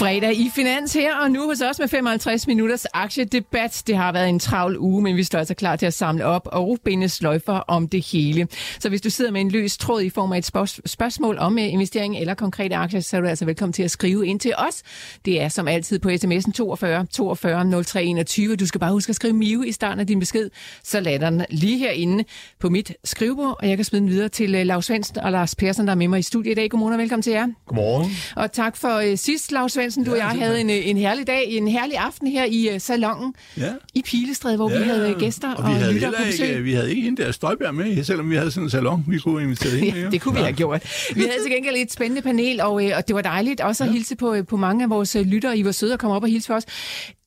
Fredag 0.00 0.36
i 0.36 0.50
Finans 0.54 0.92
her, 0.92 1.16
og 1.16 1.30
nu 1.30 1.44
hos 1.44 1.60
os 1.60 1.78
med 1.78 1.88
55 1.88 2.46
minutters 2.46 2.86
aktiedebat. 2.86 3.82
Det 3.86 3.96
har 3.96 4.12
været 4.12 4.28
en 4.28 4.38
travl 4.38 4.78
uge, 4.78 5.02
men 5.02 5.16
vi 5.16 5.24
står 5.24 5.38
altså 5.38 5.54
klar 5.54 5.76
til 5.76 5.86
at 5.86 5.94
samle 5.94 6.24
op 6.24 6.48
og 6.52 6.78
binde 6.84 7.08
sløjfer 7.08 7.52
om 7.52 7.88
det 7.88 8.06
hele. 8.06 8.48
Så 8.78 8.88
hvis 8.88 9.00
du 9.00 9.10
sidder 9.10 9.30
med 9.30 9.40
en 9.40 9.50
løs 9.50 9.76
tråd 9.76 10.02
i 10.02 10.10
form 10.10 10.32
af 10.32 10.38
et 10.38 10.44
spørgsmål 10.86 11.38
om 11.38 11.58
øh, 11.58 11.72
investering 11.72 12.18
eller 12.18 12.34
konkrete 12.34 12.76
aktier, 12.76 13.00
så 13.00 13.16
er 13.16 13.20
du 13.20 13.26
altså 13.26 13.44
velkommen 13.44 13.72
til 13.72 13.82
at 13.82 13.90
skrive 13.90 14.26
ind 14.26 14.40
til 14.40 14.52
os. 14.58 14.82
Det 15.24 15.42
er 15.42 15.48
som 15.48 15.68
altid 15.68 15.98
på 15.98 16.08
sms'en 16.08 16.52
42 16.52 17.06
42 17.06 17.82
03 17.84 18.04
21. 18.04 18.56
Du 18.56 18.66
skal 18.66 18.80
bare 18.80 18.92
huske 18.92 19.10
at 19.10 19.16
skrive 19.16 19.32
Miu 19.32 19.62
i 19.62 19.72
starten 19.72 20.00
af 20.00 20.06
din 20.06 20.20
besked, 20.20 20.50
så 20.84 21.00
lader 21.00 21.30
den 21.30 21.44
lige 21.50 21.78
herinde 21.78 22.24
på 22.60 22.68
mit 22.68 22.92
skrivebord, 23.04 23.56
og 23.58 23.68
jeg 23.68 23.76
kan 23.76 23.84
smide 23.84 24.00
den 24.02 24.10
videre 24.10 24.28
til 24.28 24.54
øh, 24.54 24.66
Lars 24.66 24.86
Svendsen 24.86 25.18
og 25.18 25.32
Lars 25.32 25.54
Persson, 25.54 25.86
der 25.86 25.92
er 25.92 25.96
med 25.96 26.08
mig 26.08 26.18
i 26.18 26.22
studiet 26.22 26.52
i 26.52 26.54
dag. 26.54 26.70
Godmorgen 26.70 26.92
og 26.92 26.98
velkommen 26.98 27.22
til 27.22 27.32
jer. 27.32 27.46
Godmorgen. 27.66 28.10
Og 28.36 28.52
tak 28.52 28.76
for 28.76 28.98
uh, 28.98 29.16
sidst, 29.16 29.52
Lars 29.52 29.72
Svendsen. 29.72 29.89
Svendsen, 29.90 30.04
du 30.04 30.14
ja, 30.14 30.28
og 30.28 30.38
jeg 30.38 30.46
havde 30.46 30.60
en, 30.60 30.70
en 30.70 30.96
herlig 30.96 31.26
dag, 31.26 31.44
en 31.46 31.68
herlig 31.68 31.96
aften 31.96 32.26
her 32.26 32.44
i 32.44 32.74
uh, 32.74 32.80
salongen 32.80 33.34
ja. 33.56 33.72
i 33.94 34.02
Pilestræde, 34.02 34.56
hvor 34.56 34.70
ja, 34.70 34.78
vi 34.78 34.84
havde 34.84 35.14
gæster 35.18 35.54
og, 35.54 35.68
vi 35.68 35.72
havde 35.72 35.92
lytter 35.92 36.10
på 36.10 36.24
besøg. 36.26 36.48
Ikke, 36.48 36.62
vi 36.62 36.72
havde 36.72 36.90
ikke 36.90 37.02
hende 37.02 37.22
der 37.22 37.32
Støjbjerg 37.32 37.74
med, 37.74 38.04
selvom 38.04 38.30
vi 38.30 38.36
havde 38.36 38.50
sådan 38.50 38.66
en 38.66 38.70
salon, 38.70 39.04
vi 39.08 39.18
kunne 39.18 39.42
invitere 39.42 39.78
ind 39.78 39.96
ja, 39.96 40.10
det 40.10 40.20
kunne 40.20 40.34
vi 40.34 40.40
have 40.40 40.52
gjort. 40.52 41.10
Vi 41.14 41.20
havde 41.20 41.42
til 41.44 41.52
gengæld 41.52 41.76
et 41.76 41.92
spændende 41.92 42.22
panel, 42.22 42.60
og, 42.60 42.86
øh, 42.86 42.96
og 42.96 43.08
det 43.08 43.16
var 43.16 43.22
dejligt 43.22 43.60
også 43.60 43.84
at 43.84 43.88
ja. 43.88 43.92
hilse 43.92 44.16
på, 44.16 44.36
på 44.48 44.56
mange 44.56 44.84
af 44.84 44.90
vores 44.90 45.16
lyttere. 45.24 45.58
I 45.58 45.64
var 45.64 45.72
søde 45.72 45.92
at 45.92 45.98
komme 45.98 46.16
op 46.16 46.22
og 46.22 46.28
hilse 46.28 46.46
for 46.46 46.54
os. 46.54 46.66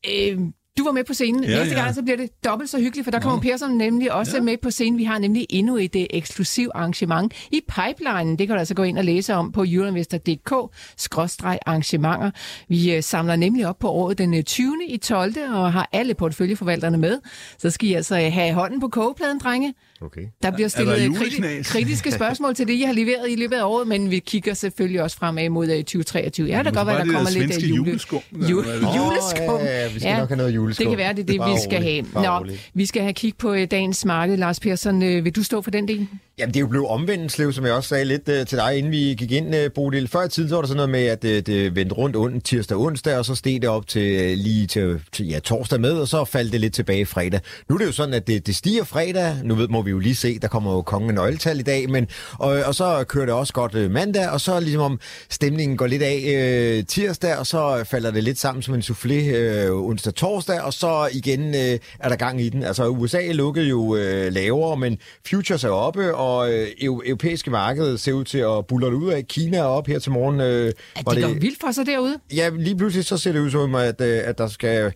Øh, 0.10 0.38
du 0.78 0.84
var 0.84 0.92
med 0.92 1.04
på 1.04 1.14
scenen. 1.14 1.44
Ja, 1.44 1.60
Næste 1.60 1.76
ja. 1.76 1.82
gang 1.82 1.96
så 1.96 2.02
bliver 2.02 2.18
det 2.18 2.30
dobbelt 2.46 2.70
så 2.70 2.80
hyggeligt, 2.80 3.06
for 3.06 3.12
der 3.12 3.20
kommer 3.20 3.42
Persson 3.42 3.72
nemlig 3.72 4.14
også 4.14 4.38
ja. 4.38 4.42
med 4.42 4.58
på 4.58 4.72
scenen. 4.72 4.98
Vi 4.98 5.04
har 5.04 5.20
nemlig 5.20 5.46
endnu 5.50 5.78
et 5.78 5.96
uh, 5.96 6.02
eksklusiv 6.10 6.70
arrangement 6.76 7.34
i 7.52 7.62
pipeline. 7.68 8.38
Det 8.38 8.48
kan 8.48 8.56
du 8.56 8.60
altså 8.60 8.74
gå 8.74 8.84
ind 8.84 8.98
og 8.98 9.04
læse 9.04 9.34
om 9.34 9.52
på 9.52 9.64
euroinvestor.dk-arrangementer. 9.68 12.32
Vi 12.68 12.98
uh, 12.98 13.04
samler 13.04 13.36
nemlig 13.36 13.68
op 13.68 13.80
på 13.80 13.90
året 13.90 14.18
den 14.18 14.44
20. 14.44 14.78
i 14.88 14.98
12. 14.98 15.36
og 15.54 15.74
har 15.74 15.90
alle 15.92 16.14
porteføljeforvalterne 16.14 16.98
med. 16.98 17.20
Så 17.58 17.70
skal 17.70 17.90
I 17.90 17.94
altså 17.94 18.16
uh, 18.16 18.34
have 18.34 18.54
hånden 18.54 18.80
på 18.80 18.88
kogepladen, 18.88 19.40
drenge. 19.40 19.74
Okay. 20.06 20.22
Der 20.44 20.52
bliver 20.52 20.68
stillet 20.68 20.98
der 20.98 21.10
kriti- 21.10 21.64
kritiske 21.64 22.12
spørgsmål 22.12 22.56
til 22.56 22.68
det, 22.68 22.74
I 22.74 22.82
har 22.82 22.94
leveret 22.94 23.32
i 23.32 23.36
løbet 23.36 23.56
af 23.56 23.64
året, 23.64 23.88
men 23.88 24.12
vi 24.12 24.20
kigger 24.20 24.54
selvfølgelig 24.54 25.02
også 25.02 25.18
fremad 25.18 25.50
mod 25.50 25.68
2023. 25.68 26.48
Ja, 26.48 26.58
det 26.58 26.64
kan 26.66 26.74
godt 26.74 26.88
være, 26.88 27.06
der 27.06 27.12
kommer 27.14 27.30
lidt 27.30 27.64
jule... 27.64 27.76
juleskum. 27.76 28.22
Jule... 28.32 28.68
juleskum. 28.74 29.60
Ja, 29.60 29.82
ja, 29.82 29.88
vi 29.94 30.00
skal 30.00 30.10
ja, 30.12 30.18
nok 30.18 30.30
have 30.30 30.38
noget 30.38 30.56
juleskum. 30.56 30.84
Det 30.86 30.90
kan 30.92 30.98
være, 30.98 31.14
det 31.14 31.20
er 31.20 31.46
det, 31.46 31.54
vi 31.56 31.62
skal 31.64 31.84
have. 31.84 32.06
Nå, 32.14 32.46
vi 32.74 32.86
skal 32.86 33.02
have 33.02 33.14
kig 33.14 33.34
på 33.38 33.54
øh, 33.54 33.68
dagens 33.72 34.06
marked. 34.06 34.38
Lars 34.38 34.60
Persson, 34.60 35.04
øh, 35.04 35.26
vil 35.26 35.36
du 35.36 35.44
stå 35.44 35.62
for 35.62 35.72
den 35.72 35.88
del? 35.88 36.08
Jamen, 36.40 36.54
det 36.54 36.60
er 36.60 36.62
jo 36.62 36.68
blevet 36.68 36.88
omvendt, 36.88 37.32
Slev, 37.32 37.54
som 37.54 37.66
jeg 37.66 37.74
også 37.74 37.90
sagde 37.90 38.06
lidt 38.06 38.30
uh, 38.30 38.48
til 38.48 38.58
dig, 38.58 38.78
inden 38.78 38.92
vi 38.92 38.98
gik 38.98 39.32
ind, 39.32 39.56
uh, 39.56 39.62
Bodil. 39.76 40.08
Før 40.08 40.24
i 40.24 40.30
tiden 40.30 40.50
så 40.50 40.56
var 40.56 40.62
der 40.62 40.68
sådan 40.68 40.76
noget 40.76 40.90
med, 40.90 41.06
at 41.06 41.24
uh, 41.24 41.30
det 41.30 41.76
vendte 41.76 41.96
rundt 41.96 42.16
und, 42.16 42.42
tirsdag 42.42 42.78
og 42.78 42.84
onsdag, 42.84 43.18
og 43.18 43.26
så 43.26 43.36
steg 43.36 43.62
det 43.62 43.70
op 43.70 43.88
til 43.88 44.32
uh, 44.32 44.38
lige 44.38 44.68
til, 44.68 45.02
til 45.12 45.28
ja, 45.28 45.40
torsdag 45.40 45.82
med, 45.82 45.92
og 45.92 46.08
så 46.08 46.26
faldt 46.26 46.52
det 46.52 46.62
lidt 46.62 46.74
tilbage 46.74 47.06
fredag. 47.06 47.40
Nu 47.70 47.76
er 47.76 47.80
det 47.80 47.86
jo 47.86 47.92
sådan, 47.92 48.14
at 48.14 48.28
det, 48.28 48.48
det 48.48 48.56
stiger 48.56 48.84
fredag. 48.84 49.36
Nu 49.44 49.56
ved, 49.56 49.68
må 49.68 49.82
vi 49.82 49.92
jo 49.92 50.00
lige 50.00 50.16
se, 50.16 50.40
der 50.40 50.48
kommer 50.48 50.74
jo 50.74 50.82
kongen 50.82 51.10
af 51.10 51.16
nøgletal 51.16 51.60
i 51.60 51.64
dag, 51.64 51.90
men, 51.90 52.08
og, 52.40 52.64
og 52.66 52.76
så 52.76 53.04
kører 53.08 53.26
det 53.26 53.36
også 53.36 53.54
godt 53.54 53.76
uh, 53.76 53.92
mandag, 53.92 54.30
og 54.30 54.42
så 54.42 54.60
ligesom 54.60 54.82
om 54.82 55.00
stemningen 55.30 55.78
går 55.78 55.88
lidt 55.88 56.04
af 56.04 56.78
uh, 56.80 56.86
tirsdag, 56.86 57.38
og 57.38 57.48
så 57.48 57.84
falder 57.86 58.12
det 58.12 58.24
lidt 58.24 58.40
sammen 58.40 58.62
som 58.62 58.74
en 58.74 58.82
soufflé 58.82 59.38
uh, 59.70 59.88
onsdag-torsdag, 59.90 60.62
og 60.62 60.74
så 60.74 61.10
igen 61.12 61.50
uh, 61.50 61.56
er 62.00 62.10
der 62.10 62.16
gang 62.16 62.42
i 62.42 62.50
den. 62.50 62.64
Altså 62.64 62.88
USA 62.88 63.32
lukkede 63.32 63.68
jo 63.68 63.80
uh, 63.80 63.98
lavere, 64.34 64.78
men 64.78 64.98
futures 65.30 65.64
er 65.64 65.70
oppe, 65.70 66.16
og 66.24 66.54
øh, 66.54 66.68
europæiske 66.82 67.52
marked 67.52 67.98
ser 67.98 68.14
ud 68.14 68.24
til 68.24 68.38
at 68.38 68.68
bulle 68.68 68.96
ud 68.96 69.12
af. 69.12 69.28
Kina 69.28 69.58
er 69.58 69.64
op 69.64 69.88
her 69.88 70.00
til 70.00 70.12
morgen. 70.12 70.40
Øh, 70.42 70.46
er 70.46 71.02
det, 71.02 71.16
det 71.16 71.24
går 71.24 71.34
vildt 71.40 71.60
for 71.62 71.72
sig 71.72 71.86
derude? 71.86 72.20
Ja, 72.36 72.50
lige 72.50 72.78
pludselig 72.78 73.06
så 73.06 73.18
ser 73.18 73.32
det 73.32 73.40
ud 73.40 73.52
som, 73.52 73.76
at, 73.76 74.02
øh, 74.02 74.22
at 74.24 74.38
der 74.38 74.48
skal 74.48 74.94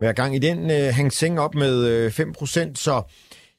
være 0.00 0.12
gang 0.12 0.36
i 0.36 0.38
den. 0.38 0.70
Øh, 0.70 0.94
Hang 0.94 1.12
Seng 1.12 1.40
op 1.40 1.54
med 1.54 1.84
øh, 1.84 2.12
5%, 2.20 2.74
så 2.74 3.02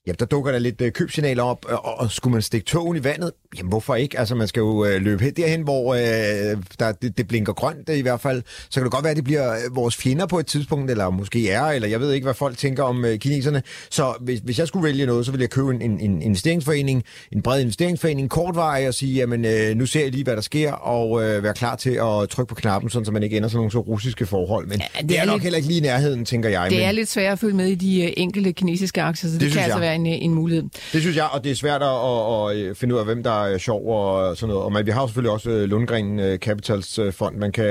Ja, 0.07 0.11
der 0.19 0.25
dukker 0.25 0.51
der 0.51 0.59
lidt 0.59 0.81
øh, 0.81 0.91
købsignaler 0.91 1.43
op, 1.43 1.65
og, 1.69 1.99
og 1.99 2.11
skulle 2.11 2.31
man 2.31 2.41
stikke 2.41 2.65
togen 2.65 2.97
i 2.97 3.03
vandet? 3.03 3.31
Jamen, 3.57 3.69
hvorfor 3.69 3.95
ikke? 3.95 4.19
Altså, 4.19 4.35
man 4.35 4.47
skal 4.47 4.59
jo 4.59 4.85
øh, 4.85 5.01
løbe 5.01 5.23
hen 5.23 5.33
derhen, 5.33 5.61
hvor 5.61 5.93
øh, 5.93 6.57
der, 6.79 6.91
det, 6.91 7.17
det 7.17 7.27
blinker 7.27 7.53
grønt 7.53 7.89
i 7.89 8.01
hvert 8.01 8.21
fald. 8.21 8.43
Så 8.69 8.79
kan 8.79 8.83
det 8.83 8.91
godt 8.91 9.03
være, 9.03 9.11
at 9.11 9.17
det 9.17 9.23
bliver 9.23 9.51
øh, 9.51 9.75
vores 9.75 9.95
fjender 9.95 10.25
på 10.25 10.39
et 10.39 10.45
tidspunkt, 10.45 10.91
eller 10.91 11.09
måske 11.09 11.49
er, 11.49 11.63
eller 11.63 11.87
jeg 11.87 11.99
ved 11.99 12.13
ikke, 12.13 12.25
hvad 12.25 12.33
folk 12.33 12.57
tænker 12.57 12.83
om 12.83 13.05
øh, 13.05 13.19
kineserne. 13.19 13.63
Så 13.91 14.13
hvis, 14.21 14.39
hvis 14.39 14.59
jeg 14.59 14.67
skulle 14.67 14.83
vælge 14.83 15.05
noget, 15.05 15.25
så 15.25 15.31
ville 15.31 15.41
jeg 15.41 15.49
købe 15.49 15.73
en, 15.73 15.81
en, 15.81 15.99
en 15.99 16.21
investeringsforening, 16.21 17.03
en 17.31 17.41
bred 17.41 17.61
investeringsforening, 17.61 18.29
kortvarig, 18.29 18.87
og 18.87 18.93
sige, 18.93 19.13
jamen, 19.13 19.45
øh, 19.45 19.75
nu 19.75 19.85
ser 19.85 20.01
jeg 20.01 20.11
lige, 20.11 20.23
hvad 20.23 20.35
der 20.35 20.41
sker, 20.41 20.71
og 20.71 21.23
øh, 21.23 21.43
være 21.43 21.53
klar 21.53 21.75
til 21.75 21.89
at 21.89 22.29
trykke 22.29 22.49
på 22.49 22.55
knappen, 22.55 22.89
sådan, 22.89 23.05
så 23.05 23.11
man 23.11 23.23
ikke 23.23 23.37
ender 23.37 23.49
sådan 23.49 23.57
nogle 23.57 23.71
så 23.71 23.79
russiske 23.79 24.25
forhold. 24.25 24.67
Men 24.67 24.79
ja, 24.79 25.01
det, 25.01 25.09
det 25.09 25.17
er, 25.17 25.21
er 25.21 25.25
nok 25.25 25.33
lidt, 25.33 25.43
heller 25.43 25.57
ikke 25.57 25.67
lige 25.67 25.79
i 25.79 25.83
nærheden, 25.83 26.25
tænker 26.25 26.49
jeg. 26.49 26.69
Det 26.69 26.77
men... 26.77 26.87
er 26.87 26.91
lidt 26.91 27.09
svært 27.09 27.31
at 27.31 27.39
følge 27.39 27.55
med 27.55 27.67
i 27.67 27.75
de 27.75 28.03
øh, 28.03 28.13
enkelte 28.17 28.51
kinesiske 28.51 29.01
aktier, 29.01 29.29
så 29.29 29.33
det, 29.33 29.41
det 29.41 29.51
kan 29.51 29.61
altså 29.61 29.79
jeg 29.79 29.88
være 29.89 29.95
en, 29.95 30.05
en 30.05 30.33
mulighed. 30.33 30.63
Det 30.94 31.01
synes 31.01 31.16
jeg, 31.16 31.27
og 31.31 31.44
det 31.44 31.51
er 31.51 31.55
svært 31.55 31.81
at, 31.81 31.88
at, 31.88 32.51
at 32.51 32.69
øh, 32.69 32.75
finde 32.75 32.95
ud 32.95 33.00
af, 33.00 33.05
hvem 33.05 33.23
der 33.23 33.45
er 33.45 33.57
sjov 33.57 33.88
og 33.88 34.38
sådan 34.38 34.53
noget. 34.53 34.66
Og 34.66 34.72
man, 34.72 34.85
vi 34.85 34.91
har 34.91 35.07
selvfølgelig 35.07 35.31
også 35.31 35.50
øh, 35.50 35.63
Lundgren 35.63 36.19
øh, 36.19 36.38
Capitals 36.38 37.00
fond, 37.11 37.38
man 37.38 37.51
kan 37.51 37.66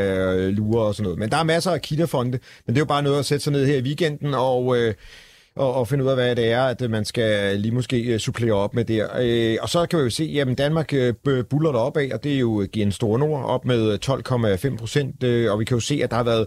lure 0.51 0.83
og 0.83 0.95
sådan 0.95 1.03
noget. 1.03 1.19
Men 1.19 1.31
der 1.31 1.37
er 1.37 1.43
masser 1.43 1.71
af 1.71 1.83
kitterfonde, 1.83 2.39
men 2.67 2.75
det 2.75 2.77
er 2.77 2.81
jo 2.81 2.85
bare 2.85 3.03
noget 3.03 3.19
at 3.19 3.27
sætte 3.27 3.45
sig 3.45 3.53
ned 3.53 3.67
her 3.67 3.77
i 3.77 3.83
weekenden 3.83 4.35
og... 4.35 4.77
og, 5.57 5.75
og 5.75 5.89
finde 5.89 6.05
ud 6.05 6.09
af, 6.09 6.17
hvad 6.17 6.37
det 6.37 6.53
er, 6.53 6.63
at 6.63 6.91
man 6.91 7.05
skal 7.05 7.61
lige 7.61 7.75
måske 7.75 8.19
supplere 8.19 8.53
op 8.53 8.75
med 8.75 8.85
der. 8.85 9.07
og 9.63 9.69
så 9.69 9.87
kan 9.87 9.99
vi 9.99 10.05
jo 10.05 10.11
se, 10.11 10.39
at 10.41 10.59
Danmark 10.59 10.93
buller 11.51 11.71
op 11.71 11.97
af, 11.97 12.11
og 12.15 12.25
det 12.25 12.35
er 12.35 12.39
jo 12.39 12.67
GN 12.77 12.91
Store 12.91 13.19
Nord 13.19 13.45
op 13.45 13.65
med 13.65 13.99
12,5 14.71 14.77
procent, 14.77 15.25
og 15.25 15.61
vi 15.61 15.65
kan 15.65 15.77
jo 15.77 15.81
se, 15.81 16.01
at 16.05 16.11
der 16.11 16.17
har 16.17 16.25
været 16.25 16.47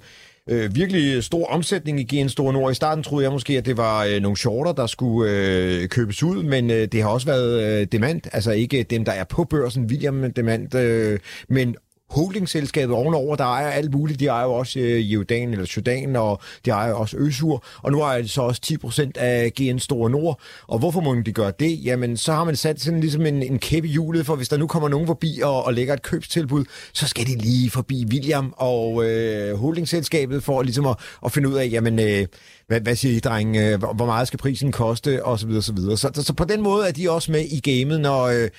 øh, 0.50 0.76
virkelig 0.76 1.24
stor 1.24 1.46
omsætning 1.46 2.00
i 2.00 2.04
GN 2.16 2.30
Store 2.30 2.54
Nord. 2.54 2.72
I 2.72 2.76
starten 2.76 3.04
troede 3.04 3.24
jeg 3.24 3.32
måske, 3.32 3.58
at 3.58 3.66
det 3.66 3.78
var 3.78 4.06
øh, 4.06 4.22
nogle 4.22 4.38
shorter, 4.38 4.72
der 4.72 4.88
skulle 4.88 5.32
øh, 5.32 5.90
købes 5.90 6.24
ud, 6.24 6.44
men 6.44 6.72
øh, 6.72 6.88
det 6.88 7.02
har 7.02 7.10
også 7.10 7.28
været 7.28 7.82
øh, 7.82 7.88
demand, 7.92 8.22
altså 8.34 8.52
ikke 8.52 8.84
dem, 8.84 9.06
der 9.06 9.12
er 9.12 9.24
på 9.24 9.44
børsen, 9.44 9.86
William 9.86 10.34
Demand, 10.34 10.76
øh, 10.76 11.20
men 11.50 11.76
holdingselskabet 12.12 12.96
ovenover, 12.96 13.36
der 13.36 13.44
ejer 13.44 13.70
alt 13.70 13.94
muligt. 13.94 14.20
De 14.20 14.28
ejer 14.28 14.46
jo 14.46 14.54
også 14.54 14.80
øh, 14.80 15.14
Jordan 15.14 15.52
eller 15.52 15.66
Sudan, 15.66 16.16
og 16.16 16.42
de 16.66 16.70
ejer 16.70 16.94
også 16.94 17.18
Øsur, 17.18 17.64
og 17.78 17.92
nu 17.92 18.02
ejer 18.02 18.22
de 18.22 18.28
så 18.28 18.42
også 18.42 18.62
10% 18.86 19.12
af 19.16 19.54
GN 19.54 19.80
Store 19.80 20.10
Nord. 20.10 20.40
Og 20.68 20.80
hvorfor 20.80 21.02
må 21.02 21.16
de 21.16 21.32
gøre 21.32 21.52
det? 21.60 21.86
Jamen, 21.86 22.18
så 22.18 22.34
har 22.34 22.44
man 22.44 22.56
sat 22.56 22.82
sådan 22.82 23.00
ligesom 23.00 23.26
en, 23.26 23.44
en 23.44 23.60
kæppe 23.60 23.90
i 23.90 23.92
hjulet, 23.92 24.26
for 24.26 24.36
hvis 24.36 24.50
der 24.50 24.58
nu 24.58 24.68
kommer 24.68 24.90
nogen 24.90 25.08
forbi 25.08 25.40
og, 25.44 25.66
og 25.66 25.74
lægger 25.74 25.94
et 25.94 26.02
købstilbud, 26.02 26.66
så 26.94 27.08
skal 27.08 27.28
de 27.28 27.36
lige 27.38 27.70
forbi 27.70 28.06
William 28.12 28.54
og 28.58 29.06
øh, 29.06 29.58
holdingselskabet 29.58 30.44
for 30.44 30.62
ligesom 30.62 30.86
at, 30.86 30.96
at 31.26 31.32
finde 31.32 31.50
ud 31.50 31.56
af, 31.56 31.70
jamen, 31.72 32.00
øh, 32.00 32.28
hvad, 32.68 32.82
hvad 32.82 32.96
siger 32.96 33.16
I, 33.16 33.20
dreng? 33.20 33.56
Øh, 33.56 33.80
hvor 33.80 34.06
meget 34.06 34.28
skal 34.28 34.40
prisen 34.40 34.72
koste? 34.72 35.26
Og 35.26 35.40
så 35.40 35.48
videre, 35.48 35.62
så 35.62 35.74
videre. 35.74 35.98
Så, 35.98 36.12
så, 36.14 36.24
så 36.24 36.34
på 36.34 36.44
den 36.44 36.62
måde 36.62 36.88
er 36.88 36.92
de 36.92 37.12
også 37.12 37.32
med 37.32 37.46
i 37.46 37.60
gamet, 37.60 38.02
når... 38.02 38.24
Øh, 38.24 38.50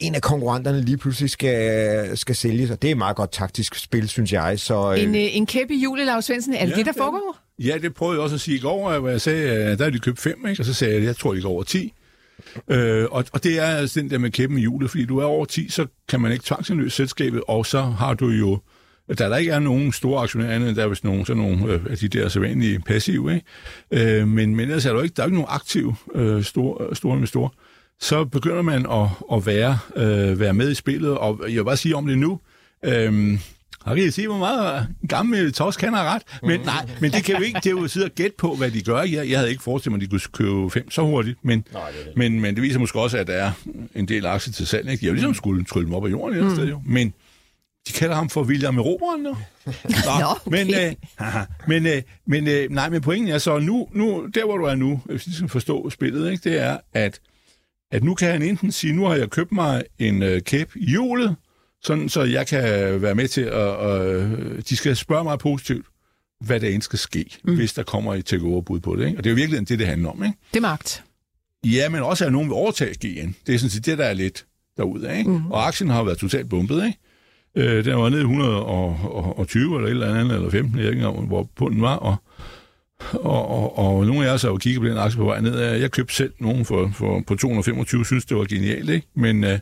en 0.00 0.14
af 0.14 0.22
konkurrenterne 0.22 0.80
lige 0.80 0.96
pludselig 0.96 1.30
skal, 1.30 2.18
skal 2.18 2.36
sælges, 2.36 2.70
og 2.70 2.82
det 2.82 2.88
er 2.88 2.92
et 2.92 2.98
meget 2.98 3.16
godt 3.16 3.32
taktisk 3.32 3.74
spil, 3.74 4.08
synes 4.08 4.32
jeg. 4.32 4.60
Så, 4.60 4.92
øh... 4.92 5.02
en, 5.02 5.14
øh, 5.14 5.36
en 5.36 5.46
kæppe 5.46 5.74
i 5.74 5.82
julet, 5.82 6.06
Lars 6.06 6.24
Svendsen, 6.24 6.54
er 6.54 6.64
det 6.64 6.72
ja, 6.72 6.76
det, 6.76 6.86
der 6.86 6.92
foregår? 6.92 7.38
Ja, 7.58 7.78
det 7.82 7.94
prøvede 7.94 8.16
jeg 8.16 8.22
også 8.22 8.34
at 8.34 8.40
sige 8.40 8.56
i 8.56 8.60
går, 8.60 8.98
hvor 8.98 9.08
jeg 9.08 9.20
sagde, 9.20 9.50
at 9.50 9.78
der 9.78 9.86
er 9.86 9.90
de 9.90 9.98
købt 9.98 10.18
fem, 10.18 10.46
ikke? 10.48 10.62
og 10.62 10.66
så 10.66 10.74
sagde 10.74 10.94
jeg, 10.94 11.00
at 11.00 11.06
jeg 11.06 11.16
tror, 11.16 11.34
de 11.34 11.42
går 11.42 11.48
over 11.48 11.62
10. 11.62 11.94
Øh, 12.68 13.06
og, 13.10 13.24
og 13.32 13.44
det 13.44 13.58
er 13.58 13.64
altså 13.64 14.00
den 14.00 14.10
der 14.10 14.18
med 14.18 14.30
kæppen 14.30 14.58
i 14.58 14.62
julet, 14.62 14.90
fordi 14.90 15.04
du 15.04 15.18
er 15.18 15.24
over 15.24 15.44
10, 15.44 15.68
så 15.68 15.86
kan 16.08 16.20
man 16.20 16.32
ikke 16.32 16.44
tvangsindløse 16.44 16.96
selskabet, 16.96 17.42
og 17.48 17.66
så 17.66 17.80
har 17.80 18.14
du 18.14 18.28
jo 18.28 18.58
der 19.18 19.28
der 19.28 19.36
ikke 19.36 19.52
er 19.52 19.58
nogen 19.58 19.92
store 19.92 20.22
aktionærer 20.22 20.54
andet, 20.54 20.76
der 20.76 20.82
er 20.82 20.88
vist 20.88 21.04
nogen, 21.04 21.26
sådan 21.26 21.42
nogle 21.42 21.72
øh, 21.72 21.80
af 21.90 21.96
de 21.96 22.08
der 22.08 22.28
sædvanlige 22.28 22.80
passive, 22.80 23.34
ikke? 23.34 24.16
Øh, 24.20 24.28
men, 24.28 24.56
men 24.56 24.60
ellers 24.60 24.86
er 24.86 24.92
der 24.92 25.02
ikke, 25.02 25.14
der 25.14 25.22
er 25.22 25.26
ikke 25.26 25.36
nogen 25.36 25.50
aktive 25.50 25.96
øh, 26.14 26.44
store, 26.44 26.96
store 26.96 27.14
investorer 27.14 27.48
så 28.00 28.24
begynder 28.24 28.62
man 28.62 28.86
at, 28.90 29.08
at 29.32 29.46
være, 29.46 29.78
øh, 29.96 30.40
være 30.40 30.54
med 30.54 30.70
i 30.70 30.74
spillet, 30.74 31.18
og 31.18 31.40
jeg 31.42 31.56
vil 31.56 31.64
bare 31.64 31.76
sige 31.76 31.96
om 31.96 32.06
det 32.06 32.18
nu, 32.18 32.40
øh, 32.84 33.38
og 33.84 33.96
kan 33.96 34.04
I 34.04 34.10
se, 34.10 34.26
hvor 34.26 34.38
meget 34.38 34.88
gammel 35.08 35.52
Torsk 35.52 35.80
kan 35.80 35.94
have 35.94 36.08
ret? 36.08 36.22
Men, 36.42 36.60
mm. 36.60 36.66
nej, 36.66 36.88
men 37.00 37.12
det 37.12 37.24
kan 37.24 37.36
jo 37.36 37.42
ikke, 37.42 37.56
det 37.56 37.66
er 37.66 37.70
jo 37.70 37.88
sidde 37.88 38.06
og 38.06 38.10
gætte 38.10 38.36
på, 38.38 38.54
hvad 38.54 38.70
de 38.70 38.82
gør. 38.82 39.02
Jeg, 39.02 39.30
jeg 39.30 39.38
havde 39.38 39.50
ikke 39.50 39.62
forestillet 39.62 39.92
mig, 39.92 40.04
at 40.04 40.10
de 40.10 40.10
kunne 40.10 40.20
købe 40.32 40.70
fem 40.70 40.90
så 40.90 41.02
hurtigt, 41.02 41.38
men, 41.42 41.64
nej, 41.72 41.90
det 41.90 42.06
det. 42.06 42.16
Men, 42.16 42.40
men 42.40 42.54
det 42.54 42.62
viser 42.62 42.78
måske 42.78 43.00
også, 43.00 43.18
at 43.18 43.26
der 43.26 43.32
er 43.34 43.52
en 43.94 44.08
del 44.08 44.26
aktier 44.26 44.52
til 44.52 44.66
salg. 44.66 44.90
Ikke? 44.90 45.00
De 45.00 45.06
har 45.06 45.10
jo 45.10 45.14
ligesom 45.14 45.34
skulle 45.34 45.64
trylle 45.64 45.86
dem 45.86 45.94
op 45.94 46.06
af 46.06 46.10
jorden 46.10 46.38
et 46.38 46.44
mm. 46.44 46.50
sted, 46.50 46.68
jo. 46.68 46.82
Men 46.86 47.14
De 47.88 47.92
kalder 47.92 48.14
ham 48.14 48.30
for 48.30 48.42
William 48.42 48.78
Eroberen 48.78 49.22
nu. 49.22 49.30
Nå, 49.66 49.70
Nå, 50.20 50.26
okay. 50.46 50.64
men, 50.64 50.74
øh, 50.74 50.92
haha, 51.16 51.44
men, 51.66 51.86
øh, 51.86 52.02
men, 52.26 52.48
øh, 52.48 52.70
nej, 52.70 52.88
men 52.88 53.00
pointen 53.00 53.28
er 53.28 53.38
så, 53.38 53.58
nu, 53.58 53.88
nu, 53.92 54.26
der 54.34 54.44
hvor 54.44 54.56
du 54.56 54.64
er 54.64 54.74
nu, 54.74 55.00
hvis 55.04 55.24
du 55.24 55.32
skal 55.32 55.48
forstå 55.48 55.90
spillet, 55.90 56.30
ikke, 56.30 56.50
det 56.50 56.60
er, 56.60 56.78
at, 56.92 57.20
at 57.90 58.04
nu 58.04 58.14
kan 58.14 58.30
han 58.30 58.42
enten 58.42 58.72
sige, 58.72 58.92
nu 58.92 59.04
har 59.04 59.14
jeg 59.14 59.30
købt 59.30 59.52
mig 59.52 59.82
en 59.98 60.22
øh, 60.22 60.42
kæp 60.42 60.76
i 60.76 60.92
julet, 60.92 61.36
sådan 61.82 62.08
så 62.08 62.22
jeg 62.22 62.46
kan 62.46 62.62
være 63.02 63.14
med 63.14 63.28
til 63.28 63.40
at, 63.40 64.00
øh, 64.00 64.62
de 64.68 64.76
skal 64.76 64.96
spørge 64.96 65.24
mig 65.24 65.38
positivt, 65.38 65.86
hvad 66.40 66.60
der 66.60 66.68
end 66.68 66.82
skal 66.82 66.98
ske, 66.98 67.24
mm. 67.44 67.56
hvis 67.56 67.72
der 67.72 67.82
kommer 67.82 68.14
et 68.14 68.24
takeover-bud 68.24 68.80
på 68.80 68.96
det. 68.96 69.06
Ikke? 69.06 69.18
Og 69.18 69.24
det 69.24 69.30
er 69.30 69.32
jo 69.32 69.36
virkelig 69.36 69.68
det, 69.68 69.78
det 69.78 69.86
handler 69.86 70.08
om. 70.08 70.24
Ikke? 70.24 70.38
Det 70.50 70.56
er 70.56 70.60
magt. 70.60 71.04
Ja, 71.64 71.88
men 71.88 72.02
også 72.02 72.26
at 72.26 72.32
nogen 72.32 72.48
vil 72.48 72.54
overtage 72.54 72.94
GN. 72.94 73.34
Det 73.46 73.54
er 73.54 73.58
sådan 73.58 73.70
set 73.70 73.86
det, 73.86 73.98
der 73.98 74.04
er 74.04 74.12
lidt 74.12 74.46
derude. 74.76 75.18
Ikke? 75.18 75.30
Mm. 75.30 75.50
Og 75.50 75.66
aktien 75.66 75.90
har 75.90 76.02
været 76.02 76.18
totalt 76.18 76.48
bumpet. 76.48 76.84
Ikke? 76.84 76.98
Øh, 77.56 77.84
den 77.84 77.96
var 77.96 78.08
nede 78.08 78.20
i 78.20 78.24
120 78.24 79.76
eller 79.76 79.86
et 79.86 79.90
eller 79.90 80.14
andet, 80.14 80.34
eller 80.34 80.50
15, 80.50 80.78
jeg 80.78 80.88
ikke 80.88 81.02
engang, 81.02 81.26
hvor 81.26 81.48
på 81.56 81.68
den 81.68 81.82
var. 81.82 81.96
Og, 81.96 82.16
og, 83.12 83.48
og, 83.48 83.78
og 83.78 84.06
nogle 84.06 84.28
af 84.28 84.32
os 84.32 84.42
har 84.42 84.48
jo 84.48 84.56
kigget 84.56 84.80
på 84.82 84.88
den 84.88 84.98
aktie 84.98 85.18
på 85.18 85.24
vej 85.24 85.40
ned. 85.40 85.58
Jeg 85.60 85.90
købte 85.90 86.14
selv 86.14 86.32
nogen 86.38 86.64
for, 86.64 86.90
for, 86.94 87.22
på 87.26 87.34
225, 87.34 88.04
synes 88.04 88.24
det 88.24 88.36
var 88.36 88.44
genialt, 88.44 88.90
ikke? 88.90 89.06
Men 89.14 89.44
øh, 89.44 89.58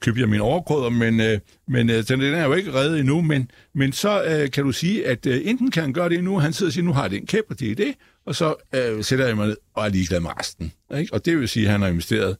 købte 0.00 0.20
jeg 0.20 0.28
min 0.28 0.40
overgrøder, 0.40 0.90
men, 0.90 1.20
øh, 1.20 1.38
men 1.68 1.90
øh, 1.90 1.96
den, 2.08 2.20
den 2.20 2.34
er 2.34 2.44
jo 2.44 2.54
ikke 2.54 2.74
reddet 2.74 3.00
endnu. 3.00 3.20
Men, 3.20 3.50
men 3.74 3.92
så 3.92 4.24
øh, 4.24 4.50
kan 4.50 4.64
du 4.64 4.72
sige, 4.72 5.06
at 5.06 5.26
øh, 5.26 5.40
enten 5.44 5.70
kan 5.70 5.82
han 5.82 5.92
gøre 5.92 6.08
det 6.08 6.24
nu, 6.24 6.38
han 6.38 6.52
sidder 6.52 6.70
og 6.70 6.72
siger, 6.72 6.84
nu 6.84 6.92
har 6.92 7.02
jeg 7.02 7.10
den 7.10 7.26
kæp, 7.26 7.44
og 7.50 7.60
det 7.60 7.70
er 7.70 7.74
det, 7.74 7.94
og 8.26 8.34
så 8.34 8.54
øh, 8.74 9.04
sætter 9.04 9.26
jeg 9.26 9.36
mig 9.36 9.46
ned 9.46 9.56
og 9.74 9.84
er 9.84 9.88
ligeglad 9.88 10.20
med 10.20 10.30
resten. 10.40 10.72
Ikke? 10.98 11.14
Og 11.14 11.24
det 11.24 11.38
vil 11.38 11.48
sige, 11.48 11.66
at 11.66 11.72
han 11.72 11.80
har 11.80 11.88
investeret 11.88 12.30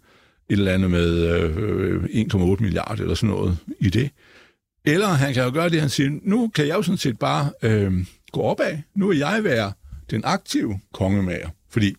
et 0.50 0.58
eller 0.58 0.72
andet 0.72 0.90
med 0.90 1.22
øh, 1.26 2.04
1,8 2.04 2.62
milliarder 2.62 3.02
eller 3.02 3.14
sådan 3.14 3.34
noget 3.34 3.58
i 3.80 3.88
det. 3.90 4.10
Eller 4.84 5.06
han 5.06 5.34
kan 5.34 5.44
jo 5.44 5.50
gøre 5.50 5.68
det, 5.68 5.80
han 5.80 5.90
siger, 5.90 6.10
nu 6.22 6.48
kan 6.48 6.66
jeg 6.66 6.74
jo 6.74 6.82
sådan 6.82 6.98
set 6.98 7.18
bare 7.18 7.50
øh, 7.62 7.92
gå 8.32 8.40
opad. 8.40 8.78
Nu 8.94 9.08
vil 9.08 9.18
jeg 9.18 9.40
være 9.44 9.72
den 10.10 10.22
aktive 10.24 10.80
kongemager. 10.92 11.48
Fordi 11.70 11.94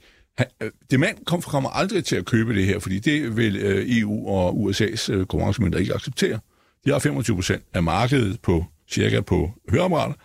øh, 0.61 0.71
det 0.91 0.99
mand 0.99 1.25
kom, 1.25 1.41
kommer 1.41 1.69
aldrig 1.69 2.05
til 2.05 2.15
at 2.15 2.25
købe 2.25 2.55
det 2.55 2.65
her, 2.65 2.79
fordi 2.79 2.99
det 2.99 3.37
vil 3.37 3.55
øh, 3.55 3.99
EU 3.99 4.27
og 4.27 4.53
USA's 4.53 5.11
øh, 5.11 5.25
konkurrencemyndigheder 5.25 5.81
ikke 5.81 5.93
acceptere. 5.93 6.39
De 6.85 6.91
har 6.91 6.99
25 6.99 7.35
procent 7.35 7.63
af 7.73 7.83
markedet 7.83 8.41
på 8.41 8.65
cirka 8.89 9.21
på 9.21 9.51
høreapparater. 9.69 10.15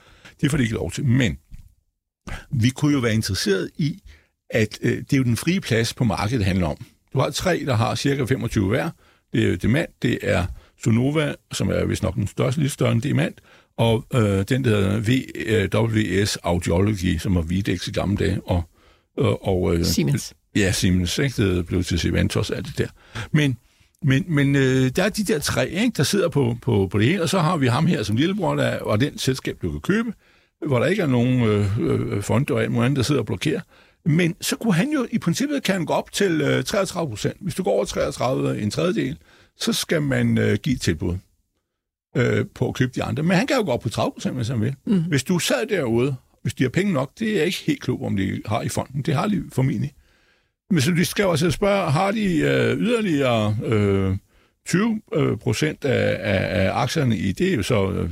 Det 0.40 0.50
får 0.50 0.56
de 0.56 0.62
ikke 0.62 0.74
lov 0.74 0.90
til. 0.90 1.04
Men 1.04 1.38
vi 2.50 2.70
kunne 2.70 2.92
jo 2.92 2.98
være 2.98 3.14
interesseret 3.14 3.70
i, 3.76 4.02
at 4.50 4.78
øh, 4.82 4.96
det 4.96 5.12
er 5.12 5.16
jo 5.16 5.22
den 5.22 5.36
frie 5.36 5.60
plads 5.60 5.94
på 5.94 6.04
markedet, 6.04 6.38
det 6.38 6.46
handler 6.46 6.66
om. 6.66 6.86
Du 7.12 7.18
har 7.18 7.30
tre, 7.30 7.62
der 7.66 7.74
har 7.74 7.94
cirka 7.94 8.24
25 8.24 8.68
hver. 8.68 8.90
Det 9.32 9.52
er 9.52 9.56
Demand, 9.56 9.88
det 10.02 10.18
er 10.22 10.46
Sonova, 10.84 11.34
som 11.52 11.68
er 11.68 11.84
vist 11.84 12.02
nok 12.02 12.14
den 12.14 12.26
største, 12.26 12.60
lidt 12.60 12.72
større 12.72 12.92
end 12.92 13.02
Demand, 13.02 13.34
og 13.76 14.04
øh, 14.14 14.44
den, 14.48 14.64
der 14.64 14.98
VWS 14.98 16.36
Audiology, 16.36 17.18
som 17.18 17.34
var 17.34 17.42
Videx 17.42 17.88
i 17.88 17.92
gamle 17.92 18.16
dage, 18.16 18.40
og, 18.44 18.62
og, 19.16 19.48
og 19.48 19.74
øh, 19.74 19.84
Siemens. 19.84 20.34
Ja, 20.56 20.72
Siemens, 20.72 21.18
ikke? 21.18 21.56
Det 21.56 21.66
blev 21.66 21.84
til 21.84 21.98
Siventos, 21.98 22.50
alt 22.50 22.66
det 22.66 22.78
der. 22.78 22.86
Men, 23.32 23.56
men, 24.02 24.24
men 24.28 24.56
øh, 24.56 24.90
der 24.96 25.02
er 25.02 25.08
de 25.08 25.24
der 25.24 25.38
tre, 25.38 25.68
ikke? 25.68 25.92
der 25.96 26.02
sidder 26.02 26.28
på, 26.28 26.56
på, 26.62 26.88
på 26.90 26.98
det 26.98 27.06
hele, 27.06 27.22
og 27.22 27.28
så 27.28 27.38
har 27.38 27.56
vi 27.56 27.66
ham 27.66 27.86
her 27.86 28.02
som 28.02 28.16
lillebror, 28.16 28.54
der, 28.54 28.78
og 28.78 29.00
den 29.00 29.18
selskab, 29.18 29.56
du 29.62 29.70
kan 29.70 29.80
købe, 29.80 30.12
hvor 30.66 30.78
der 30.78 30.86
ikke 30.86 31.02
er 31.02 31.06
nogen 31.06 31.42
øh, 31.42 31.78
øh, 31.80 32.22
fonde 32.22 32.54
og 32.54 32.62
alt 32.62 32.70
muligt 32.70 32.84
andet, 32.84 32.96
der 32.96 33.02
sidder 33.02 33.20
og 33.20 33.26
blokerer. 33.26 33.60
Men 34.04 34.34
så 34.40 34.56
kunne 34.56 34.74
han 34.74 34.90
jo, 34.92 35.06
i 35.10 35.18
princippet 35.18 35.62
kan 35.62 35.74
han 35.74 35.86
gå 35.86 35.92
op 35.92 36.12
til 36.12 36.40
øh, 36.40 36.64
33 36.64 37.10
procent. 37.10 37.36
Hvis 37.40 37.54
du 37.54 37.62
går 37.62 37.70
over 37.70 37.84
33, 37.84 38.60
en 38.60 38.70
tredjedel, 38.70 39.16
så 39.56 39.72
skal 39.72 40.02
man 40.02 40.38
øh, 40.38 40.58
give 40.62 40.74
et 40.74 40.80
tilbud 40.80 41.16
øh, 42.16 42.46
på 42.54 42.68
at 42.68 42.74
købe 42.74 42.92
de 42.94 43.02
andre. 43.02 43.22
Men 43.22 43.36
han 43.36 43.46
kan 43.46 43.56
jo 43.56 43.62
gå 43.62 43.70
op 43.70 43.80
på 43.80 43.88
30 43.88 44.12
procent, 44.12 44.36
hvis 44.36 44.48
han 44.48 44.60
vil. 44.60 44.74
Mm. 44.86 45.02
Hvis 45.02 45.24
du 45.24 45.38
sad 45.38 45.66
derude, 45.66 46.14
hvis 46.42 46.54
de 46.54 46.62
har 46.62 46.70
penge 46.70 46.92
nok, 46.92 47.10
det 47.18 47.40
er 47.40 47.44
ikke 47.44 47.62
helt 47.66 47.82
klog, 47.82 48.02
om 48.02 48.16
de 48.16 48.42
har 48.46 48.62
i 48.62 48.68
fonden. 48.68 49.02
Det 49.02 49.14
har 49.14 49.26
de 49.26 49.42
formentlig. 49.52 49.92
Men 50.70 50.80
så 50.80 50.90
de 50.90 51.04
skal 51.04 51.26
også 51.26 51.50
spørge, 51.50 51.90
har 51.90 52.12
de 52.12 52.38
øh, 52.38 52.78
yderligere 52.78 53.56
øh, 53.64 54.16
20 54.66 55.00
øh, 55.14 55.36
procent 55.36 55.84
af, 55.84 56.16
af, 56.20 56.64
af 56.64 56.70
aktierne 56.74 57.16
i, 57.16 57.32
det 57.32 57.52
er 57.52 57.56
jo 57.56 57.62
så 57.62 57.90
øh, 57.90 58.10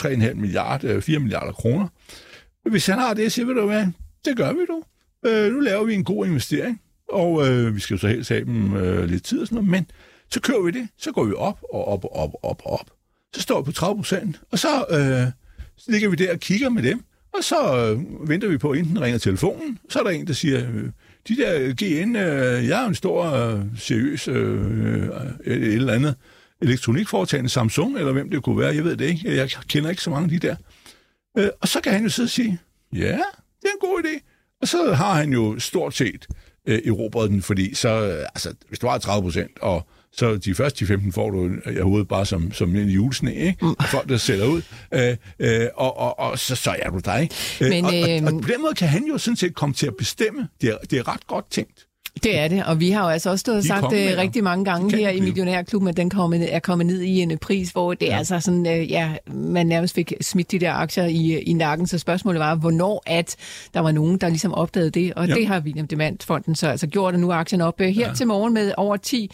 3,5 0.00 0.34
milliarder, 0.34 0.96
øh, 0.96 1.02
4 1.02 1.18
milliarder 1.18 1.52
kroner. 1.52 1.88
Hvis 2.70 2.86
han 2.86 2.98
har 2.98 3.14
det, 3.14 3.32
siger 3.32 3.46
vi 3.46 3.54
du 3.54 3.66
hvad, 3.66 3.86
det 4.24 4.36
gør 4.36 4.52
vi 4.52 4.60
du. 4.68 4.82
Øh, 5.26 5.52
nu 5.52 5.60
laver 5.60 5.84
vi 5.84 5.94
en 5.94 6.04
god 6.04 6.26
investering, 6.26 6.80
og 7.08 7.48
øh, 7.48 7.74
vi 7.74 7.80
skal 7.80 7.94
jo 7.94 7.98
så 7.98 8.08
helst 8.08 8.28
have 8.28 8.44
dem 8.44 8.76
øh, 8.76 9.04
lidt 9.04 9.24
tid 9.24 9.40
og 9.40 9.46
sådan 9.46 9.56
noget, 9.56 9.70
men 9.70 9.86
så 10.30 10.40
kører 10.40 10.62
vi 10.62 10.70
det, 10.70 10.88
så 10.98 11.12
går 11.12 11.24
vi 11.24 11.32
op 11.32 11.58
og 11.72 11.88
op 11.88 12.04
og 12.04 12.16
op 12.16 12.30
og 12.34 12.44
op 12.44 12.62
og 12.64 12.72
op. 12.72 12.90
Så 13.34 13.42
står 13.42 13.60
vi 13.60 13.64
på 13.64 13.72
30 13.72 13.96
procent, 13.96 14.40
og 14.50 14.58
så, 14.58 14.84
øh, 14.90 15.32
så 15.76 15.90
ligger 15.90 16.08
vi 16.08 16.16
der 16.16 16.32
og 16.32 16.40
kigger 16.40 16.68
med 16.68 16.82
dem, 16.82 17.04
og 17.34 17.44
så 17.44 17.76
øh, 17.76 18.28
venter 18.28 18.48
vi 18.48 18.58
på, 18.58 18.70
at 18.70 18.78
enten 18.78 19.00
ringer 19.00 19.18
telefonen, 19.18 19.78
så 19.88 19.98
er 19.98 20.02
der 20.02 20.10
en, 20.10 20.26
der 20.26 20.32
siger, 20.32 20.58
øh, 20.58 20.90
de 21.28 21.36
der 21.36 21.58
øh, 21.58 21.70
GN, 21.70 22.16
øh, 22.16 22.68
jeg 22.68 22.82
er 22.82 22.86
en 22.88 22.94
stor, 22.94 23.24
øh, 23.24 23.60
seriøs, 23.78 24.28
øh, 24.28 25.08
et, 25.44 25.52
et 25.56 25.74
eller 25.74 25.92
andet 25.92 26.14
elektronikforetagende, 26.62 27.50
Samsung, 27.50 27.98
eller 27.98 28.12
hvem 28.12 28.30
det 28.30 28.42
kunne 28.42 28.58
være, 28.58 28.74
jeg 28.74 28.84
ved 28.84 28.96
det 28.96 29.04
ikke, 29.04 29.36
jeg 29.36 29.50
kender 29.68 29.90
ikke 29.90 30.02
så 30.02 30.10
mange 30.10 30.24
af 30.24 30.40
de 30.40 30.48
der. 30.48 30.56
Øh, 31.38 31.48
og 31.60 31.68
så 31.68 31.80
kan 31.80 31.92
han 31.92 32.02
jo 32.02 32.08
sidde 32.08 32.26
og 32.26 32.30
sige, 32.30 32.58
ja, 32.92 33.18
det 33.62 33.64
er 33.64 33.72
en 33.74 33.80
god 33.80 34.02
idé. 34.04 34.28
Og 34.60 34.68
så 34.68 34.92
har 34.94 35.14
han 35.14 35.32
jo 35.32 35.58
stort 35.58 35.94
set 35.94 36.26
øh, 36.66 36.80
erobret 36.86 37.30
den, 37.30 37.42
fordi 37.42 37.74
så, 37.74 37.88
øh, 37.88 38.26
altså, 38.34 38.54
hvis 38.68 38.78
du 38.78 38.86
har 38.86 38.98
30 38.98 39.22
procent, 39.22 39.58
og 39.58 39.86
så 40.12 40.36
de 40.36 40.54
første 40.54 40.80
de 40.80 40.86
15 40.86 41.12
får 41.12 41.30
du 41.30 41.50
i 41.70 41.80
hovedet 41.80 42.08
bare 42.08 42.26
som, 42.26 42.52
som 42.52 42.76
en 42.76 42.88
julesne, 42.88 43.34
ikke? 43.34 43.66
Mm. 43.66 43.74
Folk, 43.90 44.08
der 44.08 44.16
sælger 44.16 44.46
ud. 44.46 44.62
Øh, 44.94 45.16
øh, 45.38 45.68
og, 45.74 45.98
og, 45.98 46.18
og 46.18 46.38
så, 46.38 46.56
så 46.56 46.76
er 46.78 46.90
du 46.90 46.98
dig. 46.98 47.30
Øh, 47.60 47.68
Men, 47.68 47.84
og, 47.84 47.90
og, 47.90 48.10
øhm, 48.10 48.26
og, 48.26 48.42
på 48.42 48.48
den 48.48 48.62
måde 48.62 48.74
kan 48.74 48.88
han 48.88 49.04
jo 49.04 49.18
sådan 49.18 49.36
set 49.36 49.54
komme 49.54 49.74
til 49.74 49.86
at 49.86 49.96
bestemme. 49.98 50.48
Det 50.60 50.68
er, 50.70 50.76
det 50.90 50.98
er 50.98 51.08
ret 51.08 51.26
godt 51.26 51.50
tænkt. 51.50 51.86
Det 52.22 52.38
er 52.38 52.48
det, 52.48 52.64
og 52.64 52.80
vi 52.80 52.90
har 52.90 53.02
jo 53.02 53.08
altså 53.08 53.30
også 53.30 53.40
stået 53.40 53.58
og 53.58 53.64
sagt 53.64 53.90
det 53.90 54.18
rigtig 54.18 54.44
mange 54.44 54.64
gange 54.64 54.96
her 54.96 55.10
i. 55.10 55.20
Millionærklubben, 55.20 55.88
at 55.88 55.96
den 55.96 56.10
kommet, 56.10 56.54
er 56.54 56.58
kommet 56.58 56.86
ned 56.86 57.00
i 57.00 57.20
en 57.20 57.38
pris, 57.38 57.70
hvor 57.70 57.94
det 57.94 58.08
er 58.08 58.12
Ja. 58.12 58.18
altså 58.18 58.40
sådan, 58.40 58.66
øh, 58.66 58.90
ja, 58.90 59.12
man 59.26 59.66
nærmest 59.66 59.94
fik 59.94 60.12
smidt 60.20 60.50
de 60.50 60.58
der 60.58 60.72
aktier 60.72 61.04
i, 61.04 61.38
i 61.38 61.52
nakken, 61.52 61.86
så 61.86 61.98
spørgsmålet 61.98 62.40
var, 62.40 62.54
hvornår 62.54 63.02
at 63.06 63.36
der 63.74 63.80
var 63.80 63.92
nogen, 63.92 64.18
der 64.18 64.28
ligesom 64.28 64.54
opdagede 64.54 64.90
det, 64.90 65.14
og 65.14 65.28
Ja. 65.28 65.34
det 65.34 65.46
har 65.46 65.60
William 65.60 65.86
Demant-fonden 65.86 66.54
så 66.54 66.66
altså 66.68 66.86
gjort, 66.86 67.14
og 67.14 67.20
nu 67.20 67.30
er 67.30 67.34
aktien 67.34 67.60
op 67.60 67.80
øh, 67.80 67.88
her 67.88 68.08
ja. 68.08 68.14
til 68.14 68.26
morgen 68.26 68.54
med 68.54 68.72
over 68.76 68.96
10 68.96 69.30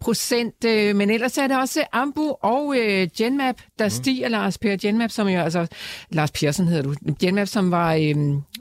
procent, 0.00 0.64
øh, 0.66 0.96
men 0.96 1.10
ellers 1.10 1.38
er 1.38 1.46
det 1.46 1.58
også 1.58 1.80
Ambu 1.92 2.34
og 2.42 2.74
øh, 2.78 3.08
Genmap, 3.18 3.56
der 3.78 3.84
mm. 3.84 3.90
stiger, 3.90 4.28
Lars 4.28 4.58
Per 4.58 4.76
Genmap, 4.76 5.10
som 5.10 5.28
jo 5.28 5.40
altså, 5.40 5.66
Lars 6.10 6.30
Persson 6.30 6.66
hedder 6.68 6.82
du, 6.82 6.94
Genmap, 7.20 7.48
som 7.48 7.70
var 7.70 7.94
øh, 7.94 8.14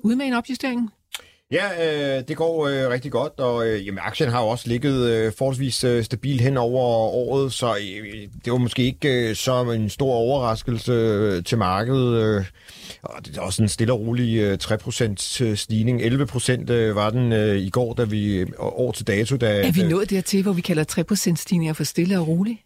ude 0.04 0.16
med 0.16 0.26
en 0.26 0.34
opjustering. 0.34 0.90
Ja, 1.52 1.66
øh, 2.18 2.24
det 2.28 2.38
går 2.38 2.68
øh, 2.68 2.90
rigtig 2.90 3.12
godt, 3.12 3.40
og 3.40 3.68
øh, 3.68 3.88
jamen, 3.88 4.00
aktien 4.04 4.30
har 4.30 4.42
jo 4.42 4.48
også 4.48 4.68
ligget 4.68 5.10
øh, 5.10 5.34
forholdsvis 5.38 5.84
øh, 5.84 6.04
stabil 6.04 6.40
hen 6.40 6.58
over 6.58 6.82
året, 7.14 7.54
så 7.54 7.76
øh, 7.76 8.28
det 8.46 8.52
var 8.52 8.58
måske 8.58 8.84
ikke 8.84 9.30
øh, 9.30 9.36
så 9.36 9.72
en 9.72 9.90
stor 9.90 10.14
overraskelse 10.14 10.92
øh, 10.92 11.44
til 11.44 11.58
markedet. 11.58 12.24
Øh, 12.24 12.46
og 13.04 13.26
det 13.26 13.38
er 13.38 13.42
også 13.42 13.62
en 13.62 13.70
stille 13.70 13.94
og 13.94 14.00
rolig 14.00 14.38
øh, 14.38 14.58
3% 14.64 15.56
stigning. 15.56 16.02
11% 16.02 16.72
øh, 16.72 16.96
var 16.96 17.10
den 17.10 17.34
øh, 17.34 17.58
i 17.58 17.70
går, 17.70 17.94
da 17.94 18.04
vi 18.04 18.46
år 18.60 18.92
til 18.92 19.08
dato, 19.08 19.38
da... 19.38 19.62
Er 19.62 19.72
vi 19.72 19.84
nået 19.84 20.10
dertil, 20.10 20.44
hvor 20.44 20.54
vi 20.54 20.62
kalder 20.62 21.06
3% 21.32 21.36
stigninger 21.36 21.74
for 21.74 21.84
stille 21.84 22.20
og 22.20 22.28
roligt? 22.28 22.60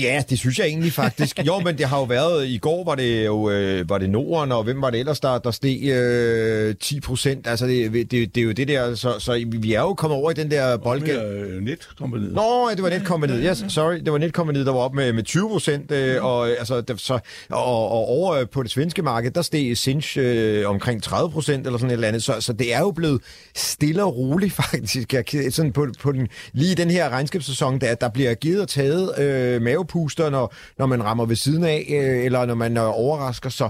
Ja, 0.00 0.22
det 0.30 0.38
synes 0.38 0.58
jeg 0.58 0.66
egentlig 0.66 0.92
faktisk. 0.92 1.38
Jo, 1.46 1.60
men 1.60 1.78
det 1.78 1.86
har 1.86 1.98
jo 1.98 2.04
været, 2.04 2.46
i 2.46 2.58
går 2.58 2.84
var 2.84 2.94
det 2.94 3.26
jo 3.26 3.50
øh, 3.50 3.90
var 3.90 3.98
det 3.98 4.10
Norden, 4.10 4.52
og 4.52 4.64
hvem 4.64 4.82
var 4.82 4.90
det 4.90 5.00
ellers, 5.00 5.20
der, 5.20 5.38
der 5.38 5.50
steg 5.50 5.88
øh, 5.88 6.74
10 6.80 7.00
procent? 7.00 7.46
Altså, 7.46 7.66
det, 7.66 7.92
det, 7.92 8.34
det 8.34 8.40
er 8.40 8.44
jo 8.44 8.52
det 8.52 8.68
der, 8.68 8.94
så, 8.94 9.18
så 9.18 9.44
vi 9.46 9.72
er 9.72 9.80
jo 9.80 9.94
kommet 9.94 10.18
over 10.18 10.30
i 10.30 10.34
den 10.34 10.50
der 10.50 10.76
boldgade. 10.76 11.18
Med, 11.18 11.48
øh, 11.48 11.62
netkompaniet. 11.62 12.32
Nå, 12.32 12.68
ja, 12.68 12.74
det 12.74 12.82
var 12.82 12.90
netkompaniet. 12.90 13.42
Yes, 13.44 13.72
sorry. 13.72 13.96
Det 13.96 14.12
var 14.12 14.18
netkompaniet, 14.18 14.66
der 14.66 14.72
var 14.72 14.80
op 14.80 14.94
med, 14.94 15.12
med 15.12 15.22
20 15.22 15.48
procent. 15.48 15.90
Øh, 15.90 16.24
og, 16.24 16.50
øh, 16.50 16.56
altså, 16.58 16.80
der, 16.80 16.96
så, 16.96 17.18
og, 17.50 17.90
og 17.90 18.08
over 18.08 18.34
øh, 18.34 18.48
på 18.48 18.62
det 18.62 18.70
svenske 18.70 19.02
marked, 19.02 19.30
der 19.30 19.42
steg 19.42 19.78
Sinch 19.78 20.18
øh, 20.20 20.70
omkring 20.70 21.02
30 21.02 21.30
procent 21.30 21.66
eller 21.66 21.78
sådan 21.78 21.90
et 21.90 21.94
eller 21.94 22.08
andet. 22.08 22.22
Så, 22.22 22.40
så 22.40 22.52
det 22.52 22.74
er 22.74 22.80
jo 22.80 22.90
blevet 22.90 23.22
stille 23.56 24.04
og 24.04 24.16
roligt 24.16 24.52
faktisk. 24.62 25.14
Sådan 25.50 25.72
på, 25.72 25.86
på 26.00 26.12
den, 26.12 26.28
lige 26.52 26.74
den 26.74 26.90
her 26.90 27.08
regnskabssæson, 27.08 27.80
der, 27.80 27.94
der 27.94 28.08
bliver 28.08 28.34
givet 28.34 28.60
og 28.60 28.68
taget 28.68 29.18
øh, 29.18 29.55
mavepuster, 29.60 30.30
når, 30.30 30.54
når 30.78 30.86
man 30.86 31.04
rammer 31.04 31.26
ved 31.26 31.36
siden 31.36 31.64
af, 31.64 31.86
øh, 31.88 32.24
eller 32.24 32.46
når 32.46 32.54
man 32.54 32.76
øh, 32.76 32.98
overrasker. 32.98 33.50
Så 33.50 33.68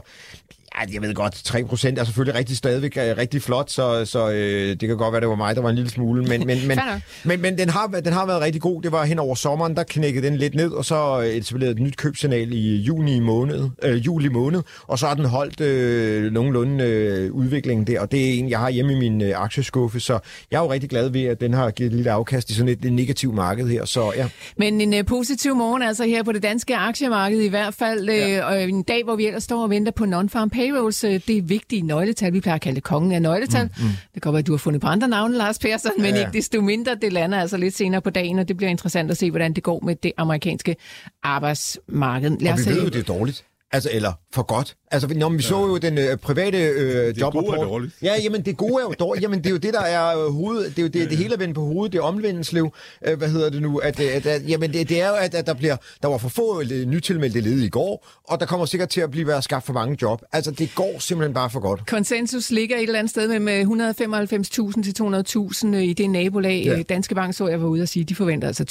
jeg 0.93 1.03
ved 1.03 1.15
godt, 1.15 1.33
3 1.33 1.65
procent 1.65 1.99
er 1.99 2.05
selvfølgelig 2.05 2.39
rigtig 2.39 2.57
stadigvæk 2.57 2.97
er 2.97 3.19
rigtig 3.19 3.43
flot, 3.43 3.71
så, 3.71 4.05
så 4.05 4.31
øh, 4.31 4.69
det 4.69 4.89
kan 4.89 4.97
godt 4.97 5.13
være, 5.13 5.21
det 5.21 5.29
var 5.29 5.35
mig, 5.35 5.57
der 5.57 5.63
var 5.63 5.71
en 5.71 5.75
lille 5.75 5.91
smule. 5.91 6.23
Men, 6.23 6.47
men, 6.47 6.69
men, 6.69 6.79
men, 7.25 7.43
men 7.43 7.59
den, 7.59 7.69
har, 7.69 7.87
den 7.87 8.13
har 8.13 8.27
været 8.27 8.41
rigtig 8.41 8.63
god. 8.63 8.83
Det 8.83 8.93
var 8.93 9.05
hen 9.05 9.19
over 9.19 9.35
sommeren, 9.35 9.77
der 9.77 9.83
knækkede 9.83 10.27
den 10.27 10.37
lidt 10.37 10.55
ned, 10.55 10.71
og 10.71 10.85
så 10.85 11.21
øh, 11.21 11.27
etableret 11.27 11.71
et 11.71 11.79
nyt 11.79 11.97
købsignal 11.97 12.53
i 12.53 12.77
juni 12.77 13.21
måned, 13.21 13.69
øh, 13.83 14.07
juli 14.07 14.29
måned, 14.29 14.63
og 14.83 14.99
så 14.99 15.07
har 15.07 15.15
den 15.15 15.25
holdt 15.25 15.61
øh, 15.61 16.33
nogenlunde 16.33 16.85
øh, 16.85 17.33
udviklingen 17.33 17.87
der, 17.87 18.01
og 18.01 18.13
det 18.13 18.31
er 18.31 18.39
en, 18.39 18.51
jeg 18.51 18.59
har 18.59 18.71
hjemme 18.71 18.93
i 18.93 18.97
min 18.97 19.23
øh, 19.23 19.33
aktieskuffe, 19.43 20.01
så 20.01 20.19
jeg 20.51 20.59
er 20.59 20.63
jo 20.63 20.73
rigtig 20.73 20.91
glad 20.91 21.09
ved, 21.09 21.25
at 21.25 21.41
den 21.41 21.55
har 21.55 21.71
givet 21.71 21.91
et 21.91 21.95
lille 21.97 22.11
afkast 22.11 22.51
i 22.51 22.55
sådan 22.55 22.69
et, 22.69 22.85
et 22.85 22.93
negativt 22.93 23.35
marked 23.35 23.69
her, 23.69 23.85
så 23.85 24.13
ja. 24.17 24.29
Men 24.57 24.81
en 24.81 24.95
uh, 24.95 25.07
positiv 25.07 25.55
morgen 25.55 25.83
altså 25.83 26.05
her 26.05 26.23
på 26.23 26.33
det 26.33 26.43
danske 26.43 26.77
aktiemarked 26.77 27.41
i 27.41 27.49
hvert 27.49 27.75
fald. 27.75 28.09
Ja. 28.09 28.39
Øh, 28.39 28.47
og 28.47 28.63
en 28.63 28.83
dag, 28.83 29.05
hvor 29.05 29.17
vi 29.17 29.27
ellers 29.27 29.43
står 29.43 29.63
og 29.63 29.71
venter 29.71 29.93
på 29.93 30.05
non-farm 30.05 30.49
payrolls. 30.73 31.05
Øh, 31.05 31.21
det 31.27 31.39
er 31.39 31.43
vigtige 31.43 31.83
nøgletal. 31.83 32.33
Vi 32.33 32.41
plejer 32.41 32.55
at 32.55 32.61
kalde 32.61 32.75
det 32.75 32.83
kongen 32.85 33.13
af 33.13 33.23
nøgletal. 33.23 33.71
Mm, 33.79 33.85
mm. 33.85 33.91
Det 34.15 34.23
kan 34.23 34.33
være, 34.33 34.39
at 34.39 34.47
du 34.47 34.53
har 34.53 34.59
fundet 34.59 34.83
på 34.83 34.87
andre 34.89 35.09
navne, 35.09 35.37
Lars 35.37 35.59
Persson, 35.59 35.93
men 35.99 36.15
Ja. 36.15 36.21
ikke 36.21 36.33
desto 36.33 36.61
mindre. 36.61 36.95
Det 37.03 37.13
lander 37.13 37.41
altså 37.41 37.57
lidt 37.57 37.77
senere 37.77 38.01
på 38.01 38.11
dagen, 38.11 38.39
og 38.39 38.49
det 38.49 38.57
bliver 38.57 38.71
interessant 38.71 39.11
at 39.11 39.17
se, 39.17 39.31
hvordan 39.31 39.53
det 39.53 39.63
går 39.63 39.81
med 39.85 39.97
det 39.97 40.13
amerikanske 40.17 40.77
arbejdsmarked. 41.23 42.31
Lad 42.41 42.53
Og 42.53 42.59
vi 42.59 42.65
ved 42.71 42.83
jo, 42.83 42.89
det 42.89 42.97
er 42.97 43.03
dårligt. 43.03 43.45
Altså, 43.73 43.91
eller 43.93 44.13
for 44.35 44.43
godt. 44.43 44.77
Altså, 44.91 45.09
når 45.09 45.29
vi 45.29 45.43
så 45.43 45.67
jo 45.67 45.77
den 45.77 45.99
øh, 45.99 46.17
private 46.17 46.59
øh, 46.59 47.21
jobrapport. 47.21 47.45
gode 47.45 47.61
er 47.61 47.65
dårligt. 47.65 47.95
Ja, 48.03 48.15
jamen, 48.23 48.43
det 48.43 48.57
gode 48.57 48.75
er 48.75 48.87
jo 48.87 48.95
dårligt. 48.99 49.23
Jamen, 49.23 49.39
det 49.39 49.47
er 49.47 49.51
jo 49.51 49.57
det, 49.57 49.75
der 49.75 49.81
er 49.81 50.27
øh, 50.27 50.33
hoved... 50.33 50.65
Det 50.65 50.79
er 50.79 50.83
jo 50.83 50.89
det, 50.89 51.11
det 51.11 51.19
hele 51.19 51.35
er 51.35 51.39
vendt 51.39 51.55
på 51.55 51.61
hovedet. 51.61 51.93
Det 51.93 51.99
er 51.99 52.03
omvendelsesliv. 52.03 52.71
Øh, 53.07 53.19
hvad 53.19 53.29
hedder 53.29 53.51
det 53.51 53.63
nu? 53.63 53.79
At, 53.79 54.01
øh, 54.01 54.17
at, 54.17 54.27
at, 54.27 54.49
jamen, 54.49 54.73
det, 54.73 54.89
det 54.89 55.03
er 55.03 55.09
jo, 55.09 55.15
at, 55.15 55.35
at 55.35 55.47
der 55.47 55.55
bliver... 55.55 55.77
Der 56.03 56.09
var 56.09 56.19
for 56.19 56.29
få 56.29 56.61
øh, 56.61 56.85
nytilmeldte 56.85 57.41
ledige 57.41 57.67
i 57.67 57.69
går, 57.69 58.09
og 58.25 58.41
der 58.41 58.47
kommer 58.47 58.67
sikkert 58.67 58.89
til 58.89 59.01
at 59.01 59.11
blive 59.11 59.27
været 59.27 59.45
skabt 59.45 59.67
for 59.67 59.73
mange 59.73 59.97
job. 60.03 60.23
Altså, 60.33 60.51
det 60.51 60.75
går 60.75 60.99
simpelthen 60.99 61.35
bare 61.35 61.51
for 61.51 61.61
godt. 61.61 61.87
Konsensus 61.87 62.51
ligger 62.51 62.77
et 62.77 62.83
eller 62.83 62.99
andet 62.99 63.11
sted 63.11 63.39
med 63.39 63.63
195.000 63.63 64.83
til 64.83 65.75
200.000 65.75 65.77
i 65.77 65.93
det 65.93 66.11
nabolag. 66.11 66.63
Ja. 66.65 66.83
Danske 66.83 67.15
Bank 67.15 67.35
så 67.35 67.49
jeg 67.49 67.63
var 67.63 67.69
ude 67.69 67.83
og 67.83 67.89
sige, 67.89 68.05
de 68.05 68.15
forventer 68.15 68.49
altså 68.49 68.65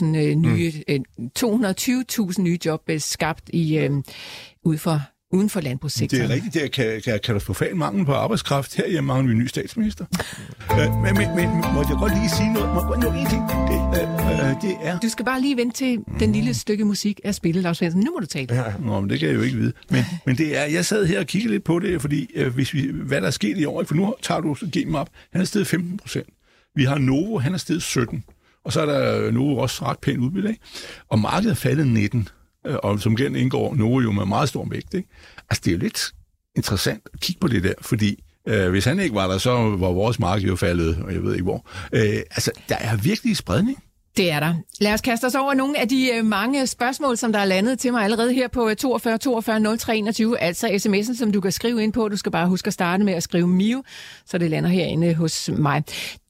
200.000 0.00 0.04
øh, 0.04 0.34
nye, 0.34 0.72
mm. 0.88 1.30
220.000 1.38 2.42
nye 2.42 2.58
job 2.64 2.82
øh, 2.88 3.00
skabt 3.00 3.42
i 3.48 3.78
øh, 3.78 3.90
ude 4.64 4.78
for 4.78 5.00
uden 5.32 5.50
for 5.50 5.60
landbrugssektoren. 5.60 6.22
Det 6.22 6.30
er 6.30 6.34
rigtigt, 6.34 6.54
det 6.54 6.62
er 6.78 6.98
ka- 6.98 7.00
ka- 7.14 7.18
katastrofal 7.18 7.76
mangel 7.76 8.04
på 8.06 8.12
arbejdskraft. 8.12 8.74
Her 8.76 8.88
hjemme 8.88 9.06
mangler 9.08 9.26
vi 9.26 9.32
en 9.32 9.38
ny 9.38 9.46
statsminister. 9.46 10.04
øh, 10.72 10.92
men, 11.02 11.14
men, 11.14 11.36
men 11.36 11.48
må 11.74 11.80
jeg 11.88 11.96
godt 11.98 12.14
lige 12.18 12.30
sige 12.30 12.52
noget? 12.52 12.68
Må 12.68 12.80
jeg 12.80 12.86
godt 12.88 13.00
nå 13.00 13.08
en 13.08 13.26
ting? 13.30 13.42
Det, 13.48 14.00
øh, 14.02 14.50
øh, 14.50 14.62
det 14.62 14.76
er... 14.82 14.98
Du 15.00 15.08
skal 15.08 15.24
bare 15.24 15.40
lige 15.40 15.56
vente 15.56 15.76
til 15.76 15.98
den 16.20 16.32
lille 16.32 16.54
stykke 16.54 16.84
musik 16.84 17.20
er 17.24 17.32
spillet, 17.32 17.62
Lars 17.62 17.78
Svendsen. 17.78 18.00
Nu 18.04 18.12
må 18.12 18.18
du 18.20 18.26
tale. 18.26 18.54
Ja. 18.54 18.64
Nå, 18.80 19.00
men 19.00 19.10
det 19.10 19.18
kan 19.20 19.28
jeg 19.28 19.34
jo 19.36 19.42
ikke 19.42 19.56
vide. 19.56 19.72
Men, 19.90 20.04
men 20.26 20.36
det 20.36 20.58
er, 20.58 20.64
jeg 20.64 20.84
sad 20.84 21.06
her 21.06 21.20
og 21.20 21.26
kiggede 21.26 21.52
lidt 21.54 21.64
på 21.64 21.78
det, 21.78 22.00
fordi 22.00 22.30
øh, 22.34 22.54
hvis 22.54 22.74
vi, 22.74 22.90
hvad 22.92 23.20
der 23.20 23.26
er 23.26 23.30
sket 23.30 23.58
i 23.58 23.64
år, 23.64 23.84
for 23.84 23.94
nu 23.94 24.14
tager 24.22 24.40
du 24.40 24.54
så 24.54 24.68
gennem 24.72 24.94
op, 24.94 25.08
han 25.32 25.40
er 25.40 25.44
steget 25.44 25.66
15 25.66 25.96
procent. 25.96 26.26
Vi 26.74 26.84
har 26.84 26.98
Novo, 26.98 27.38
han 27.38 27.54
er 27.54 27.58
steget 27.58 27.82
17. 27.82 28.24
Og 28.64 28.72
så 28.72 28.80
er 28.80 28.86
der 28.86 29.30
Novo 29.30 29.56
også 29.56 29.84
ret 29.84 29.98
pænt 29.98 30.18
udbytte, 30.18 30.48
ikke? 30.48 30.60
Og 31.08 31.18
markedet 31.18 31.50
er 31.50 31.54
faldet 31.56 31.86
19 31.86 32.28
øh, 32.66 32.76
Og 32.82 33.00
som 33.00 33.12
igen 33.12 33.36
indgår 33.36 33.74
Norge 33.74 34.02
jo 34.02 34.12
med 34.12 34.26
meget 34.26 34.48
stor 34.48 34.66
vægt, 34.70 34.94
ikke? 34.94 35.08
Altså, 35.50 35.62
det 35.64 35.70
er 35.70 35.72
jo 35.72 35.78
lidt 35.78 36.12
interessant 36.56 37.02
at 37.14 37.20
kigge 37.20 37.40
på 37.40 37.48
det 37.48 37.64
der, 37.64 37.74
fordi 37.80 38.22
øh, 38.48 38.70
hvis 38.70 38.84
han 38.84 39.00
ikke 39.00 39.14
var 39.14 39.28
der, 39.28 39.38
så 39.38 39.50
var 39.52 39.88
vores 39.92 40.18
marked 40.18 40.48
jo 40.48 40.56
faldet, 40.56 40.98
og 41.04 41.14
jeg 41.14 41.22
ved 41.22 41.32
ikke 41.32 41.44
hvor. 41.44 41.66
Øh, 41.92 42.22
altså, 42.30 42.50
der 42.68 42.76
er 42.76 42.96
virkelig 42.96 43.36
spredning. 43.36 43.83
Det 44.16 44.30
er 44.30 44.40
der. 44.40 44.54
Lad 44.80 44.92
os 44.94 45.00
kaste 45.00 45.24
os 45.24 45.34
over 45.34 45.54
nogle 45.54 45.78
af 45.78 45.88
de 45.88 46.10
øh, 46.14 46.24
mange 46.24 46.66
spørgsmål, 46.66 47.16
som 47.16 47.32
der 47.32 47.38
er 47.38 47.44
landet 47.44 47.78
til 47.78 47.92
mig 47.92 48.04
allerede 48.04 48.32
her 48.32 48.48
på 48.48 48.68
øh, 48.68 48.76
42 48.76 49.18
42 49.18 49.76
03 49.76 49.96
21, 49.96 50.38
altså 50.38 50.66
sms'en, 50.66 51.16
som 51.16 51.32
du 51.32 51.40
kan 51.40 51.52
skrive 51.52 51.82
ind 51.82 51.92
på. 51.92 52.08
Du 52.08 52.16
skal 52.16 52.32
bare 52.32 52.48
huske 52.48 52.66
at 52.66 52.72
starte 52.72 53.04
med 53.04 53.12
at 53.12 53.22
skrive 53.22 53.46
Mio, 53.46 53.82
så 54.26 54.38
det 54.38 54.50
lander 54.50 54.70
herinde 54.70 55.14
hos 55.14 55.50
mig. 55.56 55.82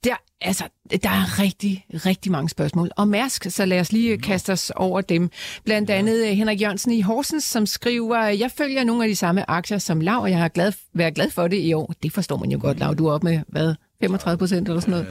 Der, 0.05 0.15
altså, 0.41 0.65
der 0.91 1.11
er 1.11 1.39
rigtig, 1.39 1.85
rigtig 1.93 2.33
mange 2.33 2.49
spørgsmål 2.49 2.91
om 2.97 3.09
Mærsk, 3.09 3.47
så 3.49 3.65
lad 3.65 3.81
os 3.81 3.93
lige 3.93 4.13
øh, 4.13 4.21
kaste 4.21 4.53
os 4.53 4.73
over 4.77 5.01
dem. 5.01 5.31
Blandt 5.65 5.91
andet 5.91 6.27
øh, 6.27 6.33
Henrik 6.33 6.61
Jørgensen 6.61 6.93
i 6.93 7.01
Horsens, 7.01 7.45
som 7.45 7.67
skriver, 7.67 8.19
jeg 8.19 8.51
følger 8.51 8.85
nogle 8.85 9.05
af 9.05 9.09
de 9.09 9.17
samme 9.17 9.51
aktier 9.51 9.79
som 9.79 10.01
Lav, 10.01 10.19
og 10.19 10.31
jeg 10.31 10.39
har 10.39 10.49
glad, 10.49 10.73
været 10.95 11.15
glad 11.15 11.31
for 11.31 11.49
det 11.49 11.59
i 11.59 11.73
år. 11.73 11.95
Det 12.03 12.13
forstår 12.13 12.37
man 12.37 12.51
jo 12.51 12.59
godt, 12.63 12.79
Lav. 12.79 12.95
Du 12.95 13.07
er 13.07 13.13
op 13.13 13.25
med, 13.25 13.41
hvad, 13.49 13.75
35 14.09 14.39
procent 14.39 14.69
eller 14.69 14.81
sådan 14.81 14.93
noget? 14.93 15.07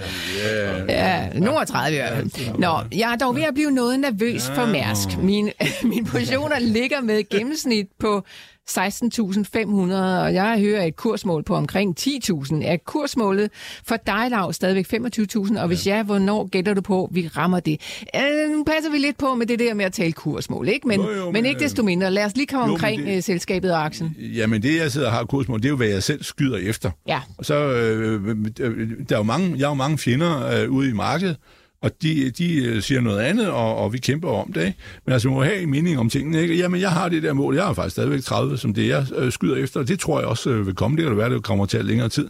Ja, 0.89 1.29
nogle 1.33 1.59
af 1.61 1.67
30 1.67 1.97
i 1.97 1.99
hvert 1.99 2.13
fald. 2.13 2.57
Nå, 2.59 2.77
jeg 2.95 3.11
er 3.11 3.15
dog 3.15 3.35
ved 3.35 3.43
at 3.43 3.53
blive 3.53 3.71
noget 3.71 3.99
nervøs 3.99 4.51
for 4.55 4.65
Mærsk. 4.65 5.17
Min, 5.17 5.49
mine 5.83 6.05
positioner 6.05 6.59
ligger 6.59 7.01
med 7.01 7.29
gennemsnit 7.29 7.87
på 7.99 8.23
16.500, 8.69 9.93
og 9.95 10.33
jeg 10.33 10.59
hører 10.59 10.83
et 10.83 10.95
kursmål 10.95 11.43
på 11.43 11.55
omkring 11.55 11.95
10.000. 11.99 12.55
Er 12.65 12.77
kursmålet 12.85 13.49
for 13.87 13.95
dig, 14.05 14.27
Lav, 14.29 14.53
stadigvæk 14.53 14.93
25.000? 14.93 15.59
Og 15.61 15.67
hvis 15.67 15.87
ja, 15.87 16.03
hvornår 16.03 16.47
gætter 16.49 16.73
du 16.73 16.81
på, 16.81 17.09
vi 17.11 17.27
rammer 17.37 17.59
det? 17.59 17.81
Øh, 18.15 18.51
nu 18.51 18.63
passer 18.63 18.91
vi 18.91 18.97
lidt 18.97 19.17
på 19.17 19.35
med 19.35 19.45
det 19.47 19.59
der 19.59 19.73
med 19.73 19.85
at 19.85 19.93
tale 19.93 20.11
kursmål, 20.11 20.67
ikke? 20.69 20.87
Men, 20.87 21.01
Jo, 21.01 21.09
jo, 21.11 21.25
men 21.25 21.33
men, 21.33 21.45
ikke 21.45 21.59
desto 21.59 21.83
mindre. 21.83 22.11
Lad 22.11 22.25
os 22.25 22.35
lige 22.35 22.47
komme 22.47 22.65
jo, 22.67 22.73
omkring 22.73 22.99
det- 23.01 23.07
det... 23.07 23.23
selskabet 23.23 23.71
og 23.73 23.85
aktien. 23.85 24.15
Jamen, 24.19 24.61
det 24.63 24.77
jeg 24.77 24.91
sidder 24.91 25.07
og 25.07 25.13
har 25.13 25.23
kursmål, 25.25 25.59
det 25.59 25.65
er 25.65 25.69
jo, 25.69 25.75
hvad 25.75 25.87
jeg 25.87 26.03
selv 26.03 26.23
skyder 26.23 26.57
efter. 26.57 26.91
Ja. 27.07 27.19
Og 27.37 27.45
så, 27.45 27.55
øh, 27.55 28.27
øh, 28.59 28.89
der 29.09 29.15
er 29.15 29.19
jo 29.19 29.23
mange, 29.23 29.49
jeg 29.57 29.65
har 29.65 29.71
jo 29.71 29.73
mange 29.73 29.97
fjender 29.97 30.47
øh, 30.63 30.69
ude 30.71 30.89
i 30.89 30.93
markedet, 30.93 31.37
og 31.83 31.91
de, 32.01 32.31
de 32.31 32.65
øh, 32.65 32.81
siger 32.81 33.01
noget 33.01 33.19
andet, 33.19 33.49
og, 33.49 33.77
og 33.77 33.93
vi 33.93 33.97
kæmper 33.97 34.29
om 34.29 34.53
det. 34.53 34.65
Ikke? 34.65 34.77
Men 35.05 35.13
altså, 35.13 35.27
man 35.27 35.35
må 35.35 35.43
have 35.43 35.61
en 35.61 35.69
mening 35.69 35.99
om 35.99 36.09
tingene. 36.09 36.41
Ikke? 36.41 36.55
Jamen, 36.55 36.81
jeg 36.81 36.91
har 36.91 37.09
det 37.09 37.23
der 37.23 37.33
mål. 37.33 37.55
Jeg 37.55 37.65
har 37.65 37.73
faktisk 37.73 37.93
stadigvæk 37.93 38.23
30, 38.23 38.57
som 38.57 38.73
det 38.73 38.87
jeg 38.87 39.05
øh, 39.15 39.31
skyder 39.31 39.55
efter, 39.55 39.79
og 39.79 39.87
det 39.87 39.99
tror 39.99 40.19
jeg 40.19 40.27
også 40.27 40.49
øh, 40.49 40.65
vil 40.65 40.75
komme. 40.75 40.97
Det 40.97 41.03
kan 41.03 41.11
da 41.11 41.17
være, 41.17 41.33
det 41.33 41.43
kommer 41.43 41.65
til 41.65 41.77
at 41.77 41.85
længere 41.85 42.09
tid. 42.09 42.29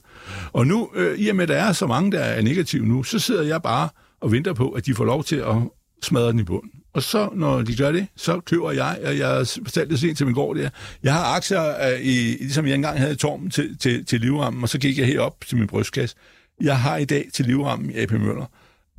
Og 0.54 0.68
nu, 0.68 0.90
øh, 0.96 1.20
i 1.20 1.30
og 1.30 1.36
med, 1.36 1.44
at 1.44 1.50
der 1.50 1.56
er 1.56 1.72
så 1.72 1.88
mange, 1.88 2.12
der 2.12 2.20
er 2.20 2.42
negative 2.42 2.86
nu, 2.86 3.04
så 3.04 3.20
sidder 3.20 3.44
jeg 3.44 3.62
bare 3.62 3.90
og 4.22 4.32
venter 4.32 4.54
på, 4.54 4.70
at 4.70 4.86
de 4.86 4.96
får 4.96 5.06
lov 5.06 5.24
til 5.24 5.36
at 5.36 5.56
smadre 6.02 6.32
den 6.32 6.40
i 6.40 6.44
bunden. 6.44 6.72
Og 6.94 7.04
så, 7.04 7.30
når 7.36 7.62
de 7.62 7.76
gør 7.76 7.92
det, 7.92 8.08
så 8.16 8.40
køber 8.40 8.72
jeg, 8.72 9.00
og 9.06 9.18
jeg 9.18 9.48
fortalte 9.64 9.92
det 9.92 10.00
sent 10.00 10.18
til 10.18 10.26
min 10.26 10.36
gård 10.36 10.58
der, 10.58 10.70
jeg 11.04 11.14
har 11.14 11.36
aktier, 11.36 11.88
øh, 11.88 12.02
i, 12.02 12.38
ligesom 12.40 12.68
jeg 12.68 12.76
engang 12.76 13.00
havde 13.00 13.14
i 13.14 13.16
Tormen 13.16 13.50
til, 13.50 13.78
til, 13.78 14.06
til 14.06 14.22
livrammen, 14.22 14.64
og 14.64 14.70
så 14.70 14.80
gik 14.80 14.98
jeg 14.98 15.08
herop 15.08 15.46
til 15.48 15.58
min 15.58 15.68
brystkasse. 15.68 16.16
Jeg 16.62 16.80
har 16.80 16.98
i 16.98 17.06
dag 17.06 17.30
til 17.34 17.46
livrammen 17.46 17.90
i 17.90 17.94
AP 17.98 18.12
Møller. 18.12 18.46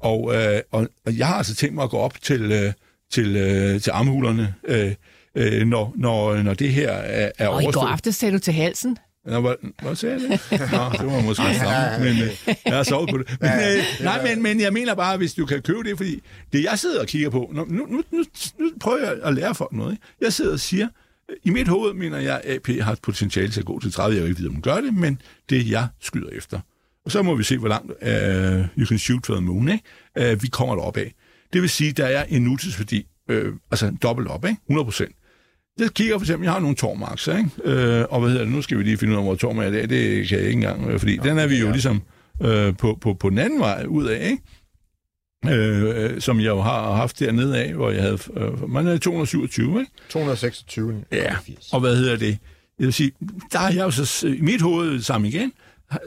Og, 0.04 0.34
øh, 0.34 0.60
og, 0.72 0.88
og 1.06 1.18
jeg 1.18 1.26
har 1.26 1.34
altså 1.34 1.54
tænkt 1.54 1.74
mig 1.74 1.84
at 1.84 1.90
gå 1.90 1.96
op 1.98 2.22
til, 2.22 2.52
øh, 2.52 2.72
til, 3.10 3.36
øh, 3.36 3.80
til 3.80 3.90
armhulerne, 3.90 4.54
øh, 4.68 4.94
øh, 5.34 5.66
når, 5.66 5.92
når, 5.96 6.42
når 6.42 6.54
det 6.54 6.72
her 6.72 6.90
er, 6.90 7.32
er 7.38 7.48
Og 7.48 7.62
i 7.62 7.64
går 7.64 7.64
overstået. 7.64 7.88
aftes 7.92 8.16
sagde 8.16 8.34
du 8.34 8.38
til 8.38 8.52
halsen. 8.52 8.98
Nå, 9.26 9.40
hvad, 9.40 9.54
hvad 9.82 9.94
sagde 9.94 10.14
jeg 10.14 10.22
det? 10.22 10.60
Nå, 10.60 10.90
det 10.98 11.06
var 11.06 11.22
måske 11.22 11.42
stramt, 11.54 12.02
men 12.04 12.22
øh, 12.22 12.54
jeg 12.64 12.74
har 12.74 12.82
sovet 12.82 13.10
på 13.10 13.18
det. 13.18 13.36
Men, 13.40 13.50
øh, 13.50 13.84
nej, 14.04 14.22
men, 14.22 14.42
men 14.42 14.60
jeg 14.60 14.72
mener 14.72 14.94
bare, 14.94 15.16
hvis 15.16 15.34
du 15.34 15.46
kan 15.46 15.62
købe 15.62 15.82
det, 15.82 15.96
fordi 15.96 16.20
det 16.52 16.64
jeg 16.64 16.78
sidder 16.78 17.00
og 17.00 17.06
kigger 17.06 17.30
på, 17.30 17.50
nu, 17.54 17.64
nu, 17.68 17.86
nu, 17.86 18.24
nu, 18.58 18.70
prøver 18.80 18.98
jeg 18.98 19.16
at 19.22 19.34
lære 19.34 19.54
folk 19.54 19.72
noget. 19.72 19.92
Ikke? 19.92 20.02
Jeg 20.20 20.32
sidder 20.32 20.52
og 20.52 20.60
siger, 20.60 20.88
i 21.44 21.50
mit 21.50 21.68
hoved 21.68 21.94
mener 21.94 22.18
jeg, 22.18 22.40
at 22.44 22.54
AP 22.54 22.80
har 22.80 22.92
et 22.92 23.02
potentiale 23.02 23.48
til 23.48 23.60
at 23.60 23.66
gå 23.66 23.80
til 23.80 23.92
30. 23.92 24.16
Jeg 24.16 24.22
vil 24.22 24.30
ikke 24.30 24.38
vide, 24.38 24.48
om 24.48 24.54
den 24.54 24.62
gør 24.62 24.80
det, 24.80 24.94
men 24.94 25.20
det 25.50 25.58
er 25.58 25.64
jeg 25.70 25.86
skyder 26.00 26.28
efter. 26.32 26.60
Og 27.04 27.10
så 27.10 27.22
må 27.22 27.34
vi 27.34 27.42
se, 27.42 27.58
hvor 27.58 27.68
langt 27.68 27.90
uh, 27.90 28.78
you 28.78 28.86
can 28.86 28.98
shoot 28.98 29.26
for 29.26 29.34
the 29.34 29.44
moon, 29.44 29.68
ikke? 29.68 30.32
Uh, 30.32 30.42
vi 30.42 30.48
kommer 30.48 30.74
derop 30.74 30.96
af. 30.96 31.14
Det 31.52 31.62
vil 31.62 31.70
sige, 31.70 31.92
der 31.92 32.06
er 32.06 32.24
en 32.24 32.42
nutidsværdi, 32.42 33.06
øh, 33.30 33.52
altså 33.70 33.96
dobbelt 34.02 34.28
op, 34.28 34.44
ikke? 34.44 34.60
100 34.66 34.84
procent. 34.84 35.12
Jeg 35.78 35.90
kigger 35.90 36.18
for 36.18 36.24
eksempel, 36.24 36.44
jeg 36.44 36.52
har 36.52 36.60
nogle 36.60 36.76
tormakser, 36.76 37.38
ikke? 37.38 37.50
Øh, 37.64 38.04
og 38.10 38.20
hvad 38.20 38.30
hedder 38.30 38.44
det, 38.44 38.52
nu 38.52 38.62
skal 38.62 38.78
vi 38.78 38.82
lige 38.82 38.96
finde 38.96 39.12
ud 39.12 39.18
af, 39.18 39.24
hvor 39.24 39.34
torm 39.34 39.58
er 39.58 39.62
i 39.62 39.72
dag, 39.72 39.88
det 39.88 40.28
kan 40.28 40.38
jeg 40.38 40.46
ikke 40.46 40.52
engang, 40.52 40.88
øh, 40.90 40.98
fordi 40.98 41.16
den 41.16 41.38
er 41.38 41.46
vi 41.46 41.60
jo 41.60 41.70
ligesom 41.70 42.02
øh, 42.42 42.76
på, 42.76 42.98
på, 43.00 43.14
på 43.14 43.30
den 43.30 43.38
anden 43.38 43.60
vej 43.60 43.84
ud 43.88 44.06
af, 44.06 44.30
ikke? 44.30 44.42
Øh, 45.56 46.20
som 46.20 46.40
jeg 46.40 46.46
jo 46.46 46.60
har 46.60 46.94
haft 46.94 47.18
dernede 47.18 47.64
af, 47.64 47.74
hvor 47.74 47.90
jeg 47.90 48.02
havde, 48.02 48.18
øh, 48.36 48.70
man 48.70 48.86
er 48.86 48.98
227, 48.98 49.80
ikke? 49.80 49.92
226. 50.08 51.04
Ja, 51.12 51.36
og 51.72 51.80
hvad 51.80 51.96
hedder 51.96 52.16
det? 52.16 52.38
Jeg 52.78 52.84
vil 52.86 52.92
sige, 52.92 53.12
der 53.52 53.58
har 53.58 53.70
jeg 53.70 53.82
jo 53.82 53.90
så 53.90 54.26
i 54.26 54.40
mit 54.40 54.62
hoved 54.62 55.00
sammen 55.00 55.28
igen, 55.28 55.52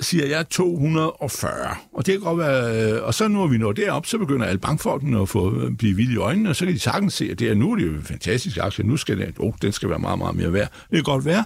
siger 0.01 0.25
jeg 0.27 0.49
240. 0.49 1.75
Og 1.93 2.05
det 2.05 2.13
kan 2.13 2.21
godt 2.21 2.37
være, 2.37 2.91
øh, 2.93 3.03
og 3.03 3.13
så 3.13 3.27
når 3.27 3.47
vi 3.47 3.57
når 3.57 3.71
derop, 3.71 4.05
så 4.05 4.17
begynder 4.17 4.45
alle 4.45 4.59
bankfolkene 4.59 5.21
at 5.21 5.29
få 5.29 5.61
øh, 5.61 5.71
blive 5.71 5.95
vilde 5.95 6.13
i 6.13 6.17
øjnene, 6.17 6.49
og 6.49 6.55
så 6.55 6.65
kan 6.65 6.73
de 6.73 6.79
sagtens 6.79 7.13
se, 7.13 7.29
at 7.31 7.39
det 7.39 7.49
er 7.49 7.55
nu 7.55 7.71
er 7.71 7.75
det 7.75 7.85
jo 7.85 7.91
en 7.91 8.03
fantastisk 8.03 8.57
aktie, 8.57 8.85
nu 8.85 8.97
skal 8.97 9.17
det, 9.17 9.35
oh, 9.39 9.53
den 9.61 9.71
skal 9.71 9.89
være 9.89 9.99
meget, 9.99 10.17
meget 10.19 10.35
mere 10.35 10.53
værd. 10.53 10.71
Det 10.71 10.91
kan 10.91 11.03
godt 11.03 11.25
være. 11.25 11.43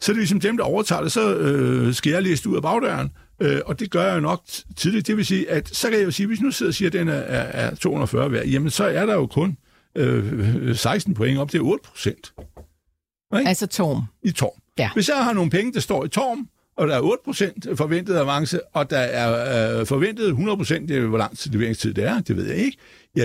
Så 0.00 0.12
er 0.12 0.14
det 0.14 0.20
ligesom 0.20 0.40
dem, 0.40 0.56
der 0.56 0.64
overtager 0.64 1.02
det, 1.02 1.12
så 1.12 1.34
øh, 1.34 1.94
skal 1.94 2.12
jeg 2.12 2.22
læse 2.22 2.48
ud 2.48 2.56
af 2.56 2.62
bagdøren, 2.62 3.10
øh, 3.40 3.60
og 3.66 3.80
det 3.80 3.90
gør 3.90 4.06
jeg 4.06 4.14
jo 4.14 4.20
nok 4.20 4.42
tidligt. 4.76 5.06
Det 5.06 5.16
vil 5.16 5.26
sige, 5.26 5.50
at 5.50 5.68
så 5.68 5.88
kan 5.90 5.98
jeg 5.98 6.04
jo 6.06 6.10
sige, 6.10 6.26
hvis 6.26 6.40
nu 6.40 6.50
sidder 6.50 6.70
og 6.70 6.74
siger, 6.74 6.88
at 6.88 6.92
den 6.92 7.08
er, 7.08 7.12
er, 7.12 7.68
er 7.68 7.74
240 7.74 8.32
værd, 8.32 8.46
jamen 8.46 8.70
så 8.70 8.84
er 8.84 9.06
der 9.06 9.14
jo 9.14 9.26
kun 9.26 9.56
øh, 9.96 10.76
16 10.76 11.14
point 11.14 11.38
op, 11.38 11.52
det 11.52 11.58
er 11.58 11.62
8 11.62 11.84
procent 11.88 12.32
Altså 13.32 13.66
Torm. 13.66 14.02
i 14.22 14.30
Torm. 14.30 14.60
Ja. 14.78 14.90
Hvis 14.94 15.08
jeg 15.08 15.24
har 15.24 15.32
nogle 15.32 15.50
penge, 15.50 15.72
der 15.72 15.80
står 15.80 16.04
i 16.04 16.08
Torm, 16.08 16.48
og 16.76 16.88
der 16.88 16.96
er 16.96 17.00
8% 17.70 17.74
forventet 17.74 18.16
avance, 18.16 18.60
og 18.72 18.90
der 18.90 18.98
er 18.98 19.80
øh, 19.80 19.86
forventet 19.86 20.32
100%, 20.32 20.86
det 20.86 20.96
er, 20.96 21.06
hvor 21.06 21.18
lang 21.18 21.38
tid 21.38 21.50
leveringstid 21.50 21.94
det 21.94 22.04
er, 22.04 22.20
det 22.20 22.36
ved 22.36 22.46
jeg 22.46 22.56
ikke. 22.56 22.78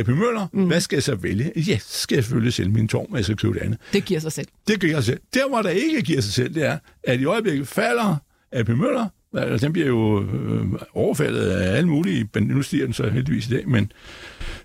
P. 0.04 0.08
Møller, 0.08 0.48
mm. 0.54 0.68
hvad 0.68 0.82
skal 0.82 0.96
jeg 0.96 1.04
så 1.04 1.16
vælge? 1.16 1.52
Ja, 1.56 1.78
skal 1.82 2.16
jeg 2.16 2.24
selvfølgelig 2.24 2.54
sælge 2.54 2.72
min 2.72 2.88
tårn, 2.88 3.06
men 3.10 3.16
jeg 3.18 3.26
skal 3.26 3.38
købe 3.38 3.54
det 3.54 3.60
andet. 3.60 3.80
Det 3.94 4.06
giver 4.06 4.20
sig 4.20 4.32
selv. 4.32 4.48
Det 4.68 4.82
giver 4.82 4.96
sig 4.96 5.04
selv. 5.04 5.20
Der, 5.34 5.50
hvor 5.50 5.62
der 5.62 5.70
ikke 5.70 6.02
giver 6.02 6.22
sig 6.22 6.34
selv, 6.34 6.54
det 6.54 6.66
er, 6.66 6.78
at 7.04 7.20
i 7.20 7.26
øjeblikket 7.26 7.68
falder 7.68 8.16
AP 8.52 8.70
Møller, 8.70 9.08
altså, 9.34 9.66
den 9.66 9.74
bliver 9.74 9.88
jo 9.88 10.24
øh, 10.24 10.66
overfaldet 10.94 11.50
af 11.50 11.78
alle 11.78 11.90
mulige, 11.90 12.30
men 12.34 12.44
nu 12.44 12.62
stiger 12.62 12.86
den 12.86 12.94
så 12.94 13.10
heldigvis 13.10 13.48
i 13.48 13.52
dag, 13.52 13.70
men, 13.70 13.92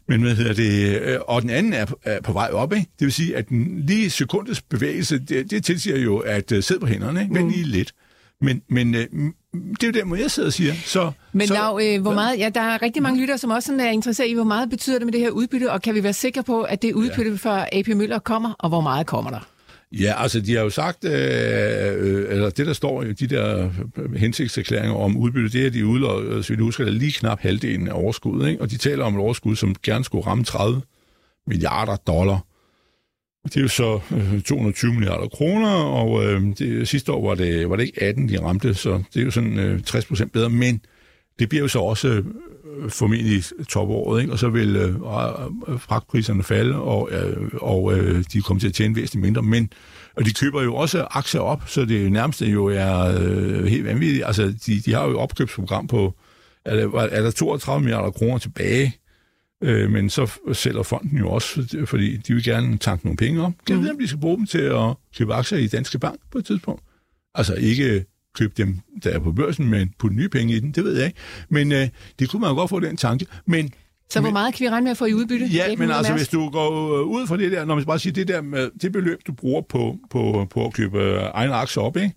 men 0.09 0.23
hvad 0.23 0.35
hedder 0.35 0.55
det, 0.55 1.01
øh, 1.01 1.19
og 1.29 1.43
den 1.43 1.51
anden 1.51 1.73
er, 1.73 1.87
er 2.03 2.21
på 2.21 2.33
vej 2.33 2.51
op, 2.53 2.73
ikke? 2.73 2.87
det 2.99 3.05
vil 3.05 3.13
sige, 3.13 3.37
at 3.37 3.49
den 3.49 3.83
lige 3.87 4.11
sekundets 4.11 4.63
bevægelse, 4.63 5.19
det, 5.19 5.51
det 5.51 5.65
tilsiger 5.65 5.99
jo, 5.99 6.19
at 6.19 6.53
uh, 6.53 6.61
sidde 6.61 6.81
på 6.81 6.87
hænderne, 6.87 7.23
ikke? 7.23 7.35
men 7.35 7.51
lige 7.51 7.65
lidt. 7.65 7.95
Men, 8.43 8.63
men 8.69 8.95
øh, 8.95 9.07
det 9.53 9.83
er 9.83 9.87
jo 9.87 9.93
der, 9.93 10.05
hvor 10.05 10.17
jeg 10.17 10.31
sidder 10.31 10.49
og 10.49 10.53
siger. 10.53 10.75
Så, 10.85 11.13
Men 11.33 11.47
så, 11.47 11.55
Lav, 11.55 11.81
øh, 11.83 12.03
hvor 12.03 12.15
meget, 12.15 12.39
ja, 12.39 12.49
der 12.55 12.61
er 12.61 12.83
rigtig 12.83 13.03
mange 13.03 13.21
lyttere, 13.21 13.39
som 13.39 13.51
også 13.51 13.67
sådan 13.67 13.81
er 13.81 13.91
interesseret 13.91 14.29
i, 14.29 14.35
hvor 14.35 14.45
meget 14.45 14.71
betyder 14.71 14.99
det 14.99 15.07
med 15.07 15.13
det 15.13 15.21
her 15.21 15.31
udbytte, 15.31 15.73
og 15.73 15.83
kan 15.83 15.95
vi 15.95 16.03
være 16.03 16.13
sikre 16.13 16.43
på, 16.43 16.63
at 16.63 16.83
det 16.83 16.93
udbytte 16.93 17.31
ja. 17.31 17.37
fra 17.37 17.67
AP 17.73 17.89
Møller 17.89 18.19
kommer, 18.19 18.53
og 18.59 18.69
hvor 18.69 18.81
meget 18.81 19.07
kommer 19.07 19.31
der? 19.31 19.49
Ja, 19.93 20.23
altså 20.23 20.41
de 20.41 20.55
har 20.55 20.63
jo 20.63 20.71
sagt, 20.71 21.05
øh, 21.05 21.13
øh, 21.13 22.27
eller 22.31 22.51
det 22.51 22.67
der 22.67 22.73
står 22.73 23.03
i 23.03 23.13
de 23.13 23.27
der 23.27 23.71
hensigtserklæringer 24.17 24.97
om 24.97 25.17
udbytte, 25.17 25.59
det 25.59 25.67
er, 25.67 25.71
de 25.71 25.87
udløber, 25.87 26.43
så 26.43 26.55
vi 26.55 26.63
husker, 26.63 26.85
det 26.85 26.95
lige 26.95 27.13
knap 27.13 27.41
halvdelen 27.41 27.89
af 27.89 27.93
overskuddet, 27.95 28.49
ikke? 28.49 28.63
og 28.63 28.71
de 28.71 28.77
taler 28.77 29.05
om 29.05 29.15
et 29.15 29.21
overskud, 29.21 29.57
som 29.57 29.75
gerne 29.83 30.05
skulle 30.05 30.27
ramme 30.27 30.45
30 30.45 30.83
milliarder 31.47 31.97
dollar. 31.97 32.45
Det 33.45 33.57
er 33.57 33.61
jo 33.61 33.69
så 33.69 34.01
øh, 34.11 34.43
220 34.43 34.95
milliarder 34.95 35.29
kroner, 35.29 35.75
og 35.75 36.25
øh, 36.25 36.43
det, 36.59 36.89
sidste 36.89 37.13
år 37.13 37.29
var 37.29 37.35
det, 37.35 37.71
var 37.71 37.77
det 37.77 37.85
ikke 37.87 38.03
18, 38.03 38.29
de 38.29 38.43
ramte, 38.43 38.75
så 38.75 39.03
det 39.15 39.21
er 39.21 39.25
jo 39.25 39.31
sådan 39.31 39.59
øh, 39.59 39.83
60 39.83 40.07
procent 40.07 40.33
bedre, 40.33 40.51
men 40.51 40.81
det 41.39 41.49
bliver 41.49 41.63
jo 41.63 41.69
så 41.69 41.79
også 41.79 42.09
øh, 42.09 42.25
formentlig 42.91 43.43
topåret, 43.69 44.21
ikke? 44.21 44.33
og 44.33 44.39
så 44.39 44.49
vil 44.49 44.77
øh, 44.77 44.89
øh, 44.89 45.81
fragtpriserne 45.81 46.43
falde, 46.43 46.75
og, 46.83 47.09
øh, 47.13 47.51
og 47.53 47.99
øh, 47.99 48.25
de 48.33 48.43
kommer 48.43 48.61
til 48.61 48.69
at 48.69 48.75
tjene 48.75 48.97
væsentligt 48.97 49.23
mindre, 49.23 49.43
men 49.43 49.73
og 50.17 50.25
de 50.25 50.35
køber 50.35 50.63
jo 50.63 50.75
også 50.75 51.07
aktier 51.11 51.41
op, 51.41 51.63
så 51.67 51.85
det 51.85 52.13
nærmeste 52.13 52.47
jo 52.47 52.67
er 52.67 53.21
øh, 53.21 53.65
helt 53.65 53.85
vanvittigt. 53.85 54.27
Altså, 54.27 54.55
de, 54.67 54.81
de 54.81 54.95
har 54.95 55.05
jo 55.05 55.11
et 55.11 55.17
opkøbsprogram 55.17 55.87
på, 55.87 56.15
er 56.65 56.77
der, 56.77 56.99
er 56.99 57.23
der 57.23 57.31
32 57.31 57.81
milliarder 57.81 58.11
kroner 58.11 58.39
tilbage, 58.39 58.97
øh, 59.63 59.91
men 59.91 60.11
så 60.11 60.33
sælger 60.53 60.83
fonden 60.83 61.19
jo 61.19 61.31
også, 61.31 61.85
fordi 61.87 62.17
de 62.17 62.35
vil 62.35 62.45
gerne 62.45 62.79
tanke 62.79 63.07
nogle 63.07 63.17
penge 63.17 63.43
op. 63.43 63.53
Mm. 63.71 63.81
vide, 63.81 63.91
om 63.91 63.99
de 63.99 64.09
skal 64.09 64.21
bruge 64.21 64.37
dem 64.37 64.47
til 64.47 64.59
at 64.59 64.95
købe 65.19 65.35
aktier 65.35 65.59
i 65.59 65.67
Danske 65.67 65.99
Bank 65.99 66.21
på 66.31 66.39
et 66.39 66.45
tidspunkt? 66.45 66.83
Altså 67.35 67.55
ikke 67.55 68.05
købe 68.35 68.53
dem, 68.57 68.79
der 69.05 69.11
er 69.11 69.19
på 69.19 69.33
børsen, 69.33 69.69
men 69.69 69.93
putte 69.99 70.17
nye 70.17 70.29
penge 70.29 70.55
i 70.55 70.61
den, 70.61 70.73
det 70.73 70.85
ved 70.85 70.97
jeg 70.97 71.07
ikke. 71.07 71.19
Men 71.49 71.73
øh, 71.73 71.89
det 72.19 72.29
kunne 72.29 72.41
man 72.41 72.51
jo 72.51 72.55
godt 72.55 72.71
få 72.71 72.81
den 72.81 72.97
tanke. 72.97 73.27
Men 73.47 73.73
så 74.11 74.21
hvor 74.21 74.31
meget 74.31 74.55
kan 74.55 74.65
vi 74.65 74.71
regne 74.71 74.85
med 74.85 74.91
at 74.91 74.97
få 74.97 75.05
i 75.05 75.15
udbytte? 75.15 75.47
Ja, 75.47 75.77
men 75.77 75.91
altså, 75.91 76.13
hvis 76.13 76.29
du 76.29 76.51
går 76.51 77.01
øh, 77.01 77.07
ud 77.07 77.27
fra 77.27 77.37
det 77.37 77.53
der, 77.53 77.65
når 77.65 77.75
man 77.75 77.85
bare 77.85 77.99
siger, 77.99 78.13
det 78.13 78.29
der 78.29 78.41
med 78.41 78.71
det 78.83 78.93
beløb, 78.93 79.19
du 79.27 79.33
bruger 79.33 79.63
på, 79.69 79.99
på, 80.11 80.47
på 80.51 80.67
at 80.67 80.73
købe 80.73 80.99
øh, 80.99 81.23
egne 81.35 81.55
aktier 81.55 81.83
op, 81.83 81.97
ikke? 81.97 82.15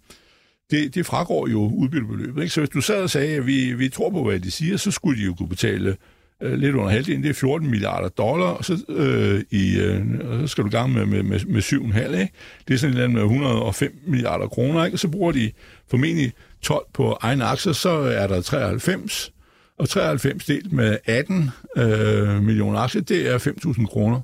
Det, 0.72 0.96
det 0.96 1.06
fragår 1.06 1.48
jo 1.48 1.72
udbyttebeløbet. 1.78 2.42
Ikke? 2.42 2.54
Så 2.54 2.62
hvis 2.62 2.70
du 2.70 2.82
sad 2.82 3.04
og 3.04 3.10
sagde, 3.10 3.36
at 3.36 3.48
vi, 3.48 3.74
vi 3.74 3.90
tror 3.90 4.10
på, 4.10 4.24
hvad 4.24 4.40
de 4.40 4.52
siger, 4.52 4.78
så 4.78 4.92
skulle 4.92 5.22
de 5.22 5.25
jo 5.25 5.34
kunne 5.34 5.50
betale 5.50 5.98
øh, 6.44 6.54
lidt 6.54 6.75
under 6.75 6.89
halvdelen, 6.89 7.24
det 7.24 7.30
er 7.30 7.34
14 7.34 7.70
milliarder 7.70 8.10
dollar, 8.10 8.46
og 8.48 8.65
så, 8.65 8.86
øh, 8.89 9.44
i, 9.51 9.80
øh, 9.80 10.06
så 10.42 10.48
skal 10.48 10.63
du 10.63 10.70
gang 10.70 10.94
med, 10.94 11.06
med, 11.06 11.24
med, 11.24 11.39
med 11.46 11.62
7,5, 11.62 12.20
ikke? 12.20 12.34
Det 12.68 12.74
er 12.74 12.77
sådan 12.77 12.98
en 12.98 13.13
med 13.13 13.22
105 13.22 14.00
milliarder 14.08 14.48
kroner, 14.48 14.86
ikke? 14.86 14.96
Og 14.96 15.00
så 15.00 15.08
bruger 15.08 15.32
de 15.32 15.51
formentlig 15.89 16.34
12 16.62 16.86
på 16.94 17.18
egen 17.22 17.42
aktier, 17.42 17.74
så 17.74 17.89
er 17.89 18.27
der 18.27 18.42
93, 18.42 19.32
og 19.80 19.89
93 19.89 20.46
delt 20.46 20.74
med 20.74 20.98
18 21.06 21.50
øh, 21.77 22.44
millioner 22.44 22.80
aktier, 22.80 23.01
det 23.01 23.34
er 23.34 23.38
5.000 23.38 23.86
kroner. 23.86 24.22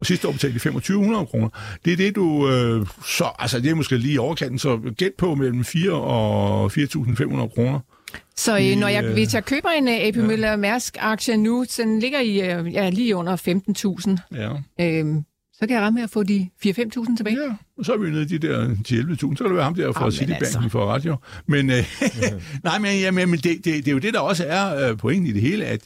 Og 0.00 0.06
sidste 0.06 0.28
år 0.28 0.32
betalte 0.32 0.54
de 0.54 0.58
2500 0.58 1.26
kroner. 1.26 1.48
Det 1.84 1.92
er 1.92 1.96
det, 1.96 2.16
du... 2.16 2.48
Øh, 2.48 2.86
så, 3.06 3.24
altså, 3.38 3.60
det 3.60 3.70
er 3.70 3.74
måske 3.74 3.96
lige 3.96 4.20
overkanten, 4.20 4.58
så 4.58 4.80
gæt 4.96 5.12
på 5.18 5.34
mellem 5.34 5.64
4 5.64 5.92
og 5.92 6.72
4.500 6.72 7.54
kroner. 7.54 7.80
Så 8.36 8.58
øh, 8.58 8.76
når 8.76 8.88
jeg, 8.88 9.12
hvis 9.12 9.34
jeg 9.34 9.44
køber 9.44 9.68
en 9.68 9.88
uh, 9.88 9.94
AP 9.94 10.16
ja. 10.16 10.22
Møller 10.22 10.56
Mærsk-aktie 10.56 11.36
nu, 11.36 11.64
så 11.68 11.82
den 11.82 11.98
ligger 11.98 12.20
i 12.20 12.36
ja, 12.70 12.90
lige 12.90 13.16
under 13.16 13.36
15.000. 13.36 14.38
Ja. 14.38 14.50
Øhm, 14.80 15.24
så 15.62 15.66
kan 15.66 15.76
jeg 15.76 15.82
ramme 15.82 15.96
med 15.96 16.02
at 16.02 16.10
få 16.10 16.22
de 16.22 16.48
4-5.000 16.66 17.16
tilbage. 17.16 17.36
Ja, 17.42 17.54
og 17.78 17.84
så 17.84 17.92
er 17.92 17.96
vi 17.96 18.10
nede 18.10 18.22
i 18.22 18.38
de 18.38 18.38
der 18.38 18.68
10-11.000. 18.68 19.16
Så 19.16 19.26
kan 19.36 19.46
det 19.46 19.54
være 19.54 19.64
ham 19.64 19.74
der 19.74 19.92
fra 19.92 20.10
Citibanken 20.10 20.44
altså. 20.44 20.68
for 20.68 20.84
radio. 20.84 21.16
Men, 21.46 21.70
øh, 21.70 21.76
nej, 22.64 22.78
men, 22.78 23.00
ja, 23.00 23.10
men 23.10 23.32
det, 23.32 23.44
det, 23.44 23.64
det, 23.64 23.88
er 23.88 23.92
jo 23.92 23.98
det, 23.98 24.14
der 24.14 24.20
også 24.20 24.44
er 24.48 24.90
øh, 24.90 24.98
pointen 24.98 25.26
i 25.26 25.32
det 25.32 25.42
hele, 25.42 25.64
at, 25.64 25.80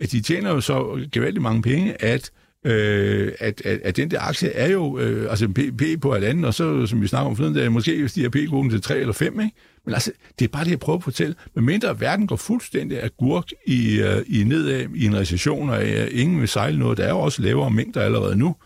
at 0.00 0.12
de 0.12 0.20
tjener 0.20 0.50
jo 0.50 0.60
så 0.60 1.06
gevaldigt 1.12 1.42
mange 1.42 1.62
penge, 1.62 2.02
at 2.02 2.30
øh, 2.64 3.32
at, 3.38 3.62
at, 3.64 3.80
at 3.84 3.96
den 3.96 4.10
der 4.10 4.20
aktie 4.20 4.48
er 4.48 4.68
jo 4.68 4.98
øh, 4.98 5.30
altså 5.30 5.48
P, 5.48 5.58
P 5.78 6.00
på 6.00 6.14
et 6.14 6.24
andet, 6.24 6.44
og 6.44 6.54
så, 6.54 6.86
som 6.86 7.02
vi 7.02 7.06
snakker 7.06 7.30
om 7.30 7.36
forleden, 7.36 7.56
der 7.56 7.70
måske 7.70 8.08
stiger 8.08 8.28
P-gruppen 8.28 8.70
til 8.70 8.82
3 8.82 8.98
eller 8.98 9.12
5, 9.12 9.40
ikke? 9.40 9.56
Men 9.84 9.94
altså, 9.94 10.12
det 10.38 10.44
er 10.44 10.48
bare 10.48 10.64
det, 10.64 10.70
jeg 10.70 10.78
prøver 10.78 10.98
at 10.98 11.04
fortælle. 11.04 11.34
Men 11.54 11.64
mindre 11.64 12.00
verden 12.00 12.26
går 12.26 12.36
fuldstændig 12.36 13.00
af 13.02 13.16
gurk 13.16 13.48
i, 13.66 14.00
øh, 14.00 14.22
i 14.26 14.44
nedad 14.44 14.86
i 14.94 15.06
en 15.06 15.16
recession, 15.16 15.70
og 15.70 15.84
øh, 15.84 16.08
ingen 16.12 16.40
vil 16.40 16.48
sejle 16.48 16.78
noget. 16.78 16.98
Der 16.98 17.04
er 17.04 17.10
jo 17.10 17.18
også 17.18 17.42
lavere 17.42 17.70
mængder 17.70 18.00
allerede 18.02 18.36
nu. 18.36 18.56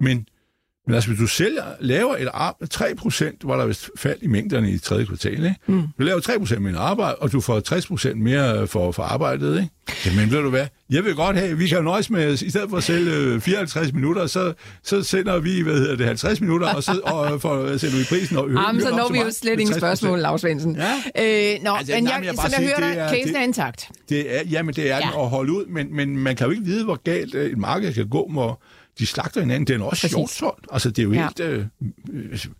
Men 0.00 0.26
men 0.86 0.94
altså, 0.94 1.10
hvis 1.10 1.20
du 1.20 1.26
sælger, 1.26 1.64
laver 1.80 2.16
et 2.16 2.28
arbejde, 2.32 2.66
3 2.70 2.94
procent, 2.94 3.48
var 3.48 3.56
der 3.56 3.66
vist 3.66 3.90
fald 3.96 4.18
i 4.22 4.26
mængderne 4.26 4.70
i 4.70 4.78
tredje 4.78 5.04
kvartal, 5.04 5.32
ikke? 5.32 5.54
Mm. 5.66 5.82
Du 5.98 6.02
laver 6.02 6.20
3 6.20 6.38
procent 6.38 6.62
mere 6.62 6.76
arbejde, 6.76 7.14
og 7.14 7.32
du 7.32 7.40
får 7.40 7.60
60 7.60 7.86
procent 7.86 8.20
mere 8.20 8.66
for, 8.66 8.92
for 8.92 9.02
arbejdet, 9.02 9.56
ikke? 9.56 9.70
Jamen, 10.06 10.30
ved 10.30 10.42
du 10.42 10.50
hvad? 10.50 10.66
Jeg 10.90 11.04
vil 11.04 11.14
godt 11.14 11.36
have, 11.36 11.58
vi 11.58 11.66
kan 11.68 11.84
nøjes 11.84 12.10
med, 12.10 12.32
i 12.32 12.50
stedet 12.50 12.70
for 12.70 12.76
at 12.76 12.82
sælge 12.82 13.40
54 13.40 13.92
minutter, 13.92 14.26
så, 14.26 14.52
så 14.82 15.02
sender 15.02 15.38
vi, 15.38 15.62
hvad 15.62 15.74
hedder 15.74 15.96
det, 15.96 16.06
50 16.06 16.40
minutter, 16.40 16.74
og 16.74 16.82
så 16.82 17.00
og 17.04 17.40
for, 17.40 17.76
sætter 17.76 17.98
vi 17.98 18.04
prisen 18.08 18.36
og 18.36 18.50
Jamen, 18.66 18.82
så 18.82 18.90
når 18.90 19.12
vi 19.12 19.18
jo 19.18 19.30
slet 19.30 19.60
ingen 19.60 19.78
spørgsmål, 19.78 20.18
Lars 20.18 20.40
Svendsen. 20.40 20.76
Ja? 20.76 20.92
Øh, 21.54 21.62
nå, 21.62 21.70
altså, 21.74 21.94
men 21.94 22.04
jeg, 22.04 22.20
jeg, 22.24 22.34
som 22.34 22.62
jeg 22.62 22.74
hører 22.78 22.94
dig, 22.94 23.18
casen 23.18 23.36
er 23.36 23.42
intakt. 23.42 23.90
Det 24.08 24.36
er, 24.36 24.42
jamen, 24.50 24.74
det 24.74 24.90
er 24.90 24.96
ja. 24.96 25.02
den 25.02 25.20
at 25.20 25.28
holde 25.28 25.52
ud, 25.52 25.66
men, 25.66 25.96
men 25.96 26.18
man 26.18 26.36
kan 26.36 26.46
jo 26.46 26.50
ikke 26.50 26.64
vide, 26.64 26.84
hvor 26.84 27.00
galt 27.04 27.34
et 27.34 27.58
marked 27.58 27.92
kan 27.92 28.08
gå, 28.08 28.28
hvor 28.32 28.60
de 28.98 29.06
slagter 29.06 29.40
hinanden. 29.40 29.66
Det 29.66 29.80
er 29.80 29.84
også 29.84 30.28
sjovt. 30.38 30.66
Altså, 30.72 30.90
det 30.90 30.98
er 30.98 31.02
jo 31.02 31.12
ja. 31.12 31.22
helt... 31.22 31.40
Øh, 31.40 31.64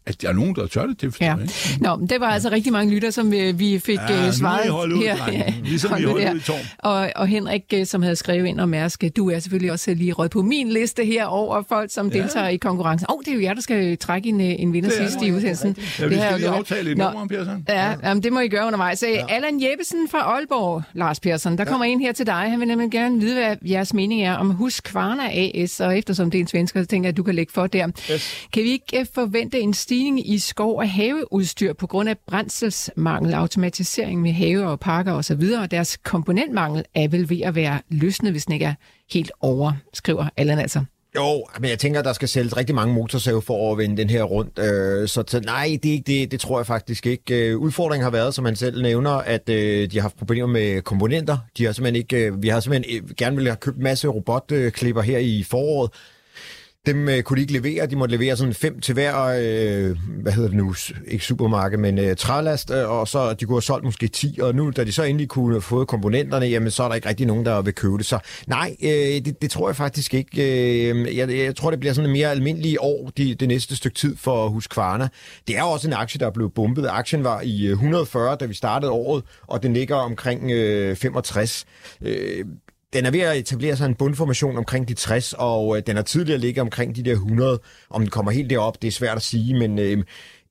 at 0.07 0.22
der 0.22 0.29
er 0.29 0.33
nogen, 0.33 0.55
der 0.55 0.66
tør 0.66 0.87
det, 0.87 1.01
det 1.01 1.20
ja. 1.20 1.37
Ikke? 1.37 1.55
Nå, 1.81 2.07
det 2.11 2.20
var 2.20 2.27
altså 2.27 2.51
rigtig 2.51 2.72
mange 2.72 2.94
lytter, 2.94 3.11
som 3.11 3.31
vi, 3.31 3.38
øh, 3.38 3.59
vi 3.59 3.79
fik 3.79 3.99
ja, 4.09 4.33
svaret 4.33 4.92
ud, 4.92 5.03
her. 5.03 5.33
Ja, 5.33 5.55
ligesom 5.64 5.99
vi 5.99 6.05
holdt 6.05 6.35
ud 6.35 6.40
i 6.40 6.40
tårn. 6.40 6.59
Og, 6.79 7.11
og 7.16 7.27
Henrik, 7.27 7.62
øh, 7.75 7.87
som 7.87 8.03
havde 8.03 8.16
skrevet 8.16 8.46
ind 8.46 8.61
om 8.61 8.68
Mærsk, 8.68 9.05
du 9.16 9.31
er 9.31 9.38
selvfølgelig 9.38 9.72
også 9.72 9.94
lige 9.94 10.12
rødt 10.12 10.33
på 10.33 10.42
min 10.42 10.68
liste 10.68 11.05
her 11.05 11.25
over 11.25 11.62
folk, 11.68 11.92
som 11.92 12.09
ja. 12.09 12.18
deltager 12.18 12.49
i 12.49 12.57
konkurrencen. 12.57 13.07
Åh, 13.11 13.14
oh, 13.14 13.20
det 13.25 13.31
er 13.31 13.35
jo 13.35 13.42
jer, 13.42 13.55
der 13.55 13.61
skal 13.61 13.99
trække 13.99 14.29
en, 14.29 14.40
en 14.40 14.72
vinder 14.72 14.90
sidst 14.90 15.22
i 15.22 15.33
udsendelsen. 15.33 15.77
Ja, 15.99 16.07
vi 16.07 16.14
skal 16.14 16.35
lige 16.37 16.49
aftale 16.49 16.90
et 16.90 16.99
nummer 16.99 17.27
Persson. 17.27 17.64
Ja, 17.68 17.90
ja. 17.90 17.94
Jamen, 18.03 18.22
det 18.22 18.33
må 18.33 18.40
I 18.40 18.49
gøre 18.49 18.66
undervejs. 18.66 19.03
Ja. 19.03 19.25
Allan 19.29 19.62
Jeppesen 19.62 20.09
fra 20.11 20.18
Aalborg, 20.18 20.83
Lars 20.92 21.20
Persson, 21.20 21.59
der 21.59 21.64
ja. 21.64 21.70
kommer 21.70 21.85
ind 21.85 22.01
her 22.01 22.12
til 22.12 22.27
dig. 22.27 22.51
Han 22.51 22.61
vil 22.61 22.68
nemlig 22.68 22.90
gerne 22.90 23.20
vide, 23.20 23.35
hvad 23.35 23.57
jeres 23.62 23.94
mening 23.94 24.22
er 24.22 24.35
om 24.35 24.51
Husqvarna 24.51 25.22
AS, 25.33 25.81
og 25.81 25.99
eftersom 25.99 26.26
det 26.31 26.39
er 26.39 26.43
en 26.43 26.49
svensker, 26.49 26.83
så 26.83 26.87
tænker 26.87 27.07
jeg, 27.07 27.12
at 27.12 27.17
du 27.17 27.23
kan 27.23 27.35
lægge 27.35 27.53
for 27.53 27.67
der. 27.67 27.89
Yes. 28.12 28.49
Kan 28.53 28.62
vi 28.62 28.71
ikke 28.71 29.01
øh, 29.01 29.07
forvente 29.15 29.61
en 29.61 29.75
stigning 29.75 30.31
i 30.31 30.39
skov- 30.39 30.79
og 30.79 30.91
haveudstyr 30.91 31.73
på 31.73 31.87
grund 31.87 32.09
af 32.09 32.17
brændselsmangel, 32.27 33.35
automatisering 33.35 34.23
med 34.23 34.33
have 34.33 34.67
og 34.67 34.81
parker 34.81 35.12
osv., 35.12 35.43
og 35.62 35.71
deres 35.71 35.97
komponentmangel 35.97 36.85
er 36.95 37.09
vel 37.09 37.31
ved 37.31 37.41
at 37.41 37.55
være 37.55 37.81
løsnet, 37.91 38.33
hvis 38.33 38.45
den 38.45 38.53
ikke 38.53 38.65
er 38.65 38.75
helt 39.12 39.33
over, 39.41 39.73
skriver 39.93 40.29
Allan 40.37 40.59
altså. 40.59 40.85
Jo, 41.17 41.47
men 41.61 41.71
jeg 41.71 41.79
tænker, 41.79 41.99
at 41.99 42.05
der 42.05 42.12
skal 42.12 42.29
sælges 42.29 42.57
rigtig 42.57 42.75
mange 42.75 42.95
motorsave 42.95 43.43
for 43.43 43.73
at 43.73 43.79
vende 43.79 43.97
den 43.97 44.11
her 44.11 44.23
rundt. 44.23 44.59
Øh, 44.59 45.09
så 45.09 45.23
til, 45.23 45.43
nej, 45.43 45.79
det, 45.83 46.07
det, 46.07 46.31
det 46.31 46.41
tror 46.41 46.59
jeg 46.59 46.67
faktisk 46.67 47.07
ikke. 47.07 47.49
Øh, 47.49 47.59
udfordringen 47.59 48.05
har 48.05 48.11
været, 48.11 48.35
som 48.35 48.45
man 48.45 48.57
selv 48.57 48.83
nævner, 48.83 49.11
at 49.11 49.49
øh, 49.49 49.91
de 49.91 49.97
har 49.97 50.03
haft 50.03 50.17
problemer 50.19 50.47
med 50.47 50.83
komponenter. 50.83 51.39
De 51.59 51.65
har 51.65 51.73
simpelthen 51.73 51.97
ikke, 51.97 52.41
vi 52.41 52.49
har 52.49 52.61
simpelthen 52.61 53.09
gerne 53.17 53.37
ville 53.37 53.51
have 53.51 53.57
købt 53.57 53.77
en 53.77 53.83
masse 53.83 54.09
robotklipper 54.09 55.03
her 55.03 55.19
i 55.19 55.43
foråret, 55.43 55.91
dem 56.87 57.09
øh, 57.09 57.22
kunne 57.22 57.37
de 57.37 57.40
ikke 57.40 57.53
levere. 57.53 57.87
De 57.87 57.96
måtte 57.96 58.16
levere 58.16 58.37
sådan 58.37 58.55
fem 58.55 58.81
til 58.81 58.94
hver, 58.94 59.22
øh, 59.25 59.96
hvad 60.22 60.33
hedder 60.33 60.49
det 60.49 60.57
nu, 60.57 60.75
ikke 61.07 61.25
supermarked, 61.25 61.79
men 61.79 61.99
øh, 61.99 62.16
trælast, 62.16 62.70
øh, 62.70 62.90
og 62.90 63.09
så 63.09 63.35
de 63.35 63.44
kunne 63.44 63.57
have 63.57 63.62
solgt 63.62 63.85
måske 63.85 64.09
10, 64.09 64.38
og 64.42 64.55
nu, 64.55 64.70
da 64.70 64.85
de 64.85 64.92
så 64.92 65.03
endelig 65.03 65.29
kunne 65.29 65.61
få 65.61 65.85
komponenterne, 65.85 66.46
jamen 66.46 66.70
så 66.70 66.83
er 66.83 66.88
der 66.88 66.94
ikke 66.94 67.09
rigtig 67.09 67.27
nogen, 67.27 67.46
der 67.46 67.62
vil 67.62 67.75
købe 67.75 67.99
det. 67.99 68.07
Så 68.07 68.18
nej, 68.46 68.77
øh, 68.83 68.90
det, 68.90 69.42
det 69.42 69.51
tror 69.51 69.68
jeg 69.68 69.77
faktisk 69.77 70.14
ikke. 70.14 70.90
Øh, 70.90 71.16
jeg, 71.16 71.31
jeg 71.31 71.57
tror, 71.57 71.70
det 71.70 71.81
bliver 71.81 71.92
sådan 71.92 72.11
en 72.11 72.12
mere 72.12 72.31
almindelig 72.31 72.77
år 72.81 73.11
de, 73.16 73.35
det 73.35 73.49
næste 73.49 73.77
stykke 73.77 73.94
tid 73.94 74.16
for 74.16 74.49
Husqvarna. 74.49 75.09
Det 75.49 75.59
er 75.59 75.62
også 75.62 75.88
en 75.88 75.94
aktie, 75.94 76.18
der 76.18 76.27
er 76.27 76.31
blevet 76.31 76.55
bumpet. 76.55 76.87
Aktien 76.90 77.25
var 77.25 77.40
i 77.40 77.66
øh, 77.66 77.72
140, 77.72 78.37
da 78.40 78.44
vi 78.44 78.55
startede 78.55 78.92
året, 78.92 79.25
og 79.46 79.62
den 79.62 79.72
ligger 79.72 79.96
omkring 79.96 80.51
øh, 80.51 80.96
65. 80.96 81.64
Øh, 82.03 82.44
den 82.96 83.06
er 83.06 83.11
ved 83.11 83.20
at 83.20 83.37
etablere 83.37 83.76
sig 83.76 83.87
en 83.87 83.94
bundformation 83.94 84.56
omkring 84.56 84.88
de 84.88 84.94
60, 84.94 85.35
og 85.38 85.76
øh, 85.76 85.82
den 85.87 85.96
har 85.96 86.02
tidligere 86.02 86.40
ligget 86.40 86.62
omkring 86.62 86.96
de 86.96 87.02
der 87.02 87.12
100. 87.12 87.61
Om 87.90 88.00
den 88.00 88.11
kommer 88.11 88.32
helt 88.32 88.50
derop, 88.50 88.82
det 88.82 88.88
er 88.88 88.92
svært 88.92 89.16
at 89.16 89.22
sige, 89.22 89.59
men 89.59 89.78
øh, 89.78 90.04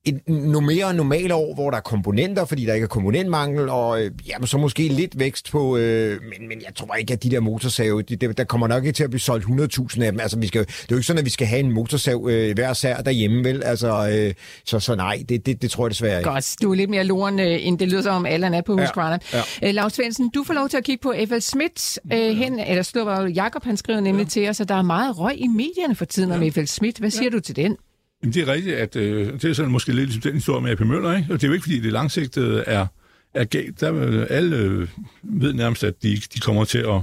et 0.06 0.28
no 0.28 0.60
mere 0.60 0.94
normale 0.94 1.34
år, 1.34 1.54
hvor 1.54 1.70
der 1.70 1.76
er 1.76 1.80
komponenter, 1.80 2.44
fordi 2.44 2.66
der 2.66 2.74
ikke 2.74 2.84
er 2.84 2.88
komponentmangel, 2.88 3.68
og 3.68 4.02
øh, 4.02 4.10
jamen, 4.28 4.46
så 4.46 4.58
måske 4.58 4.88
lidt 4.88 5.18
vækst 5.18 5.50
på, 5.50 5.76
øh, 5.76 6.10
men, 6.10 6.48
men 6.48 6.62
jeg 6.66 6.74
tror 6.74 6.94
ikke, 6.94 7.12
at 7.12 7.22
de 7.22 7.30
der 7.30 7.40
motorsave, 7.40 8.02
de, 8.02 8.16
de, 8.16 8.32
der 8.32 8.44
kommer 8.44 8.68
nok 8.68 8.84
ikke 8.84 8.96
til 8.96 9.04
at 9.04 9.10
blive 9.10 9.20
solgt 9.20 9.44
100.000 9.44 10.02
af 10.02 10.12
dem. 10.12 10.20
Altså, 10.20 10.38
vi 10.38 10.46
skal, 10.46 10.60
det 10.60 10.72
er 10.72 10.86
jo 10.90 10.96
ikke 10.96 11.06
sådan, 11.06 11.18
at 11.18 11.24
vi 11.24 11.30
skal 11.30 11.46
have 11.46 11.60
en 11.60 11.72
motorsav 11.72 12.26
øh, 12.30 12.54
hver 12.54 12.72
sær 12.72 12.96
derhjemme, 12.96 13.44
vel? 13.44 13.62
Altså, 13.62 14.08
øh, 14.12 14.34
så, 14.64 14.80
så 14.80 14.94
nej, 14.94 15.24
det, 15.28 15.46
det, 15.46 15.62
det 15.62 15.70
tror 15.70 15.86
jeg 15.86 15.90
desværre 15.90 16.18
ikke. 16.18 16.30
Godt, 16.30 16.56
du 16.62 16.70
er 16.70 16.74
lidt 16.74 16.90
mere 16.90 17.04
loren, 17.04 17.40
øh, 17.40 17.66
end 17.66 17.78
det 17.78 17.88
lyder 17.88 18.02
som 18.02 18.14
om 18.14 18.26
Allan 18.26 18.54
er 18.54 18.60
på 18.60 18.76
Husqvarna. 18.76 19.18
Ja, 19.32 19.42
ja. 19.62 19.68
Øh, 19.68 19.74
Lars 19.74 19.92
Svendsen, 19.92 20.30
du 20.34 20.44
får 20.44 20.54
lov 20.54 20.68
til 20.68 20.76
at 20.76 20.84
kigge 20.84 21.02
på 21.02 21.14
F.L. 21.28 21.40
Schmidt 21.40 21.98
øh, 22.12 22.36
hen, 22.36 22.58
eller 22.58 22.82
slår 22.82 23.26
Jakob, 23.26 23.64
han 23.64 23.76
skriver 23.76 24.00
nemlig 24.00 24.24
ja. 24.24 24.28
til 24.28 24.48
os, 24.48 24.60
at 24.60 24.68
der 24.68 24.74
er 24.74 24.82
meget 24.82 25.18
røg 25.18 25.34
i 25.36 25.46
medierne 25.46 25.94
for 25.94 26.04
tiden 26.04 26.30
ja. 26.30 26.36
om 26.36 26.52
F.L. 26.52 26.66
Schmidt. 26.66 26.98
Hvad 26.98 27.10
siger 27.10 27.24
ja. 27.24 27.36
du 27.36 27.40
til 27.40 27.56
den? 27.56 27.76
Jamen, 28.22 28.34
det 28.34 28.42
er 28.42 28.52
rigtigt, 28.52 28.76
at 28.76 28.96
øh, 28.96 29.32
det 29.32 29.44
er 29.44 29.52
sådan 29.52 29.72
måske 29.72 29.92
lidt 29.92 30.06
ligesom 30.06 30.22
den 30.22 30.34
historie 30.34 30.62
med 30.62 30.70
AP 30.70 30.80
Møller, 30.80 31.16
ikke? 31.16 31.32
Og 31.32 31.40
det 31.40 31.44
er 31.44 31.48
jo 31.48 31.54
ikke, 31.54 31.64
fordi 31.64 31.80
det 31.80 31.92
langsigtede 31.92 32.64
er, 32.66 32.86
er 33.34 33.44
galt. 33.44 33.80
Der, 33.80 33.94
øh, 33.94 34.26
alle 34.30 34.56
øh, 34.56 34.88
ved 35.22 35.52
nærmest, 35.52 35.84
at 35.84 36.02
de, 36.02 36.16
de 36.34 36.40
kommer 36.40 36.64
til 36.64 36.78
at 36.78 37.02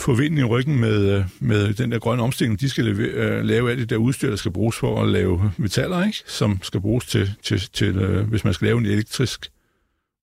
få 0.00 0.14
vinden 0.14 0.38
i 0.38 0.44
ryggen 0.44 0.80
med, 0.80 1.16
øh, 1.16 1.24
med 1.40 1.74
den 1.74 1.92
der 1.92 1.98
grønne 1.98 2.22
omstilling. 2.22 2.60
De 2.60 2.68
skal 2.68 2.84
lave, 2.84 2.98
øh, 2.98 3.44
lave 3.44 3.70
alt 3.70 3.80
det 3.80 3.90
der 3.90 3.96
udstyr, 3.96 4.28
der 4.28 4.36
skal 4.36 4.52
bruges 4.52 4.76
for 4.76 5.02
at 5.02 5.08
lave 5.08 5.52
metaller, 5.56 6.06
ikke? 6.06 6.18
som 6.26 6.58
skal 6.62 6.80
bruges 6.80 7.06
til, 7.06 7.34
til, 7.42 7.60
til 7.72 7.96
øh, 7.96 8.28
hvis 8.28 8.44
man 8.44 8.54
skal 8.54 8.66
lave 8.66 8.78
en 8.78 8.86
elektrisk 8.86 9.50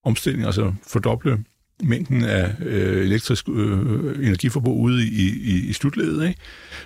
omstilling, 0.04 0.46
altså 0.46 0.74
fordoble 0.88 1.44
mængden 1.84 2.24
af 2.24 2.52
øh, 2.60 3.06
elektrisk 3.06 3.50
øh, 3.50 4.28
energiforbrug 4.28 4.82
ude 4.82 5.08
i, 5.08 5.30
i, 5.44 5.70
i 5.70 5.74
slutledet, 5.74 6.28
ikke? 6.28 6.40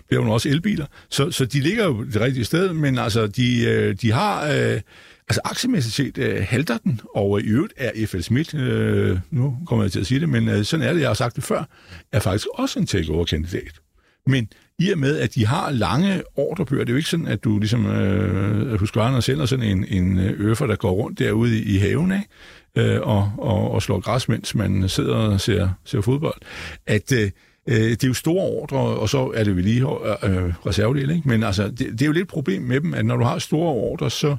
bliver 0.08 0.26
jo 0.26 0.32
også 0.32 0.50
elbiler. 0.50 0.86
Så, 1.10 1.32
så 1.32 1.46
de 1.46 1.60
ligger 1.60 1.86
jo 1.86 2.04
det 2.04 2.22
rigtige 2.22 2.46
sted, 2.46 2.74
men 2.74 2.98
altså, 2.98 3.28
de, 3.28 3.66
øh, 3.66 3.96
de 4.02 4.12
har... 4.12 4.52
Øh, 4.52 4.82
altså 5.30 5.42
aktiemæssigt 5.44 5.96
set 5.96 6.18
øh, 6.18 6.46
halter 6.50 6.78
den, 6.78 7.02
og 7.16 7.40
øh, 7.40 7.46
i 7.46 7.50
øvrigt 7.50 7.74
er 7.78 8.08
F.L. 8.08 8.22
Schmidt, 8.22 8.54
øh, 8.54 9.18
nu 9.32 9.58
kommer 9.68 9.84
jeg 9.84 9.92
til 9.92 10.00
at 10.00 10.08
sige 10.08 10.20
det, 10.20 10.30
men 10.30 10.50
øh, 10.50 10.64
sådan 10.64 10.88
er 10.88 10.94
det, 10.94 11.02
jeg 11.02 11.10
har 11.10 11.14
sagt 11.14 11.36
det 11.36 11.44
før, 11.44 11.64
er 12.12 12.20
faktisk 12.20 12.48
også 12.54 12.80
en 12.80 12.86
takeover-kandidat. 12.86 13.80
Men 14.28 14.48
i 14.80 14.92
og 14.92 14.98
med, 14.98 15.18
at 15.18 15.36
de 15.36 15.46
har 15.46 15.72
lange 15.72 16.24
ordrebøger, 16.36 16.84
det 16.84 16.90
er 16.90 16.94
jo 16.94 16.98
ikke 16.98 17.10
sådan, 17.10 17.28
at 17.28 17.44
du 17.44 17.60
ligesom, 17.60 17.86
øh, 17.86 18.80
husker, 18.80 19.02
og 19.02 19.24
sender 19.24 19.46
sådan 19.46 19.66
en, 19.66 19.86
en 19.88 20.18
øh, 20.18 20.40
øffer, 20.40 20.68
der 20.68 20.76
går 20.76 20.92
rundt 20.92 21.20
derude 21.20 21.60
i, 21.60 21.76
i 21.76 21.78
haven, 21.78 22.12
ikke? 22.12 22.28
Øh, 22.76 23.02
og, 23.02 23.32
og, 23.38 23.72
og 23.72 23.82
slår 23.82 24.00
græs, 24.00 24.30
mens 24.30 24.56
man 24.56 24.90
sidder 24.90 25.16
og 25.16 25.42
ser, 25.42 25.70
ser 25.86 26.02
fodbold, 26.02 26.42
at 26.88 27.12
øh, 27.12 27.32
øh, 27.68 27.76
det 27.76 28.04
er 28.04 28.08
jo 28.08 28.14
store 28.14 28.46
ordre, 28.46 28.78
og 28.78 29.10
så 29.10 29.32
er 29.36 29.44
det 29.44 29.56
vel 29.56 29.64
lige 29.64 29.82
øh, 29.82 30.54
reservedel, 30.66 31.10
ikke? 31.10 31.28
Men 31.28 31.44
altså, 31.44 31.68
det, 31.68 31.80
det 31.80 32.02
er 32.02 32.06
jo 32.06 32.12
lidt 32.12 32.24
et 32.24 32.28
problem 32.28 32.62
med 32.62 32.82
dem, 32.82 32.94
at 32.94 33.06
når 33.06 33.18
du 33.18 33.24
har 33.24 33.40
store 33.40 33.74
ordre, 33.74 34.10
så 34.10 34.38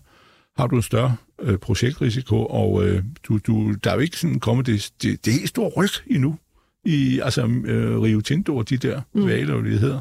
har 0.57 0.67
du 0.67 0.77
en 0.77 0.83
større 0.83 1.17
øh, 1.43 1.59
projektrisiko, 1.59 2.47
og 2.47 2.87
øh, 2.87 3.03
du, 3.29 3.39
du, 3.39 3.75
der 3.85 3.91
er 3.91 3.95
jo 3.95 4.01
ikke 4.01 4.17
sådan 4.17 4.41
kommet 4.41 4.67
det, 4.67 4.91
det, 5.03 5.25
det 5.25 5.33
helt 5.33 5.49
store 5.49 5.71
ryg 5.77 5.91
endnu 6.07 6.39
i 6.85 7.21
altså 7.25 7.47
øh, 7.65 8.01
Rio 8.01 8.21
Tinto 8.21 8.57
og 8.57 8.69
de 8.69 8.77
der 8.77 9.01
mm. 9.15 9.27
valer, 9.27 9.61
det 9.61 9.81
hedder 9.81 10.01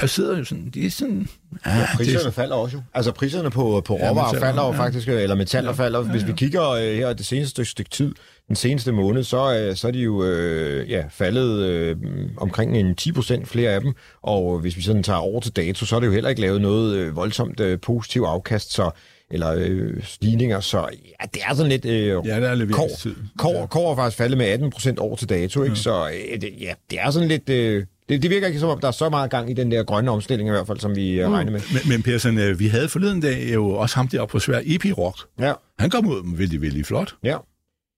jeg 0.00 0.10
sidder 0.10 0.38
jo 0.38 0.44
sådan, 0.44 0.70
det 0.74 0.86
er 0.86 0.90
sådan... 0.90 1.28
Ah, 1.64 1.78
ja, 1.78 1.86
priserne 1.96 2.24
det... 2.24 2.34
falder 2.34 2.56
også 2.56 2.76
jo. 2.76 2.82
Altså 2.94 3.12
priserne 3.12 3.50
på, 3.50 3.82
på 3.84 3.94
råvarer 3.94 4.34
ja, 4.34 4.46
falder 4.46 4.66
jo 4.66 4.72
ja. 4.72 4.78
faktisk, 4.78 5.08
eller 5.08 5.34
metaller 5.34 5.70
ja, 5.70 5.76
falder. 5.76 6.00
Hvis 6.00 6.22
ja, 6.22 6.26
ja. 6.26 6.32
vi 6.32 6.36
kigger 6.36 6.70
uh, 6.72 6.78
her 6.78 7.12
det 7.12 7.26
seneste 7.26 7.64
stykke 7.64 7.90
tid, 7.90 8.14
den 8.48 8.56
seneste 8.56 8.92
måned, 8.92 9.24
så, 9.24 9.68
uh, 9.70 9.76
så 9.76 9.88
er 9.88 9.92
de 9.92 9.98
jo 9.98 10.14
uh, 10.22 10.90
ja, 10.90 11.04
faldet 11.10 11.96
uh, 11.96 12.02
omkring 12.36 12.76
en 12.76 12.94
10 12.94 13.12
procent 13.12 13.48
flere 13.48 13.70
af 13.70 13.80
dem. 13.80 13.94
Og 14.22 14.58
hvis 14.58 14.76
vi 14.76 14.82
sådan 14.82 15.02
tager 15.02 15.18
over 15.18 15.40
til 15.40 15.52
dato, 15.52 15.86
så 15.86 15.96
er 15.96 16.00
det 16.00 16.06
jo 16.06 16.12
heller 16.12 16.30
ikke 16.30 16.40
lavet 16.40 16.60
noget 16.60 17.08
uh, 17.08 17.16
voldsomt 17.16 17.60
uh, 17.60 17.80
positiv 17.82 18.22
afkast, 18.22 18.72
så 18.72 18.90
eller 19.30 19.54
øh, 19.58 20.04
stigninger, 20.04 20.60
så 20.60 20.78
ja, 21.20 21.26
det 21.34 21.42
er 21.46 21.54
sådan 21.54 21.70
lidt... 21.70 21.84
Øh, 21.84 22.06
ja, 22.06 22.40
det 22.40 22.48
er 22.48 22.54
leveringstid. 22.54 23.14
Kår, 23.38 23.52
kår, 23.52 23.66
kår 23.66 23.92
er 23.92 23.96
faktisk 23.96 24.16
faldet 24.16 24.38
med 24.38 24.46
18 24.46 24.70
procent 24.70 24.98
år 24.98 25.16
til 25.16 25.28
dato, 25.28 25.62
ikke? 25.62 25.72
Ja. 25.72 25.80
så 25.80 26.08
øh, 26.08 26.40
det, 26.40 26.50
ja, 26.60 26.72
det 26.90 27.00
er 27.00 27.10
sådan 27.10 27.28
lidt... 27.28 27.48
Øh, 27.48 27.84
det, 28.08 28.22
det 28.22 28.30
virker 28.30 28.46
ikke 28.46 28.60
som 28.60 28.68
om, 28.68 28.80
der 28.80 28.88
er 28.88 28.92
så 28.92 29.08
meget 29.08 29.30
gang 29.30 29.50
i 29.50 29.54
den 29.54 29.70
der 29.70 29.84
grønne 29.84 30.10
omstilling 30.10 30.48
i 30.48 30.50
hvert 30.50 30.66
fald, 30.66 30.80
som 30.80 30.96
vi 30.96 31.20
øh, 31.20 31.26
mm. 31.26 31.32
regner 31.32 31.52
med. 31.52 31.60
Men, 31.72 31.88
men 31.88 32.02
Persson, 32.02 32.38
øh, 32.38 32.58
vi 32.58 32.66
havde 32.66 32.88
forleden 32.88 33.20
dag 33.20 33.54
jo 33.54 33.70
også 33.70 33.96
ham 33.96 34.08
deroppe 34.08 34.32
på 34.32 34.38
svær 34.38 34.60
EP 34.64 34.98
Rock. 34.98 35.18
Ja. 35.38 35.52
Han 35.78 35.90
kom 35.90 36.06
ud 36.06 36.36
vældig, 36.36 36.62
vældig 36.62 36.86
flot. 36.86 37.14
Ja. 37.24 37.36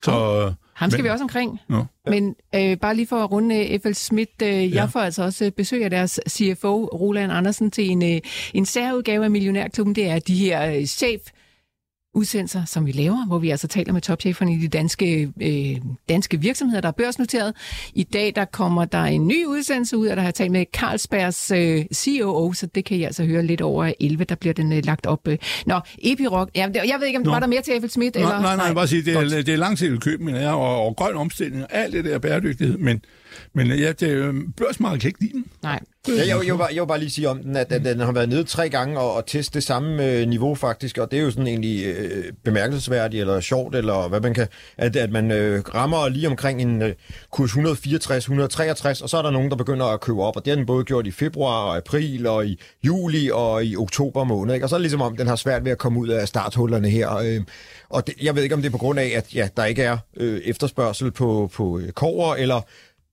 Så, 0.05 0.53
ham 0.75 0.91
skal 0.91 1.03
men, 1.03 1.05
vi 1.05 1.11
også 1.11 1.25
omkring. 1.25 1.61
No. 1.69 1.85
Men 2.07 2.35
øh, 2.55 2.77
bare 2.77 2.95
lige 2.95 3.07
for 3.07 3.17
at 3.17 3.31
runde 3.31 3.73
øh, 3.73 3.81
F.L. 3.81 3.95
Schmidt, 3.95 4.43
øh, 4.43 4.49
ja. 4.49 4.75
jeg 4.75 4.91
får 4.91 5.01
altså 5.01 5.23
også 5.23 5.51
besøg 5.57 5.85
af 5.85 5.91
deres 5.91 6.21
CFO, 6.29 6.85
Roland 6.85 7.33
Andersen, 7.33 7.71
til 7.71 7.91
en, 7.91 8.15
øh, 8.15 8.21
en 8.55 8.67
særudgave 8.67 9.25
af 9.25 9.31
Millionærklubben. 9.31 9.95
Det 9.95 10.07
er 10.07 10.19
de 10.19 10.35
her 10.35 10.75
øh, 10.75 10.85
chef 10.85 11.21
udsendelser, 12.19 12.65
som 12.65 12.87
vi 12.87 12.93
laver, 12.93 13.27
hvor 13.27 13.39
vi 13.39 13.51
altså 13.51 13.69
taler 13.69 13.93
med 13.93 14.01
topcheferne 14.01 14.55
i 14.55 14.57
de 14.57 14.69
danske, 14.69 15.33
øh, 15.43 15.81
danske 16.09 16.41
virksomheder, 16.41 16.81
der 16.81 16.89
er 16.89 16.93
børsnoteret. 16.93 17.55
I 17.95 18.03
dag 18.03 18.33
der 18.37 18.45
kommer 18.45 18.85
der 18.85 19.03
en 19.03 19.27
ny 19.27 19.45
udsendelse 19.47 19.97
ud, 19.97 20.07
og 20.07 20.17
der 20.17 20.23
har 20.23 20.29
jeg 20.29 20.35
talt 20.35 20.53
med 20.53 20.65
Carlsbergs 20.73 21.51
øh, 21.51 21.85
COO, 21.95 22.53
så 22.53 22.67
det 22.67 22.85
kan 22.85 22.97
I 22.97 23.03
altså 23.03 23.25
høre 23.25 23.43
lidt 23.43 23.61
over 23.61 23.93
11, 24.01 24.25
der 24.25 24.35
bliver 24.35 24.55
den 24.55 24.73
øh, 24.73 24.85
lagt 24.85 25.07
op. 25.07 25.29
Øh. 25.29 25.39
Nå, 25.67 25.81
Epiroc, 25.99 26.49
ja, 26.55 26.69
jeg 26.75 26.97
ved 26.99 27.07
ikke, 27.07 27.19
om 27.19 27.25
Nå. 27.25 27.31
var 27.31 27.41
der 27.41 27.47
mere 27.47 27.63
til 27.63 27.73
Eiffel 27.73 27.91
Schmidt? 27.91 28.15
Nå, 28.15 28.21
eller? 28.21 28.41
Nej, 28.41 28.57
nej, 28.57 28.67
nej, 28.67 28.75
bare 28.75 28.89
sige, 28.89 29.03
det 29.03 29.17
er, 29.17 29.43
det 29.43 29.49
er 29.49 29.57
langsigtet 29.57 30.03
køb, 30.03 30.21
men 30.21 30.35
jeg, 30.35 30.51
og, 30.51 30.87
og 30.87 30.97
grøn 30.97 31.17
omstilling, 31.17 31.63
og 31.63 31.69
alt 31.73 31.93
det 31.93 32.05
der 32.05 32.19
bæredygtighed, 32.19 32.79
men 32.79 33.01
men 33.55 33.67
ja, 33.67 33.93
det, 33.93 34.09
øh, 34.09 34.35
børsmarkedet 34.57 35.01
kan 35.01 35.09
ikke 35.09 35.21
lide 35.21 35.33
den. 35.33 35.45
Nej. 35.63 35.81
Ja, 36.09 36.13
jeg, 36.15 36.29
jeg, 36.29 36.47
jeg, 36.47 36.69
jeg 36.75 36.83
vil 36.83 36.89
bare 36.89 36.99
lige 36.99 37.11
sige 37.11 37.29
om 37.29 37.43
den, 37.43 37.57
at, 37.57 37.73
at 37.73 37.85
den 37.85 38.01
har 38.01 38.13
været 38.13 38.29
nede 38.29 38.45
tre 38.45 38.69
gange 38.69 38.99
og, 38.99 39.15
og 39.15 39.27
testet 39.27 39.55
det 39.55 39.63
samme 39.63 40.07
øh, 40.07 40.29
niveau 40.29 40.55
faktisk, 40.55 40.99
og 40.99 41.11
det 41.11 41.19
er 41.19 41.23
jo 41.23 41.31
sådan 41.31 41.47
egentlig 41.47 41.87
øh, 41.87 42.25
bemærkelsesværdigt 42.45 43.21
eller 43.21 43.41
sjovt, 43.41 43.75
eller 43.75 44.09
hvad 44.09 44.21
man 44.21 44.35
kan, 44.35 44.47
at, 44.77 44.97
at 44.97 45.11
man 45.11 45.31
øh, 45.31 45.63
rammer 45.75 46.09
lige 46.09 46.29
omkring 46.29 46.63
en 46.63 46.83
øh, 46.83 46.95
kurs 47.31 47.51
164-163, 47.51 49.03
og 49.03 49.09
så 49.09 49.17
er 49.19 49.23
der 49.23 49.31
nogen, 49.31 49.51
der 49.51 49.57
begynder 49.57 49.87
at 49.87 50.01
købe 50.01 50.23
op, 50.23 50.37
og 50.37 50.45
det 50.45 50.51
har 50.51 50.57
den 50.57 50.67
både 50.67 50.85
gjort 50.85 51.07
i 51.07 51.11
februar 51.11 51.65
og 51.65 51.77
april 51.77 52.27
og 52.27 52.47
i 52.47 52.61
juli 52.85 53.31
og 53.33 53.65
i 53.65 53.77
oktober 53.77 54.25
måned, 54.25 54.55
ikke? 54.55 54.67
og 54.67 54.71
så 54.71 54.77
er 54.77 54.79
det 54.79 54.83
ligesom 54.83 55.03
om, 55.03 55.17
den 55.17 55.27
har 55.27 55.37
svært 55.37 55.65
ved 55.65 55.73
at 55.73 55.79
komme 55.79 56.01
ud 56.01 56.09
af 56.09 56.29
starthullerne 56.29 56.89
her, 56.89 57.17
øh, 57.17 57.41
og 57.91 58.07
det, 58.07 58.15
jeg 58.23 58.35
ved 58.35 58.43
ikke, 58.43 58.55
om 58.55 58.63
det 58.63 58.69
er 58.69 58.73
på 58.73 58.79
grund 58.79 58.99
af, 58.99 59.13
at 59.17 59.35
ja, 59.35 59.49
der 59.57 59.65
ikke 59.65 59.83
er 59.83 59.99
øh, 60.17 60.41
efterspørgsel 60.45 61.11
på, 61.11 61.51
på 61.55 61.79
øh, 61.79 61.93
kover, 61.93 62.35
eller 62.35 62.61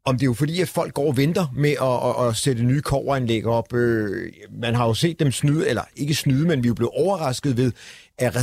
om 0.05 0.15
det 0.15 0.23
er 0.23 0.25
jo 0.25 0.33
fordi, 0.33 0.61
at 0.61 0.69
folk 0.69 0.93
går 0.93 1.07
og 1.07 1.17
venter 1.17 1.47
med 1.55 1.71
at, 1.81 2.23
at, 2.23 2.29
at 2.29 2.35
sætte 2.35 2.63
nye 2.63 2.81
koveranlæg 2.81 3.45
op. 3.45 3.73
Øh, 3.73 4.31
man 4.61 4.75
har 4.75 4.87
jo 4.87 4.93
set 4.93 5.19
dem 5.19 5.31
snyde, 5.31 5.69
eller 5.69 5.81
ikke 5.95 6.15
snyde, 6.15 6.47
men 6.47 6.63
vi 6.63 6.67
er 6.67 6.69
jo 6.69 6.73
blevet 6.73 6.93
overrasket 6.93 7.57
ved, 7.57 7.71
at 8.17 8.35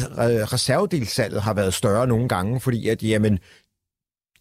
reservedelssalget 0.53 1.43
har 1.43 1.55
været 1.55 1.75
større 1.75 2.07
nogle 2.07 2.29
gange, 2.29 2.61
fordi 2.61 2.89
at, 2.89 3.03
jamen, 3.03 3.39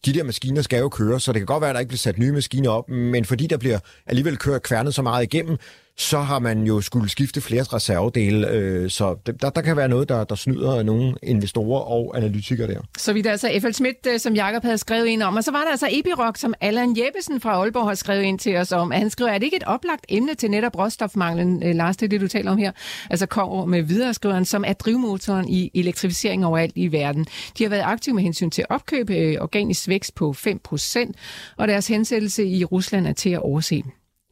de 0.06 0.14
der 0.14 0.24
maskiner 0.24 0.62
skal 0.62 0.80
jo 0.80 0.90
køre, 0.90 1.20
så 1.20 1.34
det 1.34 1.40
kan 1.40 1.46
godt 1.46 1.62
være, 1.62 1.70
at 1.70 1.74
der 1.74 1.80
ikke 1.80 1.90
bliver 1.90 1.98
sat 1.98 2.18
nye 2.18 2.32
maskiner 2.32 2.70
op, 2.70 2.90
men 2.90 3.26
fordi 3.26 3.48
der 3.48 3.58
bliver 3.58 3.80
alligevel 4.06 4.38
kørt 4.38 4.64
kværnet 4.64 4.96
så 4.96 5.02
meget 5.02 5.24
igennem, 5.24 5.58
så 5.98 6.20
har 6.20 6.40
man 6.40 6.64
jo 6.64 6.82
skulle 6.82 7.10
skifte 7.10 7.42
flere 7.42 7.64
reservedele, 7.64 8.50
øh, 8.50 8.90
så 8.90 9.16
der, 9.42 9.50
der 9.50 9.62
kan 9.62 9.78
være 9.78 9.88
noget, 9.88 10.10
der, 10.10 10.24
der 10.24 10.36
snyder 10.36 10.84
nogle 10.84 11.16
investorer 11.24 11.82
og 11.82 12.18
analytikere 12.18 12.68
der. 12.68 12.82
Så 12.98 13.14
vi 13.14 13.22
der 13.22 13.32
altså 13.32 13.52
F.L. 13.62 13.74
Schmidt, 13.74 14.08
øh, 14.08 14.20
som 14.20 14.34
Jakob 14.34 14.64
havde 14.64 14.78
skrevet 14.78 15.06
ind 15.06 15.24
om, 15.24 15.36
og 15.36 15.44
så 15.44 15.52
var 15.52 15.62
der 15.62 15.72
altså 15.72 15.88
Epiroc, 15.92 16.40
som 16.40 16.54
Allan 16.62 16.98
Jeppesen 16.98 17.42
fra 17.42 17.52
Aalborg 17.52 17.88
har 17.88 17.96
skrevet 17.96 18.24
ind 18.24 18.40
til 18.40 18.58
os 18.58 18.72
om. 18.72 18.92
Han 18.92 19.10
skriver, 19.10 19.32
er 19.32 19.38
det 19.38 19.46
ikke 19.46 19.58
et 19.58 19.64
oplagt 19.64 20.06
emne 20.10 20.36
til 20.36 20.52
netop 20.52 20.80
råstofmanglen, 20.80 21.64
øh, 21.64 21.76
Lars, 21.76 21.98
det 21.98 22.06
er 22.06 22.10
det, 22.10 22.22
du 22.22 22.28
taler 22.28 22.52
om 22.52 22.58
her? 22.58 22.72
Altså 23.10 23.26
kommer 23.26 23.66
med 23.66 23.82
videre, 23.82 24.14
skriveren, 24.14 24.46
som 24.46 24.64
er 24.68 24.74
drivmotoren 24.74 25.50
i 25.50 25.72
elektrificering 25.74 26.46
overalt 26.46 26.74
i 26.76 26.92
verden. 26.92 27.26
De 27.58 27.64
har 27.64 27.70
været 27.70 27.84
aktive 27.86 28.16
med 28.16 28.24
hensyn 28.24 28.50
til 28.50 28.66
opkøb, 28.70 29.10
øh, 29.10 29.36
organisk 29.42 29.88
vækst 29.88 30.16
på 30.16 30.34
5%, 30.34 31.14
og 31.58 31.68
deres 31.68 31.88
hensættelse 31.88 32.46
i 32.46 32.66
Rusland 32.66 33.08
er 33.08 33.14
til 33.14 33.30
at 33.30 33.40
overse. 33.40 33.84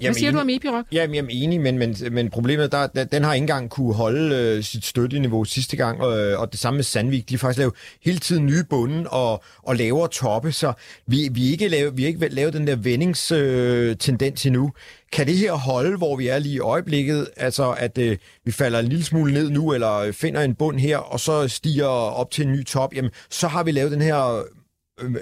Hvad 0.07 0.13
siger 0.13 0.29
enig. 0.29 0.37
du 0.37 0.41
om 0.41 0.49
Epiroc? 0.49 0.85
Jamen, 0.91 1.15
jeg 1.15 1.23
er 1.23 1.27
enig, 1.29 1.61
men, 1.61 1.77
men, 1.77 1.95
men 2.11 2.29
problemet 2.29 2.71
der, 2.71 2.87
den 2.87 3.23
har 3.23 3.33
ikke 3.33 3.43
engang 3.43 3.69
kunne 3.69 3.93
holde 3.93 4.35
øh, 4.35 4.63
sit 4.63 4.85
støtteniveau 4.85 5.45
sidste 5.45 5.77
gang, 5.77 6.01
og, 6.01 6.19
øh, 6.19 6.39
og 6.39 6.51
det 6.51 6.59
samme 6.59 6.77
med 6.77 6.83
Sandvik. 6.83 7.29
De 7.29 7.33
har 7.33 7.39
faktisk 7.39 7.57
lavet 7.57 7.73
hele 8.03 8.19
tiden 8.19 8.45
nye 8.45 8.63
bunde 8.69 9.09
og, 9.09 9.43
og 9.63 9.75
lavere 9.75 10.07
toppe, 10.07 10.51
så 10.51 10.73
vi, 11.07 11.29
vi, 11.31 11.51
ikke 11.51 11.67
lave, 11.67 11.95
vi 11.95 12.01
har 12.01 12.07
ikke 12.07 12.27
lavet 12.27 12.53
den 12.53 12.67
der 12.67 12.75
vendingstendens 12.75 14.45
øh, 14.45 14.49
endnu. 14.49 14.71
Kan 15.11 15.27
det 15.27 15.37
her 15.37 15.53
holde, 15.53 15.97
hvor 15.97 16.15
vi 16.15 16.27
er 16.27 16.39
lige 16.39 16.55
i 16.55 16.59
øjeblikket, 16.59 17.27
altså 17.37 17.71
at 17.71 17.97
øh, 17.97 18.17
vi 18.45 18.51
falder 18.51 18.79
en 18.79 18.87
lille 18.87 19.03
smule 19.03 19.33
ned 19.33 19.49
nu, 19.49 19.73
eller 19.73 20.11
finder 20.11 20.41
en 20.41 20.55
bund 20.55 20.79
her, 20.79 20.97
og 20.97 21.19
så 21.19 21.47
stiger 21.47 21.85
op 21.87 22.31
til 22.31 22.45
en 22.45 22.51
ny 22.51 22.65
top, 22.65 22.95
jamen 22.95 23.11
så 23.29 23.47
har 23.47 23.63
vi 23.63 23.71
lavet 23.71 23.91
den 23.91 24.01
her... 24.01 24.43
Øh, 25.01 25.15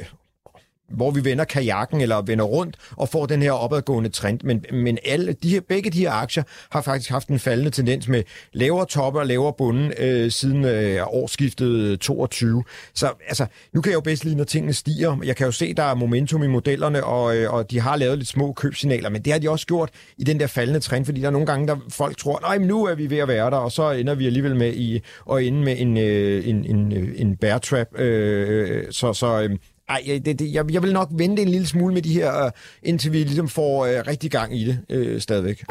hvor 0.90 1.12
vi 1.12 1.26
vender 1.26 1.44
kajakken 1.46 2.02
eller 2.02 2.22
vender 2.22 2.46
rundt 2.46 2.78
og 2.92 3.10
får 3.10 3.26
den 3.26 3.42
her 3.42 3.52
opadgående 3.52 4.10
trend. 4.10 4.40
Men, 4.44 4.66
men 4.74 4.98
alle, 5.06 5.34
de 5.34 5.50
her, 5.50 5.62
begge 5.70 5.90
de 5.90 6.00
her 6.00 6.12
aktier 6.12 6.44
har 6.72 6.82
faktisk 6.82 7.10
haft 7.10 7.28
en 7.28 7.40
faldende 7.40 7.72
tendens 7.72 8.08
med 8.08 8.24
lavere 8.54 8.86
topper 8.86 9.20
og 9.20 9.28
lavere 9.28 9.54
bunden 9.58 9.94
øh, 10.00 10.32
siden 10.32 10.66
øh, 10.66 11.08
årsskiftet 11.08 12.00
22. 12.00 12.64
Så 12.94 13.14
altså, 13.28 13.46
nu 13.74 13.82
kan 13.82 13.90
jeg 13.90 13.96
jo 13.96 14.02
bedst 14.02 14.26
lide, 14.26 14.36
når 14.36 14.44
tingene 14.44 14.74
stiger. 14.74 15.18
Jeg 15.24 15.36
kan 15.36 15.46
jo 15.46 15.52
se, 15.52 15.74
der 15.74 15.84
er 15.84 15.94
momentum 15.96 16.44
i 16.44 16.48
modellerne, 16.48 17.04
og, 17.04 17.38
øh, 17.38 17.54
og 17.54 17.72
de 17.72 17.80
har 17.80 17.96
lavet 17.96 18.18
lidt 18.18 18.30
små 18.30 18.54
købsignaler, 18.54 19.10
men 19.10 19.22
det 19.22 19.34
har 19.34 19.40
de 19.40 19.50
også 19.50 19.68
gjort 19.68 19.90
i 20.18 20.24
den 20.24 20.40
der 20.40 20.48
faldende 20.48 20.80
trend, 20.80 21.06
fordi 21.06 21.22
der 21.22 21.28
er 21.28 21.32
nogle 21.32 21.48
gange, 21.48 21.68
der 21.68 21.76
folk 21.90 22.18
tror, 22.18 22.40
nej, 22.42 22.58
men 22.58 22.68
nu 22.68 22.86
er 22.86 22.96
vi 22.96 23.10
ved 23.10 23.18
at 23.18 23.28
være 23.28 23.52
der, 23.52 23.58
og 23.58 23.72
så 23.72 23.92
ender 23.92 24.16
vi 24.16 24.26
alligevel 24.26 24.56
med 24.56 24.74
i, 24.74 25.02
og 25.26 25.44
ende 25.44 25.64
med 25.64 25.76
en, 25.78 25.98
øh, 25.98 26.48
en, 26.48 26.66
en, 26.66 26.94
øh, 26.94 27.10
en 27.16 27.38
bear 27.38 27.58
trap. 27.58 27.88
Øh, 28.00 28.08
øh, 28.08 28.78
øh 28.78 28.84
så 28.92 29.14
så 29.14 29.42
øh, 29.42 29.50
ej, 29.90 30.20
det, 30.26 30.40
det, 30.40 30.54
jeg, 30.54 30.72
jeg 30.72 30.84
vil 30.84 30.94
nok 30.94 31.10
vente 31.12 31.42
en 31.42 31.50
lille 31.50 31.68
smule 31.68 31.94
med 31.94 32.02
de 32.02 32.14
her, 32.14 32.46
øh, 32.46 32.52
indtil 32.84 33.12
vi 33.12 33.18
ligesom 33.18 33.50
får 33.50 33.86
øh, 33.86 34.04
rigtig 34.08 34.32
gang 34.32 34.58
i 34.60 34.66
det 34.66 34.80
øh, 34.90 35.22
stadigvæk. 35.22 35.64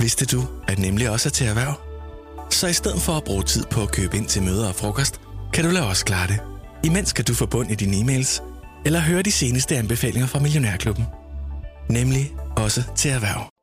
Vidste 0.00 0.36
du, 0.36 0.42
at 0.68 0.78
nemlig 0.78 1.10
også 1.10 1.28
er 1.28 1.30
til 1.30 1.46
erhverv? 1.46 1.80
Så 2.50 2.66
i 2.66 2.72
stedet 2.72 3.02
for 3.02 3.12
at 3.12 3.24
bruge 3.24 3.42
tid 3.42 3.64
på 3.70 3.82
at 3.82 3.92
købe 3.92 4.16
ind 4.16 4.26
til 4.26 4.42
møder 4.42 4.68
og 4.68 4.74
frokost, 4.74 5.20
kan 5.52 5.64
du 5.64 5.70
lade 5.70 5.86
os 5.86 6.02
klare 6.02 6.28
det. 6.28 6.38
Imens 6.84 7.12
kan 7.12 7.24
du 7.24 7.34
få 7.34 7.46
bund 7.46 7.70
i 7.70 7.74
dine 7.74 7.96
e-mails, 7.96 8.42
eller 8.86 9.00
høre 9.00 9.22
de 9.22 9.32
seneste 9.32 9.76
anbefalinger 9.76 10.26
fra 10.26 10.38
Millionærklubben. 10.38 11.04
Nemlig 11.90 12.32
også 12.56 12.82
til 12.96 13.10
erhverv. 13.10 13.53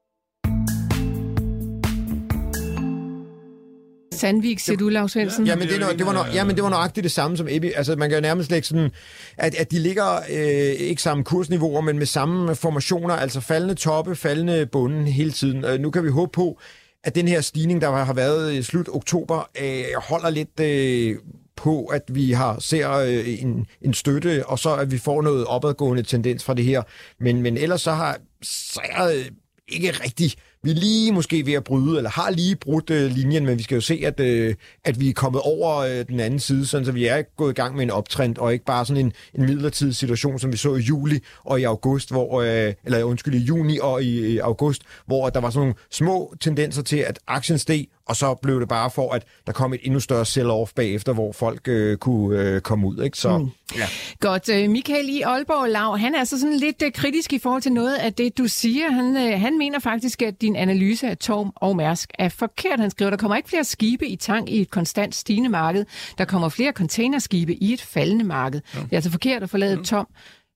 Sandvik, 4.21 4.59
siger 4.59 4.77
du, 4.77 4.89
Lars 4.89 5.11
Svendsen? 5.11 5.47
Ja, 5.47 5.55
men 5.55 5.67
det, 5.67 5.99
det, 5.99 6.05
var, 6.05 6.29
ja, 6.33 6.43
men 6.43 6.55
det 6.55 6.63
var 6.63 6.69
nøjagtigt 6.69 7.03
det 7.03 7.11
samme 7.11 7.37
som 7.37 7.47
Ebbe. 7.49 7.71
Altså, 7.75 7.95
man 7.95 8.09
kan 8.09 8.17
jo 8.17 8.21
nærmest 8.21 8.51
lægge 8.51 8.67
sådan, 8.67 8.91
at, 9.37 9.55
at 9.55 9.71
de 9.71 9.79
ligger 9.79 10.15
øh, 10.29 10.87
ikke 10.89 11.01
samme 11.01 11.23
kursniveauer, 11.23 11.81
men 11.81 11.97
med 11.97 12.05
samme 12.05 12.55
formationer, 12.55 13.13
altså 13.13 13.41
faldende 13.41 13.75
toppe, 13.75 14.15
faldende 14.15 14.65
bunden 14.65 15.07
hele 15.07 15.31
tiden. 15.31 15.65
Øh, 15.65 15.79
nu 15.79 15.91
kan 15.91 16.03
vi 16.03 16.09
håbe 16.09 16.31
på, 16.31 16.59
at 17.03 17.15
den 17.15 17.27
her 17.27 17.41
stigning, 17.41 17.81
der 17.81 17.91
har 17.91 18.13
været 18.13 18.53
i 18.53 18.63
slut 18.63 18.89
oktober, 18.93 19.49
øh, 19.61 19.83
holder 19.97 20.29
lidt 20.29 20.59
øh, 20.59 21.15
på, 21.55 21.85
at 21.85 22.03
vi 22.07 22.31
har 22.31 22.59
ser 22.59 22.91
øh, 22.91 23.41
en, 23.43 23.65
en 23.81 23.93
støtte, 23.93 24.45
og 24.45 24.59
så 24.59 24.75
at 24.75 24.91
vi 24.91 24.97
får 24.97 25.21
noget 25.21 25.45
opadgående 25.45 26.03
tendens 26.03 26.43
fra 26.43 26.53
det 26.53 26.65
her. 26.65 26.81
Men, 27.19 27.41
men 27.41 27.57
ellers 27.57 27.81
så 27.81 27.91
har 27.91 28.17
så 28.43 28.81
er 28.83 29.23
ikke 29.67 29.91
rigtig 29.91 30.31
vi 30.63 30.71
er 30.71 30.75
lige 30.75 31.11
måske 31.11 31.45
ved 31.45 31.53
at 31.53 31.63
bryde, 31.63 31.97
eller 31.97 32.09
har 32.09 32.29
lige 32.29 32.55
brudt 32.55 32.89
øh, 32.89 33.11
linjen, 33.11 33.45
men 33.45 33.57
vi 33.57 33.63
skal 33.63 33.75
jo 33.75 33.81
se, 33.81 34.01
at, 34.05 34.19
øh, 34.19 34.55
at 34.83 34.99
vi 34.99 35.09
er 35.09 35.13
kommet 35.13 35.41
over 35.41 35.77
øh, 35.77 36.05
den 36.07 36.19
anden 36.19 36.39
side, 36.39 36.65
sådan, 36.65 36.85
så 36.85 36.91
vi 36.91 37.05
er 37.05 37.21
gået 37.37 37.51
i 37.51 37.53
gang 37.53 37.75
med 37.75 37.83
en 37.83 37.91
optrend, 37.91 38.37
og 38.37 38.53
ikke 38.53 38.65
bare 38.65 38.85
sådan 38.85 39.05
en, 39.05 39.13
en 39.35 39.45
midlertidig 39.45 39.95
situation, 39.95 40.39
som 40.39 40.51
vi 40.51 40.57
så 40.57 40.75
i 40.75 40.79
juli 40.79 41.19
og 41.43 41.61
i 41.61 41.63
august, 41.63 42.11
hvor, 42.11 42.41
øh, 42.41 42.73
eller 42.83 43.03
undskyld, 43.03 43.33
i 43.33 43.37
juni 43.37 43.79
og 43.81 44.03
i, 44.03 44.33
i 44.33 44.37
august, 44.37 44.81
hvor 45.05 45.29
der 45.29 45.39
var 45.39 45.49
sådan 45.49 45.59
nogle 45.59 45.75
små 45.91 46.33
tendenser 46.39 46.81
til, 46.81 46.97
at 46.97 47.19
aktien 47.27 47.57
steg, 47.59 47.87
og 48.05 48.15
så 48.15 48.33
blev 48.33 48.59
det 48.59 48.67
bare 48.67 48.91
for, 48.91 49.11
at 49.13 49.23
der 49.47 49.53
kom 49.53 49.73
et 49.73 49.79
endnu 49.83 49.99
større 49.99 50.25
sell-off 50.25 50.73
bagefter, 50.75 51.13
hvor 51.13 51.31
folk 51.31 51.67
øh, 51.67 51.97
kunne 51.97 52.39
øh, 52.39 52.61
komme 52.61 52.87
ud. 52.87 53.03
Ikke? 53.03 53.17
Så, 53.17 53.37
mm. 53.37 53.49
ja. 53.75 53.85
Godt. 54.19 54.49
Øh, 54.49 54.69
Michael 54.69 55.09
i 55.09 55.21
Aalborg 55.21 55.69
Lav, 55.69 55.97
han 55.97 56.15
er 56.15 56.19
altså 56.19 56.39
sådan 56.39 56.57
lidt 56.57 56.83
øh, 56.85 56.91
kritisk 56.91 57.33
i 57.33 57.39
forhold 57.39 57.61
til 57.61 57.71
noget 57.71 57.95
af 57.95 58.13
det, 58.13 58.37
du 58.37 58.47
siger. 58.47 58.91
Han, 58.91 59.17
øh, 59.17 59.39
han 59.39 59.57
mener 59.57 59.79
faktisk, 59.79 60.21
at 60.21 60.41
din 60.41 60.55
analyse 60.55 61.07
af 61.07 61.17
Torm 61.17 61.51
og 61.55 61.75
Mærsk 61.75 62.09
er 62.19 62.29
forkert. 62.29 62.79
Han 62.79 62.91
skriver, 62.91 63.09
der 63.09 63.17
kommer 63.17 63.37
ikke 63.37 63.49
flere 63.49 63.63
skibe 63.63 64.07
i 64.07 64.15
tank 64.15 64.49
i 64.49 64.61
et 64.61 64.69
konstant 64.69 65.15
stigende 65.15 65.49
marked. 65.49 65.85
Der 66.17 66.25
kommer 66.25 66.49
flere 66.49 66.71
containerskibe 66.71 67.55
i 67.55 67.73
et 67.73 67.81
faldende 67.81 68.25
marked. 68.25 68.61
Ja. 68.73 68.79
Det 68.79 68.91
er 68.91 68.97
altså 68.97 69.11
forkert 69.11 69.43
at 69.43 69.49
forlade 69.49 69.77
ja. 69.77 69.83
Tom, 69.83 70.07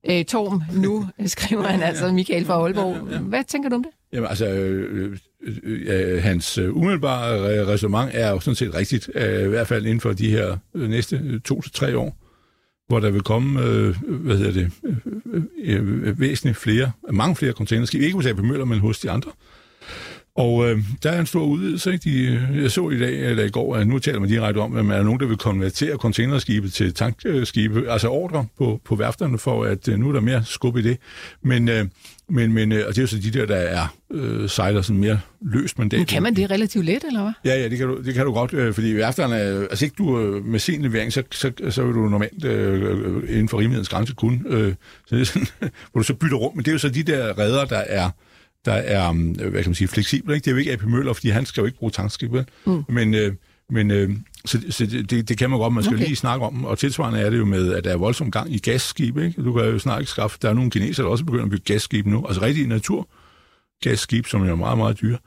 øh, 0.10 0.26
Torm 0.26 0.64
nu, 0.74 1.06
skriver 1.26 1.64
han 1.64 1.84
altså, 1.84 2.12
Michael 2.12 2.46
fra 2.46 2.54
Aalborg. 2.54 2.96
Hvad 3.20 3.44
tænker 3.44 3.70
du 3.70 3.76
om 3.76 3.84
det? 3.84 3.92
Jamen 4.16 4.30
altså, 4.30 4.48
øh, 4.48 5.12
øh, 5.44 5.58
øh, 5.64 6.14
øh 6.16 6.24
hans 6.24 6.58
øh, 6.58 6.78
umiddelbare 6.78 7.68
resonemang 7.68 8.12
er 8.14 8.30
jo 8.30 8.40
sådan 8.40 8.56
set 8.56 8.76
rigtigt, 8.76 9.10
øh, 9.16 9.46
i 9.46 9.48
hvert 9.48 9.68
fald 9.68 9.86
inden 9.86 10.02
for 10.02 10.14
de 10.14 10.30
her 10.30 10.58
øh, 10.76 10.90
næste 10.90 11.40
to 11.40 11.62
til 11.62 11.72
tre 11.72 11.98
år, 11.98 12.18
hvor 12.88 13.00
der 13.00 13.12
vil 13.12 13.22
komme, 13.22 13.62
øh, 13.62 13.96
hvad 14.02 14.38
hedder 14.38 14.52
det, 14.52 14.72
øh, 15.64 16.04
øh, 16.08 16.20
væsentligt 16.20 16.58
flere, 16.58 16.92
mange 17.12 17.36
flere 17.36 17.52
containerskib, 17.52 18.02
ikke 18.02 18.16
hos 18.16 18.26
AP 18.26 18.40
Møller, 18.40 18.66
men 18.66 18.80
hos 18.80 19.00
de 19.00 19.12
andre. 19.12 19.32
Og 20.36 20.70
øh, 20.70 20.80
der 21.04 21.12
er 21.12 21.20
en 21.20 21.26
stor 21.26 21.44
udvidelse. 21.44 21.94
Ikke? 21.94 22.10
De, 22.10 22.62
jeg 22.62 22.72
så 22.72 22.90
i 22.90 23.00
dag 23.00 23.20
eller 23.20 23.44
i 23.44 23.50
går, 23.50 23.76
at 23.76 23.88
nu 23.88 24.00
taler 24.00 24.20
man 24.20 24.30
direkte 24.30 24.58
om, 24.58 24.76
at 24.76 24.86
man 24.86 25.00
er 25.00 25.04
nogen, 25.04 25.20
der 25.20 25.26
vil 25.26 25.38
konvertere 25.38 25.96
containerskibe 25.96 26.70
til 26.70 26.94
tankskibe, 26.94 27.92
altså 27.92 28.08
ordre 28.08 28.46
på, 28.58 28.82
på 28.86 28.96
værfterne, 28.96 29.38
for 29.38 29.64
at 29.64 29.88
øh, 29.88 30.00
nu 30.00 30.10
er 30.10 30.14
der 30.14 30.20
mere 30.20 30.44
skub 30.46 30.78
i 30.78 30.82
det. 30.82 30.98
Men, 31.42 31.70
øh, 31.70 31.86
men, 32.30 32.54
men 32.54 32.72
øh, 32.72 32.84
og 32.88 32.96
det 32.96 32.98
er 32.98 33.02
jo 33.04 33.08
så 33.08 33.18
de 33.18 33.32
der, 33.32 33.46
der 33.46 33.56
er 33.56 33.88
øh, 34.12 34.50
sejler 34.50 34.82
sådan 34.82 35.00
mere 35.00 35.20
løst 35.42 35.80
mandat. 35.80 36.00
Men 36.00 36.06
kan 36.06 36.24
man 36.24 36.36
det 36.36 36.52
relativt 36.52 36.86
let, 36.86 37.04
eller 37.08 37.22
hvad? 37.22 37.32
Ja, 37.46 37.62
ja, 37.62 37.70
det 37.70 37.78
kan 37.78 37.88
du, 37.88 38.02
det 38.02 38.14
kan 38.14 38.26
du 38.26 38.34
godt, 38.34 38.54
øh, 38.54 38.74
fordi 38.74 38.96
værfterne, 38.96 39.36
altså 39.70 39.86
ikke 39.86 39.96
du 39.98 40.20
øh, 40.20 40.46
med 40.46 40.60
sin 40.60 40.82
levering, 40.82 41.14
så, 41.14 41.24
så, 41.32 41.52
så 41.70 41.86
vil 41.86 41.96
du 41.96 42.10
normalt 42.10 42.46
øh, 42.46 43.30
inden 43.30 43.50
for 43.50 43.58
rimelighedens 43.58 43.90
grænse 43.90 44.14
kun, 44.14 44.46
øh, 44.50 44.74
så 45.08 45.16
det 45.16 45.22
er 45.22 45.26
sådan, 45.26 45.48
hvor 45.92 46.00
du 46.00 46.04
så 46.04 46.14
bytter 46.14 46.38
rum, 46.38 46.56
men 46.56 46.66
det 46.66 46.72
er 46.72 46.74
jo 46.74 46.80
så 46.80 46.90
de 46.90 47.04
der 47.04 47.40
redder, 47.40 47.66
der 47.66 47.84
er 47.88 48.10
der 48.66 48.74
er, 48.74 49.10
um, 49.10 49.28
hvad 49.28 49.52
kan 49.52 49.70
man 49.70 49.76
sige, 49.76 49.88
fleksibel. 49.88 50.34
Ikke? 50.36 50.46
Det 50.46 50.52
er 50.52 50.56
jo 50.56 50.58
ikke 50.58 50.72
AP 50.72 50.84
Møller, 50.84 51.14
fordi 51.14 51.30
han 51.30 51.46
skal 51.46 51.62
jo 51.62 51.66
ikke 51.66 51.78
bruge 51.78 51.92
tankskib, 51.92 52.32
mm. 52.66 52.84
Men, 52.90 53.14
øh, 53.14 53.34
men 53.70 53.92
øh, 53.92 54.10
så, 54.46 54.62
så 54.70 54.86
det, 54.86 55.30
det 55.30 55.38
kan 55.38 55.50
man 55.50 55.60
godt, 55.60 55.74
man 55.74 55.84
skal 55.84 55.96
okay. 55.96 56.06
lige 56.06 56.16
snakke 56.16 56.46
om. 56.46 56.66
Og 56.66 56.78
tilsvarende 56.78 57.20
er 57.20 57.30
det 57.30 57.38
jo 57.38 57.46
med, 57.46 57.74
at 57.74 57.84
der 57.84 57.92
er 57.92 57.98
voldsom 57.98 58.32
gang 58.32 58.54
i 58.54 58.58
gasskib. 58.58 59.18
Ikke? 59.18 59.42
Du 59.42 59.54
kan 59.54 59.66
jo 59.66 59.80
snart 59.80 60.02
ikke 60.02 60.12
skaffe, 60.12 60.38
der 60.42 60.50
er 60.50 60.54
nogle 60.54 60.72
kinesere, 60.72 61.06
der 61.06 61.12
også 61.12 61.26
begynder 61.26 61.46
at 61.46 61.52
bygge 61.52 61.74
gasskib 61.74 62.06
nu. 62.06 62.26
Altså 62.28 62.42
rigtig 62.42 62.68
natur 62.68 63.08
gasskib, 63.84 64.28
som 64.28 64.50
er 64.50 64.56
meget, 64.56 64.78
meget 64.78 65.02
dyre. 65.02 65.18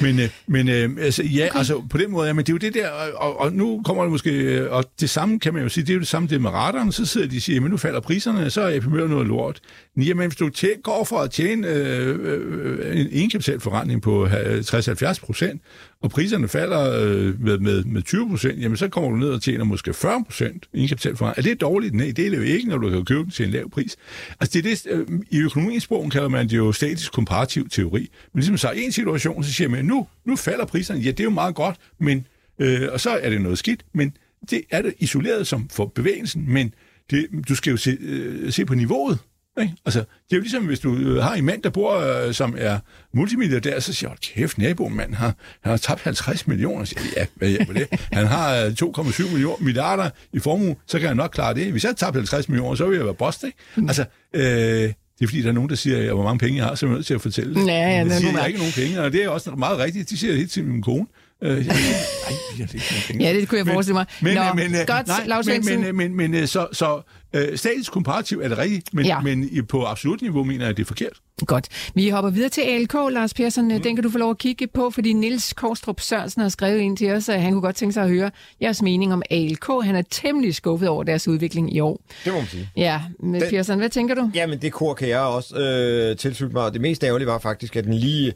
Men, 0.00 0.20
øh, 0.20 0.28
men 0.46 0.68
øh, 0.68 0.90
altså, 1.00 1.22
ja, 1.22 1.46
okay. 1.46 1.58
altså 1.58 1.82
på 1.90 1.98
den 1.98 2.10
måde, 2.10 2.26
ja, 2.26 2.32
men 2.32 2.44
det 2.44 2.48
er 2.48 2.54
jo 2.54 2.58
det 2.58 2.74
der, 2.74 2.88
og, 3.16 3.40
og 3.40 3.52
nu 3.52 3.82
kommer 3.84 4.02
det 4.02 4.12
måske, 4.12 4.30
øh, 4.30 4.72
og 4.72 4.84
det 5.00 5.10
samme 5.10 5.40
kan 5.40 5.54
man 5.54 5.62
jo 5.62 5.68
sige, 5.68 5.84
det 5.84 5.90
er 5.90 5.94
jo 5.94 6.00
det 6.00 6.08
samme 6.08 6.28
det 6.28 6.40
med 6.40 6.50
radaren, 6.50 6.92
så 6.92 7.06
sidder 7.06 7.26
de 7.26 7.36
og 7.36 7.42
siger, 7.42 7.60
men 7.60 7.70
nu 7.70 7.76
falder 7.76 8.00
priserne, 8.00 8.50
så 8.50 8.60
er 8.60 8.76
AP 8.76 8.84
Møller 8.84 9.08
noget 9.08 9.26
lort. 9.26 9.60
Jamen, 9.96 10.26
hvis 10.26 10.36
du 10.36 10.48
tjene, 10.48 10.82
går 10.82 11.04
for 11.04 11.18
at 11.18 11.30
tjene 11.30 11.68
øh, 11.68 12.18
øh, 12.20 13.00
en 13.00 13.08
egenkapitalforretning 13.12 14.02
på 14.02 14.26
60-70 14.26 15.24
procent, 15.26 15.62
og 16.02 16.10
priserne 16.10 16.48
falder 16.48 17.00
øh, 17.00 17.40
med, 17.40 17.58
med, 17.58 17.84
med 17.84 18.02
20 18.02 18.28
procent, 18.28 18.62
jamen 18.62 18.76
så 18.76 18.88
kommer 18.88 19.10
du 19.10 19.16
ned 19.16 19.30
og 19.30 19.42
tjener 19.42 19.64
måske 19.64 19.94
40 19.94 20.24
procent 20.24 20.68
egenkapitalforretning. 20.74 21.46
Er 21.46 21.50
det 21.50 21.60
dårligt? 21.60 21.94
Nej, 21.94 22.12
det 22.16 22.26
er 22.26 22.30
det 22.30 22.36
jo 22.36 22.42
ikke, 22.42 22.68
når 22.68 22.78
du 22.78 22.90
kan 22.90 23.04
købe 23.04 23.22
den 23.22 23.30
til 23.30 23.46
en 23.46 23.50
lav 23.52 23.70
pris. 23.70 23.96
Altså, 24.40 24.58
det 24.58 24.66
er 24.66 24.70
det, 24.70 24.86
øh, 24.90 25.20
i 25.30 25.38
økonomisk 25.38 25.88
kalder 25.88 26.28
man 26.28 26.48
det 26.48 26.56
jo 26.56 26.72
statisk 26.72 27.12
komparativ 27.12 27.68
teori. 27.68 28.00
Men 28.32 28.40
ligesom 28.40 28.56
så 28.56 28.70
en 28.70 28.92
situation, 28.92 29.44
så 29.44 29.52
siger 29.52 29.68
man, 29.68 29.84
nu, 29.84 30.06
nu 30.24 30.36
falder 30.36 30.64
priserne. 30.64 31.00
Ja, 31.00 31.10
det 31.10 31.20
er 31.20 31.24
jo 31.24 31.30
meget 31.30 31.54
godt, 31.54 31.76
men, 32.00 32.26
øh, 32.58 32.88
og 32.92 33.00
så 33.00 33.10
er 33.10 33.30
det 33.30 33.40
noget 33.40 33.58
skidt, 33.58 33.84
men 33.94 34.16
det 34.50 34.62
er 34.70 34.82
det 34.82 34.94
isoleret 34.98 35.46
som 35.46 35.68
for 35.68 35.84
bevægelsen, 35.86 36.44
men 36.52 36.74
det, 37.10 37.26
du 37.48 37.54
skal 37.54 37.70
jo 37.70 37.76
se, 37.76 37.96
øh, 38.00 38.52
se 38.52 38.64
på 38.64 38.74
niveauet. 38.74 39.18
Ikke? 39.60 39.74
Altså, 39.84 39.98
det 39.98 40.32
er 40.32 40.36
jo 40.36 40.40
ligesom, 40.40 40.66
hvis 40.66 40.80
du 40.80 40.96
øh, 40.96 41.22
har 41.22 41.34
en 41.34 41.44
mand, 41.44 41.62
der 41.62 41.70
bor, 41.70 41.96
øh, 41.96 42.34
som 42.34 42.54
er 42.58 42.78
multimilliardær, 43.14 43.80
så 43.80 43.92
siger 43.92 44.10
du, 44.10 44.16
kæft, 44.22 44.58
naboen 44.58 44.96
mand 44.96 45.14
har, 45.14 45.34
han 45.60 45.70
har 45.70 45.76
tabt 45.76 46.00
50 46.02 46.46
millioner. 46.46 46.84
Siger, 46.84 47.00
ja, 47.16 47.26
hvad 47.34 47.48
hjælper 47.48 47.72
det? 47.72 47.88
Han 48.12 48.26
har 48.26 48.68
2,7 48.68 49.22
øh, 49.22 49.32
millioner 49.32 49.56
milliarder 49.60 50.10
i 50.32 50.38
formue, 50.38 50.76
så 50.86 50.98
kan 50.98 51.08
han 51.08 51.16
nok 51.16 51.30
klare 51.30 51.54
det. 51.54 51.70
Hvis 51.72 51.84
jeg 51.84 51.88
har 51.88 51.94
tabt 51.94 52.16
50 52.16 52.48
millioner, 52.48 52.74
så 52.74 52.86
vil 52.86 52.96
jeg 52.96 53.04
være 53.04 53.14
boss, 53.14 53.42
ikke? 53.42 53.58
Mm. 53.76 53.88
Altså, 53.88 54.04
øh, 54.34 54.42
det 54.42 55.26
er 55.26 55.26
fordi, 55.26 55.42
der 55.42 55.48
er 55.48 55.52
nogen, 55.52 55.70
der 55.70 55.76
siger, 55.76 56.14
hvor 56.14 56.24
mange 56.24 56.38
penge 56.38 56.56
jeg 56.56 56.66
har, 56.66 56.74
så 56.74 56.86
er 56.86 56.90
jeg 56.90 56.94
nødt 56.94 57.06
til 57.06 57.14
at 57.14 57.20
fortælle 57.20 57.54
det. 57.54 57.66
Ja, 57.66 57.72
ja, 57.72 58.04
det 58.04 58.12
siger 58.12 58.38
jeg 58.38 58.46
ikke 58.46 58.58
nogen 58.58 58.72
penge, 58.72 59.00
og 59.00 59.12
det 59.12 59.24
er 59.24 59.28
også 59.28 59.50
meget 59.50 59.78
rigtigt. 59.78 60.10
De 60.10 60.18
siger 60.18 60.30
det 60.30 60.38
helt 60.38 60.52
til 60.52 60.64
min 60.64 60.82
kone. 60.82 61.06
Øh, 61.42 61.66
jeg, 61.66 61.76
jeg. 62.58 63.20
Ja, 63.20 63.32
det 63.32 63.48
kunne 63.48 63.58
jeg 63.58 63.66
forestille 63.66 63.94
mig. 63.94 64.06
Men, 64.22 64.34
Nå, 64.34 64.42
men, 64.54 64.74
øh, 64.74 64.86
godt, 64.86 65.06
nej, 65.06 65.26
Lars 65.26 65.46
men, 65.46 65.64
men, 65.64 65.96
men, 65.96 66.16
men, 66.16 66.30
men, 66.30 66.46
så, 66.46 66.66
så 66.72 67.02
øh, 67.32 67.58
statisk 67.58 67.92
komparativ 67.92 68.40
er 68.40 68.48
det 68.48 68.58
rigtigt, 68.58 68.94
men, 68.94 69.06
ja. 69.06 69.20
men 69.20 69.66
på 69.66 69.84
absolut 69.84 70.22
niveau 70.22 70.44
mener 70.44 70.64
jeg, 70.64 70.70
at 70.70 70.76
det 70.76 70.82
er 70.82 70.86
forkert. 70.86 71.12
Godt. 71.46 71.68
Vi 71.94 72.08
hopper 72.08 72.30
videre 72.30 72.48
til 72.48 72.60
ALK, 72.60 72.94
Lars 73.10 73.34
Persson. 73.34 73.64
Mm. 73.64 73.82
Den 73.82 73.96
kan 73.96 74.02
du 74.02 74.10
få 74.10 74.18
lov 74.18 74.30
at 74.30 74.38
kigge 74.38 74.66
på, 74.66 74.90
fordi 74.90 75.12
Nils 75.12 75.52
Korstrup 75.52 76.00
Sørensen 76.00 76.42
har 76.42 76.48
skrevet 76.48 76.78
ind 76.78 76.96
til 76.96 77.12
os, 77.12 77.28
at 77.28 77.42
han 77.42 77.52
kunne 77.52 77.62
godt 77.62 77.76
tænke 77.76 77.92
sig 77.92 78.02
at 78.02 78.08
høre 78.08 78.30
jeres 78.60 78.82
mening 78.82 79.12
om 79.12 79.22
ALK. 79.30 79.66
Han 79.84 79.96
er 79.96 80.02
temmelig 80.10 80.54
skuffet 80.54 80.88
over 80.88 81.04
deres 81.04 81.28
udvikling 81.28 81.74
i 81.74 81.80
år. 81.80 82.00
Det 82.24 82.32
må 82.32 82.38
man 82.38 82.48
sige. 82.48 82.70
Ja, 82.76 83.00
men 83.20 83.40
den, 83.40 83.50
Persson, 83.50 83.78
hvad 83.78 83.88
tænker 83.88 84.14
du? 84.14 84.30
Jamen, 84.34 84.62
det 84.62 84.72
kor 84.72 84.94
kan 84.94 85.08
jeg 85.08 85.20
også 85.20 85.56
øh, 85.56 86.16
tilslutte 86.16 86.54
mig. 86.54 86.72
Det 86.72 86.80
mest 86.80 87.04
ærgerlige 87.04 87.28
var 87.28 87.38
faktisk, 87.38 87.76
at 87.76 87.84
den 87.84 87.94
lige 87.94 88.32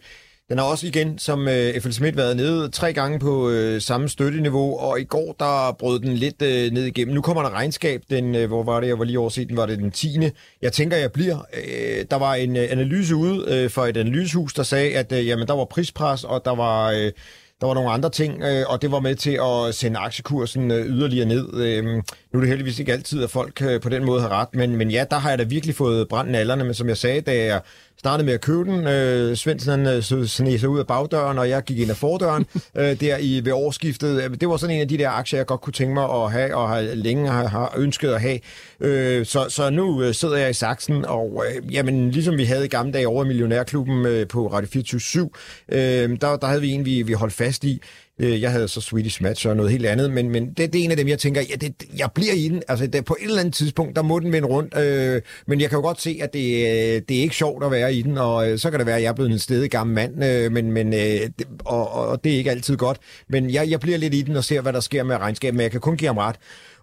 den 0.48 0.58
har 0.58 0.64
også 0.64 0.86
igen, 0.86 1.18
som 1.18 1.48
øh, 1.48 1.80
FL 1.80 1.90
Schmidt, 1.90 2.16
været 2.16 2.36
nede 2.36 2.68
tre 2.68 2.92
gange 2.92 3.18
på 3.18 3.50
øh, 3.50 3.80
samme 3.80 4.08
støtteniveau, 4.08 4.78
og 4.78 5.00
i 5.00 5.04
går 5.04 5.36
der 5.38 5.76
brød 5.78 6.00
den 6.00 6.12
lidt 6.12 6.42
øh, 6.42 6.70
ned 6.72 6.84
igennem. 6.84 7.14
Nu 7.14 7.20
kommer 7.20 7.42
der 7.42 7.50
regnskab, 7.50 8.02
den, 8.10 8.34
øh, 8.34 8.46
hvor 8.46 8.62
var 8.62 8.80
det, 8.80 8.88
jeg 8.88 8.98
var 8.98 9.04
lige 9.04 9.18
overset, 9.18 9.48
den 9.48 9.56
var 9.56 9.66
det 9.66 9.78
den 9.78 9.90
10. 9.90 10.18
Jeg 10.62 10.72
tænker, 10.72 10.96
jeg 10.96 11.12
bliver. 11.12 11.46
Øh, 11.54 12.04
der 12.10 12.16
var 12.16 12.34
en 12.34 12.56
øh, 12.56 12.66
analyse 12.70 13.14
ude 13.14 13.44
øh, 13.54 13.70
fra 13.70 13.88
et 13.88 13.96
analysehus, 13.96 14.54
der 14.54 14.62
sagde, 14.62 14.96
at 14.96 15.12
øh, 15.12 15.26
jamen, 15.26 15.46
der 15.46 15.54
var 15.54 15.64
prispres, 15.64 16.24
og 16.24 16.42
der 16.44 16.54
var... 16.54 16.90
Øh, 16.90 17.12
der 17.60 17.66
var 17.66 17.74
nogle 17.74 17.90
andre 17.90 18.10
ting, 18.10 18.42
øh, 18.42 18.64
og 18.68 18.82
det 18.82 18.90
var 18.90 19.00
med 19.00 19.14
til 19.14 19.40
at 19.42 19.74
sende 19.74 19.98
aktiekursen 19.98 20.70
øh, 20.70 20.86
yderligere 20.86 21.26
ned. 21.26 21.54
Øh, 21.54 21.84
nu 21.84 22.02
er 22.34 22.40
det 22.40 22.48
heldigvis 22.48 22.78
ikke 22.78 22.92
altid, 22.92 23.24
at 23.24 23.30
folk 23.30 23.62
øh, 23.62 23.80
på 23.80 23.88
den 23.88 24.04
måde 24.04 24.20
har 24.20 24.28
ret, 24.28 24.48
men, 24.52 24.76
men 24.76 24.90
ja, 24.90 25.04
der 25.10 25.16
har 25.16 25.28
jeg 25.30 25.38
da 25.38 25.44
virkelig 25.44 25.74
fået 25.74 26.08
brændt 26.08 26.30
nallerne, 26.30 26.64
men 26.64 26.74
som 26.74 26.88
jeg 26.88 26.96
sagde, 26.96 27.20
da 27.20 27.44
jeg 27.44 27.60
startede 27.98 28.26
med 28.26 28.34
at 28.34 28.40
købe 28.40 28.64
den. 28.64 28.86
Øh, 28.86 29.36
Svendsen 29.36 29.86
øh, 29.86 30.02
sneg 30.26 30.60
sig 30.60 30.68
ud 30.68 30.78
af 30.78 30.86
bagdøren, 30.86 31.38
og 31.38 31.48
jeg 31.48 31.62
gik 31.62 31.78
ind 31.78 31.90
af 31.90 31.96
fordøren 31.96 32.46
øh, 32.78 33.00
der 33.00 33.16
i, 33.16 33.44
ved 33.44 33.52
årsskiftet. 33.52 34.40
Det 34.40 34.48
var 34.48 34.56
sådan 34.56 34.76
en 34.76 34.80
af 34.80 34.88
de 34.88 34.98
der 34.98 35.10
aktier, 35.10 35.38
jeg 35.38 35.46
godt 35.46 35.60
kunne 35.60 35.72
tænke 35.72 35.94
mig 35.94 36.04
at 36.04 36.32
have, 36.32 36.56
og 36.56 36.68
har 36.68 36.80
længe 36.80 37.30
har, 37.30 37.46
har 37.46 37.74
ønsket 37.76 38.08
at 38.08 38.20
have. 38.20 38.38
Øh, 38.80 39.26
så, 39.26 39.46
så 39.48 39.70
nu 39.70 40.02
øh, 40.02 40.14
sidder 40.14 40.36
jeg 40.36 40.50
i 40.50 40.52
saksen, 40.52 41.04
og 41.04 41.44
øh, 41.48 41.74
jamen, 41.74 42.10
ligesom 42.10 42.36
vi 42.36 42.44
havde 42.44 42.64
i 42.64 42.68
gamle 42.68 42.92
dage 42.92 43.08
over 43.08 43.24
i 43.24 43.26
Millionærklubben 43.26 44.06
øh, 44.06 44.28
på 44.28 44.46
Radio 44.46 44.68
24 44.72 45.30
øh, 45.68 45.78
der, 46.20 46.36
der 46.36 46.46
havde 46.46 46.60
vi 46.60 46.70
en, 46.70 46.84
vi, 46.84 47.02
vi 47.02 47.12
holdt 47.12 47.34
fast 47.34 47.64
i. 47.64 47.82
Øh, 48.20 48.42
jeg 48.42 48.50
havde 48.50 48.68
så 48.68 48.80
Swedish 48.80 49.22
Match 49.22 49.48
og 49.48 49.56
noget 49.56 49.72
helt 49.72 49.86
andet, 49.86 50.10
men, 50.10 50.30
men 50.30 50.48
det, 50.48 50.72
det 50.72 50.80
er 50.80 50.84
en 50.84 50.90
af 50.90 50.96
dem, 50.96 51.08
jeg 51.08 51.18
tænker, 51.18 51.40
ja, 51.50 51.54
det, 51.54 51.74
jeg 51.98 52.10
bliver 52.14 52.32
i 52.32 52.48
den. 52.48 52.62
Altså, 52.68 52.86
det, 52.86 53.04
på 53.04 53.16
et 53.20 53.24
eller 53.24 53.40
andet 53.40 53.54
tidspunkt, 53.54 53.96
der 53.96 54.02
må 54.02 54.18
den 54.18 54.32
vende 54.32 54.48
rundt. 54.48 54.78
Øh, 54.78 55.22
men 55.46 55.60
jeg 55.60 55.68
kan 55.68 55.76
jo 55.76 55.82
godt 55.82 56.00
se, 56.00 56.18
at 56.22 56.32
det, 56.32 56.40
øh, 56.40 57.02
det 57.08 57.16
er 57.16 57.20
ikke 57.20 57.34
sjovt 57.34 57.64
at 57.64 57.70
være 57.70 57.94
i 57.94 58.02
den, 58.02 58.18
og 58.18 58.50
øh, 58.50 58.58
så 58.58 58.70
kan 58.70 58.78
det 58.78 58.86
være, 58.86 58.96
at 58.96 59.02
jeg 59.02 59.08
er 59.08 59.12
blevet 59.12 59.32
en 59.32 59.38
stedig 59.38 59.70
gammel 59.70 59.94
mand, 59.94 60.24
øh, 60.24 60.52
men, 60.52 60.72
men, 60.72 60.94
øh, 60.94 61.00
det, 61.38 61.46
og, 61.64 61.92
og 61.92 62.24
det 62.24 62.32
er 62.32 62.36
ikke 62.36 62.50
altid 62.50 62.76
godt. 62.76 62.98
Men 63.28 63.50
jeg, 63.50 63.70
jeg 63.70 63.80
bliver 63.80 63.98
lidt 63.98 64.14
i 64.14 64.22
den 64.22 64.36
og 64.36 64.44
ser, 64.44 64.60
hvad 64.60 64.72
der 64.72 64.80
sker 64.80 65.02
med 65.02 65.16
regnskabet, 65.16 65.56
men 65.56 65.62
jeg 65.62 65.70
kan 65.70 65.80
kun 65.80 65.96
give 65.96 66.08
ham 66.08 66.18
ret. 66.18 66.36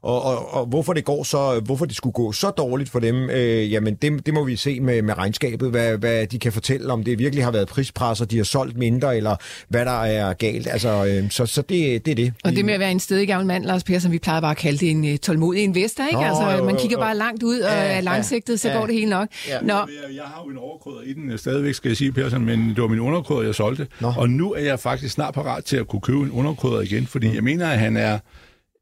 Og, 0.03 0.23
og, 0.23 0.53
og 0.53 0.65
hvorfor 0.65 0.93
det 0.93 1.05
går 1.05 1.23
så, 1.23 1.61
hvorfor 1.65 1.85
det 1.85 1.95
skulle 1.95 2.13
gå 2.13 2.31
så 2.31 2.49
dårligt 2.49 2.89
for 2.89 2.99
dem, 2.99 3.29
øh, 3.29 3.71
jamen 3.71 3.95
det, 3.95 4.25
det 4.25 4.33
må 4.33 4.43
vi 4.43 4.55
se 4.55 4.79
med, 4.79 5.01
med 5.01 5.17
regnskabet, 5.17 5.69
hvad, 5.69 5.97
hvad 5.97 6.27
de 6.27 6.39
kan 6.39 6.51
fortælle, 6.51 6.93
om 6.93 7.03
det 7.03 7.19
virkelig 7.19 7.43
har 7.43 7.51
været 7.51 7.67
prispres, 7.67 8.21
og 8.21 8.31
de 8.31 8.37
har 8.37 8.43
solgt 8.43 8.77
mindre, 8.77 9.17
eller 9.17 9.35
hvad 9.69 9.85
der 9.85 10.03
er 10.03 10.33
galt. 10.33 10.67
Altså, 10.67 11.05
øh, 11.05 11.29
så, 11.29 11.45
så 11.45 11.61
det, 11.61 12.05
det 12.05 12.11
er 12.11 12.15
det. 12.15 12.33
Og 12.43 12.51
det 12.51 12.65
med 12.65 12.73
at 12.73 12.79
være 12.79 12.91
en 12.91 12.99
stedig 12.99 13.27
gammel 13.27 13.47
mand, 13.47 13.65
Lars 13.65 13.83
Per, 13.83 13.99
som 13.99 14.11
vi 14.11 14.19
plejer 14.19 14.41
bare 14.41 14.51
at 14.51 14.57
kalde 14.57 14.77
det 14.77 14.91
en 14.91 15.03
uh, 15.03 15.15
tålmodig 15.15 15.63
investor, 15.63 16.03
ikke? 16.03 16.19
Nå, 16.19 16.25
altså, 16.25 16.51
jo, 16.51 16.63
man 16.63 16.77
kigger 16.77 16.97
bare 16.97 17.17
langt 17.17 17.43
ud 17.43 17.59
og 17.59 17.71
ja, 17.71 17.97
er 17.97 18.01
langsigtet, 18.01 18.59
så 18.59 18.69
ja, 18.69 18.77
går 18.77 18.85
det 18.85 18.95
helt 18.95 19.09
nok. 19.09 19.27
Ja. 19.47 19.59
Nå. 19.61 19.73
Jeg, 19.73 20.15
jeg 20.15 20.23
har 20.23 20.41
jo 20.45 20.51
en 20.51 20.57
overkrøder 20.57 21.01
i 21.05 21.13
den 21.13 21.37
stadigvæk, 21.37 21.73
skal 21.73 21.89
jeg 21.89 21.97
sige, 21.97 22.11
Persson, 22.11 22.45
men 22.45 22.69
det 22.69 22.81
var 22.81 22.87
min 22.87 22.99
underkrøder, 22.99 23.41
jeg 23.41 23.55
solgte. 23.55 23.87
Nå. 24.01 24.13
Og 24.17 24.29
nu 24.29 24.53
er 24.53 24.61
jeg 24.61 24.79
faktisk 24.79 25.13
snart 25.13 25.33
parat 25.33 25.63
til 25.63 25.77
at 25.77 25.87
kunne 25.87 26.01
købe 26.01 26.19
en 26.19 26.31
underkrøder 26.31 26.81
igen, 26.81 27.07
fordi 27.07 27.27
mm. 27.27 27.35
jeg 27.35 27.43
mener, 27.43 27.69
at 27.69 27.79
han 27.79 27.97
er 27.97 28.19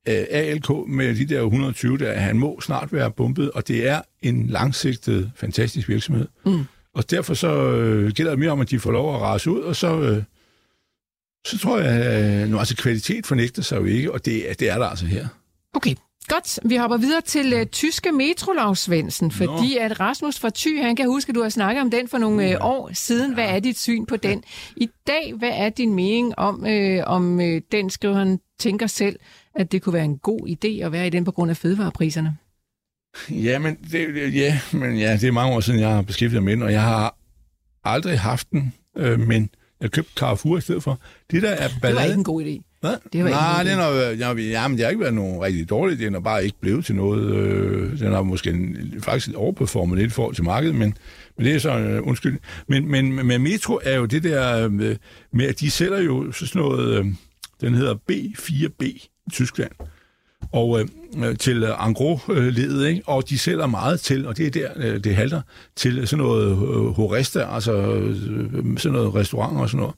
øh, 0.08 0.26
ALK 0.30 0.70
med 0.88 1.16
de 1.16 1.26
der 1.26 1.42
120, 1.42 1.98
der 1.98 2.14
han 2.14 2.40
må 2.40 2.62
snart 2.62 2.94
være 2.94 3.12
bumpet, 3.12 3.52
og 3.52 3.68
det 3.68 3.88
er 3.90 4.02
en 4.22 4.48
langsigtet, 4.48 5.32
fantastisk 5.36 5.90
virksomhed. 5.90 6.28
Mm. 6.46 6.66
Og 6.94 7.12
derfor 7.12 7.34
så 7.34 7.72
øh, 7.72 8.12
gælder 8.12 8.32
det 8.32 8.40
mere 8.40 8.52
om, 8.52 8.62
at 8.62 8.70
de 8.70 8.80
får 8.80 8.92
lov 8.92 9.16
at 9.16 9.22
rase 9.22 9.52
ud, 9.52 9.60
og 9.60 9.76
så, 9.76 10.02
øh, 10.02 10.24
så 11.46 11.58
tror 11.58 11.80
jeg, 11.80 12.24
øh, 12.44 12.50
nu 12.50 12.60
altså 12.60 12.76
kvalitet 12.76 13.26
fornægter 13.26 13.62
sig 13.62 13.78
jo 13.78 13.86
ikke, 13.86 14.12
og 14.12 14.26
det, 14.26 14.60
det 14.60 14.70
er 14.70 14.78
der 14.78 14.86
altså 14.86 15.06
her. 15.06 15.28
Okay, 15.74 15.96
Godt, 16.28 16.60
vi 16.66 16.76
hopper 16.76 16.98
videre 16.98 17.22
til 17.22 17.60
uh, 17.60 17.66
tyske 17.66 18.12
metrolov, 18.12 18.76
Svendsen, 18.76 19.32
fordi 19.32 19.76
Nå. 19.76 19.82
at 19.82 20.00
Rasmus 20.00 20.40
fra 20.40 20.50
Thy, 20.56 20.82
han 20.82 20.96
kan 20.96 21.08
huske, 21.08 21.30
at 21.30 21.36
du 21.36 21.42
har 21.42 21.50
snakket 21.50 21.82
om 21.82 21.92
den 21.92 22.08
for 22.08 22.18
nogle 22.18 22.58
uh, 22.58 22.66
år 22.68 22.90
siden. 22.94 23.34
Hvad 23.34 23.46
er 23.46 23.60
dit 23.60 23.80
syn 23.80 24.06
på 24.06 24.18
den? 24.18 24.44
I 24.76 24.90
dag, 25.08 25.34
hvad 25.38 25.52
er 25.54 25.70
din 25.70 25.94
mening 25.94 26.40
om, 26.40 26.64
uh, 26.64 27.04
om 27.06 27.40
uh, 27.40 27.58
den, 27.72 27.90
skriver 27.90 28.16
han, 28.16 28.40
tænker 28.60 28.88
selv, 28.88 29.16
at 29.56 29.72
det 29.72 29.82
kunne 29.82 29.94
være 29.94 30.06
en 30.06 30.18
god 30.18 30.40
idé 30.48 30.86
at 30.86 30.92
være 30.92 31.08
i 31.08 31.10
den 31.10 31.24
på 31.24 31.32
grund 31.32 31.52
af 31.52 31.58
fødevarepriserne? 31.58 32.38
Ja, 33.30 33.60
men 33.60 33.78
det, 33.92 34.34
ja, 34.36 34.60
men 34.72 34.98
ja, 34.98 35.14
det 35.14 35.24
er 35.24 35.32
mange 35.32 35.56
år 35.56 35.60
siden, 35.60 35.80
jeg 35.80 35.90
har 35.90 36.02
beskæftiget 36.02 36.44
mig 36.44 36.46
med 36.52 36.54
den, 36.54 36.64
og 36.64 36.72
jeg 36.72 36.84
har 36.84 37.16
aldrig 37.84 38.20
haft 38.20 38.52
den, 38.52 38.74
øh, 38.98 39.20
men 39.20 39.50
jeg 39.82 39.92
købte 39.92 40.12
Carrefour 40.16 40.58
i 40.58 40.62
stedet 40.62 40.84
for. 40.84 41.00
Det 41.32 41.42
der 41.42 41.50
er 41.50 41.70
ballade... 41.82 41.82
Det 41.82 41.96
var 41.96 42.04
ikke 42.04 42.18
en 42.18 42.24
god 42.24 42.44
idé. 42.44 42.72
Hvad? 42.82 42.96
Det 43.14 43.24
var 43.24 43.30
Nej, 43.30 43.64
den 43.64 43.78
har, 43.78 43.90
ja, 43.90 44.34
jamen, 44.34 44.78
det 44.78 44.86
har 44.86 44.90
ikke 44.90 45.02
været 45.02 45.14
nogen 45.14 45.42
rigtig 45.42 45.70
dårlig. 45.70 46.00
Den 46.00 46.14
har 46.14 46.20
bare 46.20 46.44
ikke 46.44 46.60
blevet 46.62 46.86
til 46.86 46.96
noget. 46.96 47.36
Øh, 47.36 48.00
den 48.00 48.12
har 48.12 48.22
måske 48.22 48.50
en, 48.50 48.96
faktisk 49.00 49.36
overperformet 49.36 49.98
lidt 49.98 50.12
i 50.12 50.14
forhold 50.14 50.36
til 50.36 50.44
markedet, 50.44 50.76
men, 50.76 50.98
men 51.38 51.46
det 51.46 51.56
er 51.56 51.60
så 51.60 52.00
uh, 52.00 52.08
undskyld. 52.08 52.40
Men, 52.68 52.92
men 52.92 53.28
med 53.28 53.40
Metro 53.40 53.80
er 53.84 53.96
jo 53.96 54.06
det 54.06 54.24
der 54.24 54.66
øh, 54.66 54.72
med, 55.34 55.46
at 55.46 55.60
de 55.60 55.72
sælger 55.72 56.00
jo 56.00 56.32
sådan 56.32 56.62
noget, 56.62 57.00
øh, 57.00 57.06
den 57.62 57.74
hedder 57.74 57.96
B4B 58.12 58.86
i 59.21 59.21
Tyskland 59.32 59.72
og 60.52 60.80
øh, 60.80 61.38
til 61.38 61.66
angro-ledet, 61.78 62.88
ikke? 62.88 63.02
og 63.06 63.30
de 63.30 63.38
sælger 63.38 63.68
meget 63.68 64.00
til, 64.00 64.28
og 64.28 64.38
det 64.38 64.48
er 64.48 64.52
der, 64.52 64.72
øh, 64.76 65.04
det 65.04 65.16
halter, 65.16 65.42
til 65.76 66.08
sådan 66.08 66.26
noget 66.26 66.52
øh, 66.52 66.86
horista, 66.86 67.56
altså 67.56 67.74
øh, 67.74 68.78
sådan 68.78 68.94
noget 68.94 69.16
restaurant 69.16 69.58
og 69.58 69.70
sådan 69.70 69.80
noget. 69.80 69.96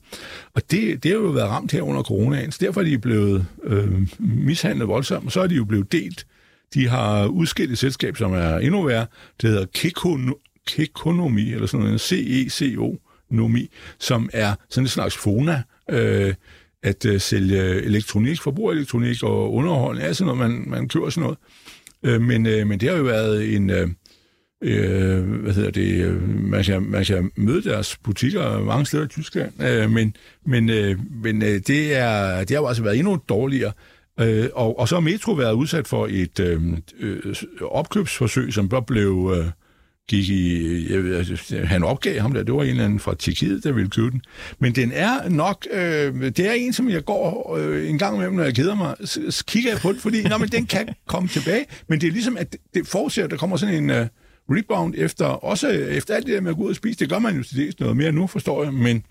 Og 0.53 0.61
det, 0.71 1.03
det 1.03 1.11
har 1.11 1.19
jo 1.19 1.27
været 1.27 1.49
ramt 1.49 1.71
her 1.71 1.81
under 1.81 2.03
coronaen, 2.03 2.51
så 2.51 2.57
derfor 2.61 2.81
er 2.81 2.85
de 2.85 2.97
blevet 2.97 3.45
øh, 3.63 4.07
mishandlet 4.19 4.87
voldsomt, 4.87 5.25
og 5.25 5.31
så 5.31 5.41
er 5.41 5.47
de 5.47 5.55
jo 5.55 5.65
blevet 5.65 5.91
delt. 5.91 6.25
De 6.73 6.87
har 6.87 7.25
udskilt 7.25 7.71
et 7.71 7.77
selskab, 7.77 8.17
som 8.17 8.33
er 8.33 8.57
endnu 8.57 8.83
værre, 8.83 9.05
det 9.41 9.49
hedder 9.49 9.65
Kekonomi, 10.67 11.53
eller 11.53 11.67
sådan 11.67 11.85
noget, 11.85 12.01
C-E-C-O-nomi, 12.01 13.69
som 13.99 14.29
er 14.33 14.55
sådan 14.69 14.83
en 14.83 14.87
slags 14.87 15.17
Fona, 15.17 15.63
øh, 15.89 16.33
at 16.83 17.05
øh, 17.05 17.19
sælge 17.19 17.61
elektronik, 17.81 18.41
forbrugerelektronik 18.41 19.23
og 19.23 19.53
underholdning, 19.53 20.07
altså 20.07 20.25
når 20.25 20.35
man, 20.35 20.63
man 20.67 20.87
kører 20.87 21.09
sådan 21.09 21.23
noget. 21.23 21.37
Øh, 22.03 22.21
men, 22.21 22.45
øh, 22.45 22.67
men 22.67 22.79
det 22.79 22.89
har 22.89 22.97
jo 22.97 23.03
været 23.03 23.55
en... 23.55 23.69
Øh, 23.69 23.87
øh, 24.63 25.23
hvad 25.41 25.53
hedder 25.53 25.71
det, 25.71 26.05
øh, 26.05 26.29
man 26.29 26.63
skal, 26.63 26.81
man 26.81 27.05
skal 27.05 27.23
møde 27.35 27.63
deres 27.63 27.97
butikker 28.03 28.59
mange 28.59 28.85
steder 28.85 29.05
i 29.05 29.07
Tyskland, 29.07 29.63
øh, 29.63 29.91
men, 29.91 30.15
men, 30.45 30.69
øh, 30.69 30.99
men 31.23 31.41
øh, 31.41 31.61
det, 31.67 31.95
er, 31.95 32.39
det 32.39 32.49
har 32.49 32.61
jo 32.61 32.67
altså 32.67 32.83
været 32.83 32.99
endnu 32.99 33.19
dårligere. 33.29 33.71
Øh, 34.19 34.49
og, 34.53 34.79
og 34.79 34.87
så 34.87 34.95
har 34.95 35.01
Metro 35.01 35.31
været 35.31 35.53
udsat 35.53 35.87
for 35.87 36.07
et 36.09 36.39
øh, 36.39 36.61
øh, 36.99 37.35
opkøbsforsøg, 37.61 38.53
som 38.53 38.69
bare 38.69 38.83
blev, 38.83 39.33
øh, 39.37 39.45
gik 40.09 40.29
i... 40.29 40.93
Jeg, 40.93 41.03
ved, 41.03 41.15
altså, 41.15 41.57
han 41.65 41.83
opgav 41.83 42.19
ham 42.19 42.33
der, 42.33 42.43
det 42.43 42.53
var 42.53 42.63
en 42.63 42.69
eller 42.69 42.85
anden 42.85 42.99
fra 42.99 43.15
Tjekkiet, 43.15 43.63
der 43.63 43.71
ville 43.71 43.89
købe 43.89 44.11
den. 44.11 44.21
Men 44.59 44.75
den 44.75 44.91
er 44.91 45.29
nok... 45.29 45.67
Øh, 45.71 46.21
det 46.21 46.39
er 46.39 46.53
en, 46.53 46.73
som 46.73 46.89
jeg 46.89 47.05
går 47.05 47.55
øh, 47.57 47.89
en 47.89 47.97
gang 47.97 48.15
imellem, 48.15 48.35
når 48.35 48.43
jeg 48.43 48.55
keder 48.55 48.75
mig, 48.75 48.95
så, 49.03 49.31
så 49.31 49.45
kigger 49.45 49.71
jeg 49.71 49.79
på 49.79 49.91
den, 49.91 49.99
fordi 49.99 50.23
nå, 50.23 50.37
men 50.37 50.49
den 50.49 50.65
kan 50.65 50.89
komme 51.07 51.29
tilbage. 51.29 51.65
Men 51.87 52.01
det 52.01 52.07
er 52.07 52.11
ligesom, 52.11 52.37
at 52.37 52.55
det 52.73 52.87
forudser, 52.87 53.23
at 53.23 53.31
der 53.31 53.37
kommer 53.37 53.57
sådan 53.57 53.75
en... 53.75 53.89
Øh, 53.89 54.07
rebound 54.49 54.93
efter, 54.97 55.25
også 55.25 55.67
efter 55.69 56.15
alt 56.15 56.25
det 56.25 56.33
der 56.33 56.41
med 56.41 56.51
at 56.51 56.57
gå 56.57 56.63
ud 56.63 56.69
og 56.69 56.75
spise. 56.75 56.99
Det 56.99 57.09
gør 57.09 57.19
man 57.19 57.37
jo 57.37 57.43
til 57.43 57.57
dels 57.57 57.79
noget 57.79 57.97
mere 57.97 58.11
nu, 58.11 58.27
forstår 58.27 58.63
jeg, 58.63 58.73
men... 58.73 59.05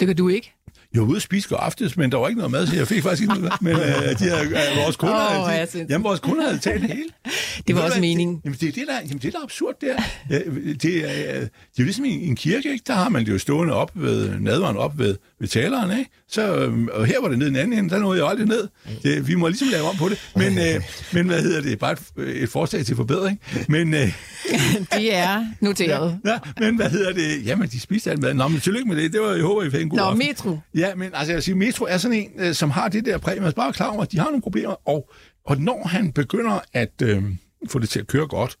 Det 0.00 0.06
gør 0.08 0.14
du 0.14 0.28
ikke? 0.28 0.54
Jeg 0.94 1.02
var 1.02 1.08
ude 1.08 1.16
og 1.16 1.22
spise 1.22 1.48
går 1.48 1.56
aftes, 1.56 1.96
men 1.96 2.12
der 2.12 2.18
var 2.18 2.28
ikke 2.28 2.38
noget 2.38 2.50
mad, 2.50 2.66
så 2.66 2.76
jeg 2.76 2.88
fik 2.88 3.02
faktisk 3.02 3.22
ikke 3.22 3.34
noget 3.34 3.52
Men 3.60 3.76
øh, 3.76 4.18
de 4.18 4.24
havde, 4.24 4.46
øh, 4.46 4.76
vores 4.84 4.96
kunder, 4.96 5.40
oh, 5.40 5.48
havde, 5.48 5.66
de, 5.66 5.86
jamen, 5.90 6.04
vores 6.04 6.20
kunder 6.20 6.42
havde 6.44 6.58
taget 6.58 6.80
det 6.80 6.90
hele. 6.90 7.08
Det 7.66 7.76
var 7.76 7.82
også 7.82 8.00
meningen. 8.00 8.40
Jamen, 8.44 8.58
det 8.60 8.68
er 8.68 8.72
det, 8.72 8.84
der, 8.88 8.94
jamen, 8.94 9.18
det, 9.18 9.32
der 9.32 9.38
er 9.38 9.42
absurd, 9.42 9.74
der. 9.80 9.96
Det 10.28 10.46
er, 10.46 10.74
det 10.74 10.96
er, 10.96 11.40
det 11.40 11.42
er 11.42 11.48
jo 11.78 11.84
ligesom 11.84 12.04
i 12.04 12.26
en 12.26 12.36
kirke, 12.36 12.72
ikke? 12.72 12.84
der 12.86 12.94
har 12.94 13.08
man 13.08 13.26
det 13.26 13.32
jo 13.32 13.38
stående 13.38 13.74
op 13.74 13.90
ved, 13.94 14.40
nadvaren 14.40 14.76
op 14.76 14.98
ved, 14.98 15.16
ved 15.40 15.48
taleren, 15.48 15.98
ikke? 15.98 16.10
Så, 16.28 16.56
øhm, 16.56 16.88
og 16.92 17.06
her 17.06 17.20
var 17.20 17.28
det 17.28 17.38
ned 17.38 17.46
i 17.46 17.50
den 17.50 17.56
anden 17.56 17.78
ende, 17.78 17.90
der 17.90 17.98
nåede 17.98 18.20
jeg 18.20 18.30
aldrig 18.30 18.46
ned. 18.46 18.68
Det, 19.02 19.28
vi 19.28 19.34
må 19.34 19.48
ligesom 19.48 19.68
lave 19.72 19.88
om 19.88 19.96
på 19.96 20.08
det. 20.08 20.30
Men, 20.36 20.58
øh, 20.58 20.82
men 21.14 21.26
hvad 21.26 21.42
hedder 21.42 21.60
det? 21.60 21.78
Bare 21.78 21.92
et, 21.92 22.42
et 22.42 22.48
forslag 22.48 22.86
til 22.86 22.96
forbedring. 22.96 23.40
Men, 23.68 23.94
øh, 23.94 24.00
det 24.96 25.14
er 25.14 25.44
noteret. 25.60 26.18
Ja, 26.24 26.30
ja, 26.30 26.38
men 26.60 26.76
hvad 26.76 26.90
hedder 26.90 27.12
det? 27.12 27.46
Jamen, 27.46 27.68
de 27.68 27.80
spiste 27.80 28.10
alt 28.10 28.20
mad. 28.20 28.34
Nå, 28.34 28.48
men 28.48 28.60
tillykke 28.60 28.88
med 28.88 28.96
det. 28.96 29.12
Det 29.12 29.20
var, 29.20 29.30
jeg 29.30 29.42
håber, 29.42 29.62
I 29.62 29.70
fik 29.70 29.82
en 29.82 29.88
god 29.88 29.98
Nå, 29.98 30.04
aften. 30.04 30.18
metro. 30.18 30.58
Ja, 30.74 30.94
men 30.94 31.10
altså, 31.14 31.32
jeg 31.32 31.42
siger, 31.42 31.56
Metro 31.56 31.84
er 31.84 31.98
sådan 31.98 32.16
en, 32.16 32.30
øh, 32.38 32.54
som 32.54 32.70
har 32.70 32.88
det 32.88 33.04
der 33.04 33.18
præg. 33.18 33.38
Man 33.38 33.46
er 33.48 33.52
bare 33.52 33.72
klar 33.72 33.88
over, 33.88 34.02
at 34.02 34.12
de 34.12 34.18
har 34.18 34.26
nogle 34.26 34.42
problemer, 34.42 34.88
og, 34.88 35.10
og 35.46 35.60
når 35.60 35.88
han 35.88 36.12
begynder 36.12 36.58
at 36.72 36.92
øh, 37.02 37.22
få 37.68 37.78
det 37.78 37.88
til 37.88 38.00
at 38.00 38.06
køre 38.06 38.26
godt, 38.26 38.56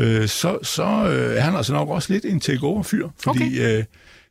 øh, 0.00 0.28
så, 0.28 0.58
så 0.62 0.82
øh, 0.82 1.36
er 1.36 1.40
han 1.40 1.56
altså 1.56 1.72
nok 1.72 1.88
også 1.88 2.12
lidt 2.12 2.24
en 2.24 2.40
take-over-fyr, 2.40 3.08
fordi 3.18 3.60
okay. 3.60 3.78
øh, 3.78 3.84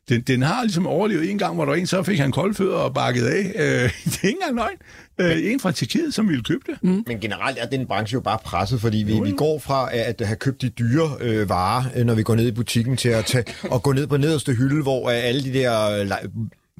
den, 0.08 0.20
den 0.20 0.42
har 0.42 0.62
ligesom 0.62 0.86
overlevet 0.86 1.30
en 1.30 1.38
gang, 1.38 1.54
hvor 1.54 1.64
der 1.64 1.72
var 1.72 1.76
en, 1.76 1.86
så 1.86 2.02
fik 2.02 2.18
han 2.18 2.32
koldfødder 2.32 2.76
og 2.76 2.94
bakket 2.94 3.26
af. 3.26 3.52
Øh, 3.56 3.90
det 4.04 4.18
er 4.22 4.28
ikke 4.28 4.28
engang 4.28 4.56
løgn. 4.56 4.76
Øh, 5.18 5.52
en 5.52 5.60
fra 5.60 5.72
Tjekkiet, 5.72 6.14
som 6.14 6.28
ville 6.28 6.44
købe 6.44 6.62
det. 6.66 6.82
Mm. 6.82 7.04
Men 7.06 7.20
generelt 7.20 7.58
er 7.60 7.66
den 7.66 7.86
branche 7.86 8.14
jo 8.14 8.20
bare 8.20 8.38
presset, 8.44 8.80
fordi 8.80 8.98
vi, 8.98 9.20
vi 9.24 9.30
går 9.30 9.58
fra 9.58 9.88
at 9.92 10.20
have 10.20 10.36
købt 10.36 10.62
de 10.62 10.68
dyre 10.68 11.10
øh, 11.20 11.48
varer, 11.48 11.84
øh, 11.96 12.06
når 12.06 12.14
vi 12.14 12.22
går 12.22 12.34
ned 12.34 12.46
i 12.46 12.52
butikken, 12.52 12.96
til 12.96 13.08
at, 13.08 13.24
tage, 13.24 13.44
og 13.70 13.82
gå 13.82 13.92
ned 13.92 14.06
på 14.06 14.16
nederste 14.16 14.54
hylde, 14.54 14.82
hvor 14.82 15.10
alle 15.10 15.44
de 15.44 15.52
der 15.58 16.04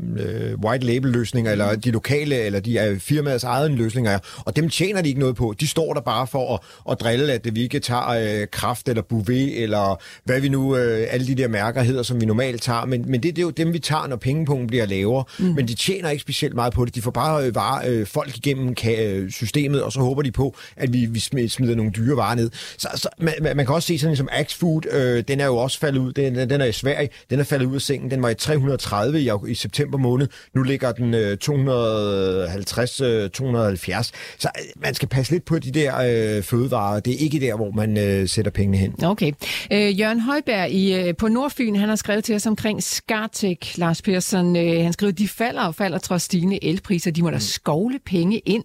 øh, 0.00 0.58
white 0.64 0.86
label 0.86 1.10
løsninger, 1.10 1.52
eller 1.52 1.76
de 1.76 1.90
lokale, 1.90 2.36
eller 2.36 2.60
de 2.60 2.78
er 2.78 2.98
firmaets 2.98 3.44
eget 3.44 3.70
løsninger 3.70 4.10
er, 4.10 4.18
og 4.44 4.56
dem 4.56 4.68
tjener 4.68 5.02
de 5.02 5.08
ikke 5.08 5.20
noget 5.20 5.36
på. 5.36 5.54
De 5.60 5.66
står 5.66 5.94
der 5.94 6.00
bare 6.00 6.26
for 6.26 6.54
at, 6.54 6.60
at 6.90 7.00
drille, 7.00 7.32
at 7.32 7.54
vi 7.54 7.62
ikke 7.62 7.80
tager 7.80 8.08
øh, 8.08 8.46
kraft 8.52 8.88
eller 8.88 9.02
bouvet, 9.02 9.62
eller 9.62 10.02
hvad 10.24 10.40
vi 10.40 10.48
nu, 10.48 10.76
øh, 10.76 11.06
alle 11.10 11.26
de 11.26 11.34
der 11.34 11.48
mærker 11.48 11.82
hedder, 11.82 12.02
som 12.02 12.20
vi 12.20 12.26
normalt 12.26 12.62
tager, 12.62 12.84
men, 12.84 13.10
men 13.10 13.22
det, 13.22 13.36
det 13.36 13.42
er 13.42 13.46
jo 13.46 13.50
dem, 13.50 13.72
vi 13.72 13.78
tager, 13.78 14.06
når 14.06 14.16
pengepunkten 14.16 14.66
bliver 14.66 14.86
lavere, 14.86 15.24
mm. 15.38 15.44
men 15.44 15.68
de 15.68 15.74
tjener 15.74 16.10
ikke 16.10 16.22
specielt 16.22 16.54
meget 16.54 16.72
på 16.72 16.84
det. 16.84 16.94
De 16.94 17.02
får 17.02 17.10
bare 17.10 17.46
øh, 17.46 17.54
varer, 17.54 17.88
øh, 17.90 18.06
folk 18.06 18.36
igennem 18.36 18.74
øh, 18.98 19.30
systemet, 19.30 19.82
og 19.82 19.92
så 19.92 20.00
håber 20.00 20.22
de 20.22 20.32
på, 20.32 20.56
at 20.76 20.92
vi, 20.92 21.06
vi 21.06 21.48
smider 21.48 21.74
nogle 21.74 21.92
dyre 21.92 22.16
varer 22.16 22.34
ned. 22.34 22.50
Så, 22.78 22.88
så 22.94 23.08
man, 23.18 23.34
man 23.42 23.66
kan 23.66 23.74
også 23.74 23.86
se 23.86 23.98
sådan 23.98 24.16
som 24.16 24.28
Axe 24.32 24.58
Food, 24.58 24.82
øh, 24.92 25.24
den 25.28 25.40
er 25.40 25.46
jo 25.46 25.56
også 25.56 25.78
faldet 25.78 26.00
ud, 26.00 26.12
den, 26.12 26.50
den 26.50 26.60
er 26.60 26.64
i 26.64 26.72
Sverige, 26.72 27.08
den 27.30 27.40
er 27.40 27.44
faldet 27.44 27.66
ud 27.66 27.74
af 27.74 27.82
sengen, 27.82 28.10
den 28.10 28.22
var 28.22 28.28
i 28.28 28.34
330 28.34 29.20
i, 29.20 29.30
i 29.48 29.54
september 29.54 29.83
december 29.84 29.98
måned. 29.98 30.28
Nu 30.54 30.62
ligger 30.62 30.92
den 30.92 31.14
øh, 31.14 31.36
250, 31.36 33.00
øh, 33.00 33.30
270. 33.30 34.12
Så 34.38 34.48
øh, 34.58 34.82
man 34.82 34.94
skal 34.94 35.08
passe 35.08 35.32
lidt 35.32 35.44
på 35.44 35.58
de 35.58 35.70
der 35.70 35.96
øh, 36.36 36.42
fødevarer. 36.42 37.00
Det 37.00 37.12
er 37.12 37.18
ikke 37.18 37.40
der, 37.40 37.56
hvor 37.56 37.70
man 37.70 37.98
øh, 37.98 38.28
sætter 38.28 38.50
pengene 38.50 38.78
hen. 38.78 39.04
Okay. 39.04 39.32
Øh, 39.72 40.00
Jørgen 40.00 40.20
Højberg 40.20 40.70
i, 40.70 40.94
øh, 40.94 41.16
på 41.16 41.28
Nordfyn, 41.28 41.76
han 41.76 41.88
har 41.88 41.96
skrevet 41.96 42.24
til 42.24 42.34
os 42.34 42.46
omkring 42.46 42.82
Skartek, 42.82 43.78
Lars 43.78 44.02
Persson. 44.02 44.56
Øh, 44.56 44.82
han 44.82 44.92
skrev, 44.92 45.12
de 45.12 45.28
falder 45.28 45.62
og 45.62 45.74
falder 45.74 45.98
trods 45.98 46.22
stigende 46.22 46.64
elpriser. 46.64 47.10
De 47.10 47.22
må 47.22 47.30
da 47.30 47.38
skovle 47.38 47.98
penge 48.06 48.38
ind. 48.38 48.64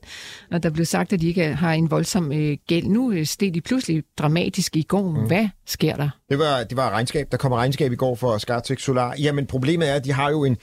Og 0.51 0.63
der 0.63 0.69
blev 0.69 0.85
sagt, 0.85 1.13
at 1.13 1.21
de 1.21 1.27
ikke 1.27 1.53
har 1.53 1.73
en 1.73 1.91
voldsom 1.91 2.31
øh, 2.31 2.57
gæld. 2.67 2.85
Nu 2.85 3.11
øh, 3.11 3.25
steg 3.25 3.53
de 3.53 3.61
pludselig 3.61 4.03
dramatisk 4.17 4.75
i 4.75 4.81
går. 4.81 5.11
Mm. 5.11 5.27
Hvad 5.27 5.47
sker 5.65 5.95
der? 5.95 6.18
Det 6.29 6.39
var, 6.39 6.63
det 6.63 6.77
var 6.77 6.89
regnskab. 6.89 7.27
Der 7.31 7.37
kommer 7.37 7.57
regnskab 7.57 7.91
i 7.91 7.95
går 7.95 8.15
for 8.15 8.37
Skartek 8.37 8.79
Solar. 8.79 9.15
Jamen, 9.19 9.45
problemet 9.45 9.89
er, 9.89 9.93
at 9.93 10.05
de 10.05 10.13
har 10.13 10.29
jo 10.29 10.43
en, 10.43 10.57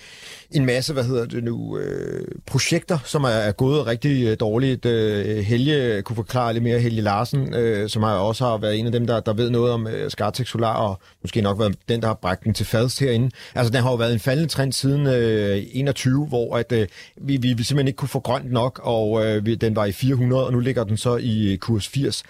en 0.50 0.66
masse, 0.66 0.92
hvad 0.92 1.04
hedder 1.04 1.26
det 1.26 1.44
nu, 1.44 1.78
øh, 1.78 2.28
projekter, 2.46 2.98
som 3.04 3.24
er, 3.24 3.28
er 3.28 3.52
gået 3.52 3.86
rigtig 3.86 4.26
øh, 4.26 4.36
dårligt. 4.40 4.86
Øh, 4.86 5.38
Helge 5.38 6.02
kunne 6.02 6.16
forklare 6.16 6.52
lidt 6.52 6.64
mere, 6.64 6.78
Helge 6.78 7.00
Larsen, 7.00 7.54
øh, 7.54 7.88
som 7.88 8.02
har 8.02 8.14
også 8.14 8.44
har 8.44 8.56
været 8.56 8.78
en 8.78 8.86
af 8.86 8.92
dem, 8.92 9.06
der, 9.06 9.20
der 9.20 9.32
ved 9.32 9.50
noget 9.50 9.72
om 9.72 9.86
øh, 9.86 10.10
Skartek 10.10 10.46
Solar, 10.46 10.74
og 10.74 10.98
måske 11.22 11.40
nok 11.40 11.58
været 11.58 11.76
den, 11.88 12.00
der 12.00 12.06
har 12.06 12.14
bragt 12.14 12.44
den 12.44 12.54
til 12.54 12.66
fads 12.66 12.98
herinde. 12.98 13.30
Altså, 13.54 13.72
den 13.72 13.82
har 13.82 13.90
jo 13.90 13.96
været 13.96 14.12
en 14.12 14.20
faldende 14.20 14.50
trend 14.50 14.72
siden 14.72 15.06
øh, 15.06 15.62
21, 15.72 16.26
hvor 16.26 16.56
at, 16.56 16.72
øh, 16.72 16.86
vi, 17.16 17.36
vi 17.36 17.48
simpelthen 17.48 17.86
ikke 17.86 17.96
kunne 17.96 18.08
få 18.08 18.20
grønt 18.20 18.52
nok, 18.52 18.80
og 18.82 19.26
øh, 19.26 19.46
vi, 19.46 19.54
den 19.54 19.76
var 19.76 19.84
i 19.84 19.92
400, 19.92 20.46
og 20.46 20.52
nu 20.52 20.60
ligger 20.60 20.84
den 20.84 20.96
så 20.96 21.16
i 21.16 21.52
øh, 21.52 21.58
kurs 21.58 21.88
80. 21.88 22.22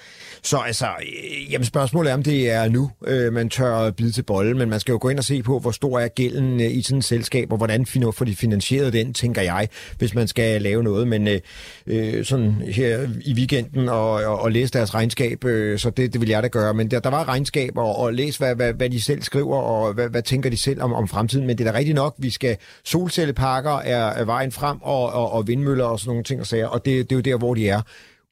Så 0.43 0.57
altså, 0.57 0.87
øh, 0.87 1.53
jamen 1.53 1.65
spørgsmålet 1.65 2.11
er, 2.11 2.15
om 2.15 2.23
det 2.23 2.51
er 2.51 2.69
nu, 2.69 2.91
øh, 3.07 3.26
Øh, 3.27 3.33
man 3.33 3.49
tør 3.49 3.91
bide 3.91 4.13
til 4.13 4.23
bolle, 4.23 4.55
men 4.55 4.71
man 4.71 4.81
skal 4.81 4.93
jo 4.93 4.99
gå 5.01 5.09
ind 5.09 5.19
og 5.19 5.25
se 5.25 5.43
på, 5.43 5.59
hvor 5.59 5.71
stor 5.71 5.99
er 5.99 6.09
gælden 6.09 6.61
øh, 6.61 6.77
i 6.77 6.83
sådan 6.83 6.99
et 6.99 7.05
selskab, 7.05 7.53
og 7.53 7.57
hvordan 7.57 7.87
får 7.87 8.25
de 8.25 8.37
finansieret 8.37 8.93
den, 8.93 9.15
tænker 9.15 9.43
jeg, 9.43 9.69
hvis 9.99 10.15
man 10.15 10.29
skal 10.29 10.63
lave 10.63 10.83
noget. 10.83 11.09
Men 11.09 11.29
øh, 11.29 11.41
øh, 11.87 12.25
sådan 12.25 12.53
her 12.53 13.09
i 13.25 13.35
weekenden 13.35 13.89
og, 13.89 14.11
og, 14.11 14.41
og 14.41 14.53
læse 14.53 14.73
deres 14.73 14.95
regnskab, 14.95 15.45
øh, 15.45 15.79
så 15.79 15.91
det, 15.91 16.13
det 16.13 16.21
vil 16.21 16.29
jeg 16.29 16.43
da 16.43 16.49
gøre. 16.49 16.75
Men 16.75 16.91
der, 16.91 17.01
der 17.01 17.11
var 17.11 17.29
regnskab, 17.29 17.77
og, 17.77 17.99
og 17.99 18.15
læse, 18.15 18.39
hvad, 18.39 18.55
hvad, 18.55 18.73
hvad 18.73 18.91
de 18.91 19.03
selv 19.03 19.23
skriver, 19.23 19.57
og 19.57 19.93
hvad, 19.93 20.09
hvad 20.09 20.23
tænker 20.23 20.51
de 20.51 20.57
selv 20.57 20.83
om, 20.83 20.93
om 20.93 21.09
fremtiden. 21.09 21.47
Men 21.47 21.59
det 21.59 21.67
er 21.67 21.73
da 21.73 21.79
rigtigt 21.79 21.95
nok, 21.95 22.15
vi 22.19 22.31
skal 22.31 22.57
solcelleparker 22.85 23.79
er, 23.79 24.07
er 24.07 24.25
vejen 24.25 24.53
frem, 24.53 24.79
og, 24.83 25.13
og, 25.13 25.33
og 25.33 25.49
vindmøller 25.49 25.85
og 25.85 26.01
sådan 26.01 26.09
nogle 26.09 26.25
ting 26.25 26.41
og 26.41 26.47
sager, 26.47 26.67
og 26.67 26.85
det, 26.85 27.11
det 27.11 27.13
er 27.13 27.17
jo 27.17 27.23
der, 27.23 27.39
hvor 27.39 27.55
de 27.55 27.69
er. 27.69 27.81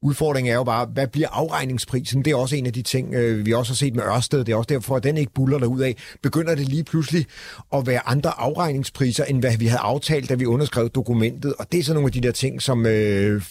Udfordringen 0.05 0.53
er 0.53 0.57
jo 0.57 0.65
bare, 0.65 0.87
hvad 0.87 1.07
bliver 1.07 1.29
afregningsprisen? 1.29 2.25
Det 2.25 2.31
er 2.31 2.37
også 2.37 2.57
en 2.57 2.67
af 2.67 2.73
de 2.73 2.83
ting, 2.83 3.15
øh, 3.15 3.47
vi 3.47 3.53
også 3.53 3.73
har 3.73 3.77
set 3.77 3.95
med 3.95 4.05
Ørsted. 4.05 4.45
Det 4.45 4.53
er 4.53 4.57
også 4.57 4.69
derfor, 4.69 4.97
at 4.97 5.03
den 5.03 5.17
ikke 5.17 5.33
buller 5.33 5.59
derud 5.59 5.81
af. 5.81 5.97
Begynder 6.23 6.55
det 6.55 6.69
lige 6.69 6.85
pludselig 6.85 7.27
at 7.75 7.87
være 7.87 8.09
andre 8.09 8.41
afregningspriser, 8.41 9.25
end 9.25 9.41
hvad 9.41 9.57
vi 9.57 9.67
havde 9.67 9.81
aftalt, 9.81 10.29
da 10.29 10.35
vi 10.35 10.47
underskrev 10.47 10.89
dokumentet. 10.89 11.55
Og 11.59 11.73
det 11.73 11.81
er 11.81 11.85
så 11.85 11.95
nogle 11.95 12.07
af 12.07 12.13
de 12.13 12.21
der 12.21 12.33
ting, 12.33 12.63
som 12.63 12.87
øh, 12.87 13.43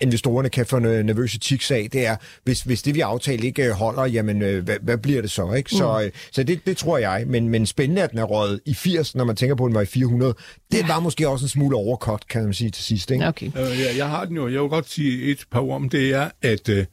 investorerne 0.00 0.48
kan 0.48 0.66
få 0.66 0.78
nervøse 0.78 1.38
tiks 1.38 1.70
af, 1.70 1.88
det 1.92 2.06
er, 2.06 2.16
hvis, 2.44 2.62
hvis 2.62 2.82
det 2.82 2.94
vi 2.94 3.00
aftalt 3.00 3.44
ikke 3.44 3.64
øh, 3.64 3.70
holder, 3.70 4.06
jamen 4.06 4.42
øh, 4.42 4.64
hvad, 4.64 4.76
hvad 4.82 4.98
bliver 4.98 5.20
det 5.20 5.30
så? 5.30 5.52
Ikke? 5.52 5.70
Så, 5.70 6.02
mm. 6.04 6.18
så 6.32 6.42
det, 6.42 6.66
det 6.66 6.76
tror 6.76 6.98
jeg. 6.98 7.24
Men, 7.26 7.48
men 7.48 7.66
spændende, 7.66 8.02
at 8.02 8.10
den 8.10 8.18
er 8.18 8.24
røget 8.24 8.60
i 8.66 8.74
80, 8.74 9.14
når 9.14 9.24
man 9.24 9.36
tænker 9.36 9.54
på, 9.54 9.64
at 9.64 9.68
den 9.68 9.74
var 9.74 9.82
i 9.82 9.86
400. 9.86 10.34
Det 10.72 10.88
var 10.88 11.00
måske 11.00 11.28
også 11.28 11.44
en 11.44 11.48
smule 11.48 11.76
overkort, 11.76 12.28
kan 12.28 12.44
man 12.44 12.54
sige 12.54 12.70
til 12.70 12.84
sidst. 12.84 13.10
Ikke? 13.10 13.26
Okay. 13.26 13.46
Øh, 13.46 13.54
jeg, 13.54 13.96
jeg 13.96 14.08
har 14.08 14.24
den 14.24 14.36
jo. 14.36 14.48
Jeg 14.48 14.62
vil 14.62 14.68
godt 14.68 14.90
sige 14.90 15.22
et 15.22 15.44
par 15.50 15.60
ord 15.60 15.76
om 15.76 15.88
det, 15.88 16.14
er, 16.14 16.30
at 16.42 16.68
øh, 16.68 16.84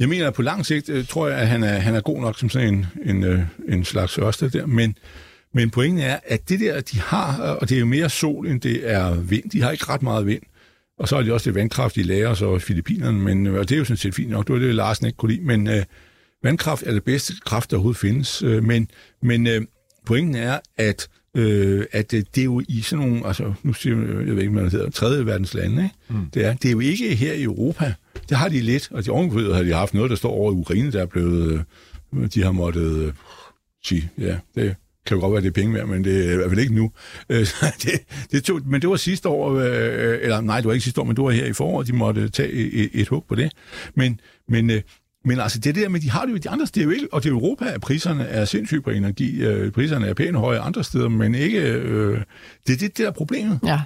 jeg 0.00 0.08
mener, 0.08 0.26
at 0.26 0.34
på 0.34 0.42
lang 0.42 0.66
sigt 0.66 0.88
øh, 0.88 1.06
tror 1.06 1.28
jeg, 1.28 1.38
at 1.38 1.48
han 1.48 1.62
er, 1.62 1.78
han 1.78 1.94
er 1.94 2.00
god 2.00 2.20
nok 2.20 2.38
som 2.38 2.48
sådan 2.48 2.74
en, 2.74 2.86
en, 3.04 3.24
øh, 3.24 3.40
en 3.68 3.84
slags 3.84 4.18
Ørsted 4.18 4.50
der, 4.50 4.66
men 4.66 4.94
men 5.54 5.70
pointen 5.70 6.00
er, 6.00 6.18
at 6.24 6.48
det 6.48 6.60
der, 6.60 6.80
de 6.80 7.00
har, 7.00 7.42
og 7.42 7.68
det 7.68 7.74
er 7.74 7.80
jo 7.80 7.86
mere 7.86 8.10
sol, 8.10 8.46
end 8.46 8.60
det 8.60 8.90
er 8.90 9.14
vind. 9.14 9.50
De 9.50 9.62
har 9.62 9.70
ikke 9.70 9.84
ret 9.88 10.02
meget 10.02 10.26
vind. 10.26 10.42
Og 11.00 11.08
så 11.08 11.16
er 11.16 11.22
det 11.22 11.32
også 11.32 11.50
det 11.50 11.54
vandkraft, 11.54 11.96
de 11.96 12.02
lærer 12.02 12.34
så 12.34 12.56
i 12.56 12.58
Filippinerne, 12.58 13.18
men, 13.18 13.46
og 13.46 13.68
det 13.68 13.74
er 13.74 13.78
jo 13.78 13.84
sådan 13.84 13.96
set 13.96 14.14
fint 14.14 14.30
nok, 14.30 14.46
det 14.46 14.52
var 14.52 14.60
det, 14.60 14.74
Larsen 14.74 15.06
ikke 15.06 15.16
kunne 15.16 15.32
lide, 15.32 15.44
men 15.44 15.68
øh, 15.68 15.82
vandkraft 16.42 16.82
er 16.86 16.92
det 16.92 17.04
bedste 17.04 17.32
kraft, 17.44 17.70
der 17.70 17.76
overhovedet 17.76 18.00
findes. 18.00 18.42
Øh, 18.42 18.64
men 18.64 18.88
men 19.22 19.46
øh, 19.46 19.62
pointen 20.06 20.34
er, 20.34 20.58
at 20.76 21.08
øh, 21.36 21.84
at 21.92 22.10
det, 22.10 22.34
det 22.34 22.40
er 22.40 22.44
jo 22.44 22.62
i 22.68 22.80
sådan 22.80 23.06
nogle, 23.06 23.26
altså 23.26 23.52
nu 23.62 23.72
siger 23.72 23.96
jeg, 23.96 24.26
jeg 24.26 24.36
ved 24.36 24.42
ikke, 24.42 24.52
hvad 24.52 24.62
det 24.62 24.72
hedder, 24.72 24.90
tredje 24.90 25.26
verdens 25.26 25.54
lande, 25.54 25.82
ikke? 25.82 25.94
Mm. 26.08 26.30
Det, 26.34 26.44
er, 26.44 26.54
det 26.54 26.68
er 26.68 26.72
jo 26.72 26.80
ikke 26.80 27.14
her 27.14 27.32
i 27.32 27.42
Europa. 27.42 27.94
Det 28.28 28.36
har 28.36 28.48
de 28.48 28.60
lidt, 28.60 28.88
og 28.92 29.04
de 29.04 29.10
ovenkøbet 29.10 29.56
har 29.56 29.62
de 29.62 29.72
haft 29.72 29.94
noget, 29.94 30.10
der 30.10 30.16
står 30.16 30.30
over 30.30 30.52
i 30.52 30.54
Ukraine, 30.54 30.92
der 30.92 31.02
er 31.02 31.06
blevet, 31.06 31.64
øh, 32.14 32.26
de 32.34 32.42
har 32.42 32.52
måttet 32.52 32.96
øh, 32.96 33.12
sige, 33.84 34.10
ja, 34.18 34.38
det 34.54 34.74
kan 35.06 35.16
jo 35.16 35.20
godt 35.20 35.32
være, 35.32 35.42
det 35.42 35.48
er 35.48 35.62
penge 35.62 35.74
værd, 35.74 35.86
men 35.86 36.04
det 36.04 36.28
er 36.28 36.32
i 36.32 36.36
hvert 36.36 36.50
fald 36.50 36.60
ikke 36.60 36.74
nu. 36.74 36.90
Øh, 37.30 37.46
det, 37.82 37.90
det 38.32 38.44
tog, 38.44 38.60
men 38.66 38.82
det 38.82 38.90
var 38.90 38.96
sidste 38.96 39.28
år, 39.28 39.54
øh, 39.54 40.18
eller 40.22 40.40
nej, 40.40 40.56
det 40.56 40.66
var 40.66 40.72
ikke 40.72 40.84
sidste 40.84 41.00
år, 41.00 41.04
men 41.04 41.16
det 41.16 41.24
var 41.24 41.30
her 41.30 41.46
i 41.46 41.52
foråret, 41.52 41.86
de 41.86 41.92
måtte 41.92 42.28
tage 42.28 42.50
et, 42.50 42.90
et 42.92 43.08
hug 43.08 43.24
på 43.28 43.34
det. 43.34 43.52
Men, 43.94 44.20
men, 44.48 44.70
øh, 44.70 44.82
men 45.24 45.40
altså 45.40 45.58
det 45.58 45.74
der 45.74 45.88
med, 45.88 46.00
de 46.00 46.10
har 46.10 46.24
det 46.24 46.32
jo 46.32 46.36
de 46.36 46.50
andre 46.50 46.66
steder 46.66 46.86
jo 46.86 46.90
ikke, 46.90 47.08
og 47.12 47.22
det 47.22 47.28
er 47.28 47.32
Europa, 47.32 47.64
at 47.64 47.80
priserne 47.80 48.24
er 48.24 48.44
sindssygt 48.44 48.84
på 48.84 48.90
energi. 48.90 49.42
Øh, 49.42 49.72
priserne 49.72 50.06
er 50.06 50.14
pænt 50.14 50.36
høje 50.36 50.58
andre 50.58 50.84
steder, 50.84 51.08
men 51.08 51.34
ikke... 51.34 51.60
Øh, 51.60 52.20
det 52.66 52.72
er 52.72 52.76
det, 52.76 52.80
det 52.80 52.98
der 52.98 53.06
er 53.06 53.10
problemet. 53.12 53.60
Ja. 53.66 53.80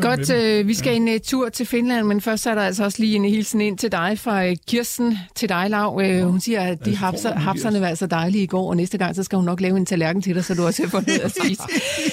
Godt, 0.00 0.30
øh, 0.30 0.68
vi 0.68 0.74
skal 0.74 0.96
en 0.96 1.08
uh, 1.08 1.14
tur 1.24 1.48
til 1.48 1.66
Finland, 1.66 2.06
men 2.06 2.20
først 2.20 2.46
er 2.46 2.54
der 2.54 2.62
altså 2.62 2.84
også 2.84 2.98
lige 3.00 3.16
en 3.16 3.24
hilsen 3.24 3.60
ind 3.60 3.78
til 3.78 3.92
dig 3.92 4.18
fra 4.18 4.48
uh, 4.48 4.52
Kirsten 4.68 5.18
til 5.34 5.48
dig, 5.48 5.70
Lav. 5.70 5.94
Uh, 5.96 6.30
hun 6.30 6.40
siger, 6.40 6.60
at 6.60 6.84
de 6.84 6.96
hapser, 6.96 7.34
hapserne 7.34 7.80
var 7.80 7.94
så 7.94 8.06
dejlige 8.06 8.42
i 8.42 8.46
går, 8.46 8.68
og 8.68 8.76
næste 8.76 8.98
gang, 8.98 9.16
så 9.16 9.22
skal 9.22 9.36
hun 9.36 9.44
nok 9.44 9.60
lave 9.60 9.76
en 9.76 9.86
tallerken 9.86 10.22
til 10.22 10.34
dig, 10.34 10.44
så 10.44 10.54
du 10.54 10.66
også 10.66 10.88
får 10.88 11.02
noget 11.06 11.20
at 11.20 11.32
spise. 11.40 11.62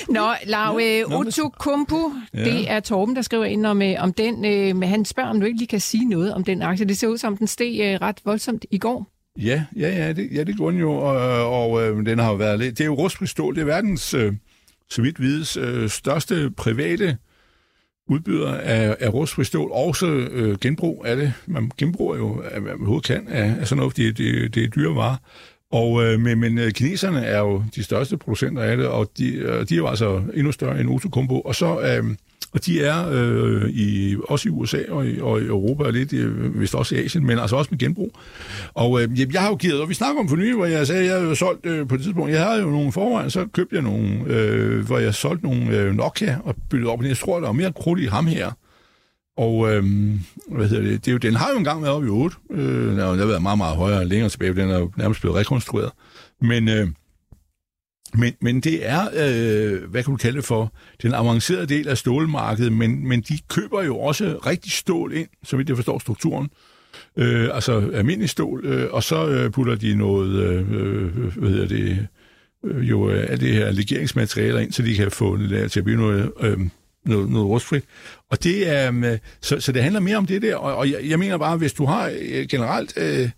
Nå, 0.10 0.28
Lav, 0.46 0.80
uh, 1.08 1.20
Otto 1.20 1.50
Kumpu, 1.50 2.14
ja. 2.34 2.44
det 2.44 2.72
er 2.72 2.80
Torben, 2.80 3.16
der 3.16 3.22
skriver 3.22 3.46
ind 3.46 3.66
om, 3.66 3.82
uh, 3.82 3.94
om 4.00 4.14
den, 4.14 4.36
uh, 4.36 4.78
men 4.78 4.84
han 4.84 5.06
spørger, 5.06 5.30
om 5.30 5.40
du 5.40 5.46
ikke 5.46 5.58
lige 5.58 5.68
kan 5.68 5.82
sige 5.82 6.06
noget 6.06 6.34
om 6.34 6.44
den 6.44 6.62
aktie. 6.62 6.86
Det 6.86 6.98
ser 6.98 7.08
ud 7.08 7.18
som, 7.18 7.38
den 7.38 7.48
steg 7.48 7.80
uh, 7.80 8.02
ret 8.02 8.18
voldsomt 8.26 8.66
i 8.72 8.78
går. 8.78 9.08
Ja, 9.40 9.64
ja, 9.76 9.90
ja, 9.90 10.14
det, 10.14 10.30
ja, 10.32 10.44
det 10.44 10.56
gjorde 10.56 10.74
den 10.74 10.82
jo, 10.82 10.92
og, 10.92 11.16
og 11.64 11.84
øh, 11.84 12.06
den 12.06 12.20
har 12.20 12.30
jo 12.30 12.36
været 12.36 12.60
lidt... 12.60 12.78
Det 12.78 12.84
er 12.84 12.86
jo 12.86 12.94
rustfri 12.94 13.28
stål, 13.28 13.56
det 13.56 13.62
er 13.62 13.66
verdens, 13.66 14.14
øh, 14.14 14.34
så 14.90 15.02
vidt 15.02 15.22
vides, 15.22 15.58
øh, 15.58 15.90
største 15.90 16.52
private 16.58 17.18
udbyder 18.10 18.54
af, 18.54 18.95
af 18.99 19.14
rustfri 19.14 19.43
stål, 19.43 19.72
også 19.72 20.08
øh, 20.08 20.58
genbrug 20.62 21.06
af 21.08 21.16
det. 21.16 21.34
Man 21.47 21.72
genbruger 21.78 22.18
jo, 22.18 22.34
hvad 22.34 22.62
man 22.62 22.72
overhovedet 22.72 23.06
kan, 23.06 23.28
af, 23.28 23.56
af 23.60 23.68
sådan 23.68 23.78
noget, 23.78 23.93
fordi 23.93 24.12
det, 24.12 24.56
det 24.56 24.64
er 24.64 24.68
dyre 24.68 24.95
varer. 24.95 25.16
Og, 25.72 26.04
øh, 26.04 26.20
men, 26.20 26.39
men 26.39 26.58
øh, 26.58 26.72
kineserne 26.72 27.26
er 27.26 27.39
jo 27.39 27.64
de 27.76 27.84
største 27.84 28.18
producenter 28.18 28.62
af 28.64 28.78
det, 28.78 28.88
og 28.88 29.12
de, 29.18 29.34
øh, 29.36 29.70
de 29.70 29.74
er 29.74 29.78
jo 29.78 29.88
altså 29.88 30.22
endnu 30.34 30.52
større 30.52 30.80
end 30.80 30.89
Otokumbo. 30.89 31.41
Og 31.41 31.56
så 31.56 31.82
øh, 31.82 32.16
og 32.54 32.66
de 32.66 32.84
er 32.84 33.10
øh, 33.12 33.70
i, 33.70 34.16
også 34.30 34.49
i 34.49 34.52
USA 34.52 34.82
og 34.89 35.08
i, 35.08 35.22
og 35.22 35.41
i 35.41 35.45
Europa, 35.45 35.84
og 35.84 35.93
lidt 35.93 36.14
øh, 36.14 36.62
vist 36.62 36.76
også 36.76 36.95
i 36.95 37.06
Asien, 37.06 37.26
men 37.26 37.39
altså 37.39 37.56
også 37.56 37.68
med 37.72 37.80
genbrug. 37.80 38.12
Og 38.74 39.02
øh, 39.02 39.34
jeg 39.34 39.41
har 39.41 39.49
jo 39.49 39.56
givet, 39.56 39.82
og 39.82 39.89
vi 39.89 39.93
snakker 39.93 40.22
om 40.22 40.30
for 40.30 40.36
nylig, 40.36 40.56
hvor 40.56 40.66
jeg 40.66 40.88
sagde, 40.88 41.02
at 41.02 41.08
jeg 41.08 41.22
havde 41.22 41.36
solgt 41.36 41.66
øh, 41.66 41.88
på 41.88 41.95
et 41.95 42.02
tidspunkt, 42.02 42.32
jeg 42.32 42.43
havde 42.45 42.62
jo 42.62 42.70
nogle 42.70 42.91
forvejen, 42.91 43.30
så 43.30 43.47
købte 43.54 43.76
jeg 43.76 43.84
nogle, 43.84 44.24
øh, 44.28 44.86
hvor 44.86 44.97
jeg 44.97 45.16
solgte 45.16 45.45
nogle 45.45 45.78
øh, 45.78 45.93
Nokia 45.93 46.38
og 46.43 46.56
byttede 46.70 46.91
op, 46.91 46.99
men 46.99 47.10
jeg 47.10 47.18
tror, 47.18 47.39
der 47.39 47.45
var 47.45 47.54
mere 47.54 47.74
krudt 47.74 47.99
i 47.99 48.06
ham 48.06 48.28
her. 48.28 48.52
Og 49.38 49.74
øh, 49.74 49.84
hvad 50.52 50.68
hedder 50.68 50.84
det, 50.84 51.06
det 51.06 51.08
er 51.08 51.12
jo, 51.12 51.18
den 51.18 51.36
har 51.36 51.49
jo 51.52 51.58
engang 51.58 51.82
været 51.82 51.95
oppe 51.95 52.08
i 52.08 52.10
8. 52.10 52.36
Øh, 52.52 52.91
den 52.91 52.99
har 52.99 53.26
været 53.26 53.41
meget, 53.41 53.58
meget 53.58 53.78
højere 53.78 54.06
længere 54.06 54.30
tilbage, 54.30 54.56
den 54.56 54.70
er 54.70 54.80
jo 54.80 54.91
nærmest 54.97 55.22
blevet 55.22 55.38
rekonstrueret. 55.38 55.91
Men 56.41 56.70
øh, 56.70 56.88
men, 58.14 58.34
men 58.41 58.62
det 58.62 58.89
er, 58.89 59.01
øh, 59.01 59.89
hvad 59.89 60.03
kan 60.03 60.12
du 60.12 60.18
kalde 60.18 60.38
det 60.38 60.45
for, 60.45 60.74
den 61.01 61.14
avancerede 61.14 61.66
del 61.66 61.88
af 61.88 61.97
stålmarkedet, 61.97 62.74
men, 62.74 63.07
men 63.07 63.22
de 63.22 63.39
køber 63.49 63.84
jo 63.84 63.99
også 63.99 64.39
rigtig 64.45 64.72
stål 64.72 65.14
ind, 65.14 65.28
så 65.43 65.57
vidt 65.57 65.70
jeg 65.70 65.78
forstår 65.78 65.99
strukturen. 65.99 66.49
Øh, 67.18 67.49
altså 67.53 67.89
almindelig 67.93 68.30
stål, 68.30 68.66
øh, 68.66 68.88
og 68.91 69.03
så 69.03 69.28
øh, 69.28 69.51
putter 69.51 69.76
de 69.76 69.95
noget, 69.95 70.30
øh, 70.30 70.72
øh 70.72 71.38
hvad 71.38 71.49
hedder 71.49 71.68
det, 71.68 72.07
øh, 72.66 72.89
jo 72.89 73.09
øh, 73.09 73.26
af 73.30 73.39
det 73.39 73.53
her 73.53 73.72
legeringsmaterialer 73.72 74.59
ind, 74.59 74.72
så 74.72 74.82
de 74.82 74.95
kan 74.95 75.12
få 75.12 75.38
det 75.38 75.49
der 75.49 75.68
til 75.68 75.80
at 75.80 75.84
blive 75.84 75.99
noget, 75.99 76.32
øh, 76.41 76.57
noget, 77.05 77.30
noget 77.30 77.47
rustfrit. 77.47 77.84
Og 78.30 78.43
det 78.43 78.70
er, 78.70 78.93
øh, 78.95 79.18
så, 79.41 79.59
så 79.59 79.72
det 79.72 79.84
handler 79.84 79.99
mere 79.99 80.18
om 80.18 80.26
det 80.26 80.41
der, 80.41 80.55
og, 80.55 80.76
og 80.76 80.91
jeg, 80.91 80.99
jeg 81.03 81.20
mener 81.20 81.38
bare, 81.38 81.57
hvis 81.57 81.74
du 81.74 81.86
har 81.86 82.12
øh, 82.22 82.47
generelt... 82.47 82.93
Øh, 82.97 83.30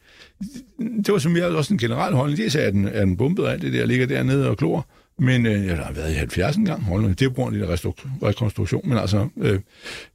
det 0.79 1.11
var 1.11 1.17
som 1.17 1.37
jeg 1.37 1.45
også 1.45 1.73
en 1.73 1.77
generel 1.77 2.13
holdning. 2.13 2.37
Det 2.37 2.55
er, 2.55 2.71
den, 2.71 2.87
er 2.87 3.05
den 3.05 3.17
bumpet 3.17 3.47
alt 3.47 3.61
det 3.61 3.73
der, 3.73 3.85
ligger 3.85 4.05
dernede 4.05 4.49
og 4.49 4.57
klor. 4.57 4.87
Men 5.19 5.45
øh, 5.45 5.65
ja, 5.65 5.75
har 5.75 5.91
været 5.91 6.11
i 6.11 6.13
70 6.13 6.55
en 6.55 6.65
gang, 6.65 6.83
hold 6.83 7.15
det 7.15 7.25
er 7.25 7.29
på 7.29 7.35
grund 7.35 7.55
af 7.57 7.79
rekonstruktion, 8.23 8.89
men 8.89 8.97
altså, 8.97 9.27
øh, 9.37 9.59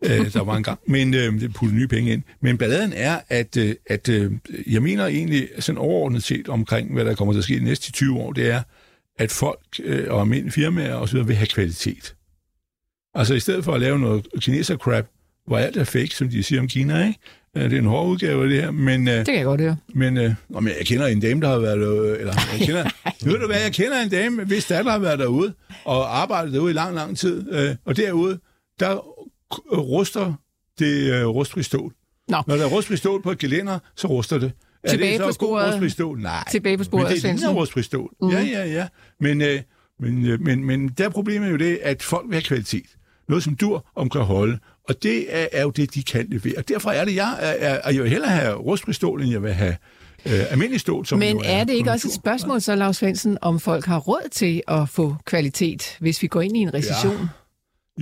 øh, 0.03 0.33
der 0.33 0.45
var 0.45 0.57
en 0.57 0.63
gang, 0.63 0.79
men 0.95 1.15
øh, 1.15 1.41
det 1.41 1.55
puttede 1.55 1.79
nye 1.79 1.89
penge 1.89 2.13
ind. 2.13 2.23
Men 2.41 2.59
balladen 2.59 2.93
er, 2.97 3.21
at, 3.29 3.57
øh, 3.57 3.75
at 3.87 4.09
øh, 4.09 4.33
jeg 4.67 4.83
mener 4.83 5.07
egentlig 5.07 5.49
sådan 5.59 5.79
overordnet 5.79 6.23
set 6.23 6.49
omkring, 6.49 6.93
hvad 6.93 7.05
der 7.05 7.15
kommer 7.15 7.33
til 7.33 7.39
at 7.39 7.45
ske 7.45 7.59
de 7.59 7.65
næste 7.65 7.93
20 7.93 8.19
år, 8.19 8.33
det 8.33 8.51
er, 8.51 8.63
at 9.19 9.31
folk 9.31 9.61
øh, 9.85 10.07
og 10.11 10.21
almindelige 10.21 10.53
firmaer 10.53 10.95
osv. 10.95 11.27
vil 11.27 11.37
have 11.37 11.47
kvalitet. 11.47 12.15
Altså 13.15 13.35
i 13.35 13.41
stedet 13.41 13.65
for 13.65 13.75
at 13.75 13.81
lave 13.81 13.99
noget 13.99 14.27
kineser 14.41 14.77
crap, 14.77 15.07
hvor 15.47 15.59
alt 15.59 15.77
er 15.77 15.85
fake, 15.85 16.15
som 16.15 16.29
de 16.29 16.43
siger 16.43 16.61
om 16.61 16.69
Kina, 16.69 17.07
ikke? 17.07 17.19
Det 17.55 17.73
er 17.73 17.79
en 17.79 17.85
hård 17.85 18.09
udgave 18.09 18.43
af 18.43 18.49
det 18.49 18.63
her, 18.63 18.71
men... 18.71 19.07
Det 19.07 19.27
kan 19.27 19.35
jeg 19.35 19.45
godt 19.45 19.61
høre. 19.61 19.77
Men, 19.95 20.17
øh, 20.17 20.35
men 20.49 20.69
jeg 20.79 20.87
kender 20.87 21.07
en 21.07 21.21
dame, 21.21 21.41
der 21.41 21.49
har 21.49 21.59
været... 21.59 22.13
Øh, 22.13 22.21
eller, 22.21 22.35
jeg 22.59 22.67
kender, 22.67 22.85
ved 23.25 23.39
du 23.41 23.47
hvad, 23.47 23.61
jeg 23.61 23.73
kender 23.73 24.01
en 24.03 24.11
dame, 24.11 24.45
hvis 24.45 24.65
datter 24.67 24.91
har 24.91 24.99
været 24.99 25.19
derude 25.19 25.55
og 25.85 26.21
arbejdet 26.21 26.53
derude 26.53 26.71
i 26.71 26.75
lang, 26.75 26.95
lang 26.95 27.19
tid. 27.19 27.53
Øh, 27.53 27.77
og 27.85 27.97
derude, 27.97 28.39
der 28.81 28.97
ruster 29.73 30.33
det 30.79 31.13
øh, 31.13 31.27
rustfri 31.27 31.63
stål. 31.63 31.93
Nå. 32.29 32.43
Når 32.47 32.57
der 32.57 32.65
er 32.65 32.69
rustfri 32.69 32.97
stål 32.97 33.23
på 33.23 33.31
et 33.31 33.39
gelænder, 33.39 33.79
så 33.97 34.07
ruster 34.09 34.39
det. 34.39 34.53
Er 34.83 34.91
Tilbage 34.91 35.13
det 35.13 35.19
så 35.21 35.27
på 35.27 35.33
sporet. 35.33 35.73
rustfri 35.73 35.89
stål? 35.91 36.21
Nej. 36.21 36.45
Tilbage 36.51 36.79
på 36.79 36.85
sporet, 36.85 37.05
Men 37.05 37.13
det 37.17 37.25
er 37.25 37.33
ligner 37.33 37.53
rustfri 37.53 37.83
stål. 37.83 38.11
Mm. 38.23 38.29
Ja, 38.29 38.41
ja, 38.41 38.65
ja. 38.67 38.89
Men, 39.21 39.41
øh, 39.43 39.61
men, 40.01 40.27
øh, 40.27 40.41
men, 40.41 40.65
men 40.65 40.89
der 40.89 41.05
er 41.05 41.09
problemet 41.09 41.51
jo 41.51 41.57
det, 41.57 41.79
at 41.83 42.03
folk 42.03 42.25
vil 42.29 42.35
have 42.35 42.43
kvalitet. 42.43 42.87
Noget 43.29 43.45
som 43.45 43.55
dur 43.57 43.87
om 43.95 44.11
kan 44.11 44.21
holde. 44.21 44.59
Og 44.89 45.03
det 45.03 45.37
er, 45.37 45.47
er 45.53 45.63
jo 45.63 45.71
det, 45.71 45.95
de 45.95 46.03
kan 46.03 46.27
levere. 46.29 46.63
Derfor 46.69 46.91
er 46.91 47.05
det, 47.05 47.15
jeg, 47.15 47.39
er, 47.41 47.69
er, 47.69 47.81
er 47.85 48.03
vil 48.03 48.11
hellere 48.11 48.31
have 48.31 48.55
rustfri 48.55 48.93
stål, 48.93 49.23
end 49.23 49.31
jeg 49.31 49.43
vil 49.43 49.53
have 49.53 49.77
øh, 50.27 50.53
almindelig 50.53 50.81
stål. 50.81 51.07
Som 51.07 51.19
Men 51.19 51.37
jo 51.37 51.43
er 51.45 51.65
det 51.65 51.73
ikke 51.73 51.91
også 51.91 52.09
et 52.09 52.11
konjunktur. 52.11 52.21
spørgsmål, 52.21 52.61
så 52.61 52.75
Lars 52.75 52.97
Svendsen, 52.97 53.39
om 53.41 53.61
folk 53.61 53.85
har 53.85 53.99
råd 53.99 54.29
til 54.33 54.63
at 54.69 54.89
få 54.89 55.17
kvalitet, 55.25 55.97
hvis 56.01 56.23
vi 56.23 56.27
går 56.27 56.41
ind 56.41 56.57
i 56.57 56.61
en 56.61 56.75
recession? 56.75 57.29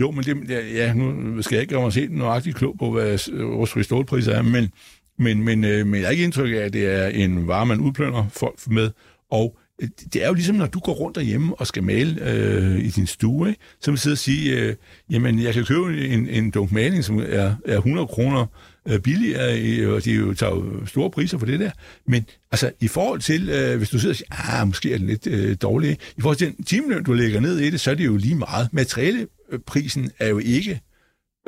Jo, 0.00 0.10
men 0.10 0.24
det, 0.24 0.50
ja, 0.50 0.60
ja, 0.66 0.92
nu 0.92 1.42
skal 1.42 1.56
jeg 1.56 1.62
ikke 1.62 1.74
gøre 1.74 1.82
mig 1.82 1.92
helt 1.92 2.12
nøjagtigt 2.12 2.56
klog 2.56 2.76
på, 2.78 2.90
hvad 2.90 3.28
rustfri 3.32 3.82
stålpriser 3.82 4.32
er, 4.32 4.42
men, 4.42 4.70
men, 5.18 5.44
men, 5.44 5.64
øh, 5.64 5.86
men 5.86 6.00
jeg 6.00 6.06
har 6.06 6.10
ikke 6.10 6.24
indtryk 6.24 6.54
af, 6.54 6.58
at 6.58 6.72
det 6.72 6.86
er 6.86 7.06
en 7.06 7.48
vare, 7.48 7.66
man 7.66 7.80
udplønder 7.80 8.26
folk 8.30 8.58
med, 8.66 8.90
og 9.30 9.58
Øh, 9.82 9.88
det 10.12 10.24
er 10.24 10.28
jo 10.28 10.34
ligesom, 10.34 10.56
når 10.56 10.66
du 10.66 10.78
går 10.78 10.92
rundt 10.92 11.16
derhjemme 11.16 11.54
og 11.54 11.66
skal 11.66 11.82
male 11.82 12.30
øh, 12.30 12.78
i 12.78 12.88
din 12.88 13.06
stue, 13.06 13.48
ikke? 13.48 13.60
så 13.80 13.90
vil 13.90 14.00
sidde 14.00 14.14
og 14.14 14.18
sige, 14.18 14.60
øh, 14.60 14.74
jamen, 15.10 15.42
jeg 15.42 15.54
kan 15.54 15.64
købe 15.64 16.08
en, 16.08 16.28
en 16.28 16.50
dunk 16.50 16.72
maling, 16.72 17.04
som 17.04 17.18
er, 17.18 17.54
er 17.64 17.76
100 17.76 18.06
kroner 18.06 18.46
øh, 18.88 19.00
billigere, 19.00 19.60
øh, 19.60 19.92
og 19.92 20.04
de 20.04 20.12
jo 20.12 20.34
tager 20.34 20.54
jo 20.54 20.86
store 20.86 21.10
priser 21.10 21.38
for 21.38 21.46
det 21.46 21.60
der. 21.60 21.70
Men 22.06 22.26
altså, 22.50 22.70
i 22.80 22.88
forhold 22.88 23.20
til, 23.20 23.48
øh, 23.48 23.76
hvis 23.76 23.90
du 23.90 23.98
sidder 23.98 24.12
og 24.12 24.16
siger, 24.16 24.60
ah, 24.60 24.66
måske 24.66 24.92
er 24.92 24.98
den 24.98 25.06
lidt 25.06 25.26
øh, 25.26 25.56
dårlig, 25.62 25.90
ikke? 25.90 26.04
i 26.16 26.20
forhold 26.20 26.36
til 26.36 26.56
den 26.56 26.64
timeløn, 26.64 27.04
du 27.04 27.12
lægger 27.12 27.40
ned 27.40 27.58
i 27.58 27.70
det, 27.70 27.80
så 27.80 27.90
er 27.90 27.94
det 27.94 28.04
jo 28.06 28.16
lige 28.16 28.34
meget. 28.34 28.68
Materialeprisen 28.72 30.10
er 30.18 30.28
jo 30.28 30.38
ikke 30.38 30.80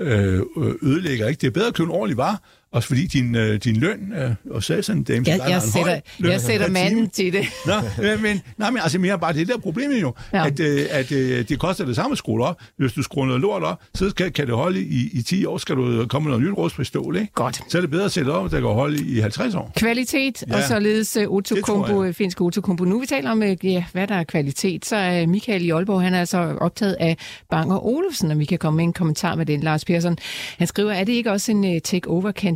øh, 0.01 0.43
ødelægger, 0.83 1.29
ikke? 1.29 1.41
Det 1.41 1.47
er 1.47 1.51
bedre 1.51 1.67
at 1.67 1.75
købe 1.75 1.87
en 1.87 1.95
ordentlig 1.95 2.17
vare, 2.17 2.37
også 2.73 2.89
fordi 2.89 3.07
din, 3.07 3.35
øh, 3.35 3.61
din 3.65 3.77
løn, 3.77 4.13
øh, 4.13 4.31
og 4.51 4.63
en 4.95 5.03
dame, 5.03 5.25
som 5.25 5.27
Jeg, 5.27 5.53
er 5.53 5.59
sætter, 5.61 6.01
løn 6.19 6.33
jeg 6.33 6.41
sætter 6.41 6.69
manden 6.71 7.11
til 7.11 7.33
det. 7.33 7.45
Nå, 7.67 7.73
øh, 8.05 8.23
men, 8.23 8.41
nej, 8.59 8.71
men 8.71 8.81
altså 8.83 8.99
mere 8.99 9.19
bare 9.19 9.33
det 9.33 9.49
der 9.49 9.59
problemet 9.59 10.01
jo, 10.01 10.15
Ja. 10.33 10.39
ja. 10.39 10.47
at, 10.47 10.61
øh, 10.61 10.87
at 10.91 11.13
øh, 11.13 11.49
det 11.49 11.59
koster 11.59 11.85
det 11.85 11.97
samme 11.97 12.13
at 12.13 12.19
skrue 12.19 12.45
op. 12.45 12.61
Hvis 12.77 12.93
du 12.93 13.03
skruer 13.03 13.27
noget 13.27 13.41
lort 13.41 13.63
op, 13.63 13.83
så 13.95 14.15
kan, 14.17 14.33
kan 14.33 14.47
det 14.47 14.55
holde 14.55 14.81
i, 14.83 15.11
i 15.13 15.23
10 15.23 15.45
år, 15.45 15.59
skal 15.59 15.77
du 15.77 16.07
komme 16.07 16.29
med 16.29 16.39
noget 16.39 16.51
nyt 16.53 16.59
rustfri 16.59 16.85
stål, 16.85 17.17
ikke? 17.17 17.33
Godt. 17.35 17.61
Så 17.69 17.79
er 17.79 17.81
det 17.83 17.91
bedre 17.91 18.05
at 18.05 18.13
sætte 18.13 18.31
op, 18.31 18.51
der 18.51 18.61
kan 18.61 18.69
holde 18.69 19.05
i 19.07 19.21
50 19.21 19.55
år. 19.55 19.73
Kvalitet, 19.77 20.43
ja, 20.49 20.53
Ja, 20.53 20.57
og 20.57 20.69
således 20.69 21.17
uh, 21.17 21.21
det 21.23 21.29
tror 21.29 21.35
Outokumpu, 21.35 22.05
jeg. 22.05 22.15
finsk 22.15 22.41
Outokumpu. 22.41 22.85
Nu 22.85 23.01
vi 23.01 23.07
taler 23.07 23.31
om, 23.31 23.43
uh, 23.43 23.65
ja, 23.67 23.85
hvad 23.93 24.07
der 24.07 24.15
er 24.15 24.25
kvalitet, 24.25 24.87
så 24.87 24.97
er 24.97 25.27
Michael 25.27 25.65
i 25.65 25.71
Aalborg, 25.71 26.03
han 26.03 26.15
er 26.15 26.21
altså 26.21 26.39
optaget 26.61 26.97
af 27.01 27.17
Bang 27.51 27.73
og 27.73 27.87
Olufsen, 27.87 28.31
og 28.31 28.39
vi 28.39 28.45
kan 28.45 28.59
komme 28.59 28.77
med 28.77 28.85
en 28.85 28.93
kommentar 28.93 29.35
med 29.35 29.47
den, 29.47 29.61
Lars 29.61 29.85
Persson. 29.85 30.17
Han 30.59 30.67
skriver, 30.67 30.93
er 30.93 31.05
det 31.05 31.13
ikke 31.13 31.33
også 31.33 31.51
en 31.53 31.65
uh, 31.65 31.79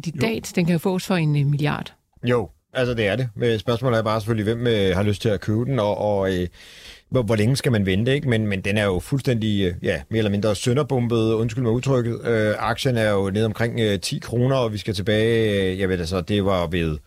kandidat, 0.03 0.51
jo. 0.51 0.53
Den 0.57 0.65
kan 0.65 0.73
jo 0.73 0.79
fås 0.79 1.07
for 1.07 1.15
en 1.15 1.37
øh, 1.37 1.47
milliard. 1.47 1.95
Jo, 2.25 2.49
altså 2.73 2.95
det 2.95 3.07
er 3.07 3.17
det. 3.17 3.61
Spørgsmålet 3.61 3.99
er 3.99 4.03
bare 4.03 4.21
selvfølgelig, 4.21 4.55
hvem 4.55 4.67
øh, 4.67 4.97
har 4.97 5.03
lyst 5.03 5.23
til 5.23 5.29
at 5.29 5.41
købe 5.41 5.65
den, 5.65 5.79
og, 5.79 5.99
og 5.99 6.35
øh, 6.35 6.49
hvor, 7.11 7.23
hvor 7.23 7.37
længe 7.37 7.57
skal 7.57 7.73
man 7.73 7.87
vente, 7.87 8.15
ikke? 8.15 8.29
Men, 8.29 8.47
men 8.47 8.61
den 8.61 8.79
er 8.79 8.85
jo 8.85 8.99
fuldstændig, 8.99 9.65
øh, 9.65 9.75
ja, 9.83 10.03
mere 10.11 10.19
eller 10.19 10.31
mindre 10.31 10.55
sønderbumpet, 10.55 11.33
undskyld 11.33 11.63
mig 11.63 11.73
udtrykket. 11.73 12.21
Øh, 12.27 12.55
aktien 12.59 12.97
er 12.97 13.11
jo 13.11 13.31
ned 13.31 13.45
omkring 13.45 13.81
øh, 13.81 14.01
10 14.01 14.19
kroner, 14.19 14.57
og 14.57 14.73
vi 14.73 14.79
skal 14.79 14.95
tilbage, 14.95 15.63
øh, 15.73 15.79
jeg 15.79 15.89
ved 15.89 15.99
altså, 15.99 16.21
det 16.21 16.45
var 16.45 16.67
ved 16.67 16.99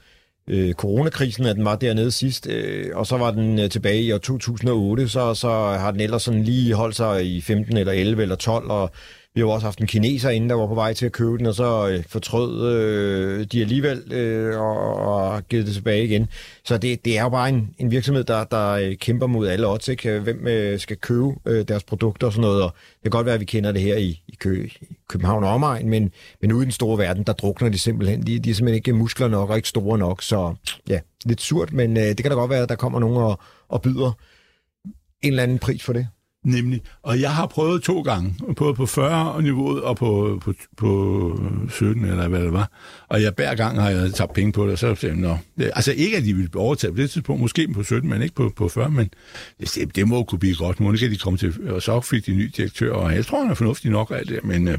øh, 0.47 0.73
coronakrisen, 0.73 1.45
at 1.45 1.55
den 1.55 1.65
var 1.65 1.75
dernede 1.75 2.11
sidst, 2.11 2.47
øh, 2.47 2.91
og 2.93 3.07
så 3.07 3.17
var 3.17 3.31
den 3.31 3.59
øh, 3.59 3.69
tilbage 3.69 4.01
i 4.01 4.11
år 4.11 4.17
2008, 4.17 5.09
så, 5.09 5.33
så 5.33 5.49
har 5.79 5.91
den 5.91 6.01
ellers 6.01 6.23
sådan 6.23 6.43
lige 6.43 6.73
holdt 6.73 6.95
sig 6.95 7.25
i 7.35 7.41
15 7.41 7.77
eller 7.77 7.93
11 7.93 8.21
eller 8.21 8.35
12, 8.35 8.69
og 8.69 8.91
vi 9.35 9.41
har 9.41 9.47
jo 9.47 9.51
også 9.51 9.67
haft 9.67 9.79
en 9.79 9.87
kineser 9.87 10.29
inden, 10.29 10.49
der 10.49 10.55
var 10.55 10.67
på 10.67 10.75
vej 10.75 10.93
til 10.93 11.05
at 11.05 11.11
købe 11.11 11.37
den, 11.37 11.45
og 11.45 11.55
så 11.55 11.89
øh, 11.89 12.03
fortrød 12.07 12.71
øh, 12.71 13.45
de 13.51 13.61
alligevel 13.61 14.13
øh, 14.13 14.59
og, 14.59 14.95
og 14.95 15.47
givet 15.47 15.65
det 15.65 15.73
tilbage 15.73 16.03
igen. 16.03 16.27
Så 16.63 16.77
det, 16.77 17.05
det 17.05 17.17
er 17.17 17.23
jo 17.23 17.29
bare 17.29 17.49
en, 17.49 17.75
en 17.77 17.91
virksomhed, 17.91 18.23
der, 18.23 18.43
der 18.43 18.69
øh, 18.71 18.95
kæmper 18.95 19.27
mod 19.27 19.47
alle 19.47 19.67
odds. 19.67 19.87
Ikke? 19.87 20.19
Hvem 20.19 20.47
øh, 20.47 20.79
skal 20.79 20.97
købe 20.97 21.27
øh, 21.45 21.67
deres 21.67 21.83
produkter 21.83 22.27
og 22.27 22.33
sådan 22.33 22.41
noget, 22.41 22.63
og 22.63 22.71
det 22.73 23.01
kan 23.03 23.11
godt 23.11 23.25
være, 23.25 23.35
at 23.35 23.39
vi 23.39 23.45
kender 23.45 23.71
det 23.71 23.81
her 23.81 23.95
i, 23.95 24.23
i, 24.27 24.35
Kø, 24.39 24.69
i 24.81 24.97
København 25.09 25.43
og 25.43 25.49
omegn, 25.49 25.89
men, 25.89 26.11
men 26.41 26.51
ude 26.51 26.63
i 26.63 26.65
den 26.65 26.71
store 26.71 26.97
verden, 26.97 27.23
der 27.23 27.33
drukner 27.33 27.69
de 27.69 27.79
simpelthen. 27.79 28.27
De, 28.27 28.39
de 28.39 28.49
er 28.49 28.53
simpelthen 28.53 28.75
ikke 28.75 28.93
muskler 28.93 29.27
nok 29.27 29.49
og 29.49 29.55
ikke 29.55 29.69
store 29.69 29.97
nok, 29.97 30.23
så 30.23 30.55
ja, 30.89 30.99
lidt 31.25 31.41
surt, 31.41 31.73
men 31.73 31.97
øh, 31.97 32.03
det 32.03 32.17
kan 32.17 32.31
da 32.31 32.35
godt 32.35 32.51
være, 32.51 32.63
at 32.63 32.69
der 32.69 32.75
kommer 32.75 32.99
nogen 32.99 33.17
og, 33.17 33.39
og 33.69 33.81
byder 33.81 34.11
en 35.21 35.31
eller 35.31 35.43
anden 35.43 35.59
pris 35.59 35.83
for 35.83 35.93
det. 35.93 36.07
Nemlig. 36.45 36.81
Og 37.03 37.21
jeg 37.21 37.31
har 37.31 37.45
prøvet 37.45 37.83
to 37.83 38.01
gange, 38.01 38.35
både 38.55 38.73
på 38.73 38.83
40-niveauet 38.83 39.81
og 39.81 39.97
på, 39.97 40.41
på, 40.43 40.53
på 40.77 41.39
17, 41.69 42.05
eller 42.05 42.27
hvad 42.27 42.41
det 42.41 42.53
var. 42.53 42.71
Og 43.07 43.21
jeg, 43.21 43.33
hver 43.35 43.55
gang 43.55 43.81
har 43.81 43.89
jeg 43.89 44.13
tabt 44.13 44.33
penge 44.33 44.51
på 44.51 44.63
det, 44.63 44.71
og 44.71 44.77
så 44.77 44.95
sagde 44.95 45.15
jeg, 45.15 45.21
Nå. 45.21 45.37
Altså 45.75 45.91
ikke, 45.91 46.17
at 46.17 46.23
de 46.23 46.33
ville 46.33 46.49
overtage 46.55 46.93
på 46.93 46.97
det 46.97 47.09
tidspunkt, 47.09 47.41
måske 47.41 47.67
på 47.67 47.83
17, 47.83 48.09
men 48.09 48.21
ikke 48.21 48.35
på, 48.35 48.51
på 48.55 48.69
40, 48.69 48.89
men 48.89 49.09
det, 49.59 49.95
det 49.95 50.07
må 50.07 50.23
kunne 50.23 50.39
blive 50.39 50.55
godt. 50.55 50.79
Nu 50.79 50.91
kan 50.91 51.11
de 51.11 51.17
komme 51.17 51.37
til, 51.37 51.53
og 51.69 51.81
så 51.81 52.01
fik 52.01 52.25
de 52.25 52.35
ny 52.35 52.51
direktør, 52.57 52.93
og 52.93 53.15
jeg 53.15 53.25
tror, 53.25 53.41
han 53.41 53.51
er 53.51 53.55
fornuftig 53.55 53.91
nok 53.91 54.11
af 54.15 54.25
det, 54.25 54.43
men 54.43 54.67
øh, 54.67 54.77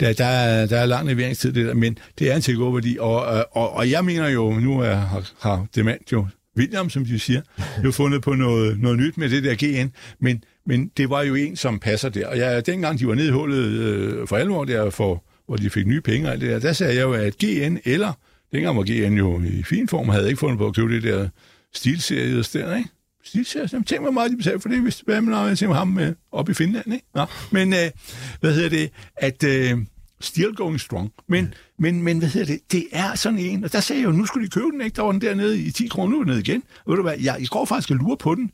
der, 0.00 0.12
der, 0.12 0.24
er, 0.24 0.66
der 0.66 0.78
er 0.78 0.86
lang 0.86 1.08
leveringstid, 1.08 1.52
det 1.52 1.66
der, 1.66 1.74
men 1.74 1.98
det 2.18 2.30
er 2.30 2.36
en 2.36 2.42
takeover-værdi, 2.42 2.96
og, 3.00 3.36
øh, 3.36 3.42
og, 3.52 3.72
og 3.72 3.90
jeg 3.90 4.04
mener 4.04 4.28
jo, 4.28 4.52
nu 4.52 4.80
er, 4.80 4.94
har, 4.94 5.30
har 5.40 5.66
Demand 5.74 6.00
jo 6.12 6.26
William, 6.56 6.90
som 6.90 7.04
de 7.04 7.18
siger, 7.18 7.40
jo 7.84 7.90
fundet 7.90 8.22
på 8.22 8.34
noget, 8.34 8.80
noget 8.80 8.98
nyt 8.98 9.16
med 9.16 9.30
det 9.30 9.44
der 9.44 9.54
GN, 9.54 9.92
men, 10.20 10.44
men 10.66 10.90
det 10.96 11.10
var 11.10 11.22
jo 11.22 11.34
en, 11.34 11.56
som 11.56 11.78
passer 11.78 12.08
der. 12.08 12.26
Og 12.26 12.38
jeg, 12.38 12.66
dengang 12.66 12.98
de 12.98 13.06
var 13.06 13.14
nede 13.14 13.28
i 13.28 13.30
hullet 13.30 13.64
øh, 13.66 14.28
for 14.28 14.36
alvor 14.36 14.64
der, 14.64 14.90
for, 14.90 15.24
hvor 15.46 15.56
de 15.56 15.70
fik 15.70 15.86
nye 15.86 16.00
penge 16.00 16.28
og 16.28 16.32
alt 16.32 16.40
det 16.40 16.50
der, 16.50 16.58
der 16.58 16.72
sagde 16.72 16.94
jeg 16.94 17.02
jo, 17.02 17.12
at 17.12 17.38
GN 17.38 17.76
eller, 17.84 18.12
dengang 18.52 18.76
var 18.76 18.82
GN 18.82 19.14
jo 19.14 19.42
i 19.42 19.62
fin 19.62 19.88
form, 19.88 20.08
havde 20.08 20.28
ikke 20.28 20.38
fundet 20.38 20.58
på 20.58 20.66
at 20.66 20.74
købe 20.74 20.94
det 20.94 21.02
der 21.02 21.28
stilserie 21.74 22.42
der, 22.42 22.76
ikke? 22.76 22.90
Stilserie, 23.24 23.82
tænk 23.82 24.02
hvor 24.02 24.10
meget 24.10 24.30
de 24.30 24.36
betalte 24.36 24.60
for 24.60 24.68
det, 24.68 24.82
hvis 24.82 25.00
hvad 25.00 25.20
man 25.20 25.34
har 25.34 25.54
til 25.54 25.68
ham 25.68 25.88
øh, 25.88 25.94
med 25.94 26.14
op 26.32 26.48
i 26.48 26.54
Finland, 26.54 26.92
ikke? 26.92 27.06
Nå, 27.14 27.24
men 27.50 27.72
øh, 27.72 27.90
hvad 28.40 28.54
hedder 28.54 28.68
det, 28.68 28.90
at... 29.16 29.44
Øh, 29.44 29.78
Still 30.20 30.54
going 30.54 30.80
strong. 30.80 31.12
Men, 31.28 31.54
men, 31.78 32.02
men 32.02 32.18
hvad 32.18 32.28
hedder 32.28 32.46
det? 32.46 32.72
Det 32.72 32.86
er 32.92 33.14
sådan 33.14 33.38
en, 33.38 33.64
og 33.64 33.72
der 33.72 33.80
sagde 33.80 34.02
jeg 34.02 34.06
jo, 34.06 34.12
nu 34.12 34.26
skulle 34.26 34.46
de 34.46 34.50
købe 34.50 34.70
den, 34.72 34.80
ikke? 34.80 34.96
Der 34.96 35.02
var 35.02 35.12
den 35.12 35.20
dernede 35.20 35.60
i 35.60 35.70
10 35.70 35.88
kroner, 35.88 36.10
nu 36.10 36.16
er 36.16 36.24
den 36.24 36.30
nede 36.30 36.40
igen. 36.40 36.62
Og 36.84 36.90
ved 36.90 36.96
du 36.96 37.02
hvad, 37.02 37.18
jeg, 37.20 37.36
jeg 37.40 37.48
går 37.48 37.64
faktisk 37.64 37.90
og 37.90 37.96
lurer 37.96 38.16
på 38.16 38.34
den, 38.34 38.50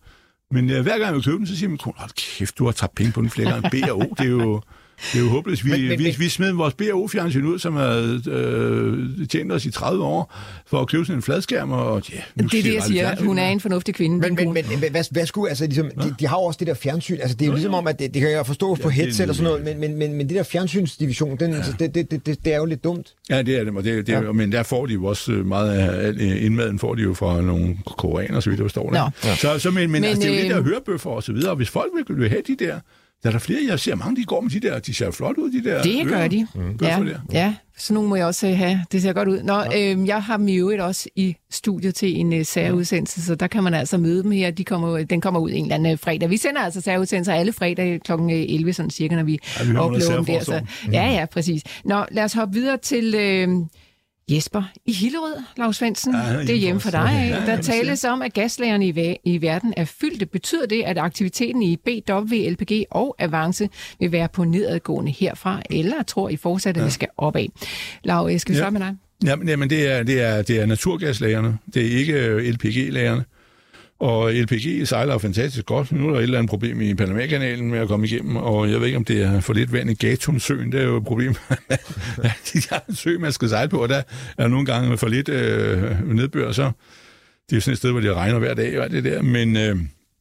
men 0.50 0.70
øh, 0.70 0.82
hver 0.82 0.98
gang 0.98 1.14
jeg 1.14 1.24
køber 1.24 1.38
den, 1.38 1.46
så 1.46 1.56
siger 1.56 1.68
min 1.68 1.78
kone, 1.78 1.94
hold 1.98 2.10
kæft, 2.10 2.58
du 2.58 2.64
har 2.64 2.72
tabt 2.72 2.94
penge 2.94 3.12
på 3.12 3.20
den 3.20 3.30
flere 3.30 3.50
gange. 3.50 3.92
O 3.92 4.14
det 4.18 4.26
er 4.26 4.30
jo, 4.30 4.62
det 5.12 5.18
er 5.18 5.22
jo 5.22 5.28
håbløst. 5.28 5.64
Vi, 5.64 5.70
Men- 5.70 5.80
men, 5.80 5.88
men- 5.88 5.98
vi, 5.98 6.14
vi 6.18 6.28
smed 6.28 6.53
vores 6.53 6.74
B&O-fjernsyn 6.74 7.44
ud, 7.44 7.59
som 7.59 7.76
havde 7.76 8.22
øh, 8.30 9.26
tjent 9.28 9.53
os 9.53 9.64
i 9.66 9.70
30 9.70 10.05
år, 10.05 10.34
for 10.66 10.80
at 10.80 10.88
købe 10.88 11.05
sådan 11.05 11.18
en 11.18 11.22
fladskærm. 11.22 11.72
Og, 11.72 12.03
ja, 12.12 12.20
nu 12.34 12.48
Det 12.48 12.59
er 12.59 12.62
det, 12.62 12.74
jeg 12.74 12.82
siger. 12.82 13.24
Hun 13.24 13.38
er 13.38 13.48
en 13.48 13.61
fornuftig 13.61 13.94
kvinde. 13.94 14.18
Men, 14.18 14.34
men, 14.34 14.53
men, 14.53 14.64
men 14.80 14.90
hvad, 14.90 15.05
hvad 15.11 15.26
skulle, 15.26 15.48
altså 15.48 15.64
ligesom, 15.64 15.90
de, 16.03 16.14
de 16.20 16.26
har 16.26 16.36
jo 16.36 16.42
også 16.42 16.59
det 16.59 16.66
der 16.66 16.74
fjernsyn, 16.74 17.16
altså 17.20 17.36
det 17.36 17.42
er 17.42 17.46
jo 17.46 17.53
ligesom 17.53 17.74
om, 17.74 17.86
at 17.86 17.98
det, 17.98 18.14
det 18.14 18.22
kan 18.22 18.30
jeg 18.30 18.46
forstå 18.46 18.74
på 18.74 18.88
det- 18.88 18.92
headset 18.92 19.28
og 19.28 19.34
sådan 19.34 19.50
noget, 19.50 19.64
men, 19.64 19.80
men, 19.80 19.96
men, 19.98 20.14
men 20.14 20.28
det 20.28 20.36
der 20.36 20.42
fjernsynsdivision, 20.42 21.36
den, 21.36 21.50
ja. 21.53 21.59
det, 21.78 21.94
det, 21.94 22.11
det, 22.11 22.26
det, 22.26 22.44
det 22.44 22.53
er 22.53 22.57
jo 22.59 22.64
lidt 22.64 22.84
dumt. 22.84 23.07
Ja, 23.30 23.42
det 23.42 23.57
er 23.61 23.64
det, 23.64 23.76
og 23.76 23.84
det, 23.84 24.07
det, 24.07 24.12
ja. 24.12 24.32
men 24.32 24.53
der 24.53 24.62
får 24.62 24.86
de 24.86 24.92
jo 24.92 25.05
også 25.05 25.32
øh, 25.32 25.46
meget 25.46 25.70
af 25.78 26.09
øh, 26.12 26.44
indmaden 26.44 26.78
får 26.78 26.94
de 26.94 27.03
jo 27.03 27.14
fra 27.14 27.40
nogle 27.40 27.76
koreaner, 27.86 28.40
så 28.40 28.50
vidt 28.50 28.59
jeg 28.61 28.64
forstår 28.64 28.90
det. 28.90 28.96
Ja. 29.24 29.34
Så, 29.36 29.59
så, 29.59 29.70
men, 29.70 29.82
men, 29.82 29.90
Men, 29.90 30.05
altså, 30.05 30.22
det 30.22 30.30
er 30.30 30.36
jo 30.36 30.42
det 30.42 30.50
der 30.50 30.59
øh, 30.59 30.64
hørebøffer 30.64 31.11
og 31.11 31.22
så 31.22 31.32
videre, 31.32 31.50
og 31.50 31.57
hvis 31.57 31.68
folk 31.70 31.90
vil, 32.09 32.16
vil 32.18 32.28
have 32.28 32.42
de 32.48 32.57
der, 32.64 32.78
der 33.22 33.28
er 33.28 33.32
der 33.32 33.38
flere, 33.38 33.58
jeg 33.68 33.80
ser 33.80 33.94
mange, 33.94 34.16
de 34.20 34.24
går 34.24 34.40
med 34.40 34.50
de 34.50 34.60
der, 34.60 34.78
de 34.78 34.94
ser 34.94 35.10
flot 35.10 35.36
ud, 35.38 35.50
de 35.52 35.64
der 35.70 35.82
Det 35.82 36.06
gør 36.06 36.18
ører. 36.18 36.28
de. 36.28 36.46
Bøffer 36.78 36.86
Ja, 36.86 37.04
der. 37.04 37.18
ja, 37.32 37.54
sådan 37.78 37.94
nogle 37.94 38.08
må 38.08 38.16
jeg 38.16 38.26
også 38.26 38.46
øh, 38.48 38.56
have. 38.56 38.84
Det 38.92 39.02
ser 39.02 39.12
godt 39.12 39.28
ud. 39.28 39.42
Nå, 39.42 39.62
øh, 39.76 40.06
jeg 40.06 40.22
har 40.22 40.36
dem 40.36 40.48
i 40.48 40.54
øvrigt 40.56 40.80
også 40.80 41.08
i 41.16 41.36
studiet 41.50 41.94
til 41.94 42.20
en 42.20 42.32
uh, 42.32 42.42
særudsendelse, 42.46 43.22
så 43.22 43.34
der 43.34 43.46
kan 43.46 43.62
man 43.62 43.74
altså 43.74 43.98
møde 43.98 44.22
dem 44.22 44.30
her. 44.30 44.50
De 44.50 44.64
kommer, 44.64 45.04
den 45.04 45.20
kommer 45.20 45.40
ud 45.40 45.50
en 45.50 45.62
eller 45.62 45.74
anden 45.74 45.92
øh, 45.92 45.98
fredag. 45.98 46.30
Vi 46.30 46.36
sender 46.36 46.60
altså 46.60 46.80
særudsendelser 46.80 47.32
alle 47.34 47.52
fredag 47.52 48.00
kl. 48.04 48.12
11, 48.12 48.72
sådan 48.72 48.90
cirka, 48.90 49.14
når 49.16 49.22
vi, 49.22 49.38
Ja, 49.60 49.64
vi 49.70 49.76
oplever 49.76 50.16
dem 50.16 50.24
der. 50.24 50.38
Så, 50.40 50.44
særforsorgen. 50.44 50.92
ja, 50.92 51.10
ja, 51.10 51.26
præcis. 51.26 51.62
Nå, 51.84 52.04
lad 52.10 52.24
os 52.24 52.32
hoppe 52.32 52.54
videre 52.54 52.76
til... 52.76 53.14
Øh, 53.14 53.48
Jesper 54.30 54.62
i 54.86 54.92
Hillerød, 54.92 55.34
Lars 55.56 55.76
Svendsen. 55.76 56.14
Ja, 56.14 56.32
Ja, 56.32 56.40
det 56.40 56.50
er 56.50 56.54
hjemme 56.54 56.80
for 56.80 56.90
dig. 56.90 57.10
Ja, 57.12 57.36
Ja, 57.36 57.40
ja, 57.40 57.46
der 57.56 57.62
tales 57.62 58.04
om, 58.04 58.22
at 58.22 58.32
gaslagerne 58.34 58.86
i, 58.88 59.16
i 59.24 59.42
verden 59.42 59.74
er 59.76 59.84
fyldte. 59.84 60.26
Betyder 60.26 60.66
det, 60.66 60.82
at 60.82 60.98
aktiviteten 60.98 61.62
i 61.62 61.76
BW, 61.76 62.34
LPG 62.50 62.84
og 62.90 63.16
Avance 63.18 63.68
vil 64.00 64.12
være 64.12 64.28
på 64.28 64.44
nedadgående 64.44 65.12
herfra, 65.12 65.62
eller 65.70 66.02
tror 66.02 66.28
I 66.28 66.36
fortsat, 66.36 66.76
at 66.76 66.84
vi 66.86 66.90
skal 66.90 67.08
opad? 67.16 67.46
Lav, 68.04 68.28
jeg 68.30 68.40
skal 68.40 68.52
vi 68.54 68.58
Ja. 68.58 68.62
starte 68.62 68.72
med 68.72 68.80
dig? 68.80 68.96
Jamen, 69.24 69.48
jamen 69.48 69.70
det, 69.70 69.90
er, 69.92 70.02
det, 70.02 70.20
er, 70.20 70.42
det 70.42 70.60
er 70.60 70.66
naturgaslagerne, 70.66 71.58
det 71.74 71.86
er 71.92 71.98
ikke 71.98 72.12
øh, 72.12 72.44
LPG-lagerne. 72.54 73.24
Og 74.03 74.32
LPG 74.32 74.88
sejler 74.88 75.18
fantastisk 75.18 75.66
godt. 75.66 75.92
Nu 75.92 76.09
er 76.09 76.11
der 76.11 76.18
et 76.18 76.22
eller 76.22 76.38
andet 76.38 76.50
problem 76.50 76.80
i 76.80 76.94
Panama-kanalen 76.94 77.70
med 77.70 77.78
at 77.78 77.88
komme 77.88 78.07
igennem, 78.07 78.36
og 78.36 78.70
jeg 78.70 78.80
ved 78.80 78.86
ikke, 78.86 78.98
om 78.98 79.05
det 79.05 79.22
er 79.22 79.40
for 79.40 79.53
lidt 79.53 79.72
vand 79.72 79.90
i 79.90 79.94
Gatunsøen. 79.94 80.72
Det 80.72 80.80
er 80.80 80.84
jo 80.84 80.96
et 80.96 81.05
problem. 81.05 81.34
de 82.53 82.62
har 82.70 82.84
en 82.88 82.94
sø, 82.94 83.18
man 83.18 83.32
skal 83.32 83.48
sejle 83.48 83.68
på, 83.68 83.82
og 83.82 83.88
der 83.88 84.03
er 84.38 84.48
nogle 84.48 84.66
gange 84.66 84.98
for 84.98 85.09
lidt 85.09 85.28
øh, 85.28 86.14
nedbør, 86.14 86.53
så 86.53 86.70
det 87.50 87.57
er 87.57 87.61
sådan 87.61 87.72
et 87.72 87.78
sted, 87.78 87.90
hvor 87.90 88.00
det 88.00 88.14
regner 88.14 88.38
hver 88.38 88.55
dag 88.55 88.80
og 88.80 88.90
det 88.90 89.05
der, 89.05 89.22
men, 89.22 89.57
øh, 89.57 89.76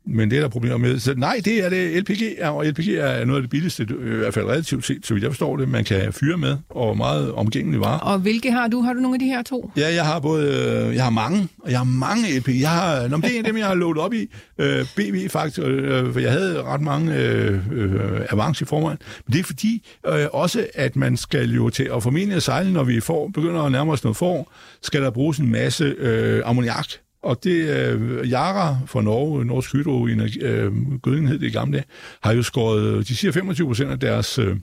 men 0.06 0.32
det 0.32 0.38
er 0.38 0.42
der 0.42 0.50
problemer 0.50 0.78
med. 0.78 1.00
Så 1.00 1.14
nej, 1.18 1.42
det 1.46 1.66
er 1.66 1.70
det. 1.70 2.04
LPG 2.04 2.22
er, 2.38 2.50
og 2.50 2.66
LPG 2.66 2.88
er 2.88 3.26
noget 3.26 3.38
af 3.38 3.44
det 3.44 3.50
billigste, 3.50 3.88
øh, 4.00 4.16
i 4.16 4.18
hvert 4.18 4.34
fald 4.34 4.46
relativt 4.46 4.86
set, 4.86 5.06
så 5.06 5.14
vidt 5.14 5.24
jeg 5.24 5.32
forstår 5.32 5.58
det, 5.58 5.70
man 5.70 5.84
kan 5.84 6.14
fyre 6.14 6.38
med, 6.38 6.58
og 6.70 6.98
meget 6.98 7.32
omgængelig 7.32 7.80
varer. 7.80 8.00
Og 8.00 8.20
hvilke 8.20 8.52
har 8.52 8.68
du? 8.68 8.82
Har 8.82 8.94
du 8.94 9.00
nogle 9.00 9.16
af 9.16 9.20
de 9.20 9.26
her 9.26 9.42
to? 9.42 9.72
Ja, 9.78 9.94
jeg 9.94 10.06
har 10.06 10.20
både, 10.20 10.48
øh, 10.48 10.96
jeg 10.96 11.04
har 11.04 11.10
mange, 11.10 11.48
og 11.60 11.72
jeg 11.72 11.80
har 11.80 11.84
mange 11.84 12.40
LP. 12.40 12.48
Jeg 12.48 12.70
har, 12.70 13.08
nå, 13.08 13.18
det 13.18 13.40
er 13.40 13.44
dem, 13.44 13.58
jeg 13.58 13.66
har 13.66 13.74
loadet 13.74 13.98
op 13.98 14.14
i. 14.14 14.28
Øh, 14.58 14.86
BV 14.96 15.30
faktisk, 15.30 15.60
øh, 15.60 16.14
for 16.14 16.20
jeg 16.20 16.32
havde 16.32 16.64
ret 16.64 16.82
mange 16.82 17.16
øh, 17.16 17.60
øh, 17.72 18.22
avance 18.30 18.64
i 18.64 18.66
forvejen. 18.66 18.98
Men 19.28 19.34
det 19.34 19.40
er 19.40 19.44
fordi 19.44 19.88
øh, 20.08 20.28
også, 20.34 20.68
at 20.76 20.96
man 20.96 21.18
skal 21.18 21.52
jo 21.52 21.70
til 21.70 21.90
at 21.96 22.04
formentlig 22.04 22.36
at 22.36 22.44
sejle, 22.44 22.74
når 22.74 22.84
vi 22.84 23.00
får, 23.00 23.28
begynder 23.34 23.62
at 23.62 23.72
nærme 23.72 23.92
os 23.92 24.04
noget 24.04 24.18
forår, 24.18 24.54
skal 24.82 25.02
der 25.02 25.10
bruges 25.10 25.38
en 25.38 25.52
masse 25.52 25.84
øh, 25.84 26.42
ammoniak 26.46 26.88
og 27.24 27.44
det 27.44 27.70
øh, 27.70 28.32
Yara 28.32 28.78
fra 28.86 29.02
Norge, 29.02 29.46
Norsk 29.46 29.74
Hydro, 29.74 30.06
en 30.06 30.22
øh, 30.42 30.72
gødning 31.02 31.28
hed 31.28 31.40
det 31.40 31.48
i 31.48 31.50
gamle 31.50 31.78
dage, 31.78 31.86
har 32.22 32.34
jo 32.34 32.44
skåret, 32.44 33.08
de 33.08 33.16
siger 33.16 33.32
25 33.32 33.68
procent 33.68 33.92
af 33.92 34.00
deres 34.00 34.40
øh, 34.40 34.58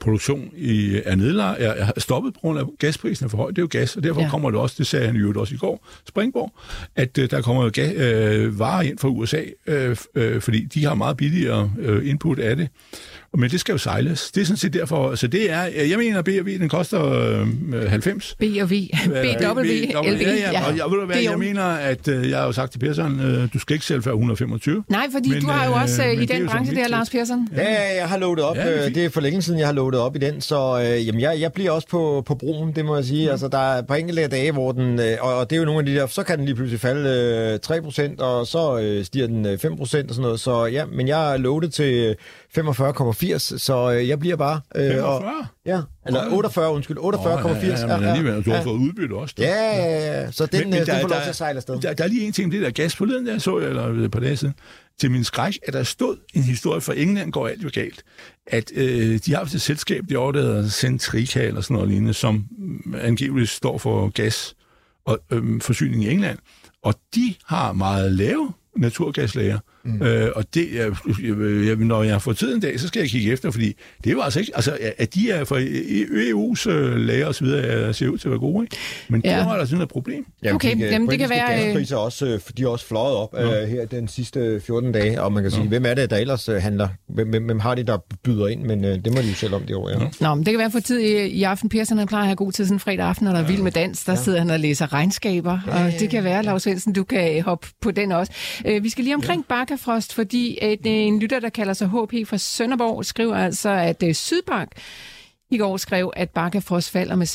produktion 0.00 0.50
i, 0.56 1.00
er, 1.04 1.14
nedlagt, 1.14 1.60
er, 1.60 1.92
er 1.96 2.00
stoppet 2.00 2.34
på 2.34 2.40
grund 2.40 2.58
af 2.58 2.64
gasprisen 2.78 3.24
er 3.24 3.28
for 3.28 3.36
høj. 3.36 3.48
Det 3.48 3.58
er 3.58 3.62
jo 3.62 3.68
gas, 3.70 3.96
og 3.96 4.02
derfor 4.02 4.20
ja. 4.20 4.28
kommer 4.28 4.50
det 4.50 4.60
også, 4.60 4.74
det 4.78 4.86
sagde 4.86 5.06
han 5.06 5.16
jo 5.16 5.40
også 5.40 5.54
i 5.54 5.58
går, 5.58 5.86
Springborg, 6.08 6.52
at 6.96 7.18
øh, 7.18 7.30
der 7.30 7.42
kommer 7.42 7.70
gas, 7.70 7.94
øh, 7.96 8.58
varer 8.58 8.82
ind 8.82 8.98
fra 8.98 9.08
USA, 9.08 9.42
øh, 9.66 9.96
øh, 10.14 10.40
fordi 10.40 10.64
de 10.64 10.84
har 10.84 10.94
meget 10.94 11.16
billigere 11.16 11.72
øh, 11.78 12.08
input 12.08 12.38
af 12.38 12.56
det. 12.56 12.68
Men 13.36 13.50
det 13.50 13.60
skal 13.60 13.72
jo 13.72 13.78
sejles. 13.78 14.30
Det 14.30 14.40
er 14.40 14.44
sådan 14.44 14.56
set 14.56 14.72
derfor. 14.72 15.14
Så 15.14 15.26
det 15.26 15.50
er, 15.50 15.62
jeg 15.62 15.98
mener, 15.98 16.22
B 16.22 16.28
og 16.40 16.46
V, 16.46 16.58
den 16.58 16.68
koster 16.68 17.04
øh, 17.72 17.90
90. 17.90 18.36
B 18.38 18.42
og 18.60 18.70
V. 18.70 18.74
B, 19.06 19.42
W, 19.42 19.62
LV. 19.62 20.20
Ja, 20.20 20.50
ja. 20.52 20.66
Og 20.66 20.76
jeg, 20.76 20.84
ved 20.90 21.00
du 21.00 21.06
hvad, 21.06 21.16
jeg 21.16 21.38
mener, 21.38 21.62
at 21.64 22.08
øh, 22.08 22.30
jeg 22.30 22.38
har 22.38 22.46
jo 22.46 22.52
sagt 22.52 22.72
til 22.72 22.78
Persson, 22.78 23.20
øh, 23.20 23.48
du 23.52 23.58
skal 23.58 23.74
ikke 23.74 23.86
sælge 23.86 24.02
før 24.02 24.10
125. 24.10 24.84
Nej, 24.88 25.06
fordi 25.12 25.30
men, 25.30 25.40
du 25.40 25.46
har 25.46 25.66
jo 25.66 25.72
også 25.72 26.04
øh, 26.04 26.22
i 26.22 26.26
den 26.26 26.46
branche 26.46 26.76
der, 26.76 26.88
Lars 26.88 27.10
Persson. 27.10 27.48
Ja, 27.56 27.72
ja, 27.72 27.96
jeg 27.96 28.08
har 28.08 28.18
loadet 28.18 28.44
op. 28.44 28.56
Ja, 28.56 28.72
det, 28.72 28.86
er 28.86 28.90
det 28.90 29.04
er 29.04 29.10
for 29.10 29.20
længe 29.20 29.42
siden, 29.42 29.58
jeg 29.58 29.68
har 29.68 29.74
loadet 29.74 30.00
op 30.00 30.16
i 30.16 30.18
den, 30.18 30.40
så 30.40 30.82
øh, 30.84 31.06
jamen, 31.06 31.20
jeg, 31.20 31.40
jeg 31.40 31.52
bliver 31.52 31.70
også 31.70 31.88
på, 31.88 32.22
på 32.26 32.34
broen, 32.34 32.72
det 32.76 32.84
må 32.84 32.94
jeg 32.96 33.04
sige. 33.04 33.26
Mm. 33.26 33.30
Altså, 33.30 33.48
der 33.48 33.58
er 33.58 33.82
på 33.82 33.94
enkelte 33.94 34.26
dage, 34.26 34.52
hvor 34.52 34.72
den, 34.72 35.00
øh, 35.00 35.16
og, 35.20 35.36
og 35.36 35.50
det 35.50 35.56
er 35.56 35.60
jo 35.60 35.66
nogle 35.66 35.80
af 35.80 35.86
de 35.86 35.94
der, 35.94 36.06
så 36.06 36.22
kan 36.22 36.38
den 36.38 36.44
lige 36.44 36.54
pludselig 36.54 36.80
falde 36.80 37.58
øh, 37.70 37.76
3%, 37.76 38.22
og 38.22 38.46
så 38.46 38.78
øh, 38.78 39.04
stiger 39.04 39.26
den 39.26 39.46
øh, 39.46 39.58
5% 39.64 39.80
og 39.80 39.88
sådan 39.88 40.06
noget. 40.18 40.40
Så 40.40 40.64
ja, 40.64 40.84
men 40.92 41.08
jeg 41.08 41.32
er 41.32 41.36
loadet 41.36 41.72
til 41.72 42.16
45,80, 42.58 43.38
så 43.58 43.92
øh, 43.92 44.08
jeg 44.08 44.18
bliver 44.18 44.36
bare... 44.36 44.60
Øh, 44.76 44.82
45? 44.82 45.04
Og, 45.04 45.46
ja, 45.66 45.80
eller 46.06 46.30
48, 46.30 46.72
undskyld, 46.72 46.98
48,80. 46.98 47.02
Oh, 47.04 47.14
ja, 47.14 47.66
ja, 47.66 47.78
ja, 47.78 47.96
men 47.98 48.08
alligevel, 48.08 48.44
du 48.44 48.50
har 48.50 48.62
fået 48.62 48.78
udbytte 48.78 49.14
også. 49.14 49.34
Ja, 49.38 49.76
ja, 49.76 50.22
ja, 50.22 50.30
så 50.30 50.46
den, 50.46 50.60
men, 50.60 50.70
men 50.70 50.80
øh, 50.80 50.86
der, 50.86 50.92
den 50.92 51.02
får 51.02 51.08
lov 51.08 51.22
til 51.22 51.28
at 51.28 51.36
sejle 51.36 51.56
afsted. 51.56 51.80
Der, 51.80 51.92
der 51.92 52.04
er 52.04 52.08
lige 52.08 52.26
en 52.26 52.32
ting, 52.32 52.52
det 52.52 52.62
der 52.62 52.70
gas 52.70 52.96
forleden, 52.96 53.26
der 53.26 53.38
så 53.38 53.58
jeg, 53.58 53.68
eller 53.68 54.04
et 54.04 54.10
par 54.10 54.20
dage 54.20 54.36
siden, 54.36 54.54
til 55.00 55.10
min 55.10 55.24
skræk, 55.24 55.58
at 55.62 55.72
der 55.72 55.82
stod 55.82 56.16
en 56.34 56.42
historie 56.42 56.80
fra 56.80 56.94
England, 56.96 57.32
går 57.32 57.48
alt 57.48 57.64
jo 57.64 57.70
galt, 57.74 58.04
at 58.46 58.72
øh, 58.74 59.18
de 59.26 59.32
har 59.32 59.38
haft 59.38 59.54
et 59.54 59.60
selskab 59.60 60.04
derovre, 60.08 60.40
der 60.40 60.46
hedder 60.46 60.68
Centrica 60.68 61.42
eller 61.42 61.60
sådan 61.60 61.74
noget 61.74 61.88
lignende, 61.88 62.14
som 62.14 62.46
angiveligt 62.94 63.50
står 63.50 63.78
for 63.78 64.08
gas 64.08 64.54
og 65.04 65.18
øh, 65.32 65.60
forsyning 65.60 66.04
i 66.04 66.10
England, 66.10 66.38
og 66.82 66.94
de 67.14 67.34
har 67.46 67.72
meget 67.72 68.12
lave 68.12 68.52
naturgaslager, 68.76 69.58
Mm. 69.86 70.02
Øh, 70.02 70.30
og 70.36 70.44
det, 70.54 70.68
jeg, 70.74 70.92
jeg, 71.66 71.76
når 71.76 72.02
jeg 72.02 72.22
får 72.22 72.32
tid 72.32 72.54
en 72.54 72.60
dag, 72.60 72.80
så 72.80 72.88
skal 72.88 73.00
jeg 73.00 73.10
kigge 73.10 73.32
efter, 73.32 73.50
fordi 73.50 73.74
det 74.04 74.10
er 74.10 74.14
jo 74.14 74.20
altså 74.20 74.40
ikke, 74.40 74.52
altså 74.54 74.78
at 74.98 75.14
de 75.14 75.30
er 75.30 75.44
fra 75.44 75.60
EU's 75.60 76.70
øh, 76.70 76.96
lager 76.96 77.26
og 77.26 77.34
så 77.34 77.44
videre, 77.44 77.94
ser 77.94 78.08
ud 78.08 78.18
til 78.18 78.28
at 78.28 78.30
være 78.30 78.40
gode, 78.40 78.64
ikke? 78.64 78.76
Men 79.08 79.20
ja. 79.24 79.38
det 79.38 79.46
var 79.46 79.52
altså 79.52 79.70
sådan 79.70 79.82
et 79.82 79.88
problem. 79.88 80.26
Ja, 80.44 80.54
okay, 80.54 80.76
de, 80.76 80.84
jamen 80.84 81.08
det 81.08 81.18
kan 81.18 81.30
være... 81.30 81.64
Gaspriser 81.64 81.96
også, 81.96 82.26
øh, 82.26 82.40
de 82.56 82.62
er 82.62 82.68
også 82.68 82.86
fløjet 82.86 83.16
op 83.16 83.34
ja. 83.34 83.62
uh, 83.62 83.68
her 83.68 83.86
den 83.86 84.08
sidste 84.08 84.60
14 84.60 84.92
dage, 84.92 85.22
og 85.22 85.32
man 85.32 85.42
kan 85.42 85.50
sige, 85.50 85.62
ja. 85.62 85.68
hvem 85.68 85.86
er 85.86 85.94
det, 85.94 86.10
der 86.10 86.16
ellers 86.16 86.46
handler? 86.46 86.88
Hvem, 87.08 87.28
hvem, 87.28 87.44
hvem 87.44 87.60
har 87.60 87.74
de, 87.74 87.82
der 87.82 87.98
byder 88.24 88.46
ind? 88.46 88.62
Men 88.62 88.84
uh, 88.84 88.90
det 88.90 89.12
må 89.12 89.20
de 89.20 89.28
jo 89.28 89.34
selv 89.34 89.54
om 89.54 89.62
det 89.62 89.76
år, 89.76 89.90
ja. 89.90 90.02
ja. 90.02 90.08
Nå, 90.20 90.34
men 90.34 90.46
det 90.46 90.52
kan 90.52 90.58
være 90.58 90.70
for 90.70 90.80
tid 90.80 90.98
i, 90.98 91.26
i 91.26 91.42
aften. 91.42 91.68
Persson, 91.68 91.98
han 91.98 92.06
plejer 92.06 92.22
at 92.22 92.28
have 92.28 92.36
god 92.36 92.52
tid 92.52 92.64
sådan 92.64 92.80
fredag 92.80 93.06
aften, 93.06 93.24
når 93.24 93.32
der 93.32 93.38
er 93.38 93.42
ja. 93.42 93.50
vild 93.50 93.62
med 93.62 93.72
dans. 93.72 94.04
Der 94.04 94.12
ja. 94.12 94.18
sidder 94.18 94.38
han 94.38 94.50
og 94.50 94.60
læser 94.60 94.92
regnskaber, 94.92 95.58
ja, 95.66 95.84
og 95.84 95.92
det 96.00 96.10
kan 96.10 96.24
være, 96.24 96.42
Lars 96.42 96.62
Svendsen, 96.62 96.92
du 96.92 97.04
kan 97.04 97.42
hoppe 97.42 97.68
på 97.80 97.90
den 97.90 98.12
også. 98.12 98.32
Uh, 98.64 98.84
vi 98.84 98.88
skal 98.88 99.04
lige 99.04 99.14
omkring 99.14 99.44
ja. 99.50 99.54
Bakkafrost, 99.76 100.14
fordi 100.14 100.58
at 100.62 100.78
en 100.84 101.20
lytter, 101.20 101.40
der 101.40 101.48
kalder 101.48 101.72
sig 101.72 101.88
HP 101.88 102.28
fra 102.28 102.38
Sønderborg, 102.38 103.04
skriver 103.04 103.36
altså, 103.36 103.70
at 103.70 104.02
uh, 104.02 104.12
Sydbank 104.12 104.72
i 105.50 105.58
går 105.58 105.76
skrev, 105.76 106.12
at 106.16 106.30
Bakkafrost 106.30 106.90
falder 106.90 107.16
med 107.16 107.26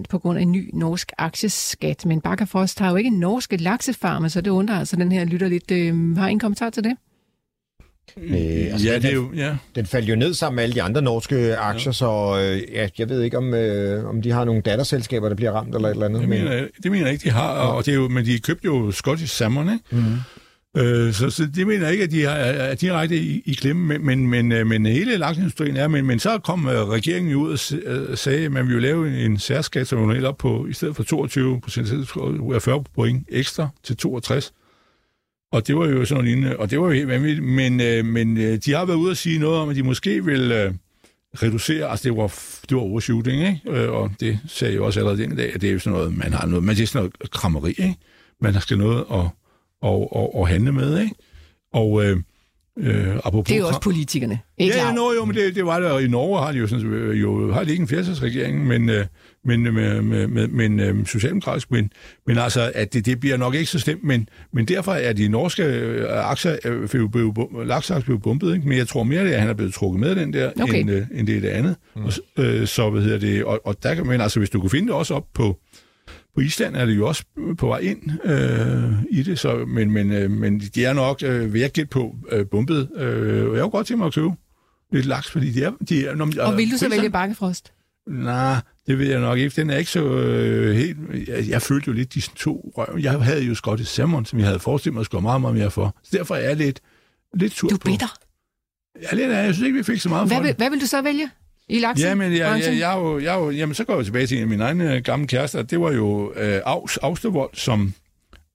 6% 0.00 0.04
på 0.10 0.18
grund 0.18 0.38
af 0.38 0.42
en 0.42 0.52
ny 0.52 0.70
norsk 0.72 1.12
aktieskat. 1.18 2.06
Men 2.06 2.20
Bakkafrost 2.20 2.78
har 2.78 2.90
jo 2.90 2.96
ikke 2.96 3.10
norske 3.10 3.56
laksefarme, 3.56 4.30
så 4.30 4.40
det 4.40 4.50
undrer 4.50 4.78
altså 4.78 4.96
den 4.96 5.12
her 5.12 5.24
lytter 5.24 5.48
lidt. 5.48 5.70
Uh, 5.70 6.16
har 6.16 6.28
I 6.28 6.30
en 6.30 6.38
kommentar 6.38 6.70
til 6.70 6.84
det? 6.84 6.96
Øh, 8.16 8.72
altså, 8.72 8.88
ja, 8.88 8.96
det 8.96 9.04
er 9.04 9.14
jo, 9.14 9.32
ja. 9.36 9.56
Den 9.74 9.86
faldt 9.86 10.08
jo 10.08 10.16
ned 10.16 10.34
sammen 10.34 10.56
med 10.56 10.64
alle 10.64 10.74
de 10.74 10.82
andre 10.82 11.02
norske 11.02 11.56
aktier, 11.56 11.88
ja. 11.88 11.92
så 11.92 12.38
øh, 12.40 12.74
ja, 12.74 12.88
jeg 12.98 13.08
ved 13.08 13.22
ikke, 13.22 13.38
om, 13.38 13.54
øh, 13.54 14.08
om 14.08 14.22
de 14.22 14.30
har 14.30 14.44
nogle 14.44 14.62
datterselskaber, 14.62 15.28
der 15.28 15.36
bliver 15.36 15.52
ramt 15.52 15.74
eller 15.74 15.88
et 15.88 15.92
eller 15.92 16.06
andet. 16.06 16.20
Det 16.20 16.28
mener, 16.28 16.52
jeg, 16.52 16.68
det 16.82 16.90
mener 16.90 17.04
jeg 17.06 17.12
ikke, 17.12 17.24
de 17.24 17.30
har, 17.30 17.52
og 17.52 17.86
det 17.86 17.92
er 17.92 17.96
jo, 17.96 18.08
men 18.08 18.26
de 18.26 18.38
købte 18.38 18.64
jo 18.64 18.90
Scottish 18.90 19.34
Salmon, 19.34 19.72
ikke? 19.72 19.84
Mm-hmm. 19.90 20.16
Øh, 20.76 21.12
så, 21.12 21.30
så 21.30 21.46
det 21.54 21.66
mener 21.66 21.84
jeg 21.84 21.92
ikke, 21.92 22.04
at 22.04 22.10
de 22.10 22.24
er, 22.24 22.30
er 22.30 22.74
direkte 22.74 23.16
i, 23.16 23.42
i 23.46 23.54
klemme, 23.54 23.98
men, 23.98 24.06
men, 24.06 24.28
men, 24.28 24.52
øh, 24.52 24.66
men 24.66 24.86
hele 24.86 25.16
laksindustrien 25.16 25.76
er, 25.76 25.88
men, 25.88 26.06
men 26.06 26.18
så 26.18 26.38
kom 26.38 26.68
øh, 26.68 26.88
regeringen 26.88 27.34
ud 27.34 27.50
og 27.50 27.58
øh, 27.92 28.16
sagde, 28.16 28.44
at 28.44 28.52
man 28.52 28.66
ville 28.66 28.80
lave 28.80 29.24
en 29.24 29.38
særskat, 29.38 29.88
som 29.88 30.08
var 30.08 30.28
op 30.28 30.36
på, 30.36 30.66
i 30.66 30.72
stedet 30.72 30.96
for 30.96 31.02
22 31.02 31.60
procent, 31.60 31.88
40 32.62 32.84
point 32.94 33.26
ekstra 33.28 33.68
til 33.82 33.96
62. 33.96 34.52
Og 35.52 35.66
det 35.66 35.76
var 35.76 35.86
jo 35.86 36.04
sådan 36.04 36.24
lignende, 36.24 36.56
og 36.56 36.70
det 36.70 36.80
var 36.80 36.86
jo 36.86 36.92
helt 36.92 37.08
vanvittigt, 37.08 37.46
men, 37.46 37.76
men 38.06 38.36
de 38.36 38.72
har 38.72 38.84
været 38.84 38.96
ude 38.96 39.10
og 39.10 39.16
sige 39.16 39.38
noget 39.38 39.58
om, 39.58 39.68
at 39.68 39.76
de 39.76 39.82
måske 39.82 40.24
vil 40.24 40.72
reducere, 41.42 41.90
altså 41.90 42.08
det 42.08 42.16
var, 42.16 42.26
det 42.68 42.76
var 42.76 42.82
overshooting, 42.82 43.48
ikke? 43.48 43.90
Og 43.90 44.10
det 44.20 44.38
sagde 44.48 44.74
jeg 44.74 44.82
også 44.82 45.00
allerede 45.00 45.22
den 45.22 45.36
dag, 45.36 45.54
at 45.54 45.60
det 45.60 45.68
er 45.68 45.72
jo 45.72 45.78
sådan 45.78 45.98
noget, 45.98 46.16
man 46.16 46.32
har 46.32 46.46
noget, 46.46 46.64
men 46.64 46.76
det 46.76 46.82
er 46.82 46.86
sådan 46.86 46.98
noget 46.98 47.30
krammeri, 47.30 47.70
ikke? 47.70 47.96
Man 48.40 48.60
skal 48.60 48.78
noget 48.78 49.04
at 49.12 49.28
og, 49.82 50.16
og, 50.16 50.36
og 50.36 50.48
handle 50.48 50.72
med, 50.72 51.00
ikke? 51.00 51.14
Og 51.72 52.04
øh, 52.04 52.16
øh, 52.78 53.16
apropos... 53.16 53.48
Det 53.48 53.54
er 53.54 53.58
jo 53.58 53.66
også 53.66 53.80
politikerne, 53.80 54.38
ikke 54.58 54.76
Ja, 54.76 54.92
no, 54.92 55.12
jo, 55.12 55.24
men 55.24 55.36
det, 55.36 55.54
det 55.54 55.66
var 55.66 55.80
der. 55.80 55.98
I 55.98 56.08
Norge 56.08 56.40
har 56.40 56.52
de 56.52 56.58
jo, 56.58 56.66
sådan, 56.66 56.86
øh, 56.86 57.20
jo 57.20 57.52
har 57.52 57.64
de 57.64 57.70
ikke 57.70 57.80
en 57.80 57.88
flertalsregering, 57.88 58.66
men, 58.66 58.88
øh, 58.88 59.06
men, 59.44 59.66
øh, 59.66 59.74
med, 59.74 60.02
med, 60.02 60.26
med, 60.26 60.48
men 60.48 60.80
øh, 60.80 61.06
socialdemokratisk, 61.06 61.70
men, 61.70 61.90
men 62.26 62.38
altså, 62.38 62.72
at 62.74 62.94
det, 62.94 63.06
det 63.06 63.20
bliver 63.20 63.36
nok 63.36 63.54
ikke 63.54 63.70
så 63.70 63.78
slemt, 63.78 64.04
men, 64.04 64.28
men 64.52 64.64
derfor 64.64 64.92
er 64.92 65.12
de 65.12 65.28
norske 65.28 65.64
øh, 65.64 66.30
aktier, 66.30 66.56
øh, 66.64 66.82
lakseaktier 67.66 68.04
blevet 68.04 68.22
bumpet, 68.22 68.54
ikke? 68.54 68.68
men 68.68 68.78
jeg 68.78 68.88
tror 68.88 69.02
mere, 69.02 69.20
at 69.20 69.40
han 69.40 69.48
er 69.48 69.54
blevet 69.54 69.74
trukket 69.74 70.00
med 70.00 70.14
den 70.14 70.32
der, 70.32 70.50
okay. 70.62 70.80
end, 70.80 70.90
øh, 70.90 71.06
end 71.14 71.26
det 71.26 71.36
er 71.36 71.40
det 71.40 71.48
andet. 71.48 71.76
Mm. 71.96 72.04
Og, 72.04 72.12
øh, 72.36 72.66
så, 72.66 72.90
hvad 72.90 73.02
hedder 73.02 73.18
det, 73.18 73.44
og, 73.44 73.60
og 73.64 73.82
der 73.82 73.94
kan 73.94 74.06
man, 74.06 74.20
altså, 74.20 74.38
hvis 74.40 74.50
du 74.50 74.60
kunne 74.60 74.70
finde 74.70 74.86
det 74.86 74.94
også 74.94 75.14
op 75.14 75.26
på, 75.34 75.56
på 76.34 76.40
Island 76.40 76.76
er 76.76 76.86
det 76.86 76.96
jo 76.96 77.08
også 77.08 77.24
på 77.58 77.66
vej 77.66 77.78
ind 77.78 78.10
øh, 78.24 79.02
i 79.10 79.22
det, 79.22 79.38
så, 79.38 79.64
men, 79.64 79.90
men, 79.90 80.12
øh, 80.12 80.30
men 80.30 80.60
de 80.60 80.84
er 80.84 80.92
nok, 80.92 81.22
øh, 81.22 81.52
vil 81.52 81.60
jeg 81.60 81.70
gætte 81.70 81.90
på, 81.90 82.16
øh, 82.32 82.46
bumpet. 82.46 82.88
Øh, 82.96 83.48
og 83.48 83.54
jeg 83.54 83.62
kunne 83.62 83.70
godt 83.70 83.86
tænke 83.86 83.98
mig 83.98 84.06
at 84.06 84.14
købe 84.14 84.30
lidt 84.92 85.06
laks, 85.06 85.30
fordi 85.30 85.52
de 85.52 85.64
er... 85.64 85.72
De 85.88 86.06
er 86.06 86.14
når, 86.14 86.30
og 86.40 86.56
vil 86.56 86.72
du 86.72 86.76
så 86.76 86.88
vælge 86.88 87.10
bakkefrost? 87.10 87.72
Nej, 88.08 88.56
det 88.86 88.98
ved 88.98 89.06
jeg 89.06 89.20
nok 89.20 89.38
ikke. 89.38 89.60
Den 89.60 89.70
er 89.70 89.76
ikke 89.76 89.90
så 89.90 90.04
øh, 90.04 90.76
helt... 90.76 90.98
Jeg, 91.28 91.48
jeg 91.48 91.62
følte 91.62 91.88
jo 91.88 91.92
lidt 91.92 92.14
de 92.14 92.20
to 92.20 92.72
røv. 92.76 92.98
Jeg 92.98 93.12
havde 93.12 93.42
jo 93.42 93.54
Scottish 93.54 93.94
Salmon, 93.94 94.24
som 94.24 94.38
jeg 94.38 94.46
havde 94.46 94.58
forestillet 94.58 94.94
mig 94.94 95.00
at 95.00 95.06
skulle 95.06 95.22
meget, 95.22 95.40
meget 95.40 95.56
mere 95.56 95.70
for. 95.70 95.96
Så 96.02 96.16
derfor 96.16 96.34
er 96.34 96.48
jeg 96.48 96.56
lidt, 96.56 96.80
lidt 97.34 97.52
sur 97.52 97.68
på. 97.68 97.70
Du 97.70 97.76
er 97.76 97.92
bitter. 97.92 98.16
Ja, 99.02 99.16
lidt 99.16 99.30
Jeg 99.30 99.54
synes 99.54 99.66
ikke, 99.66 99.78
vi 99.78 99.82
fik 99.82 100.00
så 100.00 100.08
meget 100.08 100.26
hvad 100.26 100.36
for 100.36 100.42
vil, 100.42 100.48
det. 100.48 100.56
Hvad 100.56 100.70
vil 100.70 100.80
du 100.80 100.86
så 100.86 101.02
vælge? 101.02 101.30
I 101.70 101.78
laksen? 101.78 102.08
Jamen, 102.08 102.32
jeg, 102.32 102.38
jeg, 102.38 102.62
jeg, 102.64 102.78
jeg, 102.78 103.22
jeg, 103.22 103.46
jeg, 103.48 103.54
jamen, 103.54 103.74
så 103.74 103.84
går 103.84 103.96
jeg 103.96 104.04
tilbage 104.04 104.26
til 104.26 104.36
en 104.36 104.42
af 104.42 104.48
mine 104.48 104.64
egne 104.64 105.00
gamle 105.00 105.26
kærester. 105.26 105.62
Det 105.62 105.80
var 105.80 105.92
jo 105.92 106.32
øh, 106.36 106.60
Aus, 106.64 106.96
Austervold, 106.96 107.50
som 107.54 107.94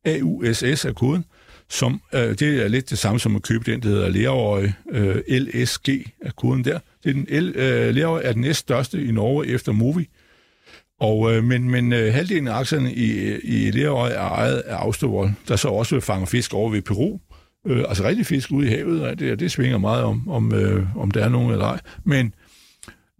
AUSS 0.05 0.85
er 0.85 0.93
koden, 0.93 1.25
som 1.69 2.01
øh, 2.13 2.21
det 2.21 2.63
er 2.63 2.67
lidt 2.67 2.89
det 2.89 2.97
samme 2.97 3.19
som 3.19 3.35
at 3.35 3.43
købe 3.43 3.71
den, 3.71 3.81
der 3.81 3.87
hedder 3.87 4.09
Lerøje 4.09 4.73
øh, 4.91 5.15
LSG 5.29 5.89
er 6.21 6.31
koden 6.37 6.65
der. 6.65 6.79
Det 7.03 7.09
er 7.09 7.13
den, 7.13 7.55
øh, 7.55 7.95
Lerøje 7.95 8.23
er 8.23 8.31
den 8.31 8.41
næststørste 8.41 9.05
i 9.05 9.11
Norge 9.11 9.47
efter 9.47 9.71
Movi. 9.71 10.09
Og, 10.99 11.35
øh, 11.35 11.43
men 11.43 11.69
men 11.69 11.93
øh, 11.93 12.13
halvdelen 12.13 12.47
af 12.47 12.53
aktierne 12.53 12.93
i, 12.93 13.35
i 13.43 13.71
Lerøje 13.71 14.11
er 14.11 14.29
ejet 14.29 14.57
af 14.57 14.75
Austervold, 14.75 15.29
der 15.47 15.55
så 15.55 15.67
også 15.67 15.99
fanger 15.99 16.25
fisk 16.25 16.53
over 16.53 16.69
ved 16.69 16.81
Peru. 16.81 17.19
Øh, 17.67 17.83
altså 17.89 18.03
rigtig 18.03 18.25
fisk 18.25 18.51
ude 18.51 18.67
i 18.67 18.69
havet, 18.69 19.01
og 19.01 19.19
det, 19.19 19.39
det 19.39 19.51
svinger 19.51 19.77
meget 19.77 20.03
om, 20.03 20.29
om, 20.29 20.53
øh, 20.53 20.97
om 20.97 21.11
der 21.11 21.25
er 21.25 21.29
nogen 21.29 21.51
eller 21.51 21.65
ej. 21.65 21.79
Men 22.03 22.33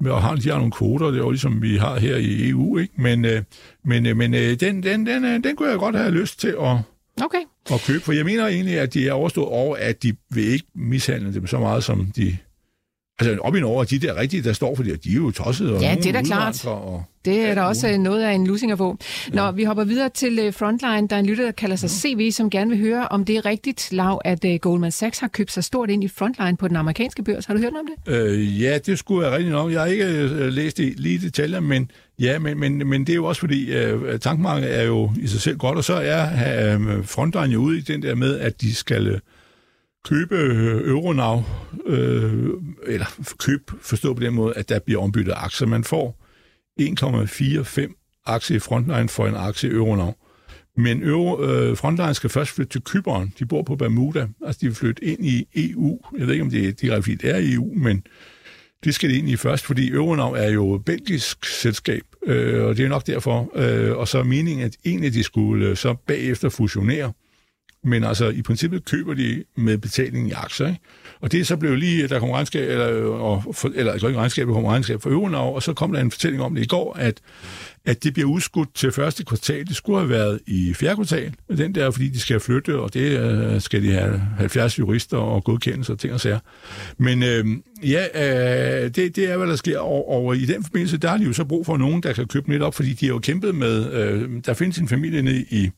og 0.05 0.21
har, 0.21 0.35
de 0.35 0.49
har 0.49 0.57
nogle 0.57 0.71
kvoter, 0.71 1.07
det 1.07 1.15
er 1.15 1.23
jo 1.23 1.29
ligesom 1.29 1.61
vi 1.61 1.77
har 1.77 1.99
her 1.99 2.17
i 2.17 2.49
EU, 2.49 2.77
ikke? 2.77 2.93
Men, 2.97 3.25
øh, 3.25 3.43
men, 3.85 4.05
øh, 4.05 4.17
men 4.17 4.33
øh, 4.33 4.59
den, 4.59 4.83
den, 4.83 5.05
den, 5.05 5.25
øh, 5.25 5.43
den 5.43 5.55
kunne 5.55 5.69
jeg 5.69 5.77
godt 5.77 5.95
have 5.95 6.11
lyst 6.11 6.39
til 6.39 6.47
at, 6.47 6.77
okay. 7.23 7.41
at 7.71 7.83
købe, 7.87 7.99
for 7.99 8.11
jeg 8.11 8.25
mener 8.25 8.47
egentlig, 8.47 8.79
at 8.79 8.93
de 8.93 9.07
er 9.07 9.13
overstået 9.13 9.47
over, 9.47 9.75
at 9.75 10.03
de 10.03 10.13
vil 10.29 10.43
ikke 10.43 10.67
mishandle 10.75 11.33
dem 11.33 11.47
så 11.47 11.59
meget, 11.59 11.83
som 11.83 12.11
de 12.15 12.37
Altså, 13.19 13.37
op 13.41 13.55
i 13.55 13.59
Norge, 13.59 13.85
de 13.85 13.99
der 14.07 14.15
rigtige, 14.19 14.43
der 14.43 14.53
står 14.53 14.75
for 14.75 14.83
det, 14.83 15.03
de 15.03 15.09
er 15.09 15.15
jo 15.15 15.31
tossede. 15.31 15.73
Og 15.75 15.81
Ja, 15.81 15.95
det 15.95 16.05
er 16.05 16.11
da 16.11 16.21
klart. 16.21 16.65
Og, 16.65 17.03
Det 17.25 17.39
er 17.39 17.55
da 17.55 17.61
også 17.61 17.97
noget 17.97 18.23
af 18.23 18.33
en 18.33 18.47
losing 18.47 18.71
at 18.71 18.77
få. 18.77 18.97
Nå, 19.33 19.51
vi 19.51 19.63
hopper 19.63 19.83
videre 19.83 20.09
til 20.09 20.39
øh, 20.39 20.53
Frontline. 20.53 21.07
Der 21.07 21.15
er 21.15 21.19
en 21.19 21.25
lytter, 21.25 21.43
der 21.45 21.51
kalder 21.51 21.75
sig 21.75 21.89
CV, 21.89 22.31
som 22.31 22.49
gerne 22.49 22.69
vil 22.69 22.79
høre, 22.79 23.07
om 23.07 23.25
det 23.25 23.35
er 23.37 23.45
rigtigt, 23.45 23.89
Lav, 23.91 24.21
at 24.25 24.45
øh, 24.45 24.55
Goldman 24.61 24.91
Sachs 24.91 25.19
har 25.19 25.27
købt 25.27 25.51
sig 25.51 25.63
stort 25.63 25.89
ind 25.89 26.03
i 26.03 26.07
Frontline 26.07 26.57
på 26.57 26.67
den 26.67 26.75
amerikanske 26.75 27.23
børs. 27.23 27.45
Har 27.45 27.53
du 27.53 27.59
hørt 27.59 27.73
noget 27.73 27.89
om 27.89 27.95
det? 28.05 28.13
Øh, 28.13 28.61
ja, 28.61 28.77
det 28.77 28.99
skulle 28.99 29.27
jeg 29.27 29.37
rigtig 29.37 29.51
nok. 29.51 29.71
Jeg 29.71 29.79
har 29.79 29.87
ikke 29.87 30.05
øh, 30.05 30.47
læst 30.47 30.77
det 30.77 30.93
lige 30.99 31.15
i 31.15 31.17
detaljer, 31.17 31.59
men 31.59 31.91
ja, 32.19 32.39
men, 32.39 32.59
men, 32.59 32.87
men 32.87 33.01
det 33.01 33.09
er 33.09 33.15
jo 33.15 33.25
også 33.25 33.39
fordi, 33.39 33.73
øh, 33.73 34.19
tankmarkedet 34.19 34.79
er 34.79 34.83
jo 34.83 35.11
i 35.21 35.27
sig 35.27 35.41
selv 35.41 35.57
godt, 35.57 35.77
og 35.77 35.83
så 35.83 35.93
er 35.93 36.23
øh, 36.75 37.05
Frontline 37.05 37.53
jo 37.53 37.59
ude 37.59 37.77
i 37.77 37.81
den 37.81 38.01
der 38.01 38.15
med, 38.15 38.39
at 38.39 38.61
de 38.61 38.75
skal 38.75 39.07
øh, 39.07 39.19
købe 40.05 40.35
øh, 40.35 40.89
Euronav, 40.89 41.43
øh, 41.85 42.49
eller 42.87 43.05
køb, 43.39 43.71
forstå 43.81 44.13
på 44.13 44.19
den 44.19 44.33
måde, 44.33 44.53
at 44.57 44.69
der 44.69 44.79
bliver 44.79 45.01
ombyttet 45.01 45.33
aktier. 45.35 45.67
Man 45.67 45.83
får 45.83 46.25
1,45 46.81 48.21
aktier 48.25 48.57
i 48.57 48.59
Frontline 48.59 49.09
for 49.09 49.27
en 49.27 49.35
aktie 49.35 49.69
i 49.69 49.73
Euronav. 49.73 50.15
Men 50.77 51.03
Euro, 51.03 51.43
øh, 51.43 51.77
Frontline 51.77 52.13
skal 52.13 52.29
først 52.29 52.51
flytte 52.51 52.71
til 52.71 52.81
Kyberen. 52.81 53.33
De 53.39 53.45
bor 53.45 53.61
på 53.61 53.75
Bermuda. 53.75 54.27
Altså, 54.45 54.59
de 54.61 54.65
vil 54.65 54.75
flytte 54.75 55.03
ind 55.03 55.25
i 55.25 55.47
EU. 55.55 55.99
Jeg 56.17 56.27
ved 56.27 56.33
ikke, 56.33 56.43
om 56.43 56.49
det 56.49 56.81
direkte 56.81 57.27
er, 57.27 57.33
er 57.33 57.37
i 57.37 57.53
EU, 57.53 57.73
men 57.75 58.03
det 58.83 58.95
skal 58.95 59.09
det 59.09 59.15
ind 59.15 59.29
i 59.29 59.35
først, 59.35 59.65
fordi 59.65 59.91
Euronav 59.91 60.33
er 60.33 60.49
jo 60.49 60.75
et 60.75 60.85
belgisk 60.85 61.45
selskab, 61.45 62.01
øh, 62.25 62.63
og 62.63 62.77
det 62.77 62.85
er 62.85 62.89
nok 62.89 63.07
derfor. 63.07 63.51
Øh, 63.55 63.97
og 63.97 64.07
så 64.07 64.19
er 64.19 64.23
meningen, 64.23 64.65
at 64.65 64.77
egentlig 64.85 65.13
de 65.13 65.23
skulle 65.23 65.67
øh, 65.67 65.77
så 65.77 65.93
bagefter 66.07 66.49
fusionere. 66.49 67.13
Men 67.85 68.03
altså, 68.03 68.29
i 68.29 68.41
princippet 68.41 68.85
køber 68.85 69.13
de 69.13 69.43
med 69.55 69.77
betaling 69.77 70.29
i 70.29 70.31
aktier, 70.31 70.67
ikke? 70.67 70.79
Og 71.21 71.31
det 71.31 71.39
er 71.39 71.45
så 71.45 71.57
blevet 71.57 71.79
lige, 71.79 72.07
der 72.07 72.19
kom 72.19 72.29
regnskab, 72.29 72.69
eller, 72.69 72.85
og, 73.05 73.55
for, 73.55 73.71
eller 73.75 73.91
altså 73.91 74.07
ikke 74.07 74.19
regnskab, 74.19 74.47
der 74.47 74.53
kom 74.53 74.65
regnskab 74.65 75.01
for 75.01 75.09
øvrigt, 75.09 75.35
og 75.35 75.63
så 75.63 75.73
kom 75.73 75.93
der 75.93 76.01
en 76.01 76.11
fortælling 76.11 76.43
om 76.43 76.55
det 76.55 76.63
i 76.63 76.67
går, 76.67 76.93
at, 76.93 77.21
at 77.85 78.03
det 78.03 78.13
bliver 78.13 78.29
udskudt 78.29 78.75
til 78.75 78.91
første 78.91 79.25
kvartal. 79.25 79.67
Det 79.67 79.75
skulle 79.75 79.99
have 79.99 80.09
været 80.09 80.39
i 80.47 80.73
fjerde 80.73 80.95
kvartal, 80.95 81.33
den 81.57 81.75
der, 81.75 81.91
fordi 81.91 82.09
de 82.09 82.19
skal 82.19 82.39
flytte, 82.39 82.79
og 82.79 82.93
det 82.93 83.19
øh, 83.19 83.61
skal 83.61 83.83
de 83.83 83.91
have 83.91 84.21
70 84.37 84.79
jurister 84.79 85.17
og 85.17 85.43
godkendelse 85.43 85.91
og 85.91 85.99
ting 85.99 86.13
og 86.13 86.19
sager. 86.19 86.39
Men 86.97 87.23
øh, 87.23 87.45
ja, 87.83 88.05
øh, 88.15 88.89
det, 88.95 89.15
det 89.15 89.31
er, 89.31 89.37
hvad 89.37 89.47
der 89.47 89.55
sker, 89.55 89.79
og, 89.79 90.09
og 90.11 90.37
i 90.37 90.45
den 90.45 90.63
forbindelse, 90.63 90.97
der 90.97 91.09
har 91.09 91.17
de 91.17 91.23
jo 91.23 91.33
så 91.33 91.45
brug 91.45 91.65
for 91.65 91.77
nogen, 91.77 92.03
der 92.03 92.13
kan 92.13 92.27
købe 92.27 92.51
lidt 92.51 92.63
op, 92.63 92.75
fordi 92.75 92.93
de 92.93 93.05
har 93.05 93.13
jo 93.13 93.19
kæmpet 93.19 93.55
med, 93.55 93.93
øh, 93.93 94.29
der 94.45 94.53
findes 94.53 94.77
en 94.77 94.87
familie 94.87 95.21
nede 95.21 95.45
i, 95.49 95.69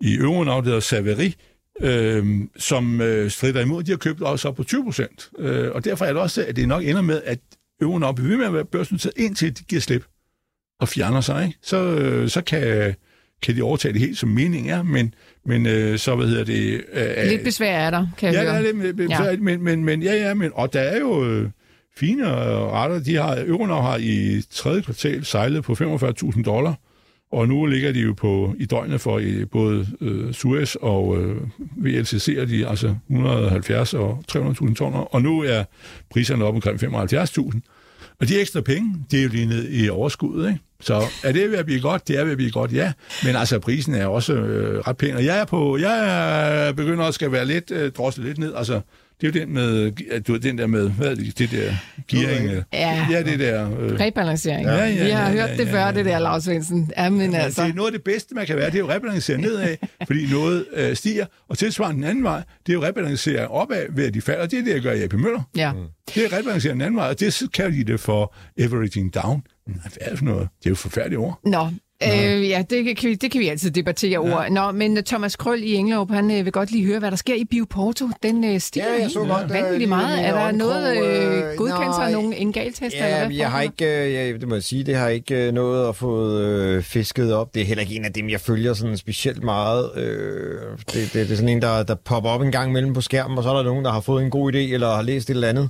i 0.00 0.14
Euronav, 0.16 0.56
der 0.56 0.62
hedder 0.64 0.80
Saveri, 0.80 1.34
øh, 1.80 2.26
som 2.56 3.00
øh, 3.00 3.30
strider 3.30 3.60
imod. 3.60 3.82
De 3.82 3.90
har 3.90 3.98
købt 3.98 4.22
også 4.22 4.48
op 4.48 4.56
på 4.56 4.64
20 4.64 4.84
procent. 4.84 5.30
Øh, 5.38 5.70
og 5.72 5.84
derfor 5.84 6.04
er 6.04 6.12
det 6.12 6.22
også, 6.22 6.44
at 6.48 6.56
det 6.56 6.68
nok 6.68 6.84
ender 6.84 7.02
med, 7.02 7.22
at 7.24 7.38
Euronav 7.80 8.14
bliver 8.14 8.28
ved 8.28 8.36
med 8.36 8.46
at 8.46 8.54
være 8.54 8.64
børsnoteret, 8.64 9.12
indtil 9.16 9.58
de 9.58 9.64
giver 9.64 9.80
slip 9.80 10.04
og 10.80 10.88
fjerner 10.88 11.20
sig. 11.20 11.46
Ikke? 11.46 11.58
Så, 11.62 11.76
øh, 11.76 12.28
så 12.28 12.40
kan, 12.42 12.94
kan 13.42 13.56
de 13.56 13.62
overtage 13.62 13.92
det 13.92 14.00
helt, 14.00 14.18
som 14.18 14.28
meningen 14.28 14.70
er, 14.72 14.82
men, 14.82 15.14
men 15.46 15.66
øh, 15.66 15.98
så, 15.98 16.16
hvad 16.16 16.26
hedder 16.26 16.44
det... 16.44 16.84
Øh, 16.92 17.26
Lidt 17.30 17.44
besvær 17.44 17.78
er 17.78 17.90
der, 17.90 18.06
kan 18.18 18.34
jeg 18.34 18.44
Ja, 18.44 18.50
høre. 18.52 18.62
det 18.62 18.68
er 18.68 18.72
lidt 18.82 18.96
med, 18.98 19.08
Ja. 19.08 19.24
ja. 19.24 19.36
men, 19.36 19.62
men, 19.62 19.84
men, 19.84 20.02
ja, 20.02 20.14
ja, 20.14 20.34
men, 20.34 20.50
og 20.54 20.72
der 20.72 20.80
er 20.80 20.98
jo 21.00 21.24
øh, 21.26 21.48
fine 21.96 22.26
retter. 22.70 22.98
De 22.98 23.16
har, 23.16 23.44
Euronav 23.46 23.82
har 23.82 23.96
i 24.00 24.42
tredje 24.50 24.82
kvartal 24.82 25.24
sejlet 25.24 25.64
på 25.64 25.72
45.000 25.72 26.42
dollar, 26.42 26.74
og 27.32 27.48
nu 27.48 27.66
ligger 27.66 27.92
de 27.92 28.00
jo 28.00 28.12
på 28.12 28.54
i 28.58 28.66
døgnet 28.66 29.00
for 29.00 29.18
i 29.18 29.44
både 29.44 29.86
øh, 30.00 30.32
Suez 30.32 30.74
og 30.74 31.18
øh, 31.22 31.36
VLCC, 31.76 32.28
er 32.38 32.44
de 32.44 32.68
altså 32.68 32.96
170 33.10 33.94
og 33.94 34.24
300.000 34.32 34.74
tonner, 34.74 35.14
og 35.14 35.22
nu 35.22 35.42
er 35.42 35.64
priserne 36.10 36.44
op 36.44 36.54
omkring 36.54 36.82
75.000. 36.82 37.60
Og 38.20 38.28
de 38.28 38.40
ekstra 38.40 38.60
penge, 38.60 38.94
det 39.10 39.18
er 39.18 39.22
jo 39.22 39.28
lige 39.28 39.46
ned 39.46 39.68
i 39.70 39.88
overskuddet, 39.88 40.48
ikke? 40.48 40.60
Så 40.80 41.02
er 41.24 41.32
det 41.32 41.50
ved 41.50 41.58
at 41.58 41.66
blive 41.66 41.80
godt? 41.80 42.08
Det 42.08 42.18
er 42.18 42.24
ved 42.24 42.30
at 42.30 42.36
blive 42.36 42.50
godt, 42.50 42.72
ja. 42.72 42.92
Men 43.24 43.36
altså, 43.36 43.58
prisen 43.58 43.94
er 43.94 44.06
også 44.06 44.34
øh, 44.34 44.78
ret 44.78 44.96
pæn. 44.96 45.16
Og 45.16 45.24
jeg 45.24 45.40
er 45.40 45.44
på, 45.44 45.78
jeg 45.78 46.68
er 46.68 46.72
begynder 46.72 47.04
også 47.04 47.24
at 47.24 47.32
være 47.32 47.46
lidt, 47.46 47.70
øh, 47.70 47.92
droslet 47.92 48.26
lidt 48.26 48.38
ned. 48.38 48.54
Altså, 48.54 48.80
det 49.20 49.36
er 49.36 49.40
jo 49.40 49.46
den 49.46 49.54
med, 49.54 49.92
at 50.10 50.26
du 50.26 50.32
ved, 50.32 50.40
den 50.40 50.58
der 50.58 50.66
med, 50.66 50.90
hvad 50.90 51.10
er 51.10 51.14
det, 51.14 51.38
det 51.38 51.50
der 51.50 51.74
gearing? 52.08 52.64
Ja. 52.72 53.06
ja 53.10 53.22
det 53.22 53.38
der. 53.38 53.78
Øh, 53.80 54.00
Rebalancering. 54.00 54.66
Ja, 54.66 54.84
ja, 54.84 55.04
Vi 55.04 55.10
har 55.10 55.26
ja, 55.26 55.30
hørt 55.32 55.50
ja, 55.50 55.56
det 55.56 55.66
ja, 55.66 55.72
før, 55.72 55.86
ja. 55.86 55.92
det 55.92 56.04
der, 56.04 56.18
Lars 56.18 56.44
Svendsen. 56.44 56.92
Ja, 56.96 57.10
men 57.10 57.20
Altså. 57.20 57.38
altså... 57.40 57.62
Det 57.62 57.70
er 57.70 57.74
noget 57.74 57.88
af 57.88 57.92
det 57.92 58.04
bedste, 58.04 58.34
man 58.34 58.46
kan 58.46 58.56
være. 58.56 58.66
Det 58.66 58.74
er 58.74 58.78
jo 58.78 58.88
rebalancere 58.90 59.38
nedad, 59.38 59.76
fordi 60.06 60.26
noget 60.30 60.66
øh, 60.72 60.96
stiger. 60.96 61.26
Og 61.48 61.58
tilsvarende 61.58 62.02
den 62.02 62.10
anden 62.10 62.24
vej, 62.24 62.42
det 62.66 62.72
er 62.72 62.74
jo 62.74 62.82
rebalancere 62.84 63.48
opad, 63.48 63.86
ved 63.90 64.06
at 64.06 64.14
de 64.14 64.20
falder. 64.20 64.46
Det 64.46 64.58
er 64.58 64.62
det, 64.64 64.72
jeg 64.74 64.80
gør 64.82 64.92
i 64.92 65.02
AP 65.02 65.12
Møller. 65.12 65.42
Ja. 65.56 65.72
Det 66.14 66.24
er 66.24 66.38
rebalancere 66.38 66.72
den 66.72 66.80
anden 66.80 66.96
vej, 66.96 67.08
og 67.08 67.20
det 67.20 67.42
kalder 67.54 67.70
de 67.76 67.84
det 67.84 68.00
for 68.00 68.34
averaging 68.60 69.14
down. 69.14 69.42
Men 69.66 69.80
Hvad 69.82 69.92
er 70.00 70.08
det 70.10 70.18
for 70.18 70.24
noget? 70.24 70.48
Det 70.58 70.66
er 70.66 70.70
jo 70.70 70.74
forfærdeligt 70.74 71.18
ord. 71.18 71.40
Nå, 71.46 71.68
øh, 72.04 72.48
ja, 72.48 72.64
det 72.70 72.98
kan, 72.98 73.10
vi, 73.10 73.14
det 73.14 73.30
kan 73.30 73.40
vi 73.40 73.48
altid 73.48 73.70
debattere 73.70 74.18
over. 74.18 74.48
Nå, 74.48 74.72
men 74.72 75.04
Thomas 75.04 75.36
Krøll 75.36 75.62
i 75.62 75.74
Englerup, 75.74 76.10
han 76.10 76.30
øh, 76.30 76.44
vil 76.44 76.52
godt 76.52 76.70
lige 76.70 76.86
høre, 76.86 76.98
hvad 76.98 77.10
der 77.10 77.16
sker 77.16 77.34
i 77.34 77.44
Bioporto. 77.44 78.08
Den 78.22 78.44
øh, 78.44 78.60
stiger 78.60 78.86
Ja, 78.86 79.02
jeg 79.02 79.10
så 79.10 79.18
godt, 79.18 79.44
øh, 79.44 79.50
vanvittigt 79.50 79.78
lige 79.78 79.88
meget. 79.88 80.18
ved 80.18 80.24
Er 80.24 80.34
der 80.34 80.52
noget 80.52 80.96
øh, 80.96 81.36
øh, 81.50 81.56
godkendelser 81.56 81.98
nej. 81.98 82.06
af 82.06 82.12
nogle 82.12 82.36
engaltester? 82.36 82.86
eller 82.98 83.08
Ja, 83.08 83.18
hvad 83.18 83.28
men 83.28 83.36
jeg 83.38 83.50
har 83.50 83.62
ikke, 83.62 84.04
øh, 84.06 84.12
jeg, 84.12 84.40
det 84.40 84.48
må 84.48 84.54
jeg 84.54 84.62
sige, 84.62 84.84
det 84.84 84.96
har 84.96 85.08
ikke 85.08 85.34
øh, 85.46 85.52
noget 85.52 85.88
at 85.88 85.96
få 85.96 86.38
øh, 86.38 86.82
fisket 86.82 87.34
op. 87.34 87.54
Det 87.54 87.62
er 87.62 87.66
heller 87.66 87.82
ikke 87.82 87.94
en 87.94 88.04
af 88.04 88.12
dem, 88.12 88.28
jeg 88.30 88.40
følger 88.40 88.74
sådan 88.74 88.96
specielt 88.96 89.44
meget. 89.44 89.90
Øh, 89.96 90.58
det, 90.78 90.94
det, 90.94 91.12
det 91.12 91.30
er 91.30 91.36
sådan 91.36 91.48
en, 91.48 91.62
der, 91.62 91.82
der 91.82 91.94
popper 91.94 92.30
op 92.30 92.42
en 92.42 92.52
gang 92.52 92.70
imellem 92.70 92.94
på 92.94 93.00
skærmen, 93.00 93.38
og 93.38 93.44
så 93.44 93.50
er 93.50 93.54
der 93.56 93.62
nogen, 93.62 93.84
der 93.84 93.92
har 93.92 94.00
fået 94.00 94.24
en 94.24 94.30
god 94.30 94.52
idé, 94.52 94.58
eller 94.58 94.94
har 94.94 95.02
læst 95.02 95.30
et 95.30 95.34
eller 95.34 95.48
andet. 95.48 95.68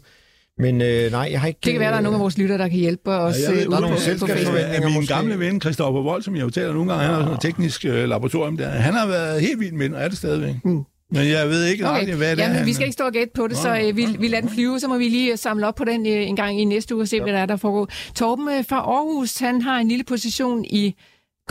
Men 0.61 0.83
øh, 0.83 1.11
nej, 1.11 1.29
jeg 1.33 1.41
har 1.41 1.49
ikke... 1.49 1.61
Det 1.65 1.73
kan 1.73 1.81
være, 1.81 1.91
der 1.91 1.97
er 1.97 2.01
nogle 2.01 2.17
af 2.17 2.21
vores 2.21 2.39
lyttere, 2.39 2.59
der 2.59 2.69
kan 2.69 2.79
hjælpe 2.79 3.11
os. 3.11 3.37
Ja, 3.39 3.43
jeg 3.45 3.53
ved, 3.57 3.65
øh, 3.65 3.71
der 3.71 3.77
er 3.77 3.81
nogle 3.81 3.95
på- 3.97 4.01
på 4.01 4.05
Facebook. 4.05 4.29
selskabsforventninger. 4.31 4.89
Min 4.89 4.95
måske. 4.97 5.15
gamle 5.15 5.39
ven, 5.39 5.61
Christoffer 5.61 6.03
Vold, 6.03 6.23
som 6.23 6.37
jeg 6.37 6.43
jo 6.43 6.51
taler 6.51 6.73
nogle 6.73 6.91
gange, 6.93 7.05
han 7.05 7.15
har 7.15 7.21
sådan 7.23 7.35
et 7.35 7.41
teknisk 7.41 7.85
øh, 7.85 8.09
laboratorium 8.09 8.57
der. 8.57 8.69
Han 8.69 8.95
har 8.95 9.07
været 9.07 9.41
helt 9.41 9.61
vild 9.61 9.73
med 9.73 9.85
den, 9.89 9.95
og 9.95 10.03
er 10.03 10.09
det 10.09 10.19
stadigvæk. 10.19 10.55
Mm. 10.65 10.81
Men 11.13 11.29
jeg 11.29 11.49
ved 11.49 11.65
ikke 11.67 11.89
Okay. 11.91 12.03
okay. 12.03 12.15
hvad 12.15 12.37
det 12.37 12.45
er. 12.45 12.49
Jamen, 12.53 12.67
vi 12.67 12.73
skal 12.73 12.85
ikke 12.85 12.93
stå 12.93 13.05
og 13.05 13.13
gætte 13.13 13.33
på 13.37 13.47
det, 13.47 13.57
så 13.57 13.79
øh, 13.79 13.97
vi, 13.97 14.07
vi 14.19 14.29
lader 14.29 14.41
den 14.41 14.51
flyve. 14.51 14.81
Så 14.81 14.89
må 14.89 14.99
vi 14.99 15.09
lige 15.09 15.33
øh, 15.33 15.39
samle 15.39 15.67
op 15.67 15.75
på 15.75 15.85
den 15.85 16.07
øh, 16.07 16.13
en 16.29 16.37
gang 16.37 16.61
i 16.61 16.65
næste 16.65 16.95
uge 16.95 17.05
og 17.05 17.09
se, 17.09 17.21
hvad 17.21 17.33
der 17.33 17.39
er, 17.39 17.47
der 17.47 17.57
foregår. 17.57 17.89
Torben 18.15 18.49
øh, 18.49 18.65
fra 18.69 18.77
Aarhus, 18.77 19.39
han 19.39 19.63
har 19.63 19.79
en 19.79 19.89
lille 19.89 20.05
position 20.05 20.65
i 20.65 20.95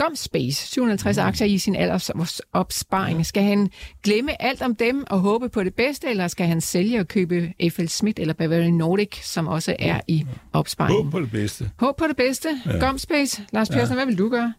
Gomspace, 0.04 0.66
750 0.66 1.16
Mm. 1.22 1.26
aktier 1.28 1.46
i 1.46 1.58
sin 1.58 1.76
aldersopsparing. 1.76 3.26
Skal 3.26 3.42
han 3.42 3.70
glemme 4.02 4.42
alt 4.42 4.62
om 4.62 4.74
dem 4.74 5.04
og 5.10 5.18
håbe 5.20 5.48
på 5.48 5.64
det 5.64 5.74
bedste, 5.74 6.10
eller 6.10 6.28
skal 6.28 6.46
han 6.46 6.60
sælge 6.60 7.00
og 7.00 7.08
købe 7.08 7.52
Eiffel 7.58 7.88
Schmidt 7.88 8.18
eller 8.18 8.34
Bavarian 8.34 8.74
Nordic, 8.74 9.16
som 9.22 9.46
også 9.48 9.76
er 9.78 10.00
i 10.08 10.26
opsparing? 10.52 10.96
Håb 11.02 11.10
på 11.12 11.20
det 11.20 11.30
bedste. 11.30 11.70
Håb 11.76 11.96
på 11.96 12.04
det 12.08 12.16
bedste. 12.16 12.48
Ja. 12.66 12.78
Gomspace. 12.86 13.42
Lars 13.52 13.68
Persson, 13.68 13.96
hvad 13.96 14.06
vil 14.06 14.18
du 14.18 14.28
gøre? 14.28 14.54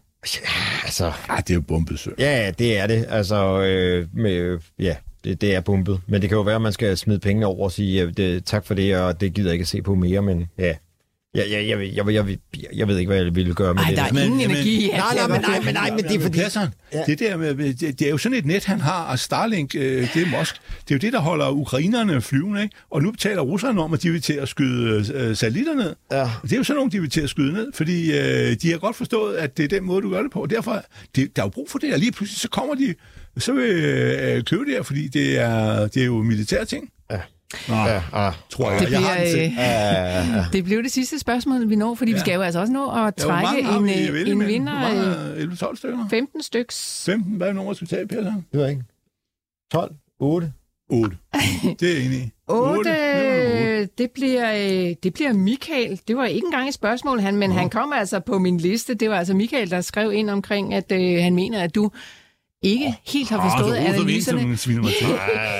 Altså, 0.84 1.12
Ej, 1.28 1.36
det 1.36 1.50
er 1.50 1.54
jo 1.54 1.60
bumpet 1.60 1.98
sø. 1.98 2.10
ja, 2.18 2.50
det 2.58 2.78
er 2.78 2.86
det. 2.86 3.06
Altså, 3.08 3.60
øh, 3.60 4.06
med, 4.14 4.58
ja, 4.78 4.96
det, 5.24 5.40
det 5.40 5.54
er 5.54 5.60
bumpet. 5.60 6.00
Men 6.06 6.20
det 6.22 6.28
kan 6.30 6.36
jo 6.36 6.42
være, 6.42 6.54
at 6.56 6.62
man 6.62 6.72
skal 6.72 6.96
smide 6.96 7.18
pengene 7.18 7.46
over 7.46 7.64
og 7.64 7.72
sige, 7.72 8.00
ja, 8.04 8.10
det, 8.10 8.44
tak 8.44 8.66
for 8.66 8.74
det, 8.74 8.96
og 8.96 9.20
det 9.20 9.34
gider 9.34 9.48
jeg 9.48 9.54
ikke 9.54 9.62
at 9.62 9.68
se 9.68 9.82
på 9.82 9.94
mere, 9.94 10.22
men 10.22 10.46
ja. 10.58 10.74
Ja, 11.34 11.42
ja, 11.50 11.66
jeg, 11.68 11.68
jeg, 11.68 11.96
jeg, 11.96 12.14
jeg, 12.14 12.26
jeg, 12.28 12.66
jeg 12.74 12.88
ved 12.88 12.98
ikke, 12.98 13.08
hvad 13.12 13.22
jeg 13.24 13.34
ville 13.34 13.54
gøre 13.54 13.74
med 13.74 13.82
Ej, 13.82 13.88
det. 13.88 13.98
der 13.98 14.08
der. 14.08 14.20
er 14.20 14.24
ingen 14.24 14.38
Men- 14.40 14.50
energi. 14.50 14.88
Nej, 14.92 15.14
nej, 15.16 15.28
men 15.28 15.40
nej, 15.40 15.60
men 15.64 15.74
nej, 15.74 15.90
men 15.90 16.04
det 16.04 16.14
er 16.16 16.20
fordi... 16.20 16.40
Ja. 16.92 17.04
det, 17.06 17.18
der 17.18 17.36
med, 17.36 17.54
det, 17.74 17.98
det 17.98 18.02
er 18.06 18.10
jo 18.10 18.18
sådan 18.18 18.38
et 18.38 18.46
net, 18.46 18.64
han 18.64 18.80
har, 18.80 19.04
og 19.04 19.18
Starlink, 19.18 19.74
øh, 19.74 20.14
det 20.14 20.22
er 20.22 20.26
Mosk. 20.26 20.54
Det 20.88 20.90
er 20.90 20.94
jo 20.94 20.98
det, 20.98 21.12
der 21.12 21.18
holder 21.20 21.48
ukrainerne 21.50 22.20
flyvende, 22.20 22.62
ikke? 22.62 22.74
Og 22.90 23.02
nu 23.02 23.10
betaler 23.10 23.42
russerne 23.42 23.82
om, 23.82 23.92
at 23.94 24.02
de 24.02 24.10
vil 24.10 24.22
til 24.22 24.32
at 24.32 24.48
skyde 24.48 25.04
øh, 25.14 25.36
satellitter 25.36 25.74
ned. 25.74 25.94
Ja. 26.12 26.22
Og 26.22 26.28
det 26.42 26.52
er 26.52 26.56
jo 26.56 26.64
sådan 26.64 26.76
nogle, 26.76 26.90
de 26.90 27.00
vil 27.00 27.10
til 27.10 27.20
at 27.20 27.30
skyde 27.30 27.52
ned, 27.52 27.72
fordi 27.74 28.12
øh, 28.18 28.56
de 28.62 28.70
har 28.70 28.78
godt 28.78 28.96
forstået, 28.96 29.36
at 29.36 29.56
det 29.56 29.64
er 29.64 29.68
den 29.68 29.84
måde, 29.84 30.02
du 30.02 30.10
gør 30.10 30.22
det 30.22 30.30
på. 30.32 30.40
Og 30.42 30.50
derfor, 30.50 30.84
det, 31.16 31.36
der 31.36 31.42
er 31.42 31.46
jo 31.46 31.50
brug 31.50 31.70
for 31.70 31.78
det, 31.78 31.92
og 31.92 31.98
lige 31.98 32.12
pludselig 32.12 32.40
så 32.40 32.48
kommer 32.48 32.74
de, 32.74 32.94
så 33.38 33.52
vil 33.52 33.62
øh, 33.70 34.42
købe 34.44 34.64
det 34.64 34.72
her, 34.72 34.82
fordi 34.82 35.08
det 35.08 35.38
er, 35.38 35.86
det 35.86 36.02
er 36.02 36.06
jo 36.06 36.22
militære 36.22 36.64
ting. 36.64 36.84
Ja. 36.84 36.88
Nå, 37.68 37.74
Ja, 37.74 38.02
ah. 38.12 38.32
tror 38.50 38.70
jeg. 38.70 38.80
Det 38.80 38.90
jeg 38.90 39.00
bliver, 39.00 39.44
øh, 39.46 39.52
Ja, 39.56 40.36
ja. 40.36 40.44
Det 40.52 40.64
blev 40.64 40.82
det 40.82 40.92
sidste 40.92 41.18
spørgsmål, 41.18 41.70
vi 41.70 41.76
når, 41.76 41.94
fordi 41.94 42.10
ja. 42.10 42.14
vi 42.14 42.18
Ja. 42.18 42.24
skal 42.24 42.34
jo 42.34 42.40
altså 42.42 42.60
også 42.60 42.72
nå 42.72 42.90
at 42.90 42.96
Ja, 42.96 43.10
trække 43.10 43.46
mange 43.46 43.64
har 43.64 43.78
en, 43.78 43.84
vi 43.84 44.06
øh, 44.08 44.28
en 44.28 44.46
vinder. 44.46 44.72
Hvor 44.78 44.88
mange 45.04 45.34
øh, 45.36 45.42
er 45.42 45.70
11-12 45.72 45.76
stykker? 45.76 46.08
15 46.10 46.42
styks. 46.42 47.02
15, 47.06 47.32
hvad 47.36 47.52
nummer 47.52 47.72
skal 47.72 47.86
vi 47.86 47.90
tage, 47.96 48.06
Per? 48.08 48.20
Det 48.20 48.34
ved 48.52 48.60
jeg 48.60 48.70
ikke. 48.70 48.82
12? 49.72 49.94
8? 50.20 50.52
8. 50.90 51.16
Det 51.80 51.82
er 51.90 51.94
jeg 51.96 52.06
enig 52.06 52.18
i. 52.18 52.30
8, 52.48 52.78
Otte. 52.78 52.90
Det 52.90 52.98
er 52.98 53.80
otte. 53.80 53.88
det 53.98 54.10
bliver, 54.10 54.94
det 55.02 55.14
bliver 55.14 55.32
Michael. 55.32 56.00
Det 56.08 56.16
var 56.16 56.24
ikke 56.24 56.44
engang 56.44 56.68
et 56.68 56.74
spørgsmål, 56.74 57.20
han, 57.20 57.36
men 57.36 57.52
han 57.52 57.70
kom 57.70 57.92
altså 57.92 58.20
på 58.20 58.38
min 58.38 58.58
liste. 58.58 58.94
Det 58.94 59.10
var 59.10 59.16
altså 59.18 59.34
Michael, 59.34 59.70
der 59.70 59.80
skrev 59.80 60.12
ind 60.12 60.30
omkring, 60.30 60.74
at 60.74 60.92
øh, 60.92 61.22
han 61.22 61.34
mener, 61.34 61.62
at 61.62 61.74
du 61.74 61.90
ikke 62.62 62.94
helt 63.06 63.28
har 63.30 63.50
forstået 63.50 63.76
så 63.76 63.82
analyserne. 63.92 64.40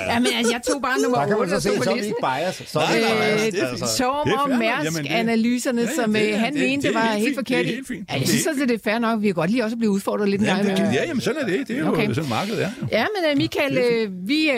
Ja, 0.07 0.19
men 0.19 0.27
altså, 0.37 0.51
jeg 0.53 0.61
tog 0.67 0.81
bare 0.81 1.01
nummer 1.01 1.19
Der 1.19 1.27
kan 1.27 1.35
8 1.37 1.49
man 1.49 1.55
og 1.55 1.61
så 1.61 1.69
se, 1.69 1.83
så 1.83 1.89
er 1.91 1.95
vi 1.95 2.01
ikke 2.01 2.15
bias. 2.21 2.63
Så 2.67 2.79
er 2.79 2.85
bias. 2.87 3.53
det 3.53 3.63
Altså. 3.63 4.03
Er 4.05 4.37
og 4.37 5.19
analyserne, 5.19 5.81
Ja, 5.81 5.87
som 5.95 6.13
det 6.13 6.33
øh, 6.33 6.39
han 6.39 6.53
det- 6.53 6.61
mente 6.69 6.87
det 6.87 6.95
var 6.95 7.01
helt 7.11 7.19
helt 7.19 7.35
forkert. 7.35 7.65
Det 7.65 7.71
er 7.71 7.75
helt 7.75 7.87
fint. 7.87 8.09
Ja, 8.09 8.13
jeg 8.13 8.19
Det 8.21 8.25
er 8.27 8.29
synes 8.31 8.47
altså, 8.47 8.65
det 8.65 8.73
er 8.73 8.83
fair 8.83 8.99
nok. 8.99 9.21
Vi 9.21 9.27
kan 9.27 9.33
godt 9.33 9.51
lige 9.51 9.63
også 9.63 9.77
blive 9.77 9.91
udfordret 9.91 10.29
lidt 10.29 10.41
Jamen, 10.41 10.65
det, 10.65 10.79
ja, 10.79 11.03
jamen, 11.07 11.21
sådan 11.21 11.41
er 11.41 11.45
det. 11.45 11.67
Det 11.67 11.75
er 11.75 11.79
jo 11.79 11.87
Okay. 11.91 12.13
sådan 12.13 12.29
markedet 12.29 12.63
er. 12.63 12.69
Ja, 12.91 13.05
men 13.15 13.31
uh, 13.31 13.37
Michael, 13.37 13.77
er 13.77 14.07
uh, 14.07 14.27
vi 14.27 14.49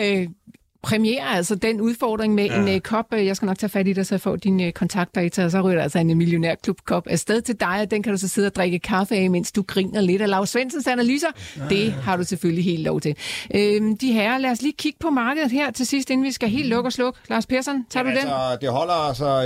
premiere 0.86 1.36
altså 1.36 1.54
den 1.54 1.80
udfordring 1.80 2.34
med 2.34 2.44
ja. 2.44 2.60
en 2.60 2.74
uh, 2.74 2.80
kop. 2.80 3.04
Jeg 3.12 3.36
skal 3.36 3.46
nok 3.46 3.58
tage 3.58 3.70
fat 3.70 3.88
i 3.88 3.92
dig, 3.92 4.06
så 4.06 4.14
jeg 4.14 4.20
får 4.20 4.36
dine 4.36 4.66
uh, 4.66 4.70
kontaktdata, 4.70 5.44
og 5.44 5.50
så 5.50 5.60
ryger 5.60 5.76
der 5.76 5.82
altså 5.82 5.98
en 5.98 6.18
millionærklub-kop 6.18 7.06
afsted 7.10 7.42
til 7.42 7.60
dig, 7.60 7.80
og 7.80 7.90
den 7.90 8.02
kan 8.02 8.12
du 8.12 8.18
så 8.18 8.28
sidde 8.28 8.46
og 8.46 8.54
drikke 8.54 8.78
kaffe 8.78 9.14
af, 9.14 9.30
mens 9.30 9.52
du 9.52 9.62
griner 9.62 10.00
lidt 10.00 10.22
af 10.22 10.28
Lars 10.28 10.50
Svendsens 10.50 10.86
analyser. 10.86 11.26
Ja, 11.56 11.62
det 11.68 11.92
har 11.92 12.16
du 12.16 12.24
selvfølgelig 12.24 12.64
helt 12.64 12.82
lov 12.82 13.00
til. 13.00 13.16
Øhm, 13.54 13.96
de 13.96 14.12
her, 14.12 14.38
lad 14.38 14.50
os 14.50 14.62
lige 14.62 14.74
kigge 14.78 14.98
på 15.00 15.10
markedet 15.10 15.50
her 15.50 15.70
til 15.70 15.86
sidst, 15.86 16.10
inden 16.10 16.26
vi 16.26 16.32
skal 16.32 16.48
helt 16.48 16.68
lukke 16.68 16.88
og 16.88 16.92
slukke. 16.92 17.20
Lars 17.30 17.46
Persson, 17.46 17.84
tager 17.90 18.04
Jamen, 18.04 18.16
du 18.16 18.20
den? 18.20 18.28
Altså, 18.28 18.58
det 18.60 18.68
holder 18.68 19.08
altså 19.08 19.44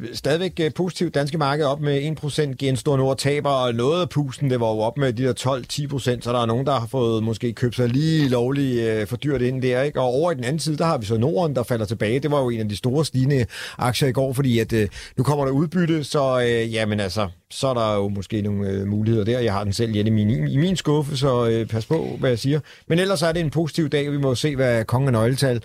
øh, 0.00 0.08
stadigvæk 0.14 0.60
øh, 0.60 0.70
positivt 0.74 1.14
danske 1.14 1.38
marked 1.38 1.64
op 1.64 1.80
med 1.80 2.16
1%. 2.24 2.54
Genstor 2.58 2.96
Nord 2.96 3.18
taber 3.18 3.72
noget 3.72 4.00
af 4.02 4.08
pusten. 4.08 4.50
Det 4.50 4.60
var 4.60 4.66
jo 4.66 4.78
op 4.78 4.98
med 4.98 5.12
de 5.12 5.22
der 5.22 5.32
12-10%, 5.32 6.20
så 6.20 6.32
der 6.32 6.42
er 6.42 6.46
nogen, 6.46 6.66
der 6.66 6.80
har 6.80 6.86
fået 6.86 7.22
måske 7.22 7.52
købt 7.52 7.76
sig 7.76 7.88
lige 7.88 8.28
lovligt 8.28 8.80
øh, 8.80 9.06
for 9.06 9.16
dyrt 9.16 9.42
ind 9.42 9.62
der. 9.62 9.82
Ikke? 9.82 10.00
Og 10.00 10.06
over 10.06 10.32
i 10.32 10.34
den 10.34 10.44
anden 10.44 10.58
side, 10.58 10.69
der 10.78 10.84
har 10.84 10.98
vi 10.98 11.06
så 11.06 11.16
Norden, 11.16 11.56
der 11.56 11.62
falder 11.62 11.84
tilbage. 11.84 12.20
Det 12.20 12.30
var 12.30 12.40
jo 12.40 12.50
en 12.50 12.60
af 12.60 12.68
de 12.68 12.76
store 12.76 13.04
stigende 13.04 13.46
aktier 13.78 14.08
i 14.08 14.12
går, 14.12 14.32
fordi 14.32 14.58
at 14.58 14.72
øh, 14.72 14.88
nu 15.16 15.24
kommer 15.24 15.44
der 15.44 15.52
udbytte, 15.52 16.04
så 16.04 16.40
øh, 16.40 16.74
jamen 16.74 17.00
altså, 17.00 17.28
så 17.50 17.68
er 17.68 17.74
der 17.74 17.94
jo 17.94 18.08
måske 18.08 18.42
nogle 18.42 18.68
øh, 18.68 18.86
muligheder 18.86 19.24
der. 19.24 19.38
Jeg 19.40 19.52
har 19.52 19.64
den 19.64 19.72
selv 19.72 19.96
i 19.96 20.10
min, 20.10 20.48
i 20.48 20.56
min 20.56 20.76
skuffe, 20.76 21.16
så 21.16 21.46
øh, 21.46 21.66
pas 21.66 21.86
på, 21.86 22.16
hvad 22.20 22.30
jeg 22.30 22.38
siger. 22.38 22.60
Men 22.88 22.98
ellers 22.98 23.22
er 23.22 23.32
det 23.32 23.40
en 23.40 23.50
positiv 23.50 23.88
dag. 23.88 24.12
Vi 24.12 24.18
må 24.18 24.34
se, 24.34 24.56
hvad 24.56 24.84
kongen 24.84 25.08
og 25.08 25.12
nøgletal 25.12 25.62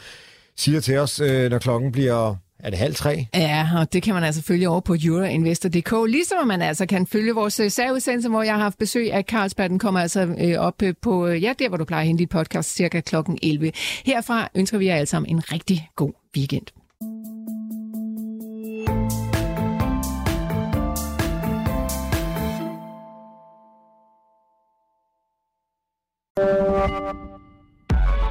siger 0.58 0.80
til 0.80 0.98
os, 0.98 1.20
øh, 1.20 1.50
når 1.52 1.58
klokken 1.58 1.92
bliver 1.92 2.36
er 2.66 2.70
det 2.70 2.80
halv 2.80 2.96
tre? 2.96 3.28
Ja, 3.36 3.70
og 3.78 3.94
det 3.94 4.04
kan 4.04 4.14
man 4.14 4.24
altså 4.24 4.42
følge 4.42 4.70
over 4.70 4.80
på 4.80 4.96
euroinvestor.dk, 5.06 5.94
ligesom 6.10 6.48
man 6.48 6.62
altså 6.62 6.86
kan 6.86 7.08
følge 7.08 7.34
vores 7.34 7.60
øh, 7.60 7.72
særudsendelse, 7.72 8.30
hvor 8.30 8.44
jeg 8.44 8.54
har 8.54 8.62
haft 8.62 8.78
besøg 8.78 9.14
af 9.14 9.24
Carlsberg. 9.24 9.70
Den 9.70 9.80
kommer 9.80 10.00
altså 10.00 10.22
øh, 10.22 10.60
op 10.60 10.82
øh, 10.84 10.94
på, 11.02 11.28
ja, 11.28 11.54
der 11.60 11.70
hvor 11.70 11.78
du 11.78 11.86
plejer 11.86 12.02
at 12.02 12.08
hente 12.08 12.22
dit 12.22 12.30
podcast, 12.30 12.76
cirka 12.76 13.02
klokken 13.02 13.38
11. 13.44 13.72
Herfra 14.06 14.50
ønsker 14.56 14.78
vi 14.78 14.86
jer 14.86 14.96
alle 14.96 15.06
sammen 15.06 15.30
en 15.32 15.52
rigtig 15.52 15.90
god 15.96 16.12
weekend. 16.38 16.66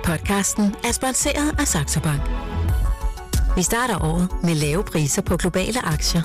Podcasten 0.04 0.64
er 0.84 0.92
sponsoreret 0.92 1.60
af 1.60 1.66
Saxo 1.66 2.00
Bank. 2.00 2.20
Vi 3.56 3.62
starter 3.62 4.04
året 4.04 4.28
med 4.42 4.54
lave 4.54 4.84
priser 4.84 5.22
på 5.22 5.36
globale 5.36 5.80
aktier. 5.84 6.22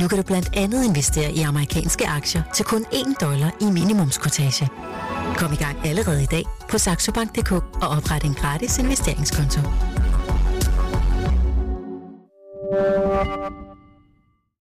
Nu 0.00 0.08
kan 0.08 0.18
du 0.18 0.24
blandt 0.24 0.50
andet 0.56 0.84
investere 0.84 1.32
i 1.32 1.40
amerikanske 1.40 2.06
aktier 2.08 2.42
til 2.54 2.64
kun 2.64 2.84
1 2.92 3.20
dollar 3.20 3.56
i 3.60 3.64
minimumskortage. 3.64 4.68
Kom 5.36 5.52
i 5.52 5.56
gang 5.56 5.86
allerede 5.86 6.22
i 6.22 6.26
dag 6.26 6.44
på 6.70 6.78
saxobank.dk 6.78 7.52
og 7.52 7.88
opret 7.88 8.24
en 8.24 8.34
gratis 8.34 8.78
investeringskonto. 8.78 9.60